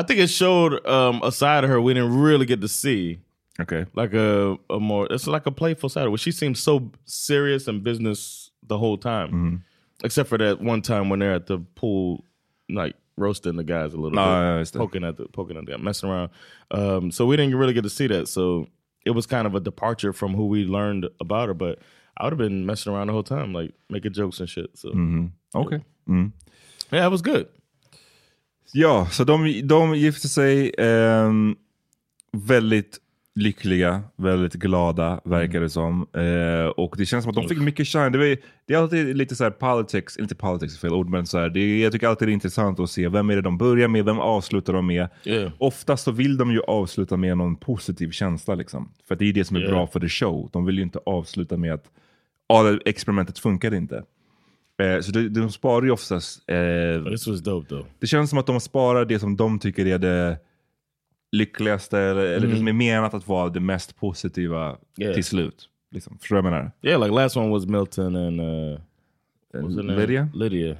I 0.00 0.04
think 0.06 0.20
it 0.20 0.30
showed 0.30 0.72
um, 0.72 1.22
a 1.22 1.30
side 1.30 1.64
of 1.64 1.70
her 1.70 1.80
we 1.88 1.94
didn't 1.94 2.24
really 2.24 2.46
get 2.46 2.60
to 2.60 2.68
see. 2.68 3.18
Okay. 3.62 3.84
Like 3.94 4.12
a, 4.14 4.56
a 4.70 4.78
more, 4.80 5.06
it's 5.10 5.26
like 5.26 5.46
a 5.46 5.50
playful 5.52 5.88
side 5.88 6.08
where 6.08 6.18
she 6.18 6.32
seems 6.32 6.60
so 6.60 6.90
serious 7.04 7.68
and 7.68 7.82
business 7.82 8.50
the 8.68 8.78
whole 8.78 8.98
time. 8.98 9.28
Mm-hmm. 9.28 9.56
Except 10.04 10.28
for 10.28 10.38
that 10.38 10.60
one 10.60 10.82
time 10.82 11.08
when 11.10 11.20
they're 11.20 11.34
at 11.34 11.46
the 11.46 11.58
pool, 11.74 12.24
like 12.68 12.94
roasting 13.16 13.56
the 13.56 13.64
guys 13.64 13.94
a 13.94 13.96
little 14.00 14.18
Ah, 14.18 14.58
bit, 14.58 14.72
det. 14.72 14.78
poking 14.78 15.04
at 15.04 15.16
the 15.16 15.26
poking 15.32 15.56
at 15.56 15.66
the 15.66 15.78
messing 15.78 16.10
around. 16.10 16.30
Um, 16.70 17.10
so 17.10 17.26
we 17.26 17.36
didn't 17.36 17.54
really 17.58 17.74
get 17.74 17.84
to 17.84 17.90
see 17.90 18.08
that. 18.08 18.26
So 18.28 18.66
it 19.06 19.10
was 19.14 19.26
kind 19.26 19.46
of 19.46 19.54
a 19.54 19.60
departure 19.60 20.12
from 20.12 20.34
who 20.34 20.46
we 20.46 20.64
learned 20.64 21.06
about 21.20 21.48
her. 21.48 21.54
But 21.54 21.78
I 22.16 22.24
would 22.24 22.32
have 22.32 22.38
been 22.48 22.66
messing 22.66 22.92
around 22.92 23.06
the 23.08 23.12
whole 23.12 23.22
time, 23.22 23.52
like 23.52 23.72
making 23.88 24.12
jokes 24.12 24.40
and 24.40 24.48
shit. 24.48 24.70
So 24.76 24.88
Mhm. 24.90 25.30
Okej. 25.54 25.82
Mm. 26.08 26.32
yeah, 26.92 27.06
it 27.06 27.10
was 27.10 27.22
good. 27.22 27.46
Ja, 28.74 29.06
så 29.10 29.24
de, 29.24 29.62
de 29.62 29.96
gifte 29.98 30.28
sig 30.28 30.70
ehm, 30.78 31.54
väldigt 32.32 32.98
lyckliga, 33.34 34.02
väldigt 34.16 34.52
glada 34.54 35.20
verkar 35.24 35.60
det 35.60 35.70
som. 35.70 36.06
Eh, 36.12 36.66
och 36.66 36.94
det 36.98 37.06
känns 37.06 37.24
som 37.24 37.30
att 37.30 37.36
de 37.36 37.48
fick 37.48 37.58
mycket 37.58 37.86
shine. 37.88 38.12
Det, 38.12 38.18
var, 38.18 38.36
det 38.66 38.74
är 38.74 38.78
alltid 38.78 39.16
lite 39.16 39.36
så 39.36 39.44
här 39.44 39.50
politics, 39.50 40.16
inte 40.18 40.34
politics 40.34 40.78
fel 40.78 40.92
ord, 40.92 41.08
men 41.08 41.26
så 41.26 41.38
här, 41.38 41.48
det, 41.48 41.60
är- 41.60 41.82
jag 41.82 41.92
tycker 41.92 42.08
alltid 42.08 42.28
det 42.28 42.32
är 42.32 42.34
intressant 42.34 42.80
att 42.80 42.90
se 42.90 43.08
vem 43.08 43.30
är 43.30 43.36
det 43.36 43.42
de 43.42 43.58
börjar 43.58 43.88
med, 43.88 44.04
vem 44.04 44.18
avslutar 44.18 44.72
de 44.72 44.86
med. 44.86 45.08
Yeah. 45.24 45.52
Oftast 45.58 46.04
så 46.04 46.10
vill 46.10 46.36
de 46.36 46.50
ju 46.52 46.60
avsluta 46.60 47.16
med 47.16 47.36
någon 47.38 47.56
positiv 47.56 48.10
känsla 48.10 48.54
liksom. 48.54 48.92
För 49.08 49.16
det 49.16 49.24
är 49.28 49.32
det 49.32 49.44
som 49.44 49.56
är 49.56 49.60
Yeah. 49.60 49.72
bra 49.74 49.86
för 49.86 50.00
the 50.00 50.08
show. 50.08 50.50
De 50.52 50.64
vill 50.64 50.76
ju 50.76 50.82
inte 50.82 50.98
avsluta 51.06 51.56
med 51.56 51.74
att 51.74 51.84
ah, 52.48 52.76
experimentet 52.84 53.38
funkade 53.38 53.76
inte. 53.76 54.02
Eh, 54.82 55.00
så 55.00 55.12
de, 55.12 55.28
de 55.28 55.50
sparar 55.50 55.84
ju 55.84 55.90
oftast... 55.90 56.50
Eh, 56.50 57.04
This 57.12 57.26
was 57.26 57.40
dope 57.40 57.68
though. 57.68 57.86
det 57.98 58.06
känns 58.06 58.30
som 58.30 58.38
att 58.38 58.46
de 58.46 58.60
sparar 58.60 59.04
det 59.04 59.18
som 59.18 59.36
de 59.36 59.58
tycker 59.58 59.86
är 59.86 59.98
det 59.98 60.38
lyckligaste, 61.32 61.98
eller, 61.98 62.22
eller 62.22 62.40
det 62.40 62.46
Mhm. 62.46 62.56
som 62.56 62.68
är 62.68 62.72
menat 62.72 63.14
att 63.14 63.28
vara 63.28 63.48
det 63.48 63.60
mest 63.60 63.96
positiva 64.00 64.76
Yeah. 64.98 65.14
till 65.14 65.24
slut. 65.24 65.68
Liksom. 65.90 66.18
Förstår 66.18 66.36
du 66.36 66.42
vad 66.42 66.52
jag 66.52 66.58
menar? 66.58 66.72
Yeah, 66.82 67.00
like 67.02 67.14
last 67.22 67.36
one 67.36 67.48
was 67.50 67.66
Milton 67.66 68.16
and 68.16 68.40
uh, 68.40 68.78
name? 69.62 69.96
Lydia? 69.96 70.28
Lydia. 70.34 70.66
yeah. 70.66 70.76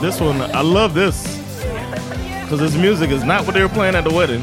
This 0.00 0.20
one, 0.20 0.38
I 0.44 0.62
love 0.74 0.94
this 1.06 1.38
because 2.42 2.66
this 2.66 2.76
music 2.76 3.10
is 3.10 3.24
not 3.24 3.40
what 3.46 3.54
they 3.54 3.62
were 3.62 3.74
playing 3.74 3.94
at 3.96 4.04
the 4.04 4.18
wedding. 4.18 4.42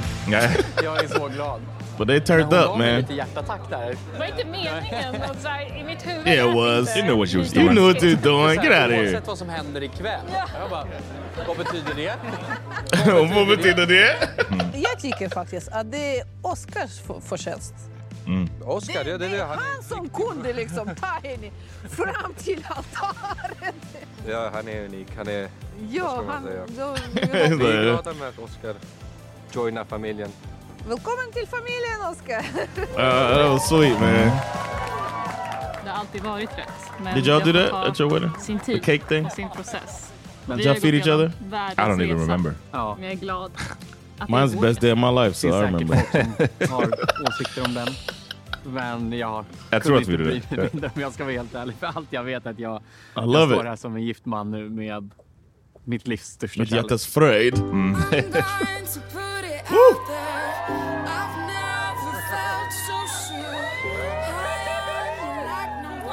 Jag 0.84 1.04
är 1.04 1.08
så 1.08 1.28
glad. 1.28 1.62
But 2.00 2.08
they 2.08 2.20
turned 2.20 2.54
up, 2.54 2.78
man. 2.78 2.96
lite 2.98 3.14
hjärtattack 3.14 3.70
där. 3.70 3.96
Det 4.14 4.20
var 4.20 4.26
inte 4.26 4.46
meningen. 4.46 5.16
och 5.30 5.36
så 5.42 5.48
här, 5.48 5.78
I 5.80 5.84
mitt 5.84 6.08
huvud 6.08 6.28
Yeah, 6.28 6.50
it 6.50 6.56
was. 6.56 6.98
You 6.98 7.04
knew 7.06 7.18
what 7.18 7.30
you 7.34 7.44
was 7.44 7.54
doing. 7.54 7.66
You 7.66 7.74
knew 7.74 7.94
what 7.94 8.04
you 8.04 8.16
were 8.16 8.22
doing. 8.30 8.56
Get 8.64 8.66
out 8.66 8.86
of 8.86 8.92
here. 8.92 9.02
Oavsett 9.04 9.28
vad 9.28 9.38
som 9.38 9.50
händer 9.50 9.84
ikväll. 9.84 10.22
Jag 10.60 10.70
bara, 10.70 10.88
vad 11.48 11.58
betyder 11.58 11.94
det? 11.96 12.14
Vad 13.36 13.48
betyder 13.48 13.86
det? 13.86 14.16
Jag 14.80 15.00
tycker 15.00 15.30
faktiskt 15.30 15.70
att 15.72 15.92
det 15.92 16.20
är 16.20 16.26
Oscars 16.42 17.00
för- 17.00 17.20
förtjänst. 17.22 17.74
Oscar, 18.66 19.04
det, 19.04 19.12
det, 19.12 19.18
Det 19.18 19.28
det, 19.28 19.38
är 19.38 19.46
han, 19.46 19.58
han 19.58 19.84
som 19.84 20.10
kunde 20.10 20.54
liksom 20.54 20.96
ta 20.96 21.28
henne 21.28 21.50
fram 21.90 22.34
till 22.38 22.66
altaret. 22.70 23.76
ja, 24.30 24.50
han 24.54 24.68
är 24.68 24.86
unik. 24.86 25.08
Han 25.18 25.28
är... 25.28 25.48
Ja, 25.90 26.04
vad 26.04 26.14
ska 26.14 26.22
man 26.24 26.34
han- 26.34 26.44
säga? 26.44 26.66
då- 26.78 26.96
Vi 27.66 27.72
är 27.72 27.84
glada 27.84 28.14
med 28.14 28.28
att 28.28 28.40
Oscar 28.40 28.76
joinar 29.54 29.86
familjen. 29.86 30.30
Välkommen 30.88 31.32
till 31.34 31.48
familjen, 31.48 32.02
Oscar. 32.12 32.40
Uh, 32.40 33.38
that 33.38 33.50
was 33.52 33.68
sweet, 33.70 34.00
man. 34.00 34.12
Det 35.84 35.90
har 35.90 36.00
alltid 36.00 36.22
varit 36.24 36.50
rätt. 36.58 36.68
Men 37.04 37.16
Did 37.16 37.24
y'all 37.26 37.44
det 37.46 37.52
do 37.54 37.60
that 37.70 37.74
at 37.90 38.00
your 38.00 38.14
wedding? 38.14 38.32
Sin 38.40 38.60
The 38.60 38.66
tid 38.66 38.84
cake 38.84 39.06
thing? 39.08 39.26
och 39.26 39.32
sin 39.32 39.50
process. 39.50 40.12
Did 40.46 40.58
y'all 40.60 40.76
feed 40.82 40.94
each 40.96 41.08
other? 41.08 41.32
I 41.52 41.76
don't 41.76 42.02
even 42.04 42.20
remember. 42.20 42.54
Ja. 42.72 42.96
Men 42.96 43.04
jag 43.04 43.14
är 43.14 43.18
glad 43.18 43.52
att 44.18 44.28
det 44.28 44.34
Mine's 44.34 44.54
går. 44.56 44.62
best 44.62 44.82
day 44.82 44.92
of 44.92 44.98
my 45.00 45.12
life, 45.24 45.34
so 45.38 45.48
Det 45.48 45.58
I 45.58 45.62
remember. 45.62 45.96
säkert 46.12 46.70
folk 46.70 46.70
som 46.70 46.76
har 46.76 47.30
åsikter 47.30 47.66
om 47.66 47.74
den. 47.74 47.88
Men 48.64 49.14
jag 49.18 49.46
Jag 49.70 49.84
tror 49.84 50.02
kunde 50.02 50.24
att 50.24 50.30
vi 50.30 50.36
inte 50.36 50.56
gjorde 50.56 50.56
det. 50.56 50.56
bry 50.56 50.58
mig 50.58 50.70
mindre, 50.74 50.92
om 50.96 51.02
jag 51.02 51.14
ska 51.14 51.24
vara 51.24 51.34
helt 51.34 51.56
ärlig. 51.56 51.76
För 51.80 51.88
allt 51.88 52.08
jag 52.10 52.24
vet 52.24 52.46
är 52.46 52.50
att 52.50 52.60
jag, 52.60 52.82
jag 53.14 53.28
love 53.28 53.46
står 53.54 53.64
it. 53.64 53.70
här 53.70 53.76
som 53.76 53.96
en 53.96 54.04
gift 54.04 54.26
man 54.26 54.52
nu 54.52 54.70
med 54.70 55.10
mitt 55.84 56.08
livs 56.08 56.26
största 56.26 56.60
Mitt 56.60 56.70
kärlek. 56.70 56.84
hjärtas 56.84 57.06
fröjd. 57.06 57.58
Mm. 57.58 57.96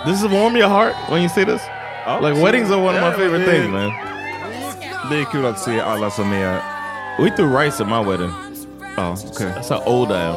This 0.06 0.22
is 0.22 0.28
warm 0.28 0.56
your 0.56 0.68
heart 0.68 0.94
when 1.10 1.20
you 1.20 1.28
see 1.28 1.42
this? 1.42 1.60
like 2.06 2.40
weddings 2.40 2.70
are 2.70 2.80
one 2.80 2.94
of 2.94 3.02
my 3.02 3.12
favorite 3.12 3.44
things, 3.44 3.66
man. 3.68 3.90
Det 5.10 5.20
är 5.20 5.24
kul 5.24 5.46
att 5.46 5.58
se 5.58 5.80
alla 5.80 6.10
som 6.10 6.32
är... 6.32 6.60
We 7.18 7.30
threw 7.30 7.64
rice 7.64 7.80
at 7.80 7.88
my 7.88 8.10
wedding. 8.10 8.30
Oh, 8.96 9.12
okay. 9.12 9.46
That's 9.46 9.68
how 9.68 9.82
old 9.84 10.12
I 10.12 10.22
am. 10.22 10.36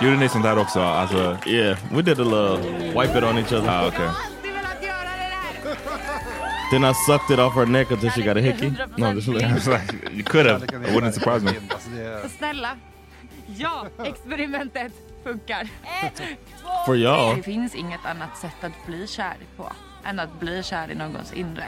Gjorde 0.00 0.16
ni 0.16 0.28
sånt 0.28 0.44
där 0.44 0.58
också? 0.58 0.80
Alltså... 0.80 1.36
Yeah, 1.46 1.78
we 1.92 2.02
did 2.02 2.20
a 2.20 2.24
little 2.24 2.56
wipe 3.00 3.18
it 3.18 3.24
on 3.24 3.38
each 3.38 3.52
other. 3.52 3.68
Ah, 3.68 3.86
okay. 3.86 4.33
Then 6.74 6.82
I 6.82 6.92
sucked 6.92 7.30
it 7.30 7.38
off 7.38 7.54
her 7.54 7.66
neck 7.66 7.92
until 7.92 8.10
she 8.10 8.24
got 8.24 8.36
a 8.36 8.40
hickey. 8.40 8.70
No, 8.98 9.06
I'm 9.06 9.20
just 9.20 9.28
you 10.12 10.24
could 10.24 10.44
have. 10.46 10.64
It 10.64 10.92
wouldn't 10.92 11.14
surprise 11.14 11.44
me. 11.44 11.52
Snälla. 12.38 12.76
Ja, 13.46 13.86
experimentet 14.04 14.92
funkar. 15.24 15.68
For 16.86 16.96
y'all. 16.96 17.36
Det 17.36 17.42
finns 17.42 17.74
inget 17.74 18.04
annat 18.04 18.38
sätt 18.38 18.64
att 18.64 18.86
bli 18.86 19.06
kär 19.06 19.36
på 19.56 19.72
än 20.04 20.20
att 20.20 20.40
bli 20.40 20.62
kär 20.62 20.90
i 20.90 20.94
någons 20.94 21.32
inre. 21.32 21.64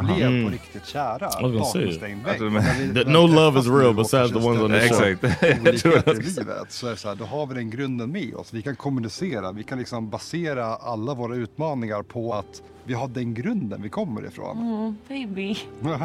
Blev 0.00 0.26
Mm. 0.28 0.44
på 0.44 0.50
riktigt 0.52 0.86
kära 0.86 1.30
bakom 1.42 1.92
stängd 1.92 2.26
Alltså, 2.28 2.44
vägg. 2.48 2.94
när 2.94 3.04
no 3.04 3.26
love 3.26 3.60
is 3.60 3.66
real 3.66 3.94
besides 3.94 4.30
the 4.32 4.38
ones 4.38 4.60
on 4.62 4.70
the 4.70 4.88
show. 4.88 5.02
Exakt. 5.04 5.44
I 5.44 5.54
livet 6.38 6.72
så 6.72 6.86
är 6.88 6.94
så 6.96 7.08
här, 7.08 7.14
då 7.14 7.24
har 7.24 7.46
vi 7.46 7.54
den 7.54 7.70
grunden 7.70 8.12
med 8.12 8.34
oss. 8.34 8.52
Vi 8.52 8.62
kan 8.62 8.76
kommunicera, 8.76 9.52
vi 9.52 9.62
kan 9.62 9.78
liksom 9.78 10.10
basera 10.10 10.64
alla 10.66 11.14
våra 11.14 11.34
utmaningar 11.36 12.02
på 12.02 12.34
att 12.34 12.62
vi 12.84 12.94
har 12.94 13.08
den 13.08 13.34
grunden 13.34 13.82
vi 13.82 13.88
kommer 13.88 14.26
ifrån. 14.26 14.58
Mm, 14.58 14.96
baby. 15.08 15.56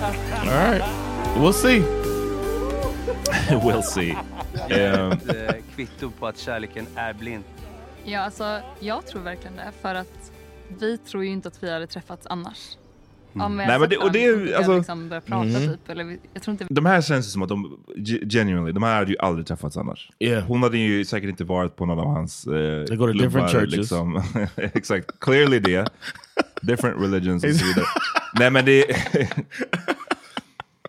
All 0.00 0.46
right. 0.46 0.82
We'll 1.36 1.52
see. 1.52 1.82
we'll 3.50 3.82
see. 3.82 4.16
Eh, 4.70 5.12
Kvitto 5.74 6.10
på 6.10 6.26
att 6.26 6.38
kärleken 6.38 6.86
är 6.94 7.12
blind. 7.12 7.44
Ja, 8.04 8.20
alltså, 8.20 8.60
jag 8.80 9.06
tror 9.06 9.22
verkligen 9.22 9.56
det. 9.56 9.72
För 9.82 9.94
att 9.94 10.32
vi 10.80 10.98
tror 10.98 11.24
ju 11.24 11.30
inte 11.30 11.48
att 11.48 11.62
vi 11.62 11.72
hade 11.72 11.86
träffats 11.86 12.26
annars. 12.30 12.76
Om 13.32 13.52
vi 13.52 13.56
Nej, 13.56 13.66
hade 13.66 13.78
men 13.78 13.88
det- 13.88 13.94
sett 13.96 14.04
och 14.04 14.12
det 14.12 14.24
är 14.24 14.30
varandra 14.32 14.46
ju, 14.46 14.52
så 14.52 14.56
alltså- 14.58 14.76
liksom 14.76 15.08
börjat 15.08 15.26
prata 15.26 15.44
Mhm. 15.44 15.68
typ. 15.68 15.88
Eller 15.88 16.04
vi, 16.04 16.18
jag 16.34 16.42
tror 16.42 16.52
inte 16.52 16.66
De 16.70 16.86
här 16.86 17.02
känns 17.02 17.26
ju 17.26 17.30
som 17.30 17.42
att 17.42 17.48
de, 17.48 17.78
ge- 17.96 18.28
genuinely, 18.28 18.72
de 18.72 18.82
här 18.82 18.94
hade 18.96 19.10
ju 19.10 19.18
aldrig 19.18 19.46
träffats 19.46 19.76
annars. 19.76 20.10
Yeah. 20.18 20.44
Hon 20.44 20.62
hade 20.62 20.78
ju 20.78 21.04
säkert 21.04 21.28
inte 21.30 21.44
varit 21.44 21.76
på 21.76 21.86
någon 21.86 21.98
av 21.98 22.06
hans 22.06 22.46
eh, 22.46 22.84
They 22.84 22.96
go 22.96 23.06
to 23.06 23.12
different 23.12 23.50
churches. 23.50 23.76
Liksom. 23.76 24.22
Exakt, 24.56 25.20
clearly 25.20 25.58
det. 25.58 25.88
Different 26.62 27.02
religions 27.02 27.44
och 27.44 27.50
så 27.54 27.66
vidare. 27.66 27.84
Nej 28.38 28.50
men 28.50 28.64
det, 28.64 28.84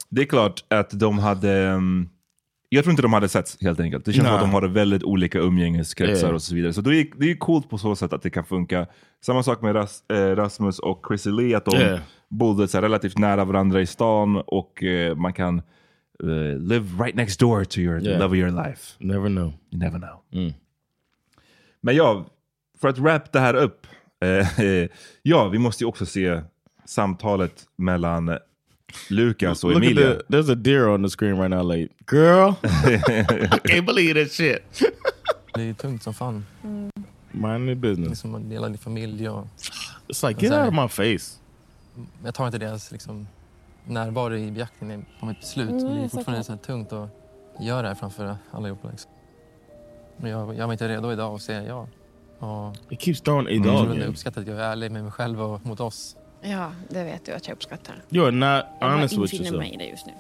det 0.10 0.22
är 0.22 0.26
klart 0.26 0.64
att 0.68 0.90
de 1.00 1.20
hade, 1.20 1.68
um, 1.72 2.10
jag 2.70 2.84
tror 2.84 2.92
inte 2.92 3.02
de 3.02 3.14
hade 3.14 3.30
setts 3.30 3.58
helt 3.62 3.80
enkelt. 3.80 4.06
Det 4.06 4.14
känns 4.14 4.26
som 4.28 4.34
Nej. 4.34 4.44
att 4.44 4.52
de 4.52 4.54
hade 4.54 4.68
väldigt 4.68 5.04
olika 5.04 5.40
umgängeskretsar 5.40 6.24
Yeah. 6.28 6.36
och 6.36 6.42
så 6.42 6.56
vidare. 6.56 6.74
Så 6.74 6.82
det 6.82 6.96
är, 7.00 7.08
det 7.18 7.32
är 7.32 7.36
coolt 7.36 7.70
på 7.70 7.78
så 7.78 7.96
sätt 7.96 8.14
att 8.14 8.22
det 8.22 8.30
kan 8.30 8.46
funka. 8.46 8.88
Samma 9.26 9.44
sak 9.44 9.62
med 9.62 9.76
Ras, 9.76 10.04
eh, 10.10 10.36
Rasmus 10.36 10.80
och 10.80 11.06
Chrissy 11.08 11.32
Lee, 11.32 11.58
att 11.58 11.66
de 11.66 11.76
Yeah. 11.78 12.00
bodde 12.30 12.68
så 12.68 12.82
relativt 12.82 13.18
nära 13.18 13.46
varandra 13.46 13.82
i 13.82 13.86
stan 13.86 14.36
och 14.48 14.84
eh, 14.84 15.16
man 15.16 15.34
kan 15.34 15.58
eh, 16.24 16.58
live 16.60 17.04
right 17.04 17.16
next 17.16 17.40
door 17.40 17.64
to 17.64 17.80
your 17.80 18.02
Yeah. 18.02 18.20
love 18.20 18.38
of 18.38 18.44
your 18.44 18.68
life. 18.68 18.96
Never 19.00 19.30
know. 19.30 19.54
You 19.72 19.80
never 19.84 20.00
know. 20.00 20.22
Mm. 20.34 20.54
Men 21.82 21.96
ja, 21.96 22.26
för 22.82 22.88
att 22.88 22.98
wrap 22.98 23.32
det 23.32 23.40
här 23.40 23.54
upp. 23.54 23.88
Eh, 24.24 24.48
ja, 25.22 25.48
vi 25.48 25.58
måste 25.58 25.84
ju 25.84 25.88
också 25.88 26.06
se 26.06 26.42
samtalet 26.86 27.64
mellan 27.78 28.38
Lukas 29.10 29.64
och 29.64 29.70
Look 29.72 29.84
at 29.84 29.92
Emilia. 29.92 30.14
the, 30.16 30.24
there's 30.38 30.50
a 30.52 30.56
deer 30.56 30.88
on 30.88 31.04
the 31.04 31.10
screen 31.10 31.36
right 31.38 31.50
now, 31.50 31.72
like, 31.72 31.94
girl, 32.12 32.54
I 32.64 33.60
can't 33.64 33.86
believe 33.86 34.14
that 34.24 34.32
shit. 34.32 34.60
Det 35.54 35.62
är 35.70 35.74
tungt 35.74 36.04
som 36.04 36.14
fan. 36.14 36.46
Mind 37.32 37.66
your 37.66 37.76
business. 37.76 38.10
Liksom, 38.10 38.52
hela 38.52 38.68
din 38.70 38.78
familj 38.78 39.30
och... 39.30 39.48
It's 40.08 40.28
like, 40.28 40.46
get 40.46 40.54
out 40.54 40.68
of 40.68 40.74
my 40.74 40.88
face. 40.88 41.40
Jag 42.24 42.34
tar 42.34 42.46
inte 42.46 42.58
deras 42.58 42.92
liksom, 42.92 43.28
närvaro 43.86 44.36
i 44.38 44.52
beaktning 44.52 45.06
på 45.20 45.26
mitt 45.26 45.40
beslut. 45.40 45.70
Mm, 45.70 45.84
det 45.96 46.02
är 46.04 46.08
så 46.08 46.18
fortfarande 46.18 46.44
så 46.44 46.52
här 46.52 46.60
tungt 46.60 46.94
att 46.94 47.10
göra 47.60 47.82
det 47.82 47.88
här 47.88 47.96
framför 47.96 48.36
allihopa. 48.52 48.90
Liksom. 48.90 49.12
Men 50.18 50.32
jag, 50.32 50.56
jag 50.56 50.68
var 50.68 50.74
inte 50.74 50.88
redo 50.88 51.12
idag 51.12 51.36
att 51.36 51.42
säga 51.42 51.64
ja. 51.64 51.88
Och 52.40 52.76
It 52.90 53.02
keeps 53.02 53.22
throwing 53.22 53.64
tror 53.64 53.94
in. 53.94 54.00
jag 54.00 54.10
uppskattar 54.10 54.42
att 54.42 54.48
jag 54.48 54.58
är 54.58 54.64
ärlig 54.64 54.92
med 54.92 55.04
mig 55.04 55.12
själv 55.12 55.42
och 55.42 55.66
mot 55.66 55.80
oss. 55.80 56.16
Ja, 56.42 56.72
det 56.90 57.04
vet 57.04 57.26
du 57.26 57.32
att 57.32 57.48
jag 57.48 57.56
uppskattar. 57.56 57.96
You 58.10 58.26
are 58.26 58.32
not 58.32 58.66
Jag 58.80 58.90
honest 58.92 59.14
with 59.18 59.22
infinner 59.36 59.40
yourself. 59.52 59.60
mig 59.60 59.74
i 59.74 59.78
det 59.78 59.86
just 59.86 60.06
nu. 60.06 60.14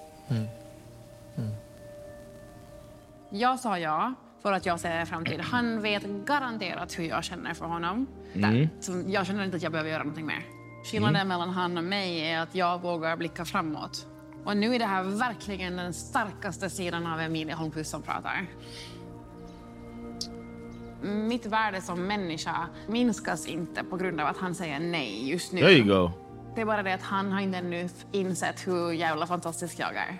Jag 3.29 3.59
sa 3.59 3.79
ja 3.79 4.13
för 4.41 4.53
att 4.53 4.65
jag 4.65 4.79
ser 4.79 5.05
framtid. 5.05 5.39
Han 5.41 5.81
vet 5.81 6.03
garanterat 6.25 6.99
hur 6.99 7.03
jag 7.03 7.23
känner 7.23 7.53
för 7.53 7.65
honom. 7.65 8.07
Mm. 8.35 8.67
Så 8.79 9.03
jag 9.07 9.27
känner 9.27 9.43
inte 9.43 9.57
att 9.57 9.63
jag 9.63 9.71
behöver 9.71 9.89
göra 9.91 10.03
någonting 10.03 10.25
mer. 10.25 10.43
Skillnaden 10.91 11.15
Mm. 11.15 11.27
mellan 11.27 11.49
han 11.49 11.77
och 11.77 11.83
mig 11.83 12.19
är 12.31 12.39
att 12.39 12.55
jag 12.55 12.81
vågar 12.81 13.17
blicka 13.17 13.45
framåt. 13.45 14.05
Och 14.45 14.57
nu 14.57 14.75
är 14.75 14.79
det 14.79 14.85
här 14.85 15.03
verkligen 15.03 15.75
den 15.77 15.93
starkaste 15.93 16.69
sidan 16.69 17.07
av 17.07 17.19
Emilia 17.19 17.55
Holmqvist 17.55 17.91
som 17.91 18.01
pratar. 18.01 18.45
Mitt 21.01 21.45
värde 21.45 21.81
som 21.81 22.07
människa 22.07 22.55
minskas 22.87 23.45
inte 23.47 23.83
på 23.83 23.97
grund 23.97 24.21
av 24.21 24.27
att 24.27 24.37
han 24.37 24.55
säger 24.55 24.79
nej 24.79 25.29
just 25.29 25.53
nu. 25.53 25.61
There 25.61 25.71
you 25.73 25.87
go. 25.87 26.11
Det 26.55 26.61
är 26.61 26.65
bara 26.65 26.83
det 26.83 26.93
att 26.93 27.01
han 27.01 27.31
har 27.31 27.41
inte 27.41 27.57
ännu 27.57 27.89
insett 28.11 28.67
hur 28.67 28.91
jävla 28.91 29.27
fantastisk 29.27 29.79
jag 29.79 29.89
är. 29.95 30.17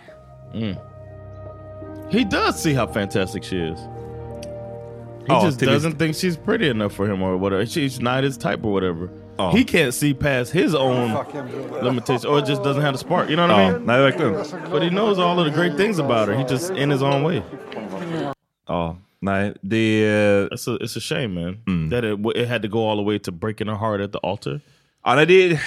Mm. 0.54 0.76
He 2.12 2.24
does 2.24 2.62
see 2.64 2.74
how 2.74 2.88
fantastic 2.94 3.44
she 3.46 3.56
is. 3.56 3.80
He 5.28 5.36
Oh, 5.36 5.46
just 5.46 5.60
doesn't 5.62 5.98
think 6.00 6.16
she's 6.16 6.36
pretty 6.46 6.70
enough 6.70 6.92
for 6.94 7.06
him 7.08 7.22
or 7.22 7.38
whatever. 7.38 7.66
She's 7.66 8.02
not 8.02 8.24
his 8.24 8.38
type 8.38 8.64
or 8.64 8.72
whatever. 8.72 9.10
He 9.52 9.64
can't 9.64 9.92
see 9.94 10.14
past 10.14 10.52
his 10.54 10.74
own 10.76 11.14
limitations 11.84 12.26
or 12.26 12.42
just 12.42 12.64
doesn't 12.64 12.82
have 12.82 12.92
the 12.94 12.98
spark. 12.98 13.30
You 13.30 13.36
know 13.36 13.48
what 13.48 13.58
I 13.58 13.64
Ja, 13.64 13.72
mean? 13.72 13.86
nej, 13.86 14.00
verkligen. 14.02 14.34
But 14.72 14.82
he 14.84 14.90
knows 14.90 15.20
all 15.20 15.40
of 15.40 15.46
the 15.46 15.54
great 15.54 15.78
things 15.78 16.00
about 16.00 16.28
her. 16.30 16.36
He 16.36 16.44
just 16.44 16.72
in 16.72 16.90
his 16.90 17.02
own 17.02 17.24
way. 17.24 17.42
Ja, 18.68 18.96
nej, 19.22 19.54
det. 19.62 20.04
It's 20.52 20.70
a, 20.76 20.78
it's 20.82 20.98
a 20.98 21.02
shame 21.02 21.28
man. 21.28 21.90
That 21.90 22.04
it, 22.04 22.20
it 22.44 22.48
had 22.50 22.62
to 22.62 22.68
go 22.68 22.90
all 22.92 22.98
the 22.98 23.04
way 23.06 23.20
to 23.20 23.32
breaking 23.32 23.68
her 23.68 23.76
heart 23.76 24.02
at 24.02 24.12
the 24.12 24.20
altar. 24.28 24.60
Ja, 25.04 25.16
nej, 25.16 25.26
det. 25.26 25.60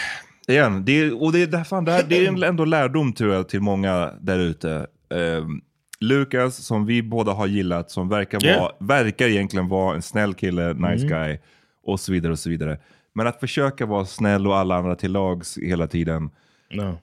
Igen, 0.48 0.84
det 0.84 1.12
och 1.12 1.32
det, 1.32 1.46
det, 1.46 1.64
fan, 1.64 1.84
det, 1.84 1.92
här, 1.92 2.02
det 2.08 2.26
är 2.26 2.44
ändå 2.48 2.64
lärdom 2.64 3.12
tror 3.12 3.34
jag 3.34 3.48
till 3.48 3.60
många 3.60 4.12
där 4.20 4.38
ute. 4.38 4.86
Ehm, 5.14 5.60
Lukas, 6.00 6.56
som 6.56 6.86
vi 6.86 7.02
båda 7.02 7.32
har 7.32 7.46
gillat, 7.46 7.90
som 7.90 8.08
verkar, 8.08 8.44
Yeah. 8.44 8.60
vara, 8.60 8.72
verkar 8.78 9.26
egentligen 9.28 9.68
vara 9.68 9.94
en 9.94 10.02
snäll 10.02 10.34
kille, 10.34 10.72
nice 10.72 11.04
Mhm. 11.04 11.08
guy, 11.08 11.38
och 11.84 12.00
så 12.00 12.12
vidare. 12.12 12.32
och 12.32 12.38
så 12.38 12.50
vidare. 12.50 12.78
Men 13.14 13.26
att 13.26 13.40
försöka 13.40 13.86
vara 13.86 14.04
snäll 14.04 14.46
och 14.46 14.56
alla 14.56 14.74
andra 14.76 14.94
till 14.96 15.12
lags 15.12 15.58
hela 15.58 15.86
tiden, 15.86 16.30
No. 16.70 16.98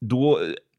då 0.00 0.38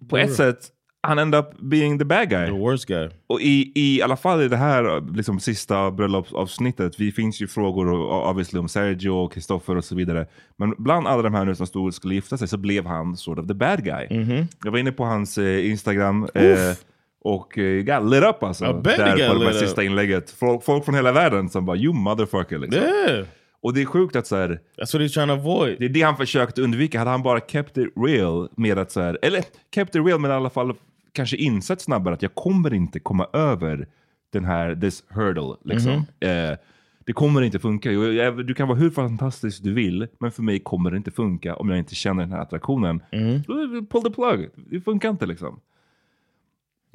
på 0.09 0.17
ett 0.17 0.23
Mm. 0.25 0.35
sätt, 0.35 0.67
han 1.01 1.19
end 1.19 1.35
up 1.35 1.59
being 1.59 1.99
the 1.99 2.05
bad 2.05 2.29
guy. 2.29 2.45
The 2.45 2.51
worst 2.51 2.85
guy. 2.85 3.09
Och 3.27 3.41
i, 3.41 3.71
i 3.75 4.01
alla 4.01 4.17
fall 4.17 4.41
i 4.41 4.47
det 4.47 4.57
här 4.57 5.13
liksom, 5.15 5.39
sista 5.39 5.91
bröllopsavsnittet, 5.91 6.99
vi 6.99 7.11
finns 7.11 7.41
ju 7.41 7.47
frågor 7.47 7.87
och, 7.87 8.29
obviously 8.29 8.59
om 8.59 8.69
Sergio 8.69 9.09
och 9.09 9.33
Kristoffer 9.33 9.77
och 9.77 9.85
så 9.85 9.95
vidare. 9.95 10.27
Men 10.57 10.75
bland 10.77 11.07
alla 11.07 11.21
de 11.21 11.33
här 11.33 11.45
nu 11.45 11.55
som 11.55 11.67
stod 11.67 11.87
och 11.87 11.93
skulle 11.93 12.15
gifta 12.15 12.37
sig 12.37 12.47
så 12.47 12.57
blev 12.57 12.85
han 12.85 13.17
sort 13.17 13.39
of 13.39 13.47
the 13.47 13.53
bad 13.53 13.83
guy. 13.83 14.07
Mhm. 14.09 14.47
Jag 14.63 14.71
var 14.71 14.79
inne 14.79 14.91
på 14.91 15.03
hans 15.03 15.37
eh, 15.37 15.69
Instagram 15.69 16.27
eh, 16.33 16.75
och 17.23 17.57
eh, 17.57 17.83
got 17.83 18.11
lit 18.11 18.23
up 18.23 18.43
alltså. 18.43 18.81
Där 18.83 19.33
på 19.33 19.43
det 19.43 19.53
sista 19.53 19.83
inlägget. 19.83 20.31
Folk, 20.31 20.63
folk 20.63 20.85
från 20.85 20.95
hela 20.95 21.11
världen 21.11 21.49
som 21.49 21.65
bara 21.65 21.77
you 21.77 21.93
motherfucker 21.93 22.57
liksom. 22.57 22.83
Yeah. 22.83 23.25
Och 23.61 23.73
det 23.73 23.81
är 23.81 23.85
sjukt 23.85 24.15
att 24.15 24.27
så 24.27 24.35
här, 24.35 24.49
That's 24.49 24.93
what 24.93 25.01
he's 25.01 25.13
trying 25.13 25.27
to 25.27 25.33
avoid. 25.33 25.75
Det 25.79 25.85
är 25.85 25.89
det 25.89 26.01
han 26.01 26.17
försökte 26.17 26.61
undvika. 26.61 26.99
Hade 26.99 27.11
han 27.11 27.23
bara 27.23 27.39
kept 27.39 27.77
it 27.77 27.93
real 27.95 28.49
med 28.57 28.77
att 28.77 28.91
så 28.91 29.01
här, 29.01 29.19
eller 29.21 29.43
kept 29.75 29.95
it 29.95 30.05
real 30.05 30.19
men 30.19 30.31
i 30.31 30.33
alla 30.33 30.49
fall 30.49 30.73
kanske 31.13 31.37
insett 31.37 31.81
snabbare 31.81 32.13
att 32.13 32.21
jag 32.21 32.35
kommer 32.35 32.73
inte 32.73 32.99
komma 32.99 33.27
över 33.33 33.87
den 34.33 34.45
här, 34.45 34.75
this 34.75 35.03
hurdle. 35.09 35.55
Liksom. 35.65 35.91
Mhm. 35.91 36.05
Eh, 36.51 36.57
det 37.05 37.13
kommer 37.13 37.41
inte 37.41 37.59
funka. 37.59 37.89
Du 38.31 38.53
kan 38.53 38.67
vara 38.67 38.77
hur 38.77 38.89
fantastisk 38.89 39.63
du 39.63 39.73
vill, 39.73 40.07
men 40.19 40.31
för 40.31 40.43
mig 40.43 40.59
kommer 40.59 40.91
det 40.91 40.97
inte 40.97 41.11
funka 41.11 41.55
om 41.55 41.69
jag 41.69 41.79
inte 41.79 41.95
känner 41.95 42.23
den 42.23 42.31
här 42.31 42.39
attraktionen. 42.39 43.03
Då 43.47 43.53
Pull 43.91 44.03
the 44.03 44.09
plug. 44.09 44.49
Det 44.55 44.81
funkar 44.81 45.09
inte 45.09 45.25
liksom. 45.25 45.59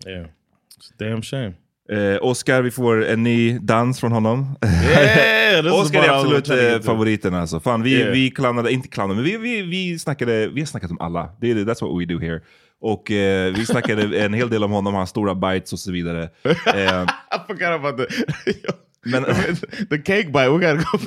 Yeah. 0.06 0.26
It's 0.78 0.90
a 0.90 0.94
damn 0.98 1.22
shame. 1.22 1.52
Eh, 1.88 2.18
Oscar, 2.22 2.62
vi 2.62 2.70
får 2.70 3.04
en 3.06 3.22
ny 3.22 3.58
dans 3.58 4.00
från 4.00 4.12
honom. 4.12 4.54
Yeah, 4.64 5.80
Oscar 5.80 6.02
är 6.02 6.08
absolut 6.08 6.50
eh, 6.50 6.80
favoriten 6.80 7.34
alltså. 7.34 7.60
Fan, 7.60 7.82
vi, 7.82 7.98
Yeah. 7.98 8.12
vi 8.12 8.30
klanade, 8.30 8.72
inte 8.72 8.88
klanade, 8.88 9.14
men 9.14 9.24
vi, 9.24 9.36
vi, 9.36 9.62
vi 9.62 9.98
snackade, 9.98 10.48
vi 10.48 10.60
har 10.60 10.66
snackat 10.66 10.90
om 10.90 11.00
alla. 11.00 11.28
Det 11.40 11.50
är, 11.50 11.54
that's 11.54 11.82
what 11.86 12.00
we 12.00 12.04
do 12.14 12.18
here. 12.20 12.40
Och 12.80 13.10
eh, 13.10 13.54
vi 13.54 13.66
snackade 13.66 14.18
en 14.20 14.34
hel 14.34 14.48
del 14.50 14.64
om 14.64 14.70
honom, 14.70 14.94
hans 14.94 15.10
stora 15.10 15.34
bites 15.34 15.72
och 15.72 15.78
så 15.78 15.92
vidare. 15.92 16.28
Eh, 16.66 17.02
I 17.02 17.38
forgot 17.46 17.62
about 17.62 17.96
the 17.96 18.06
men, 19.04 19.24
the 19.90 19.98
cake 19.98 20.26
bite. 20.26 20.48
We 20.50 20.58
gotta 20.58 20.76
go. 20.76 20.98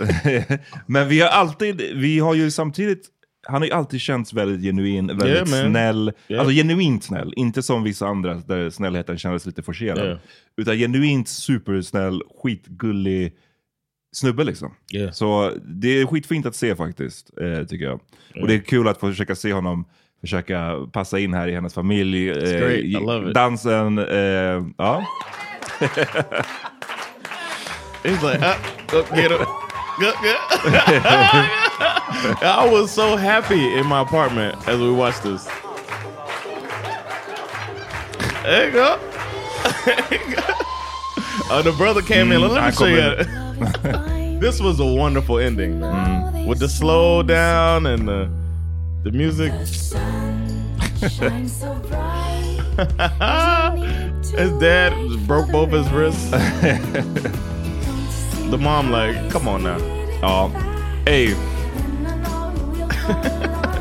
men 0.86 1.08
vi 1.10 1.20
har 1.20 1.30
alltid, 1.30 1.82
vi 1.96 2.20
har 2.20 2.34
ju 2.36 2.52
samtidigt, 2.52 3.08
han 3.48 3.62
har 3.62 3.66
ju 3.66 3.74
alltid 3.74 4.02
känts 4.02 4.34
väldigt 4.34 4.62
genuin, 4.62 5.08
väldigt 5.08 5.28
Yeah, 5.28 5.70
snäll. 5.70 6.12
Yeah. 6.28 6.40
Alltså 6.40 6.54
genuint 6.56 7.04
snäll, 7.04 7.34
inte 7.36 7.64
som 7.64 7.84
vissa 7.84 8.08
andra 8.08 8.34
där 8.34 8.70
snällheten 8.70 9.18
kändes 9.18 9.46
lite 9.46 9.64
forcerad. 9.64 10.06
Yeah. 10.06 10.20
Utan 10.58 10.78
genuint 10.78 11.28
supersnäll, 11.28 12.22
skitgullig 12.44 13.34
snubbe 14.16 14.44
liksom. 14.44 14.74
Så 15.12 15.54
det 15.66 16.02
är 16.02 16.06
skitfint 16.06 16.46
att 16.46 16.56
se 16.56 16.76
faktiskt, 16.76 17.32
eh, 17.42 17.64
tycker 17.64 17.86
jag. 17.86 18.00
Och 18.42 18.48
det 18.48 18.54
är 18.54 18.60
kul 18.60 18.88
att 18.88 19.00
få 19.00 19.10
försöka 19.10 19.36
se 19.36 19.54
honom 19.54 19.86
försöka 20.28 20.88
passa 20.92 21.20
in 21.20 21.34
här 21.34 21.48
i 21.48 21.56
hennes 21.56 21.74
familj. 21.74 22.30
I 22.30 22.96
it. 22.96 23.34
Dansen, 23.34 24.00
eh, 24.00 24.64
ja. 24.78 25.04
He's 28.04 28.22
like, 28.24 28.42
uh, 28.42 28.56
uh, 28.94 29.06
get 30.00 30.16
good. 30.22 30.38
I 32.42 32.70
was 32.72 32.92
so 32.92 33.18
happy 33.18 33.78
in 33.80 33.86
my 33.88 34.00
apartment 34.00 34.56
as 34.68 34.80
we 34.80 34.92
watched 34.92 35.24
this. 35.24 35.48
There 38.44 38.66
you 38.68 38.72
go. 38.72 38.94
uh, 41.52 41.62
the 41.62 41.72
brother 41.78 42.02
came 42.02 42.32
in. 42.32 42.42
Mm, 42.42 42.50
Let 42.50 42.64
I 42.64 42.66
me 42.68 42.72
show 42.72 42.80
come 42.80 42.92
you. 42.94 43.16
this 44.42 44.60
was 44.62 44.80
a 44.80 44.86
wonderful 44.86 45.38
ending, 45.40 45.80
man. 45.80 46.46
With 46.48 46.60
the 46.60 46.70
slow 46.70 47.24
down 47.24 47.86
and 47.86 48.08
the 48.08 48.30
the 49.12 49.18
music. 49.18 49.52
his 54.38 54.52
dad 54.60 54.94
broke 55.28 55.52
both 55.52 55.72
his 55.72 55.90
wrists. 55.92 56.32
the 58.50 58.58
mom 58.60 58.92
like, 58.92 59.30
come 59.30 59.48
on 59.48 59.64
now. 59.64 59.78
Ja. 60.22 60.48
Hey. 61.06 61.28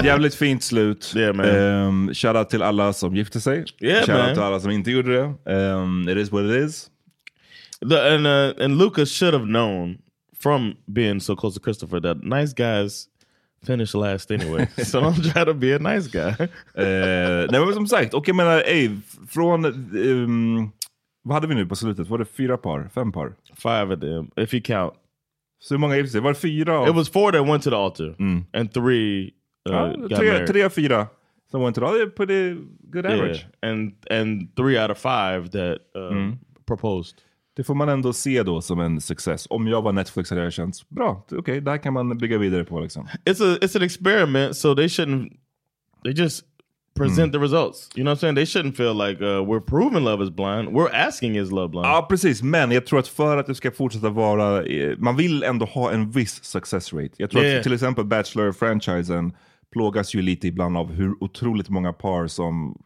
Jävligt 0.04 0.34
fint 0.34 0.62
slut. 0.62 1.12
Yeah, 1.16 1.32
man. 1.32 1.46
Um, 1.46 2.14
shoutout 2.14 2.50
till 2.50 2.62
alla 2.62 2.92
som 2.92 3.16
gifte 3.16 3.40
sig. 3.40 3.64
Yeah, 3.80 4.04
shoutout 4.04 4.26
man. 4.26 4.34
till 4.34 4.42
alla 4.42 4.60
som 4.60 4.70
inte 4.70 4.90
gjorde 4.90 5.12
det. 5.12 5.34
Um, 5.52 6.08
it 6.08 6.16
is 6.16 6.32
what 6.32 6.44
it 6.44 6.50
is. 6.50 6.90
The, 7.88 8.14
and 8.14 8.26
uh, 8.26 8.64
and 8.64 8.78
Lucas 8.78 9.10
should 9.10 9.34
have 9.34 9.46
known 9.46 9.98
from 10.38 10.76
being 10.92 11.20
so 11.20 11.36
close 11.36 11.54
to 11.54 11.60
Christopher 11.60 12.00
that 12.00 12.22
nice 12.22 12.52
guys 12.52 13.08
finish 13.66 13.94
last 13.94 14.30
anyway. 14.30 14.66
so 14.84 15.00
don't 15.00 15.32
try 15.32 15.44
to 15.44 15.54
be 15.54 15.74
a 15.74 15.78
nice 15.78 16.08
guy. 16.08 16.48
Eh, 16.74 17.46
nej 17.50 17.60
men 17.66 17.74
som 17.74 17.86
sagt, 17.86 18.14
och 18.14 18.28
jag 18.28 18.36
menar, 18.36 18.62
ey, 18.66 18.90
från... 19.28 19.64
ehm, 19.64 20.70
vad 21.22 21.34
hade 21.34 21.46
vi 21.46 21.54
nu 21.54 21.66
på 21.66 21.76
slutet? 21.76 22.08
Var 22.08 22.18
det 22.18 22.24
fyra 22.24 22.56
par? 22.56 22.90
Fem 22.94 23.12
par? 23.12 23.32
Five 23.56 23.94
of 23.94 24.00
them, 24.00 24.30
if 24.36 24.54
you 24.54 24.62
count. 24.62 24.94
Så 25.60 25.74
hur 25.74 25.78
många 25.78 25.96
gifte 25.96 26.12
sig? 26.12 26.20
Var 26.20 26.30
det 26.32 26.38
fyra? 26.38 26.78
av- 26.78 26.88
It 26.88 26.94
was 26.94 27.08
four 27.08 27.32
that 27.32 27.46
went 27.48 27.62
to 27.62 27.70
the 27.70 27.76
altar, 27.76 28.14
and 28.52 28.72
three 28.72 29.24
uh, 29.68 29.74
Ja, 29.74 29.86
got 29.96 30.10
tre, 30.18 30.32
married. 30.32 30.46
tre 30.46 30.70
fyra 30.70 31.06
som 31.50 31.62
went 31.62 31.74
to 31.76 31.80
the... 31.80 32.02
Är 32.02 32.06
pretty 32.06 32.54
good 32.92 33.06
average. 33.06 33.46
Yeah, 33.62 33.72
and 33.72 33.92
and 34.10 34.56
three 34.56 34.78
out 34.82 34.90
of 34.90 34.98
five 34.98 35.48
that 35.50 35.78
uh, 35.96 36.12
Mm. 36.16 36.38
proposed. 36.66 37.14
Det 37.56 37.64
får 37.64 37.74
man 37.74 37.88
ändå 37.88 38.12
se 38.12 38.42
då 38.42 38.60
som 38.60 38.80
en 38.80 39.00
success. 39.00 39.46
Om 39.50 39.66
jag 39.68 39.82
var 39.82 39.92
Netflix 39.92 40.30
hade 40.30 40.42
jag 40.42 40.52
känt 40.52 40.88
bra, 40.88 41.24
okej, 41.32 41.60
där 41.60 41.78
kan 41.78 41.92
man 41.92 42.18
bygga 42.18 42.38
vidare 42.38 42.64
på 42.64 42.80
liksom. 42.80 43.06
It's 43.24 43.54
a 43.54 43.58
it's 43.60 43.76
an 43.76 43.82
experiment, 43.82 44.56
so 44.56 44.74
they 44.74 44.86
shouldn't. 44.86 45.30
They 46.04 46.12
just 46.12 46.44
present 46.96 47.32
the 47.32 47.38
results. 47.38 47.88
You 47.96 48.04
know 48.04 48.10
what 48.12 48.18
I'm 48.18 48.20
saying? 48.20 48.34
They 48.36 48.44
shouldn't 48.44 48.76
feel 48.76 48.94
like 49.08 49.24
uh, 49.24 49.42
we're 49.50 49.60
proving 49.60 50.04
love 50.04 50.24
is 50.24 50.30
blind. 50.30 50.68
We're 50.68 50.92
asking 51.08 51.36
is 51.36 51.50
love 51.50 51.68
blind. 51.68 51.86
Ja, 51.86 52.06
precis. 52.10 52.42
Men 52.42 52.70
jag 52.70 52.86
tror 52.86 52.98
att 52.98 53.08
för 53.08 53.36
att 53.36 53.46
det 53.46 53.54
ska 53.54 53.70
fortsätta 53.70 54.08
vara... 54.08 54.62
eh, 54.64 54.96
Man 54.98 55.16
vill 55.16 55.42
ändå 55.42 55.66
ha 55.66 55.92
en 55.92 56.10
viss 56.10 56.44
success 56.44 56.92
rate. 56.92 57.10
Jag 57.16 57.30
tror 57.30 57.44
Yeah. 57.44 57.56
att 57.56 57.62
till 57.62 57.72
exempel 57.72 58.04
Bachelor-franchisen 58.04 59.32
plågas 59.72 60.14
ju 60.14 60.22
lite 60.22 60.48
ibland 60.48 60.76
av 60.76 60.92
hur 60.92 61.14
otroligt 61.24 61.68
många 61.68 61.92
par 61.92 62.26
som 62.26 62.78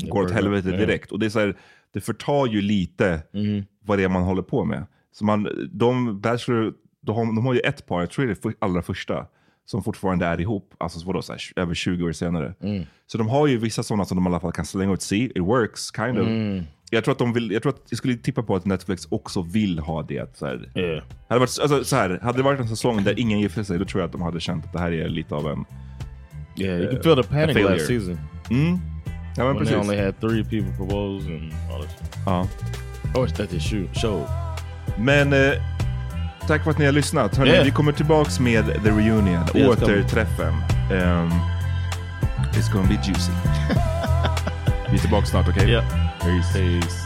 det 0.00 0.06
går 0.08 0.22
åt 0.24 0.30
helvete 0.30 0.70
direkt. 0.70 1.12
Och 1.12 1.18
det, 1.18 1.26
är 1.26 1.30
så 1.30 1.38
här, 1.40 1.56
det 1.92 2.00
förtar 2.00 2.46
ju 2.46 2.60
lite 2.60 3.22
vad 3.84 3.98
det 3.98 4.04
är 4.04 4.08
man 4.08 4.22
håller 4.22 4.42
på 4.42 4.64
med. 4.64 4.86
Så 5.12 5.24
man, 5.24 5.48
de 5.72 6.20
Bachelor, 6.20 6.74
de 7.00 7.16
har, 7.16 7.24
de 7.24 7.46
har 7.46 7.54
ju 7.54 7.60
ett 7.60 7.86
par, 7.86 8.00
jag 8.00 8.10
tror 8.10 8.26
det 8.26 8.32
är 8.32 8.34
för, 8.34 8.54
allra 8.58 8.82
första, 8.82 9.26
som 9.66 9.82
fortfarande 9.82 10.26
är 10.26 10.40
ihop. 10.40 10.74
Alltså 10.78 11.06
vadå, 11.06 11.22
så 11.22 11.32
här, 11.32 11.40
över 11.56 11.74
20 11.74 12.04
år 12.04 12.12
senare. 12.12 12.54
Så 13.06 13.18
de 13.18 13.28
har 13.28 13.46
ju 13.46 13.58
vissa 13.58 13.82
sådana 13.82 14.04
som 14.04 14.16
de 14.16 14.26
i 14.26 14.28
alla 14.28 14.40
fall 14.40 14.52
kan 14.52 14.64
slänga 14.64 14.92
ut 14.92 15.02
se. 15.02 15.24
It 15.24 15.38
works, 15.38 15.90
kind 15.96 16.18
of. 16.18 16.26
Mm. 16.26 16.64
Jag 16.90 17.04
tror 17.04 17.12
att 17.12 17.18
de 17.18 17.32
vill, 17.32 17.50
jag 17.50 17.62
tror 17.62 17.72
att 17.72 17.82
jag 17.88 17.98
skulle 17.98 18.16
tippa 18.16 18.42
på 18.42 18.56
att 18.56 18.64
Netflix 18.64 19.06
också 19.10 19.42
vill 19.42 19.78
ha 19.78 20.02
det. 20.02 20.36
Så 20.38 20.46
här. 20.46 20.70
Yeah. 20.74 21.04
Hade, 21.28 21.38
varit, 21.38 21.58
alltså, 21.60 21.84
så 21.84 21.96
här, 21.96 22.18
hade 22.22 22.38
det 22.38 22.42
varit 22.42 22.60
en 22.60 22.68
säsong 22.68 23.04
där 23.04 23.20
ingen 23.20 23.40
gifte 23.40 23.64
sig, 23.64 23.78
då 23.78 23.84
tror 23.84 24.00
jag 24.00 24.06
att 24.06 24.12
de 24.12 24.22
hade 24.22 24.40
känt 24.40 24.64
att 24.64 24.72
det 24.72 24.78
här 24.78 24.92
är 24.92 25.08
lite 25.08 25.34
av 25.34 25.46
en... 25.46 25.64
Yeah, 26.58 26.80
you 26.80 26.88
eh, 26.88 26.92
can 26.92 27.02
feel 27.02 27.22
the 27.22 27.28
panic 27.28 27.56
last 27.56 27.86
season. 27.86 28.18
Mm. 28.50 28.78
Ja, 29.36 29.44
men 29.44 29.46
when 29.46 29.58
precis. 29.58 29.74
they 29.74 29.80
only 29.80 29.96
had 29.96 30.20
three 30.20 30.44
people 30.44 30.72
propose 30.76 31.26
and 31.26 31.52
all 31.72 31.82
this. 31.82 31.92
Ja. 32.26 32.46
Or 33.14 33.26
that 33.26 33.50
they 33.50 33.60
shoot, 33.60 33.88
showed. 33.96 34.26
Men 34.98 35.32
eh, 35.32 35.52
tack 36.48 36.64
för 36.64 36.70
att 36.70 36.78
ni 36.78 36.84
har 36.84 36.92
lyssnat. 36.92 37.36
Hörrni, 37.36 37.50
Yeah. 37.50 37.64
Vi 37.64 37.70
kommer 37.70 37.92
tillbaks 37.92 38.40
med 38.40 38.64
The 38.66 38.90
Reunion, 38.90 39.44
it's 39.44 39.68
återträffen. 39.68 40.54
Um, 40.90 41.32
it's 42.52 42.72
gonna 42.72 42.88
be 42.88 42.94
juicy. 42.94 43.32
vi 44.90 44.96
är 44.96 45.00
tillbaka 45.00 45.26
snart, 45.26 45.48
okej? 45.48 45.70
Yeah. 45.70 45.84
Peace. 46.20 47.05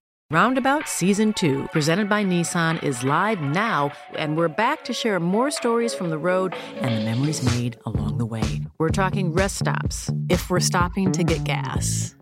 Roundabout 0.31 0.87
Season 0.87 1.33
2, 1.33 1.67
presented 1.73 2.07
by 2.07 2.23
Nissan, 2.23 2.81
is 2.81 3.03
live 3.03 3.41
now, 3.41 3.91
and 4.15 4.37
we're 4.37 4.47
back 4.47 4.85
to 4.85 4.93
share 4.93 5.19
more 5.19 5.51
stories 5.51 5.93
from 5.93 6.09
the 6.09 6.17
road 6.17 6.55
and 6.77 6.95
the 6.95 7.03
memories 7.03 7.43
made 7.43 7.77
along 7.85 8.17
the 8.17 8.25
way. 8.25 8.61
We're 8.77 8.95
talking 8.95 9.33
rest 9.33 9.57
stops. 9.57 10.09
If 10.29 10.49
we're 10.49 10.61
stopping 10.61 11.11
to 11.11 11.25
get 11.25 11.43
gas, 11.43 12.15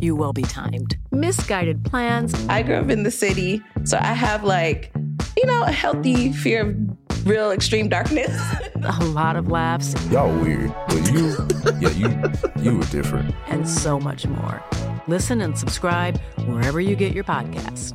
you 0.00 0.14
will 0.16 0.32
be 0.32 0.42
timed. 0.42 0.96
Misguided 1.10 1.84
plans. 1.84 2.34
I 2.48 2.62
grew 2.62 2.76
up 2.76 2.90
in 2.90 3.02
the 3.02 3.10
city, 3.10 3.62
so 3.84 3.98
I 3.98 4.14
have 4.14 4.44
like, 4.44 4.92
you 5.36 5.46
know, 5.46 5.62
a 5.62 5.72
healthy 5.72 6.32
fear 6.32 6.70
of 6.70 7.26
real 7.26 7.50
extreme 7.50 7.88
darkness. 7.88 8.40
a 8.82 9.04
lot 9.06 9.36
of 9.36 9.48
laughs. 9.48 9.94
Y'all 10.10 10.34
weird, 10.40 10.72
but 10.88 11.12
you, 11.12 11.36
yeah, 11.80 11.90
you, 11.90 12.62
you 12.62 12.78
were 12.78 12.84
different. 12.86 13.34
And 13.48 13.68
so 13.68 13.98
much 13.98 14.26
more. 14.26 14.62
Listen 15.08 15.40
and 15.40 15.58
subscribe 15.58 16.18
wherever 16.46 16.80
you 16.80 16.96
get 16.96 17.12
your 17.12 17.24
podcasts. 17.24 17.92